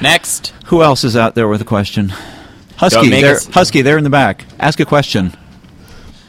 Next. 0.00 0.52
Who 0.66 0.82
else 0.82 1.04
is 1.04 1.16
out 1.16 1.36
there 1.36 1.46
with 1.46 1.60
a 1.60 1.64
question? 1.64 2.08
Husky, 2.76 3.00
Don't 3.02 3.10
make 3.10 3.22
there, 3.22 3.36
us- 3.36 3.46
Husky, 3.46 3.82
there 3.82 3.96
in 3.98 4.02
the 4.04 4.10
back. 4.10 4.44
Ask 4.58 4.80
a 4.80 4.84
question. 4.84 5.32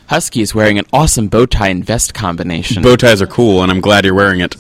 Husky 0.08 0.41
is 0.41 0.54
wearing 0.54 0.78
an 0.78 0.86
awesome 0.94 1.28
bow 1.30 1.48
tie 1.48 1.70
and 1.70 1.84
vest 1.84 2.14
combination. 2.14 2.84
Bow 2.84 2.96
ties 2.96 3.20
are 3.24 3.26
cool, 3.28 3.64
and 3.64 3.72
I'm 3.72 3.82
glad 3.82 4.06
you're 4.06 4.14
wearing 4.14 4.41
it. 4.41 4.56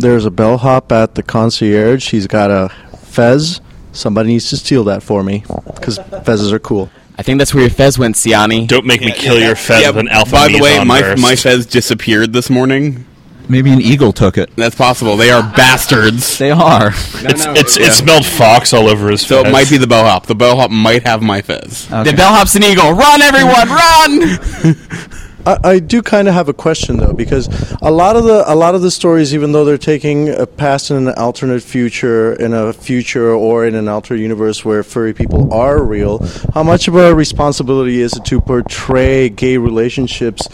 There's 0.00 0.24
a 0.24 0.30
bellhop 0.30 0.90
at 0.92 1.14
the 1.14 1.22
concierge. 1.22 2.10
He's 2.10 2.26
got 2.26 2.50
a 2.50 2.70
fez. 3.02 3.60
Somebody 3.92 4.30
needs 4.30 4.48
to 4.50 4.56
steal 4.56 4.84
that 4.84 5.02
for 5.02 5.22
me 5.22 5.44
because 5.74 5.98
fezzes 5.98 6.52
are 6.52 6.58
cool. 6.58 6.90
I 7.18 7.22
think 7.22 7.38
that's 7.38 7.52
where 7.52 7.62
your 7.64 7.70
fez 7.70 7.98
went, 7.98 8.16
Siani. 8.16 8.66
Don't 8.66 8.86
make 8.86 9.00
me 9.02 9.12
kill 9.12 9.38
your 9.38 9.56
fez 9.56 9.86
with 9.86 9.98
an 9.98 10.08
alpha 10.08 10.32
By 10.32 10.48
the 10.48 10.60
way, 10.60 10.82
my 10.84 11.14
my 11.16 11.36
fez 11.36 11.66
disappeared 11.66 12.32
this 12.32 12.48
morning. 12.48 13.04
Maybe 13.48 13.72
an 13.72 13.80
eagle 13.80 14.12
took 14.12 14.38
it. 14.38 14.48
That's 14.56 14.76
possible. 14.76 15.16
They 15.16 15.30
are 15.30 15.42
bastards. 15.42 16.38
They 16.38 16.52
are. 16.52 16.88
it's, 16.94 17.44
it's, 17.46 17.78
Yeah. 17.78 17.86
it 17.86 17.92
smelled 17.92 18.24
fox 18.24 18.72
all 18.72 18.88
over 18.88 19.10
his 19.10 19.20
So 19.22 19.42
fez. 19.42 19.48
it 19.48 19.52
might 19.52 19.68
be 19.68 19.76
the 19.76 19.88
bellhop. 19.88 20.26
The 20.26 20.36
bellhop 20.36 20.70
might 20.70 21.02
have 21.02 21.20
my 21.20 21.42
fez. 21.42 21.88
The 21.88 22.14
bellhop's 22.16 22.54
an 22.54 22.62
eagle. 22.62 22.92
Run, 22.92 23.20
everyone, 23.20 23.68
run! 23.68 24.76
I, 25.46 25.58
I 25.64 25.78
do 25.78 26.02
kind 26.02 26.28
of 26.28 26.34
have 26.34 26.48
a 26.48 26.52
question 26.52 26.98
though, 26.98 27.12
because 27.12 27.48
a 27.80 27.90
lot 27.90 28.16
of 28.16 28.24
the 28.24 28.44
a 28.46 28.54
lot 28.54 28.74
of 28.74 28.82
the 28.82 28.90
stories, 28.90 29.34
even 29.34 29.52
though 29.52 29.64
they're 29.64 29.78
taking 29.78 30.28
a 30.28 30.46
past 30.46 30.90
and 30.90 31.08
an 31.08 31.14
alternate 31.14 31.62
future, 31.62 32.34
in 32.34 32.52
a 32.52 32.72
future 32.72 33.32
or 33.32 33.66
in 33.66 33.74
an 33.74 33.88
alternate 33.88 34.20
universe 34.20 34.64
where 34.64 34.82
furry 34.82 35.14
people 35.14 35.52
are 35.52 35.82
real, 35.82 36.18
how 36.54 36.62
much 36.62 36.88
of 36.88 36.94
a 36.96 37.14
responsibility 37.14 38.00
is 38.00 38.12
it 38.14 38.24
to 38.26 38.40
portray 38.40 39.28
gay 39.28 39.56
relationships? 39.56 40.48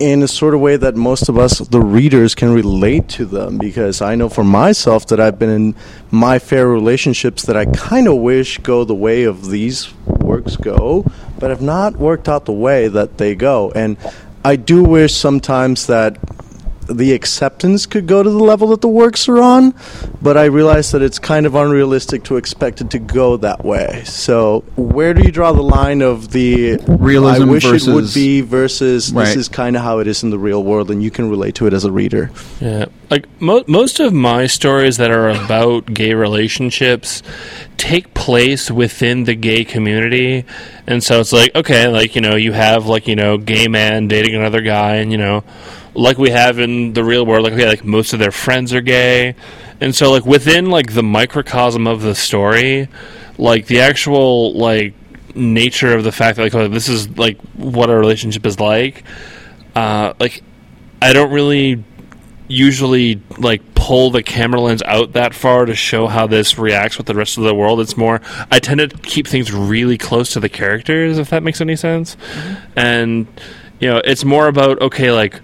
In 0.00 0.20
a 0.24 0.26
sort 0.26 0.54
of 0.54 0.60
way 0.60 0.76
that 0.76 0.96
most 0.96 1.28
of 1.28 1.38
us, 1.38 1.58
the 1.60 1.80
readers, 1.80 2.34
can 2.34 2.52
relate 2.52 3.08
to 3.10 3.24
them, 3.24 3.56
because 3.56 4.02
I 4.02 4.16
know 4.16 4.28
for 4.28 4.42
myself 4.42 5.06
that 5.08 5.20
I've 5.20 5.38
been 5.38 5.50
in 5.50 5.74
my 6.10 6.40
fair 6.40 6.66
relationships 6.66 7.44
that 7.44 7.56
I 7.56 7.66
kind 7.66 8.08
of 8.08 8.16
wish 8.16 8.58
go 8.58 8.82
the 8.82 8.96
way 8.96 9.22
of 9.22 9.50
these 9.50 9.94
works 10.06 10.56
go, 10.56 11.04
but 11.42 11.50
have 11.50 11.60
not 11.60 11.96
worked 11.96 12.28
out 12.28 12.44
the 12.44 12.52
way 12.52 12.86
that 12.86 13.18
they 13.18 13.34
go. 13.34 13.72
And 13.72 13.96
I 14.44 14.54
do 14.54 14.84
wish 14.84 15.12
sometimes 15.12 15.88
that 15.88 16.16
the 16.92 17.12
acceptance 17.12 17.86
could 17.86 18.06
go 18.06 18.22
to 18.22 18.30
the 18.30 18.38
level 18.38 18.68
that 18.68 18.80
the 18.80 18.88
works 18.88 19.28
are 19.28 19.40
on, 19.40 19.74
but 20.20 20.36
I 20.36 20.44
realize 20.46 20.92
that 20.92 21.02
it's 21.02 21.18
kind 21.18 21.46
of 21.46 21.54
unrealistic 21.54 22.24
to 22.24 22.36
expect 22.36 22.80
it 22.80 22.90
to 22.90 22.98
go 22.98 23.36
that 23.38 23.64
way. 23.64 24.02
So, 24.04 24.60
where 24.76 25.14
do 25.14 25.22
you 25.22 25.32
draw 25.32 25.52
the 25.52 25.62
line 25.62 26.02
of 26.02 26.32
the 26.32 26.76
Realism 26.86 27.42
I 27.48 27.52
wish 27.52 27.64
it 27.64 27.86
would 27.88 28.12
be 28.14 28.40
versus 28.40 29.12
Right. 29.12 29.26
this 29.26 29.36
is 29.36 29.48
kind 29.48 29.76
of 29.76 29.82
how 29.82 29.98
it 29.98 30.06
is 30.06 30.22
in 30.22 30.30
the 30.30 30.38
real 30.38 30.62
world, 30.62 30.90
and 30.90 31.02
you 31.02 31.10
can 31.10 31.28
relate 31.30 31.54
to 31.56 31.66
it 31.66 31.72
as 31.72 31.84
a 31.84 31.92
reader? 31.92 32.30
Yeah, 32.60 32.86
like 33.10 33.26
mo- 33.40 33.64
most 33.66 34.00
of 34.00 34.12
my 34.12 34.46
stories 34.46 34.96
that 34.98 35.10
are 35.10 35.28
about 35.28 35.86
gay 35.92 36.14
relationships 36.14 37.22
take 37.76 38.14
place 38.14 38.70
within 38.70 39.24
the 39.24 39.34
gay 39.34 39.64
community, 39.64 40.44
and 40.86 41.02
so 41.02 41.20
it's 41.20 41.32
like 41.32 41.54
okay, 41.54 41.88
like 41.88 42.14
you 42.14 42.20
know, 42.20 42.36
you 42.36 42.52
have 42.52 42.86
like 42.86 43.08
you 43.08 43.16
know, 43.16 43.38
gay 43.38 43.68
man 43.68 44.08
dating 44.08 44.34
another 44.34 44.60
guy, 44.60 44.96
and 44.96 45.10
you 45.10 45.18
know, 45.18 45.42
like 45.94 46.18
we 46.18 46.30
have 46.30 46.58
in 46.58 46.92
the 46.92 47.04
real 47.04 47.26
world, 47.26 47.44
like 47.44 47.52
okay, 47.52 47.66
like 47.66 47.84
most 47.84 48.12
of 48.12 48.18
their 48.18 48.30
friends 48.30 48.72
are 48.72 48.80
gay, 48.80 49.34
and 49.80 49.94
so 49.94 50.10
like 50.10 50.24
within 50.24 50.70
like 50.70 50.94
the 50.94 51.02
microcosm 51.02 51.86
of 51.86 52.02
the 52.02 52.14
story, 52.14 52.88
like 53.38 53.66
the 53.66 53.80
actual 53.80 54.54
like 54.54 54.94
nature 55.34 55.94
of 55.94 56.04
the 56.04 56.12
fact 56.12 56.36
that 56.36 56.42
like 56.42 56.54
oh, 56.54 56.68
this 56.68 56.88
is 56.88 57.18
like 57.18 57.40
what 57.54 57.90
a 57.90 57.96
relationship 57.96 58.46
is 58.46 58.58
like, 58.58 59.04
uh, 59.74 60.14
like 60.18 60.42
I 61.00 61.12
don't 61.12 61.32
really 61.32 61.84
usually 62.48 63.20
like 63.38 63.74
pull 63.74 64.10
the 64.10 64.22
camera 64.22 64.60
lens 64.60 64.82
out 64.82 65.14
that 65.14 65.34
far 65.34 65.64
to 65.64 65.74
show 65.74 66.06
how 66.06 66.26
this 66.26 66.58
reacts 66.58 66.98
with 66.98 67.06
the 67.06 67.14
rest 67.14 67.38
of 67.38 67.44
the 67.44 67.54
world. 67.54 67.80
It's 67.80 67.96
more 67.96 68.20
I 68.50 68.58
tend 68.58 68.78
to 68.78 68.88
keep 68.98 69.26
things 69.26 69.52
really 69.52 69.98
close 69.98 70.32
to 70.34 70.40
the 70.40 70.48
characters, 70.48 71.18
if 71.18 71.30
that 71.30 71.42
makes 71.42 71.60
any 71.60 71.76
sense. 71.76 72.16
And 72.76 73.26
you 73.80 73.90
know, 73.90 74.00
it's 74.04 74.24
more 74.24 74.46
about 74.46 74.80
okay, 74.80 75.10
like 75.10 75.40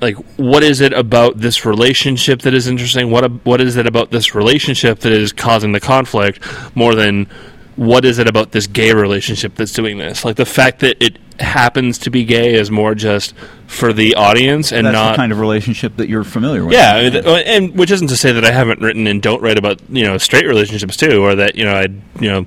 like 0.00 0.16
what 0.36 0.62
is 0.62 0.80
it 0.80 0.92
about 0.92 1.38
this 1.38 1.64
relationship 1.64 2.42
that 2.42 2.54
is 2.54 2.66
interesting? 2.66 3.10
What 3.10 3.30
what 3.44 3.60
is 3.60 3.76
it 3.76 3.86
about 3.86 4.10
this 4.10 4.34
relationship 4.34 5.00
that 5.00 5.12
is 5.12 5.32
causing 5.32 5.72
the 5.72 5.80
conflict 5.80 6.40
more 6.74 6.94
than 6.94 7.26
what 7.76 8.04
is 8.04 8.18
it 8.18 8.28
about 8.28 8.50
this 8.52 8.66
gay 8.66 8.92
relationship 8.92 9.54
that's 9.54 9.72
doing 9.72 9.98
this? 9.98 10.24
Like 10.24 10.36
the 10.36 10.44
fact 10.46 10.80
that 10.80 11.02
it 11.02 11.18
happens 11.40 11.96
to 11.98 12.10
be 12.10 12.24
gay 12.24 12.52
is 12.54 12.70
more 12.70 12.94
just 12.94 13.34
for 13.66 13.92
the 13.94 14.14
audience 14.16 14.72
and 14.72 14.86
That's 14.86 14.92
not 14.92 15.10
the 15.12 15.16
kind 15.16 15.32
of 15.32 15.38
relationship 15.40 15.96
that 15.96 16.06
you're 16.08 16.24
familiar 16.24 16.62
with. 16.64 16.74
yeah, 16.74 17.08
th- 17.08 17.24
uh, 17.24 17.36
and 17.36 17.74
which 17.78 17.90
isn't 17.90 18.08
to 18.08 18.16
say 18.16 18.32
that 18.32 18.44
I 18.44 18.50
haven't 18.50 18.80
written 18.80 19.06
and 19.06 19.22
don't 19.22 19.40
write 19.40 19.56
about 19.58 19.80
you 19.88 20.04
know 20.04 20.18
straight 20.18 20.46
relationships 20.46 20.96
too, 20.98 21.22
or 21.22 21.34
that 21.36 21.54
you 21.54 21.64
know 21.64 21.72
I 21.74 21.82
you 22.20 22.28
know 22.28 22.44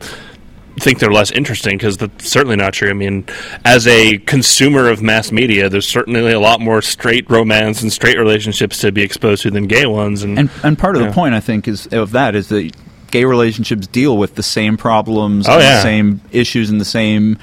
think 0.80 1.00
they're 1.00 1.12
less 1.12 1.32
interesting 1.32 1.78
because 1.78 1.98
that's 1.98 2.30
certainly 2.30 2.56
not 2.56 2.74
true. 2.74 2.90
I 2.90 2.94
mean, 2.94 3.26
as 3.64 3.86
a 3.88 4.18
consumer 4.20 4.90
of 4.90 5.02
mass 5.02 5.32
media, 5.32 5.70
there's 5.70 5.88
certainly 5.88 6.32
a 6.32 6.40
lot 6.40 6.60
more 6.62 6.82
straight 6.82 7.30
romance 7.30 7.82
and 7.82 7.92
straight 7.94 8.18
relationships 8.18 8.80
to 8.80 8.92
be 8.92 9.02
exposed 9.04 9.44
to 9.44 9.52
than 9.52 9.68
gay 9.68 9.86
ones. 9.86 10.24
And 10.24 10.38
And 10.40 10.50
and 10.64 10.78
part 10.78 10.96
of 10.96 11.02
Yeah. 11.02 11.08
the 11.10 11.14
point 11.14 11.36
I 11.36 11.40
think 11.40 11.68
is 11.68 11.86
of 11.88 12.12
that 12.12 12.36
is 12.36 12.48
that 12.50 12.72
gay 13.12 13.26
relationships 13.26 13.86
deal 13.86 14.18
with 14.18 14.34
the 14.36 14.42
same 14.44 14.76
problems, 14.76 15.48
Oh, 15.48 15.54
and 15.54 15.62
yeah. 15.62 15.76
the 15.76 15.82
same 15.84 16.22
issues, 16.32 16.70
and 16.72 16.82
the 16.82 16.86
same 16.86 17.38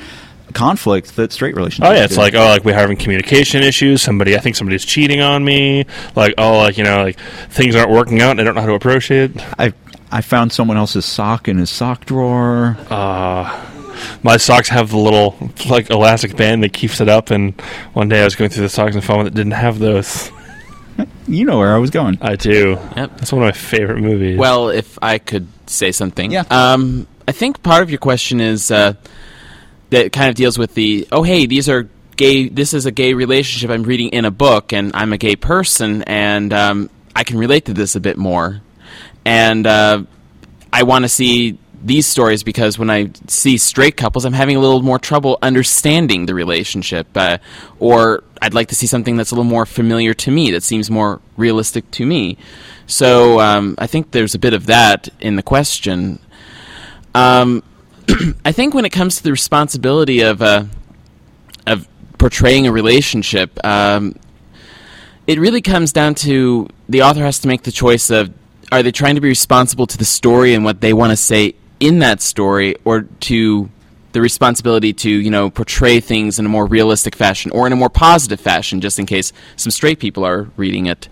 conflict 0.53 1.15
that 1.15 1.31
straight 1.33 1.55
relationships. 1.55 1.89
Oh 1.89 1.95
yeah, 1.95 2.05
it's 2.05 2.15
do. 2.17 2.21
like 2.21 2.35
oh 2.35 2.45
like 2.49 2.65
we're 2.65 2.75
having 2.75 2.97
communication 2.97 3.63
issues. 3.63 4.03
Somebody 4.03 4.37
I 4.37 4.41
think 4.41 4.57
somebody's 4.57 4.85
cheating 4.85 5.21
on 5.21 5.45
me. 5.45 5.85
Like 6.17 6.35
oh 6.39 6.59
like 6.59 6.77
you 6.77 6.83
know 6.85 7.05
like 7.05 7.21
things 7.51 7.77
aren't 7.77 7.91
working 7.91 8.21
out 8.21 8.33
and 8.33 8.41
I 8.41 8.45
don't 8.45 8.57
know 8.57 8.63
how 8.63 8.67
to 8.67 8.75
approach 8.75 9.11
it. 9.13 9.31
I 9.59 9.73
I 10.11 10.21
found 10.21 10.53
someone 10.53 10.77
else's 10.77 11.05
sock 11.05 11.49
in 11.49 11.59
his 11.59 11.71
sock 11.71 12.05
drawer. 12.05 12.77
Uh, 12.89 13.67
my 14.23 14.37
socks 14.37 14.69
have 14.69 14.91
the 14.91 14.99
little 14.99 15.51
like 15.69 15.91
elastic 15.91 16.37
band 16.37 16.63
that 16.63 16.73
keeps 16.73 17.01
it 17.01 17.09
up, 17.09 17.31
and 17.31 17.59
one 17.93 18.09
day 18.09 18.21
I 18.21 18.25
was 18.25 18.35
going 18.35 18.51
through 18.51 18.63
the 18.63 18.69
socks 18.69 18.95
and 18.95 19.05
found 19.05 19.19
one 19.19 19.27
that 19.27 19.35
didn't 19.35 19.53
have 19.53 19.79
those. 19.79 20.31
You 21.27 21.47
know 21.47 21.59
where 21.59 21.73
I 21.73 21.79
was 21.79 21.91
going. 21.91 22.19
I 22.21 22.35
do. 22.37 22.77
Yep. 22.97 23.17
That's 23.17 23.33
one 23.33 23.41
of 23.43 23.47
my 23.47 23.53
favorite 23.53 24.01
movies. 24.01 24.37
Well, 24.37 24.69
if 24.69 24.99
I 25.01 25.19
could 25.19 25.47
say 25.67 25.93
something. 25.93 26.31
Yeah. 26.31 26.45
Um, 26.51 27.07
I 27.27 27.33
think 27.33 27.63
part 27.63 27.83
of 27.83 27.91
your 27.91 28.01
question 28.01 28.41
is 28.41 28.71
uh, 28.71 28.95
that 29.91 30.13
kind 30.13 30.29
of 30.29 30.35
deals 30.35 30.59
with 30.59 30.75
the 30.75 31.07
oh 31.13 31.23
hey 31.23 31.47
these 31.47 31.69
are 31.69 31.89
gay 32.17 32.49
this 32.49 32.75
is 32.75 32.87
a 32.87 32.91
gay 32.91 33.15
relationship 33.15 33.71
I'm 33.71 33.83
reading 33.83 34.09
in 34.09 34.25
a 34.25 34.31
book 34.31 34.73
and 34.73 34.91
I'm 34.95 35.13
a 35.13 35.19
gay 35.19 35.37
person 35.37 36.03
and 36.03 36.53
um, 36.53 36.91
I 37.15 37.25
can 37.25 37.39
relate 37.39 37.67
to 37.67 37.73
this 37.73 37.95
a 37.97 38.01
bit 38.01 38.17
more 38.17 38.61
and 39.25 39.67
uh, 39.67 40.05
I 40.73 40.83
want 40.85 41.05
to 41.05 41.09
see 41.09 41.59
these 41.83 42.07
stories 42.07 42.43
because 42.43 42.79
when 42.79 42.91
I 42.91 43.11
see 43.27 43.57
straight 43.57 43.97
couples 43.97 44.25
I'm 44.25 44.35
having 44.35 44.57
a 44.57 44.61
little 44.61 44.83
more 44.83 44.99
trouble 44.99 45.39
understanding 45.41 46.27
the 46.27 46.35
relationship 46.35 47.07
uh, 47.15 47.39
or 47.79 48.23
I'd 48.43 48.55
like 48.55 48.69
to 48.69 48.75
see 48.75 48.87
something 48.87 49.17
that's 49.17 49.31
a 49.31 49.35
little 49.35 49.51
more 49.51 49.67
familiar 49.67 50.15
to 50.15 50.31
me 50.31 50.51
that 50.53 50.63
seems 50.63 50.91
more 50.91 51.21
realistic 51.37 51.91
to 51.93 52.07
me. 52.07 52.39
So 52.87 53.41
um, 53.41 53.75
I 53.79 53.87
think 53.87 54.11
there's 54.11 54.35
a 54.35 54.39
bit 54.39 54.55
of 54.55 54.67
that 54.67 55.09
in 55.21 55.37
the 55.37 55.43
question. 55.43 56.19
Um, 57.15 57.63
I 58.45 58.53
think 58.53 58.75
when 58.75 58.85
it 58.85 58.91
comes 58.91 59.17
to 59.17 59.23
the 59.23 59.31
responsibility 59.31 60.21
of 60.23 60.43
uh, 60.43 60.65
of 61.67 61.87
portraying 62.19 62.67
a 62.67 62.73
relationship, 62.73 63.65
um, 63.65 64.17
it 65.27 65.39
really 65.39 65.63
comes 65.63 65.93
down 65.93 66.15
to 66.17 66.69
the 66.89 67.03
author 67.03 67.21
has 67.21 67.39
to 67.41 67.49
make 67.49 67.63
the 67.63 67.73
choice 67.73 68.11
of 68.11 68.33
are 68.73 68.83
they 68.83 68.93
trying 68.93 69.15
to 69.17 69.21
be 69.21 69.29
responsible 69.29 69.87
to 69.87 69.99
the 69.99 70.05
story 70.05 70.55
and 70.55 70.65
what 70.65 70.81
they 70.81 70.93
want 70.93 71.11
to 71.11 71.17
say 71.17 71.55
in 71.81 72.01
that 72.01 72.21
story, 72.21 72.77
or 72.85 73.03
to 73.21 73.71
the 74.13 74.21
responsibility 74.21 74.93
to 74.93 75.09
you 75.09 75.31
know 75.31 75.49
portray 75.51 76.01
things 76.01 76.41
in 76.41 76.45
a 76.45 76.49
more 76.49 76.67
realistic 76.67 77.15
fashion 77.15 77.53
or 77.53 77.65
in 77.69 77.73
a 77.73 77.77
more 77.77 77.89
positive 77.89 78.41
fashion, 78.41 78.81
just 78.81 78.99
in 78.99 79.07
case 79.07 79.33
some 79.57 79.71
straight 79.71 80.01
people 80.01 80.25
are 80.25 80.49
reading 80.57 80.87
it. 80.87 81.09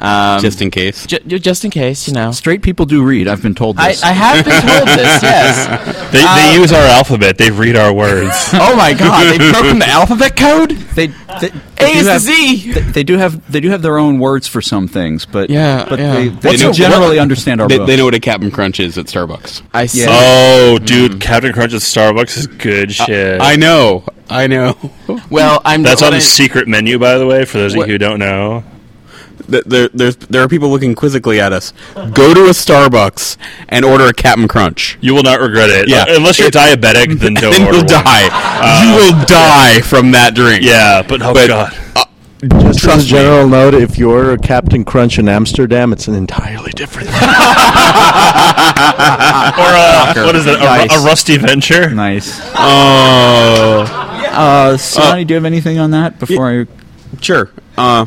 Um, 0.00 0.40
Just 0.40 0.62
in 0.62 0.70
case. 0.70 1.04
ju- 1.06 1.18
ju- 1.26 1.38
just 1.38 1.64
in 1.66 1.70
case, 1.70 2.08
you 2.08 2.14
know. 2.14 2.32
Straight 2.32 2.62
people 2.62 2.86
do 2.86 3.04
read. 3.04 3.28
I've 3.28 3.42
been 3.42 3.54
told 3.54 3.76
this. 3.76 4.02
I 4.02 4.12
have 4.12 4.44
been 4.46 4.62
told 4.62 4.88
this. 4.88 5.22
Yes. 5.22 6.10
They, 6.10 6.20
they 6.24 6.58
use 6.58 6.72
our 6.72 6.86
alphabet. 6.86 7.36
They 7.36 7.50
read 7.50 7.76
our 7.76 7.92
words. 7.92 8.34
Oh 8.54 8.74
my 8.76 8.94
God! 8.94 9.30
They've 9.38 9.52
broken 9.52 9.78
the 9.84 9.88
alphabet 9.88 10.34
code. 10.36 10.72
They, 11.06 11.06
they, 11.40 11.50
A 11.80 11.88
is 11.88 11.96
do 11.98 12.04
to 12.04 12.10
have, 12.12 12.20
Z. 12.20 12.72
They, 12.72 12.80
they 12.80 13.02
do 13.04 13.16
have 13.16 13.50
they 13.52 13.60
do 13.60 13.70
have 13.70 13.80
their 13.82 13.98
own 13.98 14.18
words 14.18 14.46
for 14.46 14.60
some 14.60 14.88
things, 14.88 15.24
but 15.24 15.48
Yeah, 15.50 15.86
but 15.88 15.98
yeah. 15.98 16.14
they, 16.14 16.28
they 16.28 16.48
What's 16.50 16.62
a- 16.62 16.72
generally 16.72 17.16
what- 17.16 17.22
understand 17.22 17.60
our 17.60 17.68
They, 17.68 17.78
book. 17.78 17.86
they 17.86 17.96
know 17.96 18.04
what 18.04 18.14
a 18.14 18.20
Captain 18.20 18.50
Crunch 18.50 18.80
is 18.80 18.98
at 18.98 19.06
Starbucks. 19.06 19.62
I 19.72 19.86
see. 19.86 20.00
Yeah. 20.00 20.06
Oh, 20.10 20.74
mm-hmm. 20.76 20.84
dude, 20.84 21.20
Captain 21.20 21.52
Crunch 21.52 21.72
at 21.72 21.80
Starbucks 21.80 22.36
is 22.36 22.46
good 22.46 22.92
shit. 22.92 23.40
I 23.40 23.56
know. 23.56 24.04
I 24.30 24.46
know. 24.46 24.76
Well, 25.30 25.62
I'm. 25.64 25.82
That's 25.82 26.02
on 26.02 26.12
I- 26.12 26.16
the 26.16 26.20
secret 26.20 26.68
menu, 26.68 26.98
by 26.98 27.16
the 27.18 27.26
way, 27.26 27.44
for 27.46 27.58
those 27.58 27.72
of 27.74 27.78
you 27.86 27.92
who 27.92 27.98
don't 27.98 28.18
know. 28.18 28.62
Th- 29.50 29.64
there, 29.64 29.88
there's, 29.94 30.16
there 30.16 30.42
are 30.42 30.48
people 30.48 30.68
looking 30.68 30.94
quizzically 30.94 31.40
at 31.40 31.52
us. 31.52 31.72
Go 32.12 32.34
to 32.34 32.46
a 32.46 32.50
Starbucks 32.50 33.36
and 33.68 33.84
order 33.84 34.04
a 34.06 34.12
Captain 34.12 34.46
Crunch. 34.48 34.98
You 35.00 35.14
will 35.14 35.22
not 35.22 35.40
regret 35.40 35.70
it. 35.70 35.88
Yeah. 35.88 36.02
Uh, 36.02 36.16
unless 36.16 36.38
you're 36.38 36.48
It- 36.48 36.54
diabetic, 36.54 37.18
then 37.18 37.34
don't 37.40 37.52
then 37.52 37.62
order 37.66 37.78
you'll 37.78 37.86
one. 37.86 38.04
die. 38.04 38.82
you 38.84 38.94
will 38.96 39.24
die 39.24 39.80
from 39.80 40.10
that 40.12 40.34
drink. 40.34 40.62
Yeah, 40.64 41.02
but 41.02 41.22
oh 41.22 41.32
But- 41.34 41.48
god. 41.48 41.74
Just 42.40 42.66
as 42.66 42.80
Trust 42.82 42.98
a 43.00 43.02
me. 43.02 43.18
general 43.18 43.48
note, 43.48 43.74
if 43.74 43.98
you're 43.98 44.30
a 44.30 44.38
Captain 44.38 44.84
Crunch 44.84 45.18
in 45.18 45.28
Amsterdam, 45.28 45.92
it's 45.92 46.06
an 46.06 46.14
entirely 46.14 46.70
different. 46.70 47.08
Thing. 47.08 47.18
Or 49.58 49.70
uh, 49.74 50.14
what 50.24 50.36
is 50.36 50.46
it? 50.46 50.54
A, 50.56 50.62
Nice. 50.62 50.94
a 51.02 51.04
rusty 51.04 51.36
venture? 51.36 51.90
nice. 51.90 52.40
Oh, 52.54 53.82
Uh, 54.30 54.76
Sonny, 54.76 55.24
do 55.24 55.32
you 55.32 55.36
have 55.36 55.44
anything 55.44 55.78
on 55.80 55.90
that 55.92 56.18
before 56.20 56.48
I? 56.60 56.66
sure. 57.20 57.50
Uh, 57.76 58.06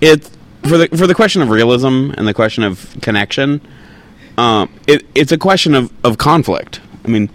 it 0.00 0.28
for 0.62 0.78
the 0.78 0.88
for 0.88 1.06
the 1.06 1.14
question 1.14 1.42
of 1.42 1.50
realism 1.50 2.10
and 2.16 2.26
the 2.26 2.34
question 2.34 2.64
of 2.64 2.96
connection. 3.02 3.60
Um, 4.36 4.72
it, 4.86 5.04
it's 5.16 5.32
a 5.32 5.38
question 5.38 5.74
of, 5.74 5.92
of 6.04 6.16
conflict. 6.16 6.80
I 7.04 7.08
mean, 7.08 7.28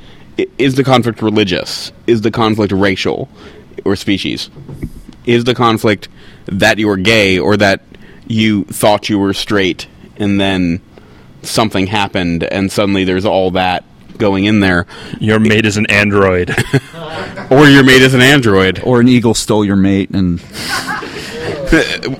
is 0.57 0.75
the 0.75 0.85
conflict 0.85 1.21
religious? 1.21 1.91
Is 2.07 2.21
the 2.21 2.31
conflict 2.31 2.71
racial 2.71 3.27
or 3.83 3.97
species? 3.97 4.49
Is 5.25 5.43
the 5.43 5.53
conflict 5.53 6.07
that 6.45 6.77
you 6.77 6.87
were 6.87 6.97
gay 6.97 7.37
or 7.37 7.57
that 7.57 7.81
you 8.25 8.63
thought 8.65 9.09
you 9.09 9.19
were 9.19 9.33
straight 9.33 9.87
and 10.15 10.39
then 10.39 10.81
something 11.41 11.87
happened 11.87 12.43
and 12.45 12.71
suddenly 12.71 13.03
there's 13.03 13.25
all 13.25 13.51
that 13.51 13.83
going 14.17 14.45
in 14.45 14.61
there? 14.61 14.87
Your 15.19 15.39
mate 15.39 15.65
is 15.65 15.75
an 15.75 15.87
android. 15.87 16.55
Or 17.49 17.67
your 17.67 17.83
mate 17.83 18.01
is 18.01 18.13
an 18.13 18.21
android. 18.21 18.79
Or 18.83 18.99
an 19.01 19.07
eagle 19.07 19.33
stole 19.33 19.65
your 19.65 19.75
mate, 19.75 20.09
and 20.11 20.39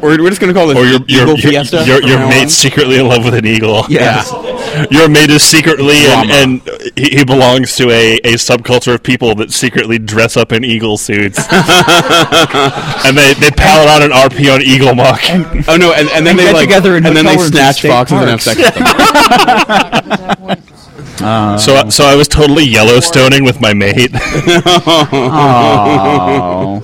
We're, 0.01 0.21
we're 0.21 0.29
just 0.29 0.41
going 0.41 0.53
to 0.53 0.59
call 0.59 0.67
this 0.67 0.77
or 0.77 0.85
your 0.85 0.99
your, 1.07 1.23
Eagle 1.23 1.37
your, 1.37 1.63
Fiesta. 1.63 1.83
your, 1.85 1.99
from 2.01 2.09
your 2.09 2.19
mate's 2.27 2.43
on. 2.43 2.49
secretly 2.49 2.99
in 2.99 3.07
love 3.07 3.23
with 3.23 3.35
an 3.35 3.45
eagle. 3.45 3.85
yes, 3.89 4.31
Your 4.91 5.07
mate 5.07 5.29
is 5.29 5.43
secretly 5.43 5.97
and, 6.07 6.31
and 6.31 6.61
he, 6.97 7.17
he 7.17 7.23
belongs 7.23 7.75
to 7.75 7.89
a, 7.91 8.15
a 8.23 8.33
subculture 8.33 8.95
of 8.95 9.03
people 9.03 9.35
that 9.35 9.51
secretly 9.51 9.99
dress 9.99 10.35
up 10.37 10.51
in 10.51 10.63
eagle 10.63 10.97
suits. 10.97 11.37
and 11.51 13.15
they, 13.17 13.33
they 13.35 13.51
pal 13.51 13.87
on 13.89 14.01
an 14.01 14.09
RP 14.11 14.51
on 14.53 14.61
Eagle 14.63 14.95
Muck. 14.95 15.21
Oh 15.67 15.77
no! 15.77 15.93
And, 15.93 16.09
and 16.09 16.25
then 16.25 16.31
And 16.31 16.39
they 16.39 16.43
get 16.45 16.53
like, 16.55 16.67
together 16.67 16.95
and 16.95 17.05
then 17.05 17.13
they 17.13 17.21
hotel 17.35 17.37
rooms 17.37 17.45
in 17.47 17.51
snatch 17.53 17.77
state 17.79 17.89
foxes 17.89 18.17
and 18.19 18.29
have 18.29 18.41
sex. 18.41 18.57
with 18.57 18.73
them. 18.75 20.63
Uh, 21.21 21.57
So, 21.59 21.89
so 21.89 22.05
I 22.05 22.15
was 22.15 22.27
totally 22.27 22.65
Yellowstoning 22.65 23.45
with 23.45 23.61
my 23.61 23.73
mate. 23.73 24.09
oh. 25.13 26.81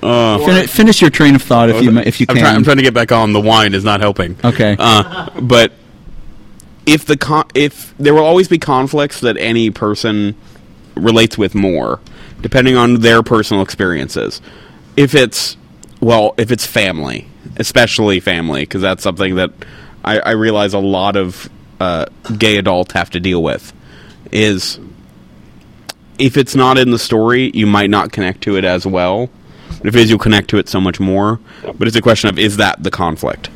Fin- 0.00 0.66
finish 0.66 1.00
your 1.00 1.10
train 1.10 1.34
of 1.34 1.42
thought 1.42 1.70
if 1.70 1.82
you 1.82 1.96
if 1.98 2.20
you 2.20 2.26
I'm, 2.28 2.36
can. 2.36 2.44
try- 2.44 2.54
I'm 2.54 2.64
trying 2.64 2.78
to 2.78 2.82
get 2.82 2.94
back 2.94 3.12
on. 3.12 3.32
The 3.32 3.40
wine 3.40 3.74
is 3.74 3.84
not 3.84 4.00
helping. 4.00 4.36
Okay. 4.44 4.76
Uh, 4.78 5.28
but 5.40 5.72
if 6.86 7.04
the 7.04 7.16
con- 7.16 7.48
if 7.54 7.94
there 7.98 8.14
will 8.14 8.24
always 8.24 8.48
be 8.48 8.58
conflicts 8.58 9.20
that 9.20 9.36
any 9.36 9.70
person 9.70 10.34
relates 10.94 11.36
with 11.38 11.54
more, 11.54 12.00
depending 12.40 12.76
on 12.76 13.00
their 13.00 13.22
personal 13.22 13.62
experiences. 13.62 14.40
If 14.96 15.14
it's 15.14 15.56
well, 16.00 16.34
if 16.36 16.50
it's 16.50 16.66
family, 16.66 17.28
especially 17.56 18.20
family, 18.20 18.62
because 18.62 18.82
that's 18.82 19.02
something 19.02 19.36
that 19.36 19.52
I, 20.04 20.18
I 20.20 20.30
realize 20.32 20.74
a 20.74 20.78
lot 20.78 21.16
of 21.16 21.48
uh, 21.78 22.06
gay 22.36 22.56
adults 22.56 22.92
have 22.92 23.10
to 23.10 23.20
deal 23.20 23.42
with. 23.42 23.72
Is 24.32 24.78
if 26.18 26.36
it's 26.36 26.54
not 26.54 26.78
in 26.78 26.90
the 26.90 26.98
story, 26.98 27.50
you 27.54 27.66
might 27.66 27.90
not 27.90 28.12
connect 28.12 28.42
to 28.42 28.56
it 28.56 28.64
as 28.64 28.86
well. 28.86 29.30
If 29.84 29.86
it 29.86 29.96
is, 29.96 30.10
you'll 30.10 30.18
connect 30.18 30.48
to 30.50 30.58
it 30.58 30.68
so 30.68 30.80
much 30.80 31.00
more. 31.00 31.40
But 31.78 31.88
it's 31.88 31.96
a 31.96 32.02
question 32.02 32.28
of 32.30 32.38
is 32.38 32.56
that 32.58 32.82
the 32.82 32.90
conflict? 32.90 33.48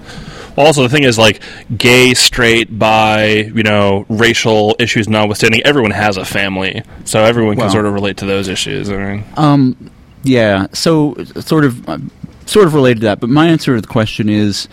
Also, 0.56 0.82
the 0.82 0.88
thing 0.88 1.02
is, 1.02 1.18
like, 1.18 1.42
gay, 1.76 2.14
straight, 2.14 2.78
bi, 2.78 3.50
you 3.54 3.64
know, 3.64 4.06
racial 4.08 4.76
issues 4.78 5.08
notwithstanding, 5.08 5.60
everyone 5.64 5.90
has 5.90 6.16
a 6.16 6.24
family, 6.24 6.82
so 7.04 7.24
everyone 7.24 7.54
can 7.56 7.64
Well- 7.64 7.72
sort 7.72 7.86
of 7.86 7.92
relate 7.92 8.18
to 8.18 8.26
those 8.26 8.46
issues. 8.48 8.88
I 8.88 8.96
mean, 8.96 9.24
Um, 9.36 9.76
yeah. 10.22 10.66
So, 10.72 11.16
sort 11.40 11.64
of, 11.64 11.88
uh, 11.88 11.98
sort 12.46 12.66
of 12.66 12.74
related 12.74 13.00
to 13.00 13.06
that. 13.06 13.20
But 13.20 13.30
my 13.30 13.48
answer 13.48 13.74
to 13.74 13.80
the 13.80 13.86
question 13.88 14.28
is, 14.28 14.68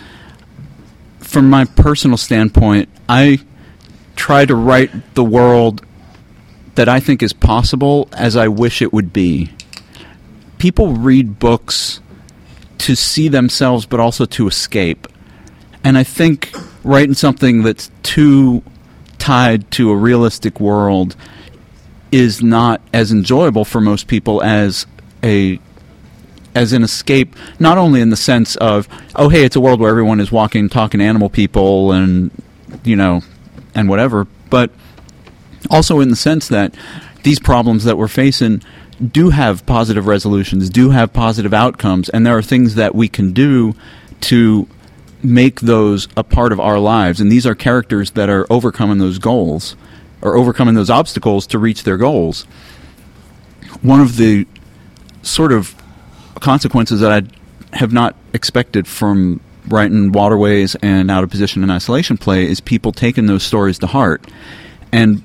from 1.20 1.50
my 1.50 1.66
personal 1.66 2.18
standpoint, 2.18 2.88
I 3.10 3.40
try 4.16 4.46
to 4.46 4.54
write 4.54 5.16
the 5.16 5.24
world 5.24 5.82
that 6.76 6.88
I 6.88 7.00
think 7.00 7.24
is 7.24 7.34
possible 7.34 8.08
as 8.14 8.36
I 8.36 8.48
wish 8.48 8.82
it 8.82 8.94
would 8.94 9.12
be. 9.12 9.50
People 10.62 10.94
read 10.94 11.40
books 11.40 12.02
to 12.78 12.96
see 12.96 13.28
themselves, 13.30 13.88
but 13.88 14.00
also 14.00 14.26
to 14.26 14.48
escape. 14.48 15.08
And 15.84 15.98
I 15.98 16.04
think 16.04 16.54
writing 16.84 17.16
something 17.16 17.64
that's 17.64 17.90
too 18.04 18.62
tied 19.18 19.72
to 19.72 19.90
a 19.90 19.96
realistic 19.96 20.60
world 20.60 21.16
is 22.12 22.44
not 22.44 22.80
as 22.94 23.12
enjoyable 23.12 23.66
for 23.66 23.82
most 23.82 24.06
people 24.06 24.44
as 24.44 24.86
a 25.24 25.60
as 26.54 26.74
an 26.74 26.84
escape 26.84 27.36
not 27.60 27.80
only 27.80 28.00
in 28.00 28.12
the 28.12 28.16
sense 28.16 28.56
of 28.58 28.88
oh 29.16 29.30
hey 29.30 29.44
it's 29.44 29.56
a 29.56 29.60
world 29.60 29.80
where 29.80 29.90
everyone 29.90 30.20
is 30.20 30.32
walking 30.32 30.70
talking 30.70 31.02
animal 31.02 31.30
people 31.30 31.92
and 31.92 32.30
you 32.84 32.96
know 32.96 33.22
and 33.74 33.90
whatever 33.90 34.28
but 34.52 34.70
also 35.72 36.02
in 36.02 36.10
the 36.10 36.16
sense 36.16 36.50
that 36.50 36.76
these 37.24 37.40
problems 37.40 37.84
that 37.84 37.98
we're 37.98 38.08
facing 38.08 38.62
do 39.12 39.30
have 39.30 39.66
positive 39.66 40.06
resolutions 40.06 40.70
do 40.70 40.92
have 40.92 41.12
positive 41.12 41.54
outcomes 41.54 42.10
and 42.10 42.26
there 42.26 42.38
are 42.38 42.42
things 42.42 42.76
that 42.76 42.94
we 42.94 43.08
can 43.08 43.34
do 43.34 43.74
to 44.22 44.68
make 45.24 45.62
those 45.62 46.08
a 46.18 46.24
part 46.24 46.52
of 46.52 46.60
our 46.60 46.80
lives. 46.80 47.20
And 47.20 47.32
these 47.32 47.46
are 47.46 47.56
characters 47.56 48.12
that 48.12 48.30
are 48.30 48.46
overcoming 48.50 48.98
those 48.98 49.20
goals 49.20 49.76
or 50.22 50.36
overcoming 50.36 50.76
those 50.76 50.90
obstacles 50.90 51.48
to 51.48 51.60
reach 51.60 51.84
their 51.84 51.98
goals. 51.98 52.44
One 53.82 54.00
of 54.00 54.18
the 54.18 54.48
sort 55.24 55.52
of 55.52 55.76
consequences 56.40 57.02
that 57.02 57.12
I 57.12 57.78
have 57.78 57.94
not 57.94 58.16
expected 58.34 58.88
from 58.88 59.40
writing 59.68 60.12
Waterways 60.12 60.76
and 60.76 61.10
Out 61.10 61.24
of 61.24 61.30
Position 61.30 61.64
and 61.64 61.72
Isolation 61.72 62.18
Play 62.18 62.46
is 62.46 62.60
people 62.60 62.92
taking 62.92 63.28
those 63.28 63.44
stories 63.44 63.80
to 63.80 63.88
heart. 63.88 64.26
And 64.92 65.24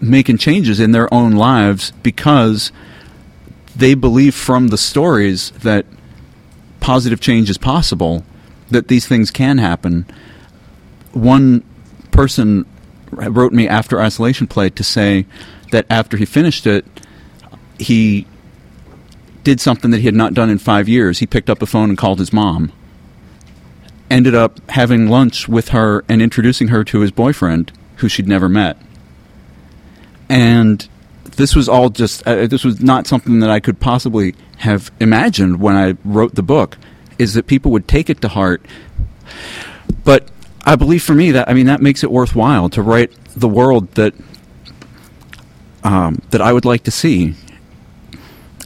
making 0.00 0.38
changes 0.38 0.80
in 0.80 0.92
their 0.92 1.12
own 1.12 1.32
lives 1.32 1.92
because 2.02 2.72
they 3.74 3.94
believe 3.94 4.34
from 4.34 4.68
the 4.68 4.78
stories 4.78 5.50
that 5.50 5.86
positive 6.80 7.20
change 7.20 7.50
is 7.50 7.58
possible, 7.58 8.24
that 8.70 8.88
these 8.88 9.06
things 9.06 9.30
can 9.30 9.58
happen. 9.58 10.06
One 11.12 11.62
person 12.10 12.66
wrote 13.10 13.52
me 13.52 13.68
after 13.68 14.00
Isolation 14.00 14.46
Play 14.46 14.70
to 14.70 14.84
say 14.84 15.26
that 15.70 15.86
after 15.90 16.16
he 16.16 16.24
finished 16.24 16.66
it, 16.66 16.84
he 17.78 18.26
did 19.44 19.60
something 19.60 19.90
that 19.90 19.98
he 19.98 20.06
had 20.06 20.14
not 20.14 20.34
done 20.34 20.50
in 20.50 20.58
five 20.58 20.88
years. 20.88 21.18
He 21.18 21.26
picked 21.26 21.50
up 21.50 21.62
a 21.62 21.66
phone 21.66 21.90
and 21.90 21.98
called 21.98 22.18
his 22.18 22.32
mom. 22.32 22.72
Ended 24.10 24.34
up 24.34 24.70
having 24.70 25.08
lunch 25.08 25.48
with 25.48 25.68
her 25.68 26.04
and 26.08 26.22
introducing 26.22 26.68
her 26.68 26.84
to 26.84 27.00
his 27.00 27.10
boyfriend, 27.10 27.72
who 27.96 28.08
she'd 28.08 28.28
never 28.28 28.48
met. 28.48 28.76
And 30.28 30.86
this 31.22 31.54
was 31.54 31.68
all 31.68 31.90
just, 31.90 32.26
uh, 32.26 32.46
this 32.46 32.64
was 32.64 32.80
not 32.80 33.06
something 33.06 33.40
that 33.40 33.50
I 33.50 33.60
could 33.60 33.80
possibly 33.80 34.34
have 34.58 34.90
imagined 35.00 35.60
when 35.60 35.76
I 35.76 35.96
wrote 36.04 36.34
the 36.34 36.42
book, 36.42 36.78
is 37.18 37.34
that 37.34 37.46
people 37.46 37.70
would 37.72 37.86
take 37.86 38.10
it 38.10 38.20
to 38.22 38.28
heart. 38.28 38.64
But 40.04 40.28
I 40.64 40.76
believe 40.76 41.02
for 41.02 41.14
me 41.14 41.32
that, 41.32 41.48
I 41.48 41.54
mean, 41.54 41.66
that 41.66 41.80
makes 41.80 42.02
it 42.02 42.10
worthwhile 42.10 42.68
to 42.70 42.82
write 42.82 43.12
the 43.36 43.48
world 43.48 43.90
that, 43.92 44.14
um, 45.84 46.20
that 46.30 46.40
I 46.40 46.52
would 46.52 46.64
like 46.64 46.84
to 46.84 46.90
see 46.90 47.34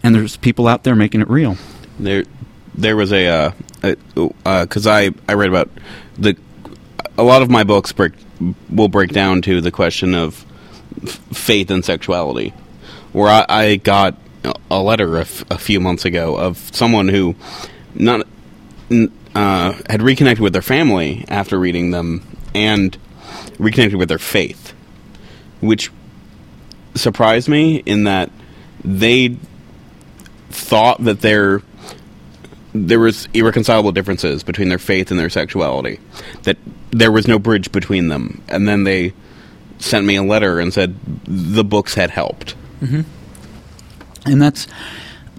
and 0.03 0.15
there's 0.15 0.37
people 0.37 0.69
out 0.69 0.85
there 0.85 0.95
making 0.95 1.21
it 1.21 1.29
real. 1.29 1.57
There, 1.99 2.25
there 2.75 2.97
was 2.97 3.13
a 3.13 3.53
because 3.83 4.87
I 4.87 5.11
I 5.29 5.35
read 5.35 5.49
about 5.49 5.71
the 6.19 6.37
a 7.19 7.23
lot 7.23 7.43
of 7.43 7.51
my 7.51 7.65
books 7.65 7.93
break 7.93 8.13
will 8.71 8.89
break 8.89 9.11
down 9.13 9.43
to 9.43 9.61
the 9.61 9.71
question 9.71 10.15
of 10.15 10.45
faith 11.33 11.71
and 11.71 11.85
sexuality. 11.85 12.53
where 13.13 13.29
I, 13.29 13.47
I 13.49 13.77
got 13.77 14.17
a 14.71 14.81
letter 14.81 15.17
a, 15.19 15.23
f- 15.23 15.45
a 15.51 15.59
few 15.59 15.81
months 15.81 16.05
ago 16.05 16.37
of 16.37 16.59
someone 16.75 17.09
who 17.09 17.35
not 17.95 18.27
uh, 19.35 19.73
had 19.89 20.03
reconnected 20.03 20.43
with 20.43 20.53
their 20.53 20.63
family 20.63 21.25
after 21.29 21.59
reading 21.59 21.91
them 21.91 22.27
and 22.55 22.97
reconnected 23.59 23.99
with 23.99 24.09
their 24.09 24.19
faith, 24.19 24.73
which 25.61 25.91
surprised 26.95 27.49
me 27.49 27.77
in 27.87 28.05
that 28.05 28.31
they 28.85 29.37
thought 30.51 31.03
that 31.05 31.21
there 31.21 31.63
there 32.73 32.99
was 33.01 33.29
irreconcilable 33.35 33.93
differences 33.93 34.43
between 34.43 34.69
their 34.69 34.79
faith 34.79 35.11
and 35.11 35.19
their 35.19 35.31
sexuality 35.31 35.99
that 36.45 36.57
there 36.91 37.11
was 37.13 37.27
no 37.29 37.39
bridge 37.39 37.71
between 37.73 38.09
them 38.09 38.43
and 38.49 38.67
then 38.69 38.85
they 38.85 39.13
sent 39.81 40.07
me 40.07 40.17
a 40.17 40.23
letter 40.23 40.61
and 40.61 40.73
said 40.73 40.97
the 41.25 41.65
books 41.65 41.95
had 41.95 42.11
helped 42.11 42.55
Mm-hmm. 42.81 44.31
And 44.31 44.43
that's, 44.43 44.67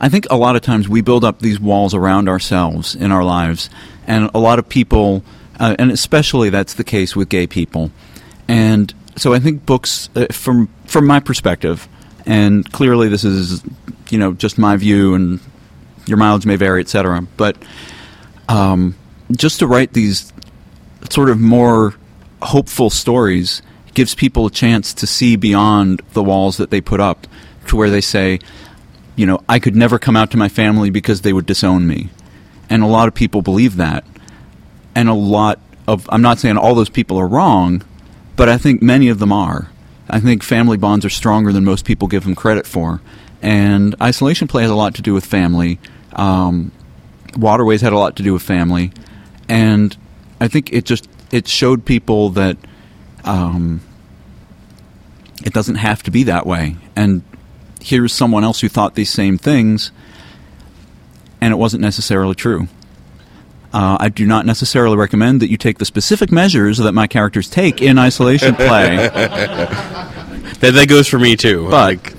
I 0.00 0.08
think 0.08 0.26
a 0.30 0.36
lot 0.36 0.56
of 0.56 0.62
times 0.62 0.88
we 0.88 1.00
build 1.00 1.24
up 1.24 1.40
these 1.40 1.60
walls 1.60 1.94
around 1.94 2.28
ourselves 2.28 2.94
in 2.94 3.12
our 3.12 3.24
lives, 3.24 3.70
and 4.06 4.30
a 4.34 4.38
lot 4.38 4.58
of 4.58 4.68
people, 4.68 5.22
uh, 5.58 5.76
and 5.78 5.90
especially 5.90 6.50
that's 6.50 6.74
the 6.74 6.84
case 6.84 7.14
with 7.14 7.28
gay 7.28 7.46
people. 7.46 7.90
And 8.48 8.92
so 9.16 9.34
I 9.34 9.38
think 9.38 9.66
books, 9.66 10.08
uh, 10.14 10.26
from 10.30 10.68
from 10.86 11.06
my 11.06 11.20
perspective, 11.20 11.88
and 12.24 12.70
clearly 12.72 13.08
this 13.08 13.24
is, 13.24 13.62
you 14.10 14.18
know, 14.18 14.32
just 14.32 14.58
my 14.58 14.76
view, 14.76 15.14
and 15.14 15.40
your 16.06 16.18
mileage 16.18 16.46
may 16.46 16.56
vary, 16.56 16.80
etc. 16.80 17.26
But 17.36 17.56
um, 18.48 18.94
just 19.32 19.60
to 19.60 19.66
write 19.66 19.92
these 19.92 20.32
sort 21.10 21.30
of 21.30 21.40
more 21.40 21.94
hopeful 22.42 22.90
stories 22.90 23.62
gives 23.96 24.14
people 24.14 24.44
a 24.44 24.50
chance 24.50 24.92
to 24.92 25.06
see 25.06 25.36
beyond 25.36 26.02
the 26.12 26.22
walls 26.22 26.58
that 26.58 26.68
they 26.68 26.82
put 26.82 27.00
up 27.00 27.26
to 27.66 27.76
where 27.76 27.88
they 27.88 28.02
say, 28.02 28.38
you 29.16 29.24
know, 29.24 29.42
I 29.48 29.58
could 29.58 29.74
never 29.74 29.98
come 29.98 30.14
out 30.14 30.30
to 30.32 30.36
my 30.36 30.50
family 30.50 30.90
because 30.90 31.22
they 31.22 31.32
would 31.32 31.46
disown 31.46 31.86
me. 31.86 32.10
And 32.68 32.82
a 32.82 32.86
lot 32.86 33.08
of 33.08 33.14
people 33.14 33.40
believe 33.40 33.76
that. 33.76 34.04
And 34.94 35.08
a 35.08 35.14
lot 35.14 35.58
of, 35.88 36.06
I'm 36.12 36.20
not 36.20 36.38
saying 36.38 36.58
all 36.58 36.74
those 36.74 36.90
people 36.90 37.18
are 37.18 37.26
wrong, 37.26 37.82
but 38.36 38.50
I 38.50 38.58
think 38.58 38.82
many 38.82 39.08
of 39.08 39.18
them 39.18 39.32
are. 39.32 39.70
I 40.10 40.20
think 40.20 40.42
family 40.42 40.76
bonds 40.76 41.06
are 41.06 41.10
stronger 41.10 41.50
than 41.50 41.64
most 41.64 41.86
people 41.86 42.06
give 42.06 42.24
them 42.24 42.34
credit 42.34 42.66
for. 42.66 43.00
And 43.40 43.94
isolation 44.02 44.46
play 44.46 44.60
has 44.60 44.70
a 44.70 44.74
lot 44.74 44.94
to 44.96 45.02
do 45.02 45.14
with 45.14 45.24
family. 45.24 45.80
Um, 46.12 46.70
Waterways 47.34 47.80
had 47.80 47.94
a 47.94 47.98
lot 47.98 48.16
to 48.16 48.22
do 48.22 48.34
with 48.34 48.42
family. 48.42 48.92
And 49.48 49.96
I 50.38 50.48
think 50.48 50.70
it 50.70 50.84
just, 50.84 51.08
it 51.32 51.48
showed 51.48 51.86
people 51.86 52.28
that 52.30 52.58
um, 53.26 53.80
it 55.44 55.52
doesn't 55.52 55.74
have 55.76 56.02
to 56.04 56.10
be 56.10 56.22
that 56.24 56.46
way. 56.46 56.76
And 56.94 57.22
here's 57.80 58.12
someone 58.12 58.44
else 58.44 58.60
who 58.60 58.68
thought 58.68 58.94
these 58.94 59.10
same 59.10 59.36
things, 59.38 59.90
and 61.40 61.52
it 61.52 61.56
wasn't 61.56 61.82
necessarily 61.82 62.34
true. 62.34 62.68
Uh, 63.72 63.98
I 64.00 64.08
do 64.08 64.26
not 64.26 64.46
necessarily 64.46 64.96
recommend 64.96 65.42
that 65.42 65.50
you 65.50 65.56
take 65.58 65.78
the 65.78 65.84
specific 65.84 66.32
measures 66.32 66.78
that 66.78 66.92
my 66.92 67.06
characters 67.06 67.50
take 67.50 67.82
in 67.82 67.98
isolation 67.98 68.54
play. 68.56 68.96
that 68.96 70.60
that 70.60 70.88
goes 70.88 71.06
for 71.08 71.18
me 71.18 71.36
too. 71.36 71.68
But 71.68 72.14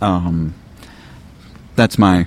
um, 0.00 0.54
that's 1.76 1.98
my 1.98 2.26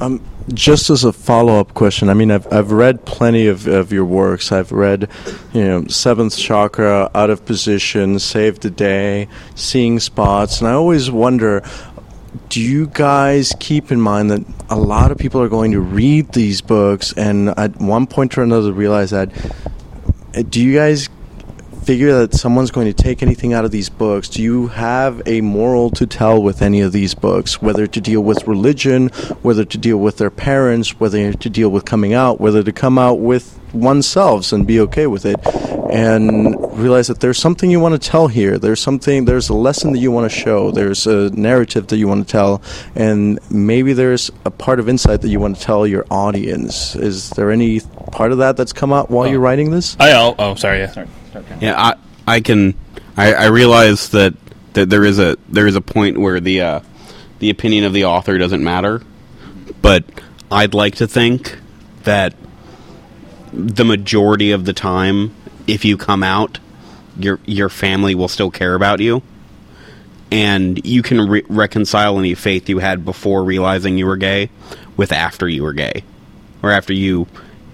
Um, 0.00 0.22
just 0.54 0.90
as 0.90 1.04
a 1.04 1.12
follow 1.12 1.60
up 1.60 1.74
question, 1.74 2.08
I 2.08 2.14
mean, 2.14 2.30
I've, 2.30 2.50
I've 2.52 2.72
read 2.72 3.04
plenty 3.04 3.46
of, 3.46 3.66
of 3.66 3.92
your 3.92 4.04
works. 4.04 4.52
I've 4.52 4.72
read, 4.72 5.08
you 5.52 5.64
know, 5.64 5.86
Seventh 5.86 6.36
Chakra, 6.36 7.10
Out 7.14 7.30
of 7.30 7.44
Position, 7.44 8.18
Save 8.18 8.60
the 8.60 8.70
Day, 8.70 9.28
Seeing 9.54 10.00
Spots, 10.00 10.60
and 10.60 10.68
I 10.68 10.72
always 10.72 11.10
wonder 11.10 11.62
do 12.50 12.60
you 12.60 12.86
guys 12.88 13.54
keep 13.58 13.90
in 13.90 14.00
mind 14.00 14.30
that 14.30 14.44
a 14.70 14.76
lot 14.76 15.10
of 15.10 15.18
people 15.18 15.40
are 15.40 15.48
going 15.48 15.72
to 15.72 15.80
read 15.80 16.32
these 16.32 16.60
books 16.60 17.12
and 17.14 17.50
at 17.58 17.76
one 17.80 18.06
point 18.06 18.36
or 18.38 18.42
another 18.42 18.72
realize 18.72 19.10
that? 19.10 19.30
uh, 20.34 20.42
Do 20.48 20.62
you 20.62 20.74
guys 20.74 21.08
figure 21.88 22.12
that 22.12 22.34
someone's 22.34 22.70
going 22.70 22.86
to 22.86 22.92
take 22.92 23.22
anything 23.22 23.54
out 23.54 23.64
of 23.64 23.70
these 23.70 23.88
books, 23.88 24.28
do 24.28 24.42
you 24.42 24.66
have 24.66 25.22
a 25.24 25.40
moral 25.40 25.88
to 25.88 26.06
tell 26.06 26.42
with 26.42 26.60
any 26.60 26.82
of 26.82 26.92
these 26.92 27.14
books? 27.14 27.62
Whether 27.62 27.86
to 27.86 27.98
deal 27.98 28.20
with 28.20 28.46
religion, 28.46 29.08
whether 29.40 29.64
to 29.64 29.78
deal 29.78 29.96
with 29.96 30.18
their 30.18 30.30
parents, 30.30 31.00
whether 31.00 31.32
to 31.32 31.48
deal 31.48 31.70
with 31.70 31.86
coming 31.86 32.12
out, 32.12 32.42
whether 32.42 32.62
to 32.62 32.72
come 32.72 32.98
out 32.98 33.20
with 33.20 33.58
oneself 33.72 34.52
and 34.52 34.66
be 34.66 34.80
okay 34.80 35.06
with 35.06 35.24
it, 35.24 35.36
and 35.90 36.54
realize 36.78 37.06
that 37.06 37.20
there's 37.20 37.38
something 37.38 37.70
you 37.70 37.80
want 37.80 37.94
to 37.94 38.10
tell 38.10 38.28
here. 38.28 38.58
There's 38.58 38.82
something, 38.82 39.24
there's 39.24 39.48
a 39.48 39.54
lesson 39.54 39.94
that 39.94 39.98
you 39.98 40.10
want 40.10 40.30
to 40.30 40.38
show. 40.38 40.70
There's 40.70 41.06
a 41.06 41.30
narrative 41.30 41.86
that 41.86 41.96
you 41.96 42.06
want 42.06 42.28
to 42.28 42.30
tell, 42.30 42.60
and 42.96 43.38
maybe 43.50 43.94
there's 43.94 44.30
a 44.44 44.50
part 44.50 44.78
of 44.78 44.90
insight 44.90 45.22
that 45.22 45.30
you 45.30 45.40
want 45.40 45.56
to 45.56 45.62
tell 45.62 45.86
your 45.86 46.04
audience. 46.10 46.94
Is 46.96 47.30
there 47.30 47.50
any 47.50 47.80
part 48.12 48.30
of 48.30 48.38
that 48.38 48.58
that's 48.58 48.74
come 48.74 48.92
out 48.92 49.08
while 49.08 49.26
oh. 49.26 49.30
you're 49.30 49.40
writing 49.40 49.70
this? 49.70 49.96
I 49.98 50.12
oh, 50.12 50.34
oh 50.38 50.54
sorry 50.54 50.80
yeah. 50.80 51.06
Yeah, 51.60 51.74
I 51.76 51.94
I 52.26 52.40
can 52.40 52.74
I, 53.16 53.34
I 53.34 53.46
realize 53.46 54.10
that, 54.10 54.34
that 54.74 54.90
there 54.90 55.04
is 55.04 55.18
a 55.18 55.36
there 55.48 55.66
is 55.66 55.74
a 55.74 55.80
point 55.80 56.18
where 56.18 56.38
the 56.38 56.60
uh, 56.60 56.80
the 57.40 57.50
opinion 57.50 57.84
of 57.84 57.92
the 57.92 58.04
author 58.04 58.38
doesn't 58.38 58.62
matter, 58.62 59.02
but 59.82 60.04
I'd 60.52 60.72
like 60.72 60.96
to 60.96 61.08
think 61.08 61.58
that 62.04 62.34
the 63.52 63.84
majority 63.84 64.52
of 64.52 64.66
the 64.66 64.72
time, 64.72 65.34
if 65.66 65.84
you 65.84 65.96
come 65.96 66.22
out, 66.22 66.60
your 67.18 67.40
your 67.44 67.68
family 67.68 68.14
will 68.14 68.28
still 68.28 68.50
care 68.50 68.74
about 68.74 69.00
you, 69.00 69.22
and 70.30 70.84
you 70.86 71.02
can 71.02 71.28
re- 71.28 71.44
reconcile 71.48 72.18
any 72.18 72.34
faith 72.34 72.68
you 72.68 72.78
had 72.78 73.04
before 73.04 73.42
realizing 73.42 73.98
you 73.98 74.06
were 74.06 74.16
gay 74.16 74.50
with 74.96 75.10
after 75.10 75.48
you 75.48 75.64
were 75.64 75.72
gay, 75.72 76.04
or 76.62 76.70
after 76.70 76.92
you 76.92 77.26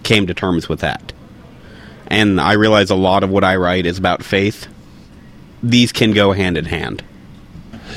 came 0.03 0.27
to 0.27 0.35
terms 0.35 0.69
with 0.69 0.81
that 0.81 1.14
and 2.09 2.41
I 2.41 2.53
realize 2.53 2.91
a 2.91 2.95
lot 2.95 3.23
of 3.25 3.31
what 3.31 3.45
I 3.45 3.57
write 3.57 3.87
is 3.87 3.99
about 3.99 4.23
faith. 4.23 4.67
These 5.63 5.93
can 5.93 6.13
go 6.13 6.33
hand 6.33 6.57
in 6.57 6.67
hand. 6.67 7.03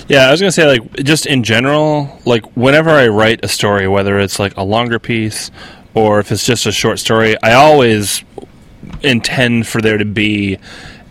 Yeah, 0.08 0.28
I 0.28 0.32
was 0.32 0.40
gonna 0.40 0.52
say 0.52 0.66
like 0.68 0.94
just 0.98 1.26
in 1.26 1.44
general, 1.44 2.20
like 2.26 2.46
whenever 2.56 2.90
I 2.90 3.08
write 3.08 3.44
a 3.44 3.48
story, 3.48 3.88
whether 3.88 4.20
it's 4.20 4.40
like 4.40 4.56
a 4.56 4.64
longer 4.64 5.00
piece 5.00 5.52
or 5.94 6.20
if 6.20 6.32
it's 6.32 6.46
just 6.46 6.66
a 6.66 6.72
short 6.72 7.00
story, 7.00 7.36
I 7.42 7.54
always 7.54 8.24
intend 9.04 9.68
for 9.68 9.82
there 9.82 9.98
to 9.98 10.06
be 10.06 10.60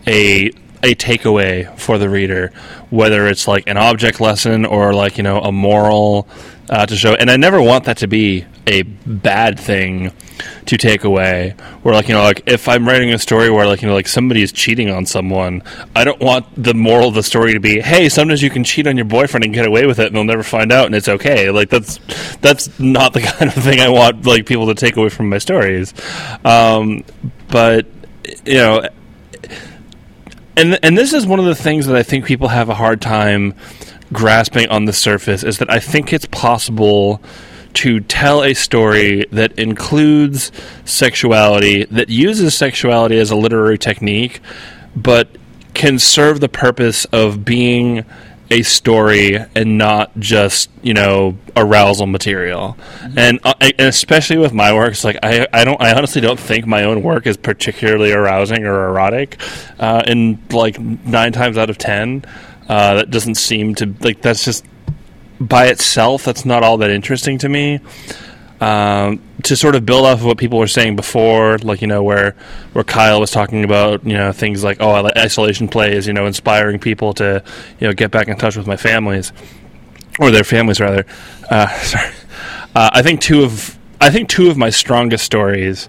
a 0.06 0.50
a 0.86 0.94
takeaway 0.94 1.76
for 1.78 1.98
the 1.98 2.08
reader, 2.08 2.52
whether 2.90 3.26
it's 3.26 3.48
like 3.48 3.64
an 3.66 3.76
object 3.76 4.20
lesson 4.20 4.64
or 4.64 4.92
like 4.92 5.16
you 5.16 5.24
know 5.24 5.40
a 5.40 5.50
moral 5.50 6.28
uh, 6.70 6.86
to 6.86 6.94
show. 6.96 7.14
And 7.14 7.28
I 7.28 7.36
never 7.36 7.60
want 7.60 7.84
that 7.84 7.98
to 7.98 8.06
be 8.06 8.46
a 8.68 8.82
bad 8.82 9.58
thing 9.58 10.12
to 10.66 10.76
take 10.76 11.02
away. 11.02 11.56
Where 11.82 11.92
like 11.92 12.06
you 12.06 12.14
know 12.14 12.22
like 12.22 12.44
if 12.46 12.68
I'm 12.68 12.86
writing 12.86 13.12
a 13.12 13.18
story 13.18 13.50
where 13.50 13.66
like 13.66 13.82
you 13.82 13.88
know 13.88 13.94
like 13.94 14.06
somebody 14.06 14.42
is 14.42 14.52
cheating 14.52 14.88
on 14.88 15.06
someone, 15.06 15.64
I 15.96 16.04
don't 16.04 16.20
want 16.20 16.46
the 16.56 16.72
moral 16.72 17.08
of 17.08 17.14
the 17.14 17.24
story 17.24 17.52
to 17.54 17.60
be, 17.60 17.80
hey, 17.80 18.08
sometimes 18.08 18.40
you 18.40 18.50
can 18.50 18.62
cheat 18.62 18.86
on 18.86 18.96
your 18.96 19.06
boyfriend 19.06 19.44
and 19.44 19.52
get 19.52 19.66
away 19.66 19.86
with 19.86 19.98
it, 19.98 20.06
and 20.06 20.14
they'll 20.14 20.22
never 20.22 20.44
find 20.44 20.70
out, 20.70 20.86
and 20.86 20.94
it's 20.94 21.08
okay. 21.08 21.50
Like 21.50 21.68
that's 21.68 21.98
that's 22.36 22.78
not 22.78 23.12
the 23.12 23.20
kind 23.32 23.50
of 23.50 23.60
thing 23.60 23.80
I 23.80 23.88
want 23.88 24.24
like 24.24 24.46
people 24.46 24.68
to 24.68 24.74
take 24.74 24.96
away 24.96 25.08
from 25.08 25.28
my 25.30 25.38
stories. 25.38 25.92
Um, 26.44 27.02
but 27.48 27.86
you 28.44 28.54
know 28.54 28.88
and 30.56 30.78
and 30.82 30.96
this 30.96 31.12
is 31.12 31.26
one 31.26 31.38
of 31.38 31.44
the 31.44 31.54
things 31.54 31.86
that 31.86 31.96
I 31.96 32.02
think 32.02 32.24
people 32.24 32.48
have 32.48 32.68
a 32.68 32.74
hard 32.74 33.00
time 33.00 33.54
grasping 34.12 34.68
on 34.68 34.84
the 34.84 34.92
surface 34.92 35.42
is 35.42 35.58
that 35.58 35.70
I 35.70 35.80
think 35.80 36.12
it's 36.12 36.26
possible 36.26 37.20
to 37.74 38.00
tell 38.00 38.42
a 38.42 38.54
story 38.54 39.26
that 39.32 39.58
includes 39.58 40.50
sexuality 40.84 41.84
that 41.84 42.08
uses 42.08 42.54
sexuality 42.54 43.18
as 43.18 43.30
a 43.30 43.36
literary 43.36 43.76
technique 43.76 44.40
but 44.94 45.28
can 45.74 45.98
serve 45.98 46.40
the 46.40 46.48
purpose 46.48 47.04
of 47.06 47.44
being 47.44 48.04
a 48.50 48.62
story 48.62 49.36
and 49.54 49.78
not 49.78 50.16
just 50.18 50.70
you 50.82 50.94
know 50.94 51.36
arousal 51.56 52.06
material. 52.06 52.76
And, 53.16 53.40
uh, 53.44 53.54
and 53.60 53.80
especially 53.80 54.38
with 54.38 54.52
my 54.52 54.72
works 54.72 55.04
like 55.04 55.18
I, 55.22 55.46
I 55.52 55.64
don't 55.64 55.80
I 55.80 55.94
honestly 55.94 56.20
don't 56.20 56.38
think 56.38 56.66
my 56.66 56.84
own 56.84 57.02
work 57.02 57.26
is 57.26 57.36
particularly 57.36 58.12
arousing 58.12 58.64
or 58.64 58.88
erotic. 58.88 59.40
Uh, 59.78 60.02
and 60.06 60.52
like 60.52 60.78
nine 60.78 61.32
times 61.32 61.58
out 61.58 61.70
of 61.70 61.78
ten 61.78 62.24
uh, 62.68 62.94
that 62.94 63.10
doesn't 63.10 63.36
seem 63.36 63.74
to 63.76 63.94
like 64.00 64.22
that's 64.22 64.44
just 64.44 64.64
by 65.38 65.66
itself 65.66 66.24
that's 66.24 66.44
not 66.44 66.62
all 66.62 66.78
that 66.78 66.90
interesting 66.90 67.36
to 67.38 67.48
me 67.48 67.78
um, 68.60 69.22
to 69.42 69.54
sort 69.54 69.74
of 69.74 69.84
build 69.84 70.06
off 70.06 70.20
of 70.20 70.24
what 70.24 70.38
people 70.38 70.58
were 70.58 70.66
saying 70.66 70.96
before, 70.96 71.58
like 71.58 71.80
you 71.82 71.86
know 71.86 72.02
where 72.02 72.34
where 72.72 72.84
Kyell 72.84 73.20
was 73.20 73.30
talking 73.30 73.64
about 73.64 74.04
you 74.04 74.14
know 74.14 74.32
things 74.32 74.64
like 74.64 74.78
oh 74.80 75.08
isolation 75.16 75.68
plays, 75.68 76.06
you 76.06 76.12
know 76.12 76.26
inspiring 76.26 76.78
people 76.78 77.12
to 77.14 77.42
you 77.78 77.86
know 77.86 77.92
get 77.92 78.10
back 78.10 78.28
in 78.28 78.36
touch 78.36 78.56
with 78.56 78.66
my 78.66 78.76
families 78.76 79.32
or 80.18 80.30
their 80.30 80.44
families 80.44 80.80
rather. 80.80 81.04
Uh, 81.50 81.68
sorry, 81.82 82.12
uh, 82.74 82.90
I 82.92 83.02
think 83.02 83.20
two 83.20 83.42
of 83.44 83.78
I 84.00 84.10
think 84.10 84.28
two 84.28 84.50
of 84.50 84.56
my 84.56 84.70
strongest 84.70 85.24
stories 85.24 85.88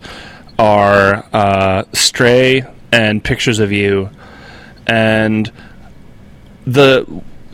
are 0.60 1.26
uh, 1.34 1.84
Stray 1.94 2.64
and 2.92 3.24
Pictures 3.24 3.60
of 3.60 3.72
You, 3.72 4.10
and 4.86 5.52
the 6.66 7.04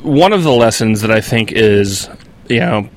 one 0.02 0.34
of 0.34 0.44
the 0.44 0.52
lessons 0.52 1.02
that 1.02 1.12
I 1.12 1.22
think 1.22 1.52
is 1.52 2.10
you 2.50 2.60
know 2.60 2.90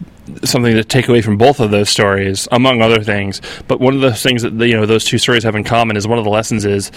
something 0.44 0.74
to 0.74 0.84
take 0.84 1.08
away 1.08 1.22
from 1.22 1.36
both 1.36 1.60
of 1.60 1.70
those 1.70 1.88
stories, 1.88 2.48
among 2.52 2.82
other 2.82 3.02
things. 3.02 3.40
But 3.68 3.80
one 3.80 3.94
of 3.94 4.00
the 4.00 4.14
things 4.14 4.42
that 4.42 4.52
you 4.52 4.74
know 4.74 4.86
those 4.86 5.04
two 5.04 5.18
stories 5.18 5.44
have 5.44 5.54
in 5.54 5.64
common 5.64 5.96
is 5.96 6.06
one 6.06 6.18
of 6.18 6.24
the 6.24 6.30
lessons 6.30 6.64
is 6.64 6.90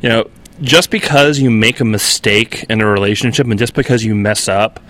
you 0.00 0.08
know 0.08 0.28
just 0.60 0.90
because 0.90 1.38
you 1.38 1.50
make 1.50 1.80
a 1.80 1.84
mistake 1.84 2.64
in 2.68 2.80
a 2.80 2.86
relationship 2.86 3.46
and 3.46 3.58
just 3.58 3.74
because 3.74 4.04
you 4.04 4.14
mess 4.14 4.48
up 4.48 4.80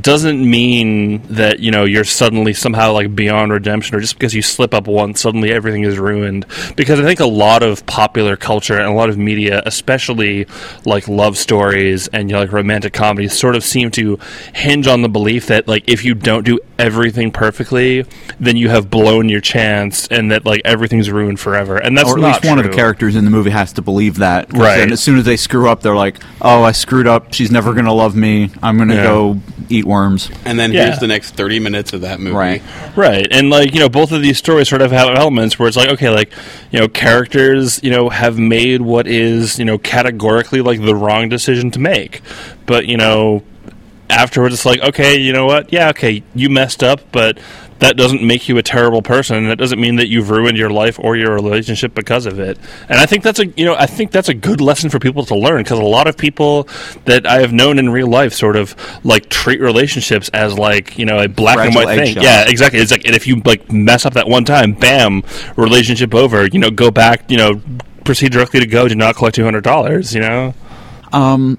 doesn't 0.00 0.48
mean 0.48 1.20
that 1.28 1.60
you 1.60 1.70
know 1.70 1.84
you're 1.84 2.04
suddenly 2.04 2.52
somehow 2.54 2.92
like 2.92 3.14
beyond 3.14 3.52
redemption 3.52 3.94
or 3.94 4.00
just 4.00 4.14
because 4.18 4.32
you 4.34 4.40
slip 4.40 4.72
up 4.72 4.86
once 4.86 5.20
suddenly 5.20 5.52
everything 5.52 5.82
is 5.84 5.98
ruined 5.98 6.46
because 6.76 6.98
i 6.98 7.02
think 7.04 7.20
a 7.20 7.26
lot 7.26 7.62
of 7.62 7.84
popular 7.84 8.34
culture 8.36 8.78
and 8.78 8.86
a 8.86 8.92
lot 8.92 9.10
of 9.10 9.18
media 9.18 9.62
especially 9.66 10.46
like 10.86 11.06
love 11.08 11.36
stories 11.36 12.08
and 12.08 12.30
you 12.30 12.34
know, 12.34 12.40
like 12.40 12.52
romantic 12.52 12.92
comedies 12.94 13.38
sort 13.38 13.54
of 13.54 13.62
seem 13.62 13.90
to 13.90 14.18
hinge 14.54 14.86
on 14.86 15.02
the 15.02 15.08
belief 15.08 15.46
that 15.48 15.68
like 15.68 15.84
if 15.86 16.04
you 16.04 16.14
don't 16.14 16.44
do 16.44 16.58
everything 16.78 17.30
perfectly 17.30 18.04
then 18.40 18.56
you 18.56 18.68
have 18.70 18.88
blown 18.90 19.28
your 19.28 19.40
chance 19.42 20.08
and 20.08 20.30
that 20.30 20.46
like 20.46 20.62
everything's 20.64 21.10
ruined 21.10 21.38
forever 21.38 21.76
and 21.76 21.98
that's 21.98 22.10
or 22.10 22.18
at 22.18 22.24
least 22.24 22.44
one 22.46 22.58
of 22.58 22.64
the 22.64 22.70
characters 22.72 23.14
in 23.14 23.24
the 23.24 23.30
movie 23.30 23.50
has 23.50 23.72
to 23.74 23.82
believe 23.82 24.16
that 24.16 24.50
Right. 24.52 24.80
and 24.80 24.92
as 24.92 25.02
soon 25.02 25.18
as 25.18 25.24
they 25.24 25.36
screw 25.36 25.68
up, 25.68 25.82
they're 25.82 25.94
like, 25.96 26.16
"Oh, 26.40 26.62
I 26.62 26.72
screwed 26.72 27.06
up. 27.06 27.32
She's 27.32 27.50
never 27.50 27.72
going 27.72 27.84
to 27.86 27.92
love 27.92 28.14
me. 28.14 28.50
I'm 28.62 28.76
going 28.76 28.88
to 28.88 28.94
Yeah. 28.94 29.02
go 29.04 29.40
eat 29.68 29.81
worms." 29.84 30.30
And 30.44 30.58
then 30.58 30.72
Yeah. 30.72 30.86
here's 30.86 30.98
the 30.98 31.06
next 31.06 31.34
30 31.34 31.58
minutes 31.60 31.92
of 31.92 32.00
that 32.02 32.20
movie. 32.20 32.36
Right. 32.36 32.62
Right. 32.96 33.26
And 33.30 33.50
like, 33.50 33.74
you 33.74 33.80
know, 33.80 33.88
both 33.88 34.12
of 34.12 34.22
these 34.22 34.38
stories 34.38 34.68
sort 34.68 34.82
of 34.82 34.92
have 34.92 35.16
elements 35.16 35.58
where 35.58 35.68
it's 35.68 35.76
like, 35.76 35.88
okay, 35.90 36.08
like, 36.10 36.32
you 36.70 36.78
know, 36.78 36.88
characters, 36.88 37.80
you 37.82 37.90
know, 37.90 38.08
have 38.08 38.38
made 38.38 38.82
what 38.82 39.06
is, 39.06 39.58
you 39.58 39.64
know, 39.64 39.78
categorically 39.78 40.60
like 40.60 40.80
the 40.84 40.94
wrong 40.94 41.28
decision 41.28 41.70
to 41.72 41.78
make. 41.78 42.20
But, 42.66 42.86
you 42.86 42.96
know, 42.96 43.42
afterwards 44.10 44.54
it's 44.54 44.66
like, 44.66 44.80
okay, 44.80 45.16
you 45.16 45.32
know 45.32 45.46
what? 45.46 45.72
Yeah, 45.72 45.88
okay, 45.90 46.22
you 46.34 46.50
messed 46.50 46.82
up, 46.82 47.00
but 47.12 47.38
that 47.82 47.96
doesn't 47.96 48.22
make 48.22 48.48
you 48.48 48.58
a 48.58 48.62
terrible 48.62 49.02
person. 49.02 49.36
and 49.38 49.50
That 49.50 49.58
doesn't 49.58 49.80
mean 49.80 49.96
that 49.96 50.08
you've 50.08 50.30
ruined 50.30 50.56
your 50.56 50.70
life 50.70 51.00
or 51.00 51.16
your 51.16 51.34
relationship 51.34 51.94
because 51.94 52.26
of 52.26 52.38
it. 52.38 52.56
And 52.88 53.00
I 53.00 53.06
think 53.06 53.24
that's 53.24 53.40
a, 53.40 53.46
you 53.46 53.64
know, 53.64 53.74
I 53.74 53.86
think 53.86 54.12
that's 54.12 54.28
a 54.28 54.34
good 54.34 54.60
lesson 54.60 54.88
for 54.88 55.00
people 55.00 55.24
to 55.26 55.34
learn 55.34 55.64
because 55.64 55.80
a 55.80 55.84
lot 55.84 56.06
of 56.06 56.16
people 56.16 56.68
that 57.06 57.26
I 57.26 57.40
have 57.40 57.52
known 57.52 57.80
in 57.80 57.90
real 57.90 58.06
life 58.06 58.34
sort 58.34 58.54
of 58.54 58.76
like 59.04 59.28
treat 59.28 59.60
relationships 59.60 60.28
as 60.32 60.56
like, 60.56 60.96
you 60.96 61.04
know, 61.06 61.18
a 61.18 61.28
black 61.28 61.58
and 61.58 61.74
white 61.74 61.88
thing. 61.88 61.98
eggshell. 62.10 62.22
Yeah, 62.22 62.48
exactly. 62.48 62.78
It's 62.78 62.92
like, 62.92 63.04
and 63.04 63.16
if 63.16 63.26
you 63.26 63.42
like 63.44 63.72
mess 63.72 64.06
up 64.06 64.14
that 64.14 64.28
one 64.28 64.44
time, 64.44 64.74
bam, 64.74 65.24
relationship 65.56 66.14
over. 66.14 66.46
You 66.46 66.60
know, 66.60 66.70
go 66.70 66.92
back. 66.92 67.28
You 67.30 67.36
know, 67.36 67.60
proceed 68.04 68.30
directly 68.30 68.60
to 68.60 68.66
go. 68.66 68.86
Do 68.86 68.94
not 68.94 69.16
collect 69.16 69.34
two 69.34 69.44
hundred 69.44 69.64
dollars. 69.64 70.14
You 70.14 70.20
know. 70.20 70.54
Um, 71.12 71.58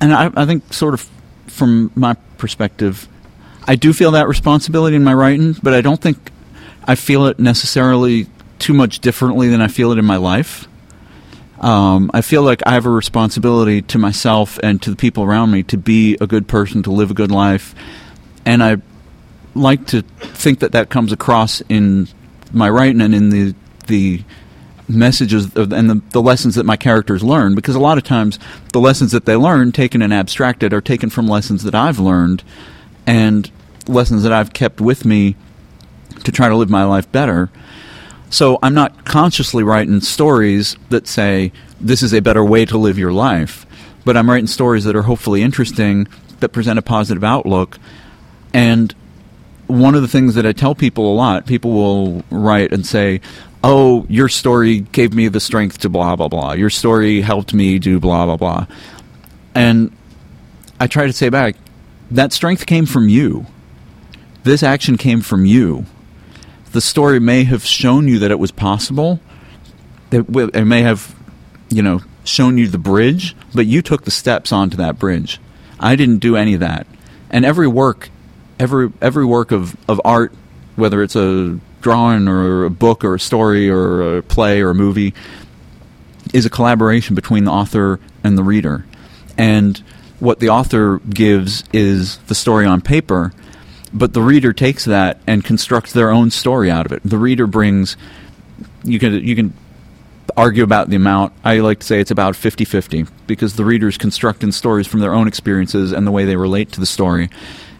and 0.00 0.14
I, 0.14 0.30
I 0.34 0.46
think, 0.46 0.72
sort 0.72 0.94
of, 0.94 1.08
from 1.46 1.92
my 1.94 2.14
perspective, 2.38 3.06
I 3.66 3.76
do 3.76 3.92
feel 3.92 4.12
that 4.12 4.28
responsibility 4.28 4.96
in 4.96 5.04
my 5.04 5.14
writing, 5.14 5.54
but 5.62 5.74
I 5.74 5.80
don't 5.80 6.00
think 6.00 6.30
I 6.84 6.94
feel 6.94 7.26
it 7.26 7.38
necessarily 7.38 8.26
too 8.58 8.72
much 8.72 9.00
differently 9.00 9.48
than 9.48 9.60
I 9.60 9.68
feel 9.68 9.92
it 9.92 9.98
in 9.98 10.04
my 10.04 10.16
life. 10.16 10.68
Um, 11.60 12.10
I 12.14 12.20
feel 12.20 12.42
like 12.42 12.62
I 12.66 12.72
have 12.72 12.86
a 12.86 12.90
responsibility 12.90 13.82
to 13.82 13.98
myself 13.98 14.58
and 14.62 14.80
to 14.82 14.90
the 14.90 14.96
people 14.96 15.24
around 15.24 15.50
me 15.50 15.62
to 15.64 15.78
be 15.78 16.16
a 16.20 16.26
good 16.26 16.46
person, 16.46 16.82
to 16.84 16.90
live 16.90 17.10
a 17.10 17.14
good 17.14 17.30
life, 17.30 17.74
and 18.44 18.62
I 18.62 18.76
like 19.54 19.86
to 19.86 20.02
think 20.02 20.60
that 20.60 20.72
that 20.72 20.90
comes 20.90 21.12
across 21.12 21.62
in 21.68 22.08
my 22.52 22.68
writing 22.68 23.00
and 23.00 23.14
in 23.14 23.30
the 23.30 23.54
the 23.86 24.22
messages 24.88 25.54
and 25.56 25.90
the, 25.90 26.02
the 26.10 26.22
lessons 26.22 26.54
that 26.54 26.64
my 26.64 26.76
characters 26.76 27.24
learn 27.24 27.54
because 27.54 27.74
a 27.74 27.80
lot 27.80 27.98
of 27.98 28.04
times 28.04 28.38
the 28.72 28.78
lessons 28.78 29.10
that 29.12 29.24
they 29.24 29.34
learn 29.34 29.72
taken 29.72 30.00
and 30.00 30.12
abstracted 30.12 30.72
are 30.72 30.80
taken 30.80 31.10
from 31.10 31.26
lessons 31.26 31.64
that 31.64 31.74
I've 31.74 31.98
learned 31.98 32.44
and 33.06 33.50
lessons 33.88 34.22
that 34.22 34.32
I've 34.32 34.52
kept 34.52 34.80
with 34.80 35.04
me 35.04 35.36
to 36.24 36.32
try 36.32 36.48
to 36.48 36.56
live 36.56 36.70
my 36.70 36.84
life 36.84 37.10
better. 37.12 37.50
So 38.30 38.58
I'm 38.62 38.74
not 38.74 39.04
consciously 39.04 39.62
writing 39.62 40.00
stories 40.00 40.76
that 40.90 41.06
say 41.06 41.52
this 41.80 42.02
is 42.02 42.12
a 42.12 42.20
better 42.20 42.44
way 42.44 42.64
to 42.64 42.76
live 42.76 42.98
your 42.98 43.12
life, 43.12 43.66
but 44.04 44.16
I'm 44.16 44.28
writing 44.28 44.48
stories 44.48 44.84
that 44.84 44.96
are 44.96 45.02
hopefully 45.02 45.42
interesting 45.42 46.08
that 46.40 46.50
present 46.50 46.78
a 46.78 46.82
positive 46.82 47.24
outlook 47.24 47.78
and 48.52 48.94
one 49.66 49.94
of 49.94 50.02
the 50.02 50.08
things 50.08 50.34
that 50.36 50.46
I 50.46 50.52
tell 50.52 50.74
people 50.74 51.12
a 51.12 51.14
lot, 51.14 51.46
people 51.46 51.72
will 51.72 52.24
write 52.30 52.72
and 52.72 52.86
say, 52.86 53.20
"Oh, 53.64 54.06
your 54.08 54.28
story 54.28 54.80
gave 54.92 55.12
me 55.12 55.28
the 55.28 55.40
strength 55.40 55.78
to 55.78 55.88
blah 55.88 56.14
blah 56.16 56.28
blah. 56.28 56.52
Your 56.52 56.70
story 56.70 57.20
helped 57.20 57.52
me 57.52 57.78
do 57.78 57.98
blah 57.98 58.26
blah 58.26 58.36
blah." 58.36 58.66
And 59.54 59.90
I 60.78 60.86
try 60.86 61.06
to 61.06 61.12
say 61.12 61.30
back, 61.30 61.56
that 62.10 62.32
strength 62.32 62.66
came 62.66 62.86
from 62.86 63.08
you. 63.08 63.46
This 64.46 64.62
action 64.62 64.96
came 64.96 65.22
from 65.22 65.44
you. 65.44 65.86
The 66.70 66.80
story 66.80 67.18
may 67.18 67.42
have 67.42 67.64
shown 67.64 68.06
you 68.06 68.20
that 68.20 68.30
it 68.30 68.38
was 68.38 68.52
possible. 68.52 69.18
It, 70.12 70.64
may 70.64 70.82
have, 70.82 71.16
you 71.68 71.82
know, 71.82 72.00
shown 72.22 72.56
you 72.56 72.68
the 72.68 72.78
bridge, 72.78 73.34
but 73.52 73.66
you 73.66 73.82
took 73.82 74.04
the 74.04 74.12
steps 74.12 74.52
onto 74.52 74.76
that 74.76 75.00
bridge. 75.00 75.40
I 75.80 75.96
didn't 75.96 76.18
do 76.18 76.36
any 76.36 76.54
of 76.54 76.60
that. 76.60 76.86
And 77.28 77.44
every 77.44 77.66
work 77.66 78.10
every 78.60 78.92
every 79.02 79.24
work 79.24 79.50
of, 79.50 79.76
of 79.88 80.00
art, 80.04 80.32
whether 80.76 81.02
it's 81.02 81.16
a 81.16 81.58
drawing 81.80 82.28
or 82.28 82.66
a 82.66 82.70
book 82.70 83.04
or 83.04 83.16
a 83.16 83.20
story 83.20 83.68
or 83.68 84.18
a 84.18 84.22
play 84.22 84.62
or 84.62 84.70
a 84.70 84.74
movie, 84.76 85.12
is 86.32 86.46
a 86.46 86.50
collaboration 86.50 87.16
between 87.16 87.44
the 87.46 87.50
author 87.50 87.98
and 88.22 88.38
the 88.38 88.44
reader. 88.44 88.86
And 89.36 89.76
what 90.20 90.38
the 90.38 90.50
author 90.50 91.00
gives 91.00 91.64
is 91.72 92.18
the 92.28 92.34
story 92.36 92.64
on 92.64 92.80
paper, 92.80 93.32
but 93.92 94.12
the 94.12 94.22
reader 94.22 94.52
takes 94.52 94.84
that 94.84 95.18
and 95.26 95.44
constructs 95.44 95.92
their 95.92 96.10
own 96.10 96.30
story 96.30 96.70
out 96.70 96.86
of 96.86 96.92
it. 96.92 97.02
The 97.04 97.18
reader 97.18 97.46
brings 97.46 97.96
you 98.82 98.98
can 98.98 99.14
you 99.24 99.36
can 99.36 99.54
argue 100.36 100.64
about 100.64 100.90
the 100.90 100.96
amount. 100.96 101.32
I 101.44 101.58
like 101.58 101.80
to 101.80 101.86
say 101.86 102.00
it's 102.00 102.10
about 102.10 102.34
50-50 102.34 103.08
because 103.26 103.56
the 103.56 103.64
readers 103.64 103.96
constructing 103.96 104.52
stories 104.52 104.86
from 104.86 105.00
their 105.00 105.14
own 105.14 105.28
experiences 105.28 105.92
and 105.92 106.06
the 106.06 106.10
way 106.10 106.24
they 106.24 106.36
relate 106.36 106.72
to 106.72 106.80
the 106.80 106.86
story. 106.86 107.30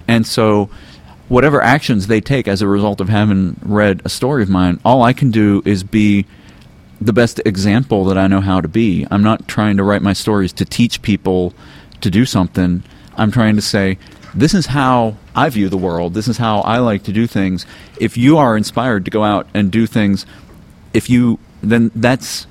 And 0.08 0.26
so 0.26 0.70
whatever 1.28 1.60
actions 1.60 2.06
they 2.06 2.20
take 2.20 2.48
as 2.48 2.62
a 2.62 2.68
result 2.68 3.00
of 3.00 3.08
having 3.08 3.56
read 3.62 4.00
a 4.04 4.08
story 4.08 4.42
of 4.42 4.48
mine, 4.48 4.80
all 4.84 5.02
I 5.02 5.12
can 5.12 5.30
do 5.30 5.62
is 5.64 5.82
be 5.82 6.24
the 7.00 7.12
best 7.12 7.40
example 7.44 8.04
that 8.06 8.16
I 8.16 8.26
know 8.26 8.40
how 8.40 8.60
to 8.60 8.68
be. 8.68 9.06
I'm 9.10 9.22
not 9.22 9.46
trying 9.48 9.76
to 9.76 9.82
write 9.82 10.02
my 10.02 10.12
stories 10.12 10.52
to 10.54 10.64
teach 10.64 11.02
people 11.02 11.52
to 12.00 12.10
do 12.10 12.24
something. 12.24 12.82
I'm 13.16 13.30
trying 13.30 13.56
to 13.56 13.62
say, 13.62 13.98
this 14.36 14.52
is 14.52 14.66
how 14.66 15.16
I 15.34 15.48
view 15.48 15.68
the 15.68 15.78
world. 15.78 16.12
This 16.12 16.28
is 16.28 16.36
how 16.36 16.60
I 16.60 16.78
like 16.78 17.04
to 17.04 17.12
do 17.12 17.26
things. 17.26 17.64
If 17.98 18.18
you 18.18 18.36
are 18.36 18.56
inspired 18.56 19.06
to 19.06 19.10
go 19.10 19.24
out 19.24 19.48
and 19.54 19.72
do 19.72 19.86
things, 19.86 20.26
if 20.92 21.08
you 21.08 21.38
then 21.62 21.90
that's 21.94 22.46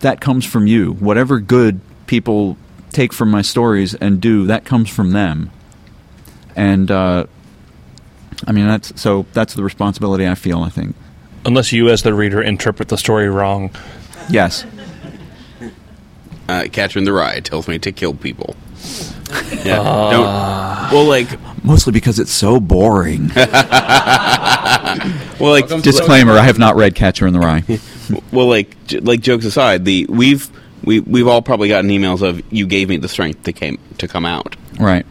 that 0.00 0.20
comes 0.20 0.46
from 0.46 0.66
you. 0.66 0.92
Whatever 0.94 1.38
good 1.38 1.80
people 2.06 2.56
take 2.90 3.12
from 3.12 3.30
my 3.30 3.42
stories 3.42 3.94
and 3.94 4.20
do, 4.20 4.46
that 4.46 4.64
comes 4.64 4.88
from 4.88 5.12
them. 5.12 5.50
And 6.56 6.90
uh, 6.90 7.26
I 8.46 8.52
mean 8.52 8.66
that's 8.66 8.98
so 9.00 9.26
that's 9.34 9.54
the 9.54 9.62
responsibility 9.62 10.26
I 10.26 10.34
feel. 10.34 10.62
I 10.62 10.70
think. 10.70 10.96
Unless 11.44 11.72
you, 11.72 11.88
as 11.88 12.02
the 12.02 12.14
reader, 12.14 12.42
interpret 12.42 12.88
the 12.88 12.98
story 12.98 13.28
wrong. 13.28 13.70
Yes. 14.30 14.64
Uh, 16.48 16.66
Catcher 16.72 17.00
the 17.02 17.12
Rye 17.12 17.40
tells 17.40 17.68
me 17.68 17.78
to 17.78 17.92
kill 17.92 18.14
people. 18.14 18.56
Yeah. 19.64 19.76
Don't. 19.82 20.92
Well, 20.92 21.04
like. 21.04 21.28
Mostly 21.64 21.92
because 21.92 22.18
it's 22.18 22.30
so 22.32 22.60
boring. 22.60 23.28
well, 23.34 23.48
like 25.52 25.68
Disclaimer: 25.82 26.32
I 26.32 26.42
have 26.44 26.58
not 26.58 26.76
read 26.76 26.94
Catcher 26.94 27.26
in 27.26 27.32
the 27.32 27.40
Rye. 27.40 27.64
well, 28.32 28.46
like 28.46 28.76
j- 28.86 29.00
like 29.00 29.20
jokes 29.20 29.44
aside, 29.44 29.84
the 29.84 30.06
we've 30.08 30.48
we 30.84 31.00
we've 31.00 31.26
all 31.26 31.42
probably 31.42 31.68
gotten 31.68 31.90
emails 31.90 32.22
of 32.22 32.40
you 32.52 32.66
gave 32.66 32.88
me 32.88 32.96
the 32.96 33.08
strength 33.08 33.42
to 33.44 33.52
came 33.52 33.78
to 33.98 34.08
come 34.08 34.24
out, 34.24 34.56
Right. 34.78 35.04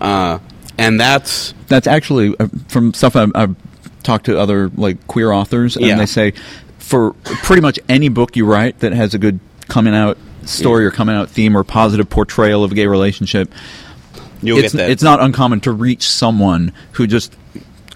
uh, 0.00 0.38
and 0.78 0.98
that's 0.98 1.54
That's 1.68 1.86
actually 1.86 2.34
uh, 2.38 2.48
from 2.68 2.94
stuff 2.94 3.16
I've, 3.16 3.32
I've 3.34 3.54
talked 4.02 4.26
to 4.26 4.38
other 4.38 4.70
like 4.76 5.06
queer 5.06 5.32
authors, 5.32 5.76
and 5.76 5.86
Yeah. 5.86 5.96
they 5.96 6.06
say 6.06 6.32
for 6.78 7.12
pretty 7.42 7.62
much 7.62 7.78
any 7.88 8.08
book 8.08 8.36
you 8.36 8.46
write 8.46 8.78
that 8.80 8.92
has 8.92 9.14
a 9.14 9.18
good 9.18 9.40
coming 9.68 9.94
out 9.94 10.16
story 10.44 10.84
or 10.84 10.90
coming 10.90 11.14
out 11.14 11.28
theme 11.28 11.56
or 11.56 11.64
positive 11.64 12.08
portrayal 12.08 12.64
of 12.64 12.72
a 12.72 12.74
gay 12.74 12.86
relationship, 12.86 13.52
You'll 14.42 14.58
it's, 14.58 14.72
get 14.72 14.78
that. 14.78 14.90
it's 14.90 15.02
not 15.02 15.20
uncommon 15.20 15.60
to 15.62 15.72
reach 15.72 16.08
someone 16.08 16.72
who 16.92 17.06
just 17.06 17.36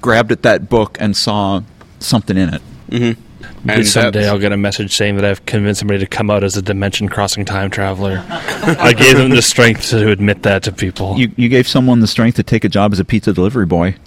grabbed 0.00 0.32
at 0.32 0.42
that 0.42 0.68
book 0.68 0.96
and 1.00 1.16
saw 1.16 1.62
something 1.98 2.36
in 2.36 2.54
it. 2.54 2.62
mm-hmm. 2.90 3.20
Maybe 3.62 3.84
someday 3.84 4.28
I'll 4.28 4.38
get 4.38 4.52
a 4.52 4.56
message 4.56 4.94
saying 4.94 5.16
that 5.16 5.24
I've 5.24 5.44
convinced 5.46 5.80
somebody 5.80 6.00
to 6.00 6.06
come 6.06 6.30
out 6.30 6.44
as 6.44 6.56
a 6.56 6.62
dimension 6.62 7.08
crossing 7.08 7.44
time 7.44 7.70
traveler. 7.70 8.22
I 8.28 8.92
gave 8.92 9.16
them 9.16 9.30
the 9.30 9.42
strength 9.42 9.88
to 9.90 10.10
admit 10.10 10.42
that 10.42 10.62
to 10.64 10.72
people. 10.72 11.18
You 11.18 11.32
you 11.36 11.48
gave 11.48 11.66
someone 11.66 12.00
the 12.00 12.06
strength 12.06 12.36
to 12.36 12.42
take 12.42 12.64
a 12.64 12.68
job 12.68 12.92
as 12.92 13.00
a 13.00 13.04
pizza 13.04 13.32
delivery 13.32 13.66
boy. 13.66 13.96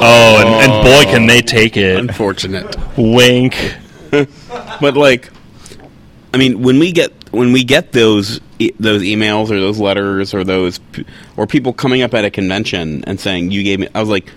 oh, 0.00 0.36
and, 0.40 0.72
and 0.72 0.84
boy, 0.84 1.10
can 1.10 1.26
they 1.26 1.40
take 1.40 1.76
it. 1.76 1.98
Unfortunate. 1.98 2.76
Wink. 2.96 3.74
but 4.10 4.96
like, 4.96 5.30
I 6.32 6.36
mean, 6.36 6.62
when 6.62 6.78
we 6.78 6.92
get 6.92 7.12
when 7.32 7.52
we 7.52 7.64
get 7.64 7.92
those 7.92 8.40
e- 8.58 8.72
those 8.78 9.02
emails 9.02 9.50
or 9.50 9.60
those 9.60 9.78
letters 9.78 10.34
or 10.34 10.44
those 10.44 10.78
p- 10.78 11.04
or 11.36 11.46
people 11.46 11.72
coming 11.72 12.02
up 12.02 12.14
at 12.14 12.24
a 12.24 12.30
convention 12.30 13.04
and 13.06 13.18
saying 13.18 13.50
you 13.50 13.62
gave 13.62 13.80
me. 13.80 13.88
I 13.94 14.00
was 14.00 14.08
like, 14.08 14.30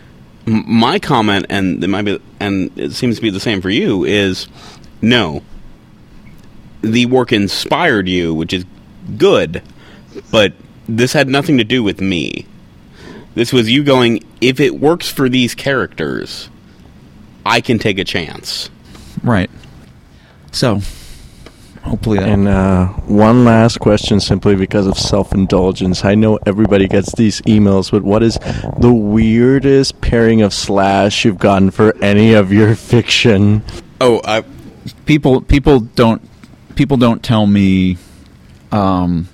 m- 0.48 0.64
my 0.68 1.00
comment, 1.00 1.48
and 1.50 1.84
it 1.84 1.88
might 1.88 2.04
be, 2.04 2.20
and 2.40 2.72
it 2.78 2.94
seems 2.94 3.18
to 3.18 3.22
be 3.22 3.30
the 3.30 3.40
same 3.40 3.62
for 3.62 3.70
you. 3.70 4.06
Is 4.06 4.48
no, 5.02 5.42
the 6.82 7.06
work 7.08 7.32
inspired 7.34 8.08
you, 8.08 8.34
which 8.34 8.54
is 8.54 8.66
good, 9.18 9.62
but 10.32 10.54
this 10.88 11.14
had 11.14 11.28
nothing 11.28 11.58
to 11.58 11.64
do 11.64 11.84
with 11.84 12.00
me. 12.02 12.46
This 13.34 13.54
was 13.54 13.70
you 13.70 13.84
going, 13.84 14.26
if 14.42 14.60
it 14.60 14.80
works 14.80 15.10
for 15.10 15.30
these 15.30 15.56
characters, 15.56 16.50
I 17.46 17.62
can 17.62 17.80
take 17.80 17.98
a 17.98 18.04
chance. 18.04 18.70
Right. 19.24 19.50
So, 20.52 20.82
hopefully 21.84 22.20
that. 22.20 22.30
And 22.30 22.48
uh, 22.48 22.88
one 23.08 23.46
last 23.46 23.80
question, 23.80 24.20
simply 24.20 24.56
because 24.56 24.88
of 24.88 24.98
self 24.98 25.34
indulgence. 25.34 26.06
I 26.06 26.16
know 26.16 26.40
everybody 26.46 26.88
gets 26.88 27.14
these 27.16 27.42
emails, 27.42 27.92
but 27.92 28.04
what 28.04 28.24
is 28.24 28.38
the 28.80 28.94
weirdest 28.94 30.02
pairing 30.02 30.42
of 30.42 30.54
slash 30.54 31.26
you've 31.26 31.40
gotten 31.40 31.72
for 31.72 31.96
any 32.02 32.34
of 32.34 32.52
your 32.52 32.76
fiction? 32.92 33.64
Oh, 34.00 34.22
I, 34.24 34.44
people 35.06 35.42
people 35.42 35.80
don't 35.80 36.22
people 36.76 36.98
don't 36.98 37.24
tell 37.24 37.46
me. 37.46 37.98
Um, 38.72 39.28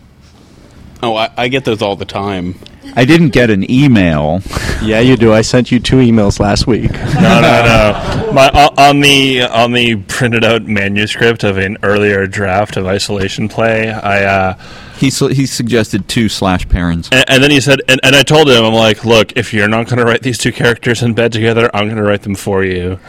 oh, 1.03 1.15
I, 1.15 1.29
I 1.37 1.47
get 1.47 1.65
those 1.65 1.81
all 1.81 1.95
the 1.95 2.05
time. 2.05 2.55
I 2.95 3.05
didn't 3.05 3.29
get 3.29 3.49
an 3.49 3.69
email. 3.69 4.41
Yeah, 4.81 4.99
you 4.99 5.17
do. 5.17 5.33
I 5.33 5.41
sent 5.41 5.71
you 5.71 5.79
two 5.79 5.97
emails 5.97 6.39
last 6.39 6.67
week. 6.67 6.91
No, 7.17 7.41
no, 7.41 7.63
no. 7.63 8.31
My 8.33 8.49
o- 8.53 8.73
on 8.89 8.99
the 9.01 9.41
on 9.43 9.71
the 9.73 9.95
printed 9.95 10.43
out 10.45 10.63
manuscript 10.63 11.43
of 11.43 11.57
an 11.57 11.77
earlier 11.83 12.27
draft 12.27 12.77
of 12.77 12.85
Isolation 12.85 13.49
Play, 13.49 13.89
I 13.91 14.23
uh, 14.23 14.53
He 14.97 15.09
su- 15.09 15.27
he 15.29 15.45
suggested 15.47 16.07
two 16.07 16.29
slash 16.29 16.67
parents. 16.69 17.09
and, 17.11 17.25
and 17.27 17.43
then 17.43 17.49
he 17.51 17.59
said, 17.59 17.81
and, 17.89 17.99
and 18.03 18.15
I 18.15 18.23
told 18.23 18.49
him, 18.49 18.63
I'm 18.63 18.73
like, 18.73 19.03
look, 19.03 19.35
if 19.35 19.53
you're 19.53 19.67
not 19.67 19.87
going 19.87 19.97
to 19.97 20.05
write 20.05 20.21
these 20.21 20.37
two 20.37 20.51
characters 20.51 21.01
in 21.01 21.13
bed 21.13 21.31
together, 21.31 21.69
I'm 21.73 21.85
going 21.85 21.97
to 21.97 22.03
write 22.03 22.21
them 22.21 22.35
for 22.35 22.63
you. 22.63 22.99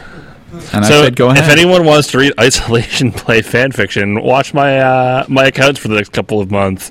And 0.51 0.85
so 0.85 1.01
I 1.01 1.03
said, 1.03 1.15
"Go 1.15 1.29
ahead." 1.29 1.43
if 1.43 1.49
anyone 1.49 1.85
wants 1.85 2.07
to 2.11 2.17
read 2.17 2.33
Isolation 2.39 3.11
Play 3.11 3.41
fan 3.41 3.71
fiction, 3.71 4.21
watch 4.21 4.53
my 4.53 4.79
uh, 4.79 5.25
my 5.27 5.45
accounts 5.45 5.79
for 5.79 5.87
the 5.87 5.95
next 5.95 6.11
couple 6.11 6.39
of 6.41 6.49
months. 6.51 6.89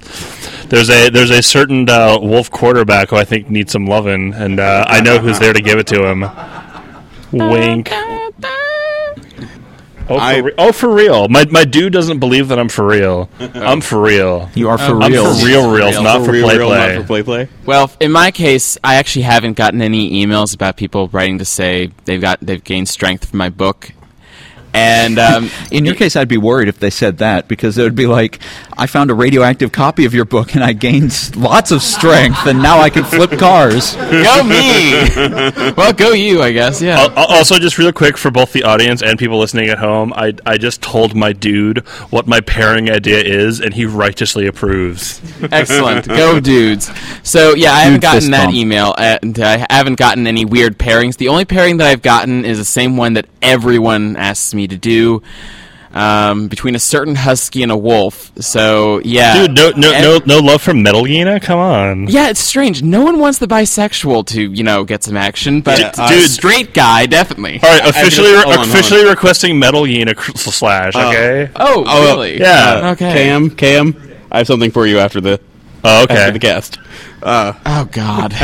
There's 0.67 0.91
a 0.91 1.09
there's 1.11 1.31
a 1.31 1.43
certain 1.43 1.89
uh, 1.89 2.19
Wolf 2.21 2.51
quarterback 2.51 3.11
who 3.11 3.17
I 3.17 3.25
think 3.25 3.51
needs 3.51 3.73
some 3.73 3.87
loving, 3.87 4.35
and 4.35 4.61
uh, 4.61 4.85
I 4.87 5.01
know 5.01 5.19
who's 5.19 5.39
there 5.39 5.53
to 5.53 5.61
give 5.61 5.79
it 5.79 5.87
to 5.89 6.07
him. 6.07 6.21
Wink. 7.33 7.91
Oh, 10.11 10.15
for, 10.17 10.21
I- 10.21 10.37
re- 10.39 10.55
oh, 10.59 10.73
for 10.73 10.93
real. 10.93 11.29
My 11.29 11.45
my 11.47 11.65
dude 11.65 11.93
doesn't 11.93 12.19
believe 12.19 12.49
that 12.49 12.59
I'm 12.59 12.69
for 12.69 12.87
real. 12.87 13.29
I'm 13.41 13.81
for 13.81 14.01
real. 14.01 14.49
You 14.55 14.69
are 14.71 14.79
for 14.79 14.95
real. 14.95 15.03
I'm 15.03 15.13
real. 15.13 15.35
for 15.35 15.45
real, 15.47 15.71
reals, 15.71 16.01
not 16.01 16.25
for 16.25 16.33
real, 16.33 16.45
play, 16.47 16.59
real, 16.59 16.69
play. 16.69 16.95
not 16.95 17.01
for 17.03 17.07
play 17.07 17.23
play. 17.23 17.49
Well, 17.67 17.91
in 18.01 18.11
my 18.13 18.31
case, 18.31 18.79
I 18.83 18.95
actually 18.97 19.23
haven't 19.23 19.55
gotten 19.55 19.83
any 19.83 20.25
emails 20.25 20.55
about 20.55 20.77
people 20.77 21.09
writing 21.09 21.39
to 21.39 21.45
say 21.45 21.91
they've 22.07 22.21
got 22.21 22.39
they've 22.41 22.63
gained 22.63 22.89
strength 22.89 23.27
from 23.31 23.39
my 23.39 23.51
book. 23.51 23.93
And 24.75 25.19
um, 25.19 25.51
In 25.71 25.85
your 25.85 25.95
case, 25.95 26.15
I'd 26.17 26.29
be 26.29 26.37
worried 26.37 26.69
if 26.69 26.79
they 26.79 26.91
said 26.91 27.19
that 27.19 27.49
because 27.49 27.79
it 27.79 27.83
would 27.83 27.95
be 27.97 28.07
like, 28.07 28.39
I 28.77 28.87
found 28.87 29.11
a 29.11 29.15
radioactive 29.15 29.73
copy 29.73 30.05
of 30.05 30.15
your 30.15 30.25
book 30.25 30.55
and 30.55 30.63
I 30.63 30.73
gained 30.73 31.35
lots 31.37 31.71
of 31.73 31.83
strength 31.83 32.47
and 32.47 32.63
now 32.63 32.79
I 32.79 32.91
can 32.91 33.03
flip 33.05 33.33
cars. 33.39 33.97
go 33.97 34.45
me. 34.45 35.73
well, 35.77 35.93
go 35.93 36.13
you, 36.13 36.43
I 36.43 36.53
guess. 36.53 36.81
Yeah. 36.81 37.01
Al- 37.01 37.11
al- 37.19 37.27
Also, 37.39 37.59
just 37.59 37.79
real 37.79 37.93
quick 37.93 38.17
for 38.17 38.31
both 38.31 38.53
the 38.53 38.63
audience 38.65 39.03
and 39.03 39.19
people 39.19 39.39
listening 39.39 39.69
at 39.69 39.79
home, 39.79 40.13
I, 40.15 40.35
I 40.47 40.59
just 40.59 40.81
told 40.83 41.15
my 41.15 41.33
dude 41.33 41.79
what 42.11 42.27
my 42.27 42.41
pairing 42.41 42.91
idea 42.91 43.19
is, 43.19 43.61
and 43.61 43.75
he 43.75 43.85
righteously 43.87 44.47
approves. 44.47 45.21
Excellent. 45.51 46.07
Go 46.07 46.39
dudes. 46.41 46.91
So 47.23 47.55
yeah, 47.55 47.73
I 47.73 47.81
haven't 47.81 48.01
Dude 48.01 48.11
fist 48.11 48.15
gotten 48.27 48.31
that 48.33 48.45
bump. 48.47 48.57
email, 48.57 48.95
and 48.97 49.39
I 49.41 49.67
haven't 49.71 49.97
gotten 49.97 50.27
any 50.27 50.45
weird 50.45 50.79
pairings. 50.79 51.17
The 51.17 51.29
only 51.29 51.45
pairing 51.47 51.79
that 51.79 51.87
I've 51.89 52.03
gotten 52.03 52.45
is 52.45 52.59
the 52.59 52.65
same 52.65 52.97
one 52.97 53.15
that 53.15 53.27
everyone 53.43 54.17
asks 54.17 54.55
me 54.55 54.68
to 54.69 54.77
do. 54.77 55.23
Um, 55.91 56.49
between 56.49 56.75
a 56.75 56.79
certain 56.79 57.15
husky 57.15 57.63
and 57.63 57.73
a 57.73 57.77
wolf. 57.77 58.31
So 58.41 59.01
yeah, 59.05 59.47
Dude, 59.47 59.57
no, 59.57 59.71
no, 59.75 59.93
And- 59.93 60.27
no, 60.27 60.37
no 60.41 60.47
love 60.47 60.61
for 60.61 60.75
Metal 60.75 61.07
Gear? 61.07 61.41
Come 61.41 61.59
on. 61.59 62.09
Yeah, 62.09 62.29
it's 62.29 62.41
strange. 62.41 62.83
No 62.83 63.01
one 63.01 63.19
wants 63.19 63.39
the 63.39 63.47
bisexual 63.49 64.27
to, 64.27 64.43
you 64.53 64.63
know, 64.63 64.85
get 64.85 65.03
some 65.03 65.17
action, 65.17 65.63
but 65.63 65.79
Yeah, 65.81 65.93
a 65.99 66.09
dude. 66.11 66.31
straight 66.31 66.75
guy 66.75 67.07
definitely. 67.07 67.59
All 67.63 67.71
right, 67.71 67.89
officially, 67.89 68.35
hold 68.35 68.53
on, 68.55 68.59
on. 68.61 68.69
officially 68.69 69.07
requesting 69.09 69.59
Metal 69.59 69.87
Gear 69.87 70.13
slash. 70.37 70.95
Okay. 70.95 71.49
Oh, 71.57 71.85
Oh, 71.89 72.05
really? 72.17 72.39
yeah. 72.39 72.91
Okay. 72.93 73.11
Cam, 73.15 73.49
Cam, 73.51 73.97
I 74.31 74.39
have 74.39 74.47
something 74.47 74.71
for 74.71 74.87
you 74.87 74.99
after 74.99 75.23
the 75.23 75.41
Oh, 75.83 76.03
okay. 76.03 76.17
after 76.17 76.33
the 76.33 76.39
cast. 76.39 76.79
Uh, 77.23 77.55
Oh 77.65 77.89
God. 77.91 78.35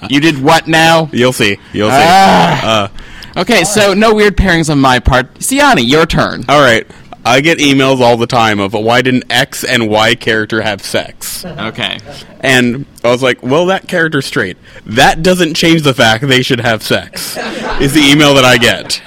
you 0.10 0.20
did 0.20 0.42
what 0.42 0.66
now? 0.66 1.10
you'll 1.12 1.34
see. 1.34 1.58
You'll 1.74 1.90
see. 1.90 1.96
Ah. 2.00 2.90
Okay, 3.36 3.64
so 3.64 3.94
no 3.94 4.14
weird 4.14 4.36
pairings 4.36 4.70
on 4.70 4.80
my 4.80 4.98
part. 4.98 5.32
Siani, 5.34 5.88
your 5.88 6.06
turn. 6.06 6.44
All 6.48 6.60
right. 6.60 6.86
I 7.24 7.40
get 7.40 7.58
emails 7.58 8.00
all 8.00 8.16
the 8.16 8.26
time 8.26 8.58
of 8.58 8.72
why 8.72 9.00
didn't 9.00 9.24
X 9.30 9.62
and 9.62 9.88
Y 9.88 10.16
character 10.16 10.60
have 10.60 10.82
sex? 10.82 11.44
Okay. 11.44 11.98
And 12.40 12.84
I 13.04 13.10
was 13.12 13.22
like, 13.22 13.42
well, 13.44 13.66
that 13.66 13.86
character's 13.86 14.26
straight. 14.26 14.56
That 14.86 15.22
doesn't 15.22 15.54
change 15.54 15.82
the 15.82 15.94
fact 15.94 16.26
they 16.26 16.42
should 16.42 16.58
have 16.60 16.82
sex. 16.82 17.36
Is 17.80 17.94
the 17.94 18.00
email 18.12 18.34
that 18.34 18.44
I 18.44 18.58
get. 18.58 19.00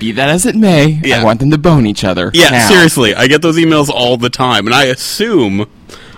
Be 0.00 0.10
that 0.12 0.28
as 0.28 0.44
it 0.46 0.56
may, 0.56 1.00
Yeah. 1.04 1.20
I 1.20 1.24
want 1.24 1.38
them 1.38 1.52
to 1.52 1.58
bone 1.58 1.86
each 1.86 2.02
other. 2.02 2.32
Yeah, 2.34 2.50
Now. 2.50 2.68
seriously, 2.68 3.14
I 3.14 3.28
get 3.28 3.40
those 3.40 3.56
emails 3.56 3.88
all 3.88 4.16
the 4.16 4.28
time, 4.30 4.66
and 4.66 4.74
I 4.74 4.84
assume, 4.86 5.66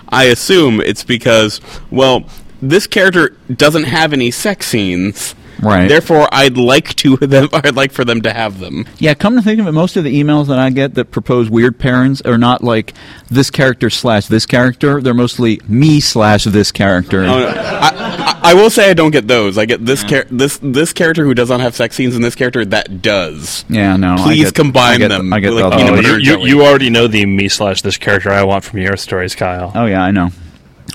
I 0.09 0.23
assume 0.25 0.81
it's 0.81 1.03
because, 1.03 1.61
well, 1.91 2.23
this 2.63 2.87
character 2.87 3.37
doesn't 3.55 3.83
have 3.83 4.11
any 4.11 4.31
sex 4.31 4.65
scenes, 4.67 5.35
Right. 5.61 5.87
Therefore, 5.87 6.27
I'd 6.31 6.57
like 6.57 6.93
to 6.97 7.17
them. 7.21 7.49
I'd 7.53 7.75
like 7.75 7.91
for 7.91 8.05
them 8.05 8.21
to 8.21 8.31
have 8.33 8.59
them. 8.59 8.85
Yeah, 8.99 9.13
come 9.13 9.35
to 9.35 9.41
think 9.41 9.59
of 9.59 9.67
it, 9.67 9.71
most 9.71 9.95
of 9.97 10.03
the 10.03 10.21
emails 10.21 10.47
that 10.47 10.59
I 10.59 10.69
get 10.69 10.93
that 10.95 11.11
propose 11.11 11.49
weird 11.49 11.79
pairings 11.79 12.25
are 12.25 12.37
not 12.37 12.63
like 12.63 12.93
this 13.29 13.49
character 13.49 13.89
slash 13.89 14.27
this 14.27 14.45
character. 14.45 15.01
They're 15.01 15.13
mostly 15.13 15.59
me 15.67 15.99
slash 15.99 16.43
this 16.43 16.71
character. 16.71 17.21
Oh, 17.23 17.39
no. 17.39 17.47
I, 17.47 18.39
I, 18.43 18.51
I 18.51 18.53
will 18.53 18.69
say 18.69 18.89
I 18.89 18.93
don't 18.93 19.11
get 19.11 19.27
those. 19.27 19.57
I 19.57 19.65
get 19.65 19.85
this 19.85 20.03
char- 20.03 20.25
this 20.29 20.59
this 20.61 20.93
character 20.93 21.23
who 21.25 21.33
does 21.33 21.49
not 21.49 21.59
have 21.59 21.75
sex 21.75 21.95
scenes, 21.95 22.15
and 22.15 22.23
this 22.23 22.35
character 22.35 22.63
that 22.65 23.01
does. 23.01 23.65
Yeah, 23.67 23.95
no. 23.97 24.13
I 24.13 24.17
Please 24.23 24.45
get- 24.45 24.55
combine 24.55 24.95
I 24.95 24.97
get, 24.99 25.07
them 25.09 25.33
I 25.33 25.39
get 25.39 25.49
with, 25.49 25.57
the 25.59 25.63
like, 25.69 25.73
other 25.73 25.83
peanut 25.83 25.91
Oh, 25.91 25.95
one. 25.95 26.03
butter 26.03 26.19
you, 26.19 26.39
you, 26.39 26.45
you 26.59 26.61
already 26.65 26.89
know 26.89 27.07
the 27.07 27.25
me 27.25 27.49
slash 27.49 27.81
this 27.81 27.97
character 27.97 28.29
I 28.29 28.43
want 28.43 28.63
from 28.63 28.79
your 28.79 28.95
stories, 28.95 29.35
Kyell. 29.35 29.71
Oh 29.75 29.85
yeah, 29.85 30.03
I 30.03 30.11
know. 30.11 30.29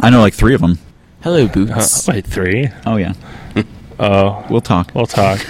I 0.01 0.11
know 0.11 0.21
like 0.21 0.35
three 0.35 0.55
of 0.55 0.61
them. 0.61 0.79
Hello, 1.23 1.45
Uh, 1.45 1.49
Boots. 1.49 2.09
wait, 2.09 2.27
three? 2.27 2.69
Oh 2.87 2.97
yeah, 2.97 3.13
Oh, 3.99 4.45
we'll 4.51 4.61
talk. 4.61 4.93
we'll 4.95 5.07
talk. 5.07 5.41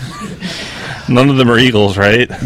None 1.08 1.28
of 1.30 1.36
them 1.36 1.50
are 1.50 1.58
eagles, 1.58 1.96
right? 1.96 2.28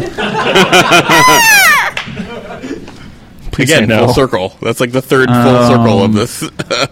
Please 3.57 3.69
say 3.69 3.77
Again, 3.77 3.89
no. 3.89 4.05
full 4.05 4.13
circle. 4.13 4.55
That's 4.61 4.79
like 4.79 4.91
the 4.91 5.01
third 5.01 5.29
full 5.29 5.67
circle 5.67 6.03
of 6.03 6.13
this 6.13 6.43
uh, 6.43 6.47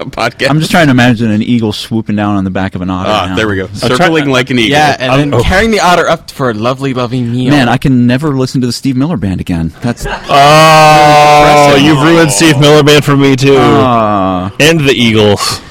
podcast. 0.07 0.49
I'm 0.49 0.57
just 0.57 0.71
trying 0.71 0.87
to 0.87 0.91
imagine 0.91 1.29
an 1.29 1.43
eagle 1.43 1.71
swooping 1.71 2.15
down 2.15 2.37
on 2.37 2.43
the 2.43 2.49
back 2.49 2.73
of 2.73 2.81
an 2.81 2.89
otter. 2.89 3.07
Ah, 3.07 3.25
now. 3.27 3.35
there 3.35 3.47
we 3.47 3.55
go. 3.57 3.67
try- 3.67 3.89
Circling 3.89 4.29
like 4.29 4.49
an 4.49 4.57
eagle. 4.57 4.71
Yeah, 4.71 4.95
and 4.99 5.31
then 5.31 5.39
oh. 5.39 5.43
carrying 5.43 5.69
the 5.69 5.79
otter 5.81 6.07
up 6.07 6.31
for 6.31 6.49
a 6.49 6.55
lovely, 6.55 6.95
lovely 6.95 7.21
meal. 7.21 7.51
Man, 7.51 7.69
I 7.69 7.77
can 7.77 8.07
never 8.07 8.29
listen 8.29 8.61
to 8.61 8.67
the 8.67 8.73
Steve 8.73 8.97
Miller 8.97 9.17
Band 9.17 9.41
again. 9.41 9.73
That's 9.81 10.07
Oh, 10.09 11.75
you've 11.79 12.01
ruined 12.01 12.31
Steve 12.31 12.59
Miller 12.59 12.81
Band 12.81 13.05
for 13.05 13.15
me 13.15 13.35
too, 13.35 13.57
uh, 13.57 14.49
and 14.59 14.79
the 14.79 14.93
Eagles. 14.93 15.61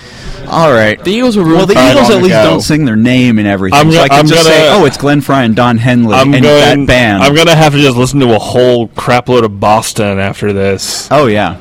All 0.55 0.73
right. 0.73 1.03
the 1.03 1.11
Eagles 1.13 1.37
were 1.37 1.45
Well, 1.45 1.67
the 1.67 1.73
Eagles 1.75 2.11
at 2.11 2.23
least 2.23 2.35
don't 2.35 2.61
sing 2.61 2.85
their 2.85 2.97
name 2.97 3.39
and 3.39 3.47
everything. 3.49 3.79
I'm 3.79 3.91
so 3.93 4.01
I 4.01 4.09
can 4.09 4.19
I'm 4.21 4.27
just 4.27 4.45
say, 4.45 4.67
gonna- 4.69 4.83
"Oh, 4.83 4.87
it's 4.87 4.97
Glenn 4.97 5.21
Frey 5.21 5.45
and 5.45 5.55
Don 5.57 5.79
Henley 5.79 6.15
I'm 6.15 6.33
and 6.35 6.43
going. 6.43 6.81
that 6.81 6.87
band." 6.87 7.23
I'm 7.23 7.35
gonna 7.35 7.55
have 7.57 7.73
to 7.73 7.79
just 7.81 7.97
listen 7.97 8.21
to 8.21 8.35
a 8.35 8.39
whole 8.39 8.89
crapload 8.89 9.45
of 9.45 9.59
Boston 9.61 10.19
after 10.19 10.53
this. 10.53 11.09
Oh 11.11 11.27
yeah, 11.27 11.57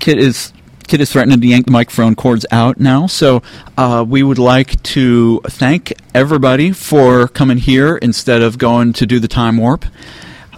Kit 0.00 0.18
is 0.18 0.52
Kit 0.88 1.00
is 1.00 1.10
threatening 1.10 1.40
to 1.40 1.46
yank 1.46 1.64
the 1.64 1.72
microphone 1.72 2.14
cords 2.14 2.44
out 2.50 2.78
now. 2.78 3.06
So 3.06 3.42
uh, 3.78 4.04
we 4.06 4.22
would 4.22 4.38
like 4.38 4.82
to 4.82 5.40
thank 5.46 5.92
everybody 6.14 6.72
for 6.72 7.28
coming 7.28 7.56
here 7.58 7.96
instead 7.96 8.42
of 8.42 8.58
going 8.58 8.92
to 8.94 9.06
do 9.06 9.18
the 9.18 9.28
time 9.28 9.56
warp. 9.56 9.86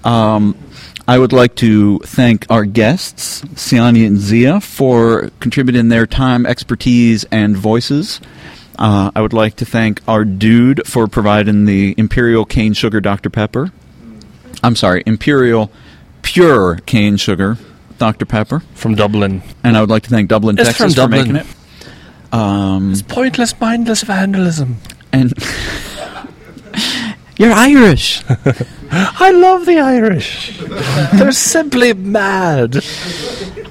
Um, 0.05 0.56
I 1.06 1.18
would 1.18 1.32
like 1.32 1.55
to 1.56 1.98
thank 2.01 2.47
our 2.51 2.64
guests, 2.64 3.43
Siani 3.55 4.06
and 4.06 4.16
Zia, 4.16 4.60
for 4.60 5.31
contributing 5.40 5.89
their 5.90 6.06
time, 6.06 6.47
expertise, 6.47 7.24
and 7.31 7.56
voices. 7.56 8.20
Uh, 8.78 9.10
I 9.14 9.20
would 9.20 9.35
like 9.35 9.56
to 9.56 9.66
thank 9.66 10.01
our 10.09 10.24
dude 10.24 10.86
for 10.86 11.06
providing 11.06 11.66
the 11.66 11.94
Imperial 11.98 12.44
Cane 12.47 12.72
Sugar 12.72 13.01
Dr. 13.01 13.28
Pepper. 13.28 13.70
I'm 14.62 14.76
sorry, 14.76 15.02
Imperial 15.05 15.70
Pure 16.22 16.76
Cane 16.86 17.18
Sugar 17.18 17.59
Dr. 17.98 18.24
Pepper. 18.24 18.60
From 18.74 18.94
Dublin. 18.94 19.43
And 19.62 19.76
I 19.76 19.81
would 19.82 19.90
like 19.90 20.05
to 20.05 20.10
thank 20.10 20.31
Dublin, 20.31 20.59
It's 20.59 20.68
Texas, 20.68 20.94
from 20.94 21.05
for 21.05 21.16
making 21.16 21.36
it. 21.36 21.47
Um, 22.32 22.94
Pointless, 23.09 23.60
mindless 23.60 24.02
vandalism. 24.02 24.78
and 25.12 25.32
you're 27.36 27.52
Irish. 27.52 28.23
I 28.90 29.31
love 29.31 29.66
the 29.66 29.78
Irish. 29.81 30.59
They're 31.15 31.32
simply 31.32 31.93
mad. 31.93 32.85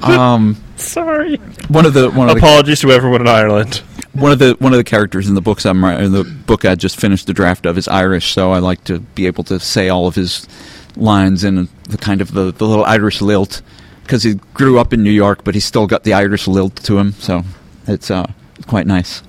Um, 0.01 0.57
Sorry. 0.77 1.37
One 1.69 1.85
of 1.85 1.93
the 1.93 2.09
one 2.11 2.29
of 2.29 2.35
the 2.35 2.39
Apologies 2.41 2.81
to 2.81 2.91
everyone 2.91 3.21
in 3.21 3.27
Ireland. 3.27 3.77
one 4.13 4.31
of 4.31 4.39
the 4.39 4.55
one 4.59 4.73
of 4.73 4.77
the 4.77 4.83
characters 4.83 5.29
in 5.29 5.35
the 5.35 5.41
books 5.41 5.65
I'm 5.65 5.83
writing, 5.83 6.11
the 6.11 6.23
book 6.23 6.65
I 6.65 6.75
just 6.75 6.99
finished 6.99 7.27
the 7.27 7.33
draft 7.33 7.65
of 7.65 7.77
is 7.77 7.87
Irish, 7.87 8.33
so 8.33 8.51
I 8.51 8.59
like 8.59 8.83
to 8.85 8.99
be 8.99 9.27
able 9.27 9.43
to 9.45 9.59
say 9.59 9.89
all 9.89 10.07
of 10.07 10.15
his 10.15 10.47
lines 10.95 11.43
in 11.43 11.69
the 11.89 11.97
kind 11.97 12.21
of 12.21 12.33
the, 12.33 12.51
the 12.51 12.67
little 12.67 12.85
Irish 12.85 13.21
lilt 13.21 13.61
because 14.03 14.23
he 14.23 14.35
grew 14.53 14.77
up 14.77 14.91
in 14.93 15.01
New 15.03 15.11
York, 15.11 15.43
but 15.43 15.55
he's 15.55 15.65
still 15.65 15.87
got 15.87 16.03
the 16.03 16.13
Irish 16.13 16.47
lilt 16.47 16.75
to 16.83 16.99
him, 16.99 17.13
so 17.13 17.43
it's 17.87 18.11
uh, 18.11 18.27
quite 18.67 18.85
nice. 18.85 19.23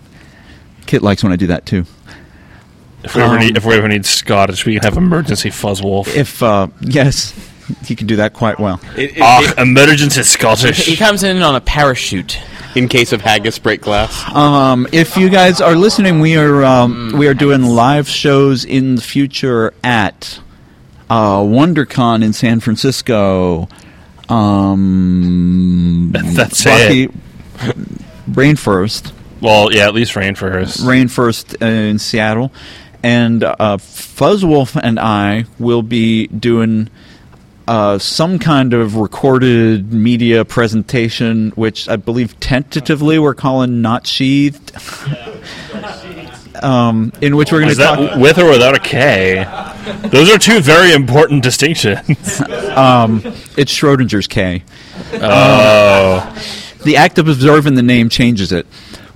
Kit 0.86 1.02
likes 1.02 1.22
when 1.22 1.32
I 1.32 1.36
do 1.36 1.46
that 1.46 1.64
too. 1.64 1.84
If 3.04 3.14
we 3.14 3.22
ever 3.22 3.34
Um, 3.34 3.40
need, 3.40 3.56
if 3.56 3.64
we 3.64 3.74
ever 3.74 3.86
need 3.88 4.04
Scottish, 4.06 4.64
we 4.66 4.74
can 4.74 4.82
have 4.82 4.96
emergency 4.96 5.50
Fuzzwolf. 5.50 6.08
If 6.14 6.42
uh, 6.42 6.68
yes, 6.80 7.32
he 7.86 7.94
can 7.94 8.06
do 8.06 8.16
that 8.16 8.32
quite 8.32 8.58
well. 8.58 8.80
It- 8.96 9.16
it- 9.16 9.22
Ah, 9.22 9.52
emergency 9.58 10.22
Scottish. 10.22 10.84
He 10.86 10.96
comes 10.96 11.22
in 11.22 11.42
on 11.42 11.54
a 11.54 11.60
parachute. 11.60 12.38
in 12.76 12.88
case 12.88 13.12
of 13.12 13.20
haggis 13.20 13.56
break 13.60 13.80
glass. 13.80 14.10
Um, 14.34 14.88
if 14.90 15.16
you 15.16 15.28
guys 15.28 15.60
are 15.60 15.76
listening, 15.76 16.18
we 16.18 16.36
are 16.36 16.64
um, 16.64 17.12
we 17.16 17.28
are 17.28 17.34
doing 17.34 17.62
live 17.62 18.08
shows 18.08 18.64
in 18.64 18.96
the 18.96 19.00
future 19.00 19.72
at 19.84 20.40
uh, 21.08 21.38
WonderCon 21.38 22.24
in 22.24 22.32
San 22.32 22.58
Francisco. 22.58 23.68
Um, 24.28 26.10
That's 26.12 26.66
Rocky, 26.66 27.08
RainFurrest, 28.30 29.12
Well, 29.40 29.72
yeah, 29.72 29.86
at 29.86 29.94
least 29.94 30.14
RainFurrest. 30.14 30.86
Rain 30.86 31.08
first 31.08 31.56
uh, 31.62 31.66
in 31.66 31.98
Seattle, 31.98 32.52
and 33.04 33.44
uh, 33.44 33.76
Fuzzwolf 33.76 34.80
and 34.82 34.98
I 34.98 35.44
will 35.60 35.82
be 35.82 36.26
doing. 36.26 36.88
Uh, 37.66 37.98
some 37.98 38.38
kind 38.38 38.74
of 38.74 38.96
recorded 38.96 39.90
media 39.90 40.44
presentation, 40.44 41.48
which 41.52 41.88
I 41.88 41.96
believe 41.96 42.38
tentatively 42.38 43.18
we're 43.18 43.32
calling 43.32 43.80
"Not 43.80 44.06
Sheathed," 44.06 44.70
um, 46.62 47.10
in 47.22 47.36
which 47.36 47.52
we're 47.52 47.60
going 47.60 47.74
to 47.74 47.80
talk. 47.80 48.16
with 48.16 48.36
or 48.38 48.50
without 48.50 48.74
a 48.76 48.80
K? 48.80 49.44
Those 50.10 50.30
are 50.30 50.38
two 50.38 50.60
very 50.60 50.92
important 50.92 51.42
distinctions. 51.42 52.42
Um, 52.74 53.22
it's 53.56 53.72
Schrodinger's 53.72 54.26
K. 54.26 54.64
Oh, 55.12 56.36
The 56.82 56.96
act 56.96 57.18
of 57.20 57.28
observing 57.28 57.76
the 57.76 57.82
name 57.82 58.08
changes 58.08 58.50
it. 58.50 58.66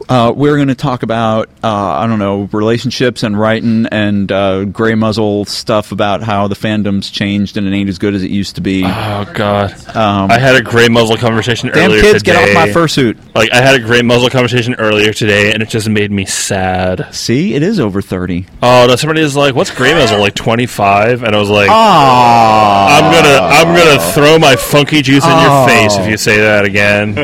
Uh, 0.09 0.33
we're 0.35 0.57
going 0.57 0.69
to 0.69 0.75
talk 0.75 1.03
about 1.03 1.51
uh, 1.63 1.69
I 1.69 2.07
don't 2.07 2.19
know 2.19 2.49
relationships 2.53 3.23
and 3.23 3.39
writing 3.39 3.87
and 3.87 4.33
uh, 4.33 4.65
gray 4.65 4.95
muzzle 4.95 5.45
stuff 5.45 5.93
about 5.93 6.23
how 6.23 6.49
the 6.49 6.55
fandom's 6.55 7.11
changed 7.11 7.59
and 7.59 7.67
it 7.67 7.75
ain't 7.75 7.91
as 7.91 7.99
good 7.99 8.15
as 8.15 8.23
it 8.23 8.31
used 8.31 8.55
to 8.55 8.63
be. 8.63 8.85
oh 8.87 9.31
God! 9.35 9.73
Um, 9.95 10.31
I 10.31 10.39
had 10.39 10.57
a 10.57 10.63
gray 10.63 10.89
muzzle 10.89 11.19
conversation 11.19 11.69
Damn 11.69 11.91
earlier 11.91 12.01
kids, 12.01 12.23
today. 12.23 12.33
get 12.33 12.49
off 12.49 12.55
my 12.55 12.73
fursuit! 12.73 13.19
Like 13.35 13.53
I 13.53 13.61
had 13.61 13.75
a 13.79 13.85
gray 13.85 14.01
muzzle 14.01 14.31
conversation 14.31 14.77
earlier 14.77 15.13
today, 15.13 15.53
and 15.53 15.63
it 15.63 15.69
just 15.69 15.89
made 15.91 16.11
me 16.11 16.25
sad. 16.25 17.15
See, 17.15 17.53
it 17.55 17.63
is 17.63 17.79
over 17.79 18.01
thirty. 18.01 18.47
Oh, 18.63 18.87
no, 18.89 18.97
somebody 18.97 19.21
is 19.21 19.37
like, 19.37 19.55
"What's 19.55 19.75
gray 19.75 19.93
muzzle? 19.93 20.21
Like 20.21 20.35
25?" 20.35 21.23
And 21.23 21.37
I 21.37 21.39
was 21.39 21.51
like, 21.51 21.69
"I'm 21.71 23.13
gonna, 23.13 23.47
I'm 23.47 23.77
gonna 23.77 24.13
throw 24.13 24.39
my 24.39 24.57
funky 24.57 25.03
juice 25.03 25.25
in 25.25 25.31
your 25.39 25.69
face 25.69 25.97
if 25.97 26.09
you 26.09 26.17
say 26.17 26.39
that 26.39 26.65
again." 26.65 27.15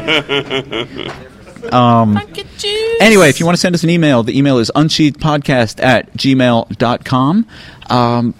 Um, 1.72 2.16
anyway, 3.00 3.28
if 3.28 3.40
you 3.40 3.46
want 3.46 3.56
to 3.56 3.60
send 3.60 3.74
us 3.74 3.82
an 3.84 3.90
email, 3.90 4.22
the 4.22 4.36
email 4.36 4.58
is 4.58 4.70
unsheathedpodcast 4.74 5.82
at 5.82 6.12
gmail.com. 6.14 7.46
Um, 7.90 8.34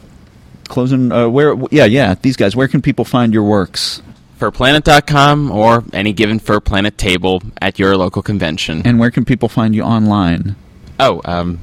closing, 0.68 1.12
uh, 1.12 1.28
where, 1.28 1.54
yeah, 1.70 1.84
yeah, 1.84 2.14
these 2.20 2.36
guys, 2.36 2.54
where 2.56 2.68
can 2.68 2.82
people 2.82 3.04
find 3.04 3.32
your 3.32 3.42
works? 3.44 4.02
FurPlanet.com 4.40 5.50
or 5.50 5.84
any 5.92 6.12
given 6.12 6.38
FurPlanet 6.40 6.96
table 6.96 7.42
at 7.62 7.78
your 7.78 7.96
local 7.96 8.22
convention. 8.22 8.82
And 8.84 8.98
where 8.98 9.10
can 9.10 9.24
people 9.24 9.48
find 9.48 9.74
you 9.74 9.82
online? 9.82 10.56
oh, 11.00 11.20
um, 11.24 11.58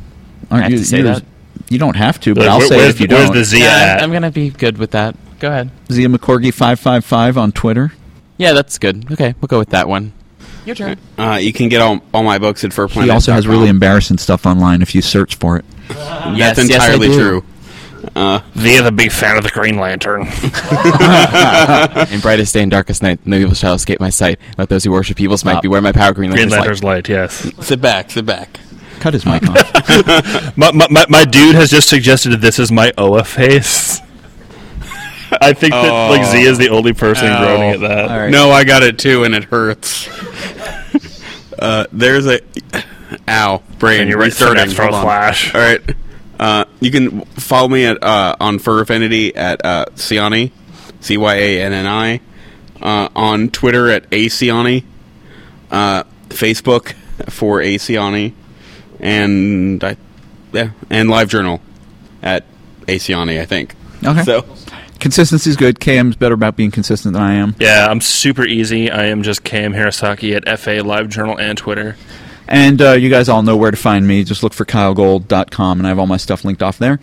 Aren't 0.50 0.62
I 0.62 0.64
have 0.64 0.72
you, 0.72 0.78
to 0.80 0.86
say 0.86 1.02
that? 1.04 1.24
You 1.70 1.78
don't 1.80 1.96
have 1.96 2.20
to, 2.22 2.34
but 2.34 2.42
Like, 2.42 2.50
I'll 2.50 2.60
where- 2.60 2.68
say 2.68 2.80
it 2.80 2.90
if 2.90 3.00
you 3.00 3.08
where's 3.08 3.28
don't. 3.28 3.36
Where's 3.36 3.50
the 3.52 3.58
Z 3.58 3.64
Yeah, 3.64 3.70
at? 3.98 4.04
I'm 4.04 4.12
gonna 4.12 4.32
be 4.32 4.50
good 4.50 4.78
with 4.78 4.92
that. 4.92 5.16
Go 5.40 5.48
ahead. 5.48 5.70
Zia 5.92 6.08
McCorgy 6.10 6.54
five 6.54 6.80
five 6.80 7.06
five 7.06 7.38
on 7.38 7.52
Twitter. 7.54 7.94
Yeah, 8.38 8.52
that's 8.54 8.78
good. 8.78 9.10
Okay, 9.12 9.36
we'll 9.40 9.48
go 9.48 9.60
with 9.60 9.70
that 9.70 9.88
one. 9.88 10.12
Your 10.66 10.76
turn. 10.76 10.98
Uh, 11.18 11.40
you 11.42 11.52
can 11.54 11.70
get 11.70 11.82
all, 11.82 12.02
all 12.14 12.24
my 12.24 12.38
books 12.38 12.64
at 12.64 12.72
FurPlanet. 12.72 13.04
He 13.06 13.10
also 13.10 13.32
has 13.34 13.48
really 13.48 13.68
embarrassing 13.68 14.18
stuff 14.20 14.46
online 14.46 14.82
if 14.82 14.94
you 14.94 15.02
search 15.02 15.36
for 15.36 15.58
it. 15.58 15.66
That's 15.88 16.38
Yes, 16.38 16.58
yes, 16.58 16.70
entirely 16.70 17.08
do. 17.08 17.14
true. 17.18 17.44
Uh, 18.16 18.40
Via 18.54 18.82
the 18.82 18.92
big 18.92 19.12
fan 19.12 19.38
of 19.38 19.44
the 19.44 19.50
Green 19.50 19.78
Lantern. 19.78 20.22
In 22.14 22.20
brightest 22.20 22.54
day 22.54 22.62
and 22.64 22.72
darkest 22.72 23.02
night, 23.04 23.20
no 23.26 23.38
evil 23.38 23.54
shall 23.54 23.74
escape 23.76 24.00
my 24.00 24.10
sight. 24.10 24.40
Let 24.58 24.70
those 24.70 24.84
who 24.84 24.92
worship 24.92 25.20
evils 25.22 25.46
might 25.46 25.58
Uh, 25.58 25.62
beware 25.62 25.82
my 25.82 25.92
power. 25.92 26.14
Green 26.14 26.32
Green 26.32 26.50
Lantern's 26.50 26.84
light. 26.84 27.10
Lantern's 27.10 27.44
light, 27.46 27.54
yes. 27.56 27.66
sit 27.66 27.80
back, 27.82 28.10
sit 28.12 28.26
back. 28.26 28.60
Cut 29.00 29.14
his 29.14 29.26
mic 29.26 29.44
off. 29.50 30.58
My, 30.58 30.72
my, 30.72 30.88
my, 30.90 31.06
my 31.10 31.26
dude 31.26 31.56
has 31.56 31.70
just 31.70 31.90
suggested 31.90 32.30
that 32.32 32.42
this 32.42 32.60
is 32.60 32.72
my 32.72 32.92
Oa 32.98 33.24
face. 33.24 34.00
I 35.42 35.54
think 35.54 35.72
that 35.72 36.10
like 36.10 36.26
Z 36.26 36.42
is 36.42 36.58
the 36.58 36.70
only 36.70 36.94
person 36.94 37.28
Ow. 37.28 37.40
groaning 37.40 37.72
at 37.72 37.80
that. 37.82 38.12
All 38.12 38.18
right. 38.18 38.30
No, 38.30 38.52
I 38.52 38.64
got 38.64 38.84
it 38.84 39.00
too, 39.00 39.24
and 39.24 39.34
it 39.34 39.46
hurts. 39.46 40.10
uh, 41.60 41.86
there's 41.94 42.28
a 42.28 42.42
ow 43.28 43.64
brain. 43.80 44.02
And 44.02 44.10
you're 44.10 44.20
right, 44.20 44.26
restarting. 44.26 44.66
Sinestro 44.66 44.84
Hold 44.84 44.96
on. 44.96 45.04
Flash. 45.04 45.56
All 45.56 45.62
right. 45.62 45.96
Uh, 46.40 46.66
you 46.80 46.92
can 46.92 47.22
follow 47.26 47.68
me 47.70 47.86
at 47.86 48.04
uh, 48.04 48.36
on 48.40 48.60
Fur 48.60 48.82
Affinity 48.82 49.36
at 49.36 49.64
uh, 49.64 49.86
Ciani, 49.96 50.52
C 51.00 51.16
Y 51.16 51.36
A 51.36 51.62
N 51.62 51.72
N 51.72 51.88
I, 51.88 52.20
uh, 52.82 53.10
on 53.16 53.50
Twitter 53.50 53.90
at 53.90 54.10
Aciani, 54.10 54.84
uh, 55.70 56.04
Facebook 56.30 56.94
for 57.30 57.60
Aciani, 57.60 58.34
and 59.00 59.84
I, 59.84 59.96
yeah, 60.52 60.72
and 60.90 61.10
LiveJournal 61.10 61.62
at 62.22 62.44
Aciani, 62.88 63.40
I 63.40 63.46
think. 63.46 63.76
Okay. 64.04 64.24
So 64.24 64.42
Consistency's 65.02 65.58
good. 65.58 65.80
KM's 65.80 66.16
better 66.16 66.36
about 66.36 66.56
being 66.56 66.72
consistent 66.72 67.14
than 67.14 67.22
I 67.24 67.34
am. 67.34 67.56
Yeah, 67.60 67.88
I'm 67.90 68.00
super 68.02 68.46
easy. 68.46 68.90
I 68.90 69.06
am 69.06 69.24
just 69.24 69.44
Cam 69.44 69.74
Hirosaki 69.74 70.36
at 70.36 70.60
FA 70.60 70.82
Live 70.86 71.10
Journal 71.10 71.38
and 71.38 71.58
Twitter. 71.58 71.98
And 72.48 72.82
uh, 72.82 72.92
you 72.94 73.10
guys 73.10 73.28
all 73.28 73.44
know 73.44 73.58
where 73.58 73.72
to 73.72 73.78
find 73.78 74.08
me. 74.08 74.24
Just 74.24 74.44
look 74.44 74.54
for 74.54 74.64
kyellgold.com, 74.64 75.80
and 75.80 75.88
I 75.88 75.90
have 75.90 76.00
all 76.00 76.08
my 76.08 76.18
stuff 76.18 76.46
linked 76.46 76.62
off 76.62 76.78
there. 76.78 77.00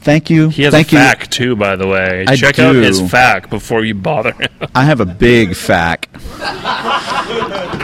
Thank 0.00 0.28
you. 0.28 0.48
He 0.50 0.64
has 0.64 0.72
Thank 0.74 0.92
a 0.92 0.96
you. 0.96 1.02
FAQ 1.02 1.30
too, 1.30 1.56
by 1.56 1.76
the 1.76 1.86
way. 1.86 2.24
I 2.26 2.36
Check 2.36 2.58
out 2.58 2.74
his 2.74 3.00
FAQ 3.00 3.48
before 3.48 3.84
you 3.84 3.94
bother 3.94 4.32
him. 4.32 4.48
I 4.74 4.84
have 4.84 5.00
a 5.00 5.06
big 5.06 5.54
fact. 5.54 6.14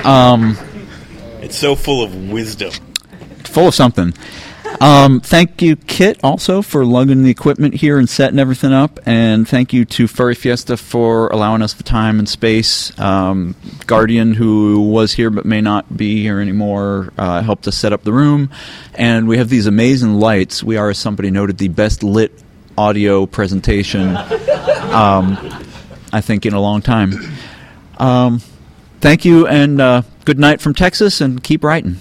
Um, 0.04 0.56
it's 1.40 1.56
so 1.56 1.74
full 1.74 2.02
of 2.02 2.30
wisdom. 2.30 2.72
full 3.44 3.68
of 3.68 3.74
something. 3.74 4.12
Um, 4.80 5.20
thank 5.20 5.60
you, 5.60 5.76
Kit, 5.76 6.18
also 6.24 6.62
for 6.62 6.86
lugging 6.86 7.22
the 7.22 7.30
equipment 7.30 7.74
here 7.74 7.98
and 7.98 8.08
setting 8.08 8.38
everything 8.38 8.72
up, 8.72 8.98
and 9.04 9.46
thank 9.46 9.74
you 9.74 9.84
to 9.84 10.06
Furry 10.06 10.34
Fiesta 10.34 10.78
for 10.78 11.28
allowing 11.28 11.60
us 11.60 11.74
the 11.74 11.82
time 11.82 12.18
and 12.18 12.26
space. 12.26 12.98
Um, 12.98 13.56
Guardian, 13.86 14.32
who 14.32 14.88
was 14.88 15.12
here 15.12 15.28
but 15.28 15.44
may 15.44 15.60
not 15.60 15.94
be 15.94 16.22
here 16.22 16.40
anymore, 16.40 17.12
uh, 17.18 17.42
helped 17.42 17.68
us 17.68 17.76
set 17.76 17.92
up 17.92 18.04
the 18.04 18.12
room, 18.14 18.50
and 18.94 19.28
we 19.28 19.36
have 19.36 19.50
these 19.50 19.66
amazing 19.66 20.14
lights. 20.14 20.64
We 20.64 20.78
are, 20.78 20.88
as 20.88 20.98
somebody 20.98 21.30
noted, 21.30 21.58
the 21.58 21.68
best 21.68 22.02
lit 22.02 22.32
audio 22.78 23.26
presentation. 23.26 24.16
Um, 24.90 25.38
I 26.12 26.20
think 26.20 26.46
in 26.46 26.52
a 26.52 26.60
long 26.60 26.82
time. 26.82 27.12
Um, 27.98 28.40
thank 29.00 29.24
you, 29.24 29.46
and 29.46 29.80
uh, 29.80 30.02
good 30.24 30.40
night 30.40 30.60
from 30.60 30.74
Texas, 30.74 31.20
and 31.20 31.40
keep 31.40 31.62
writing. 31.62 32.00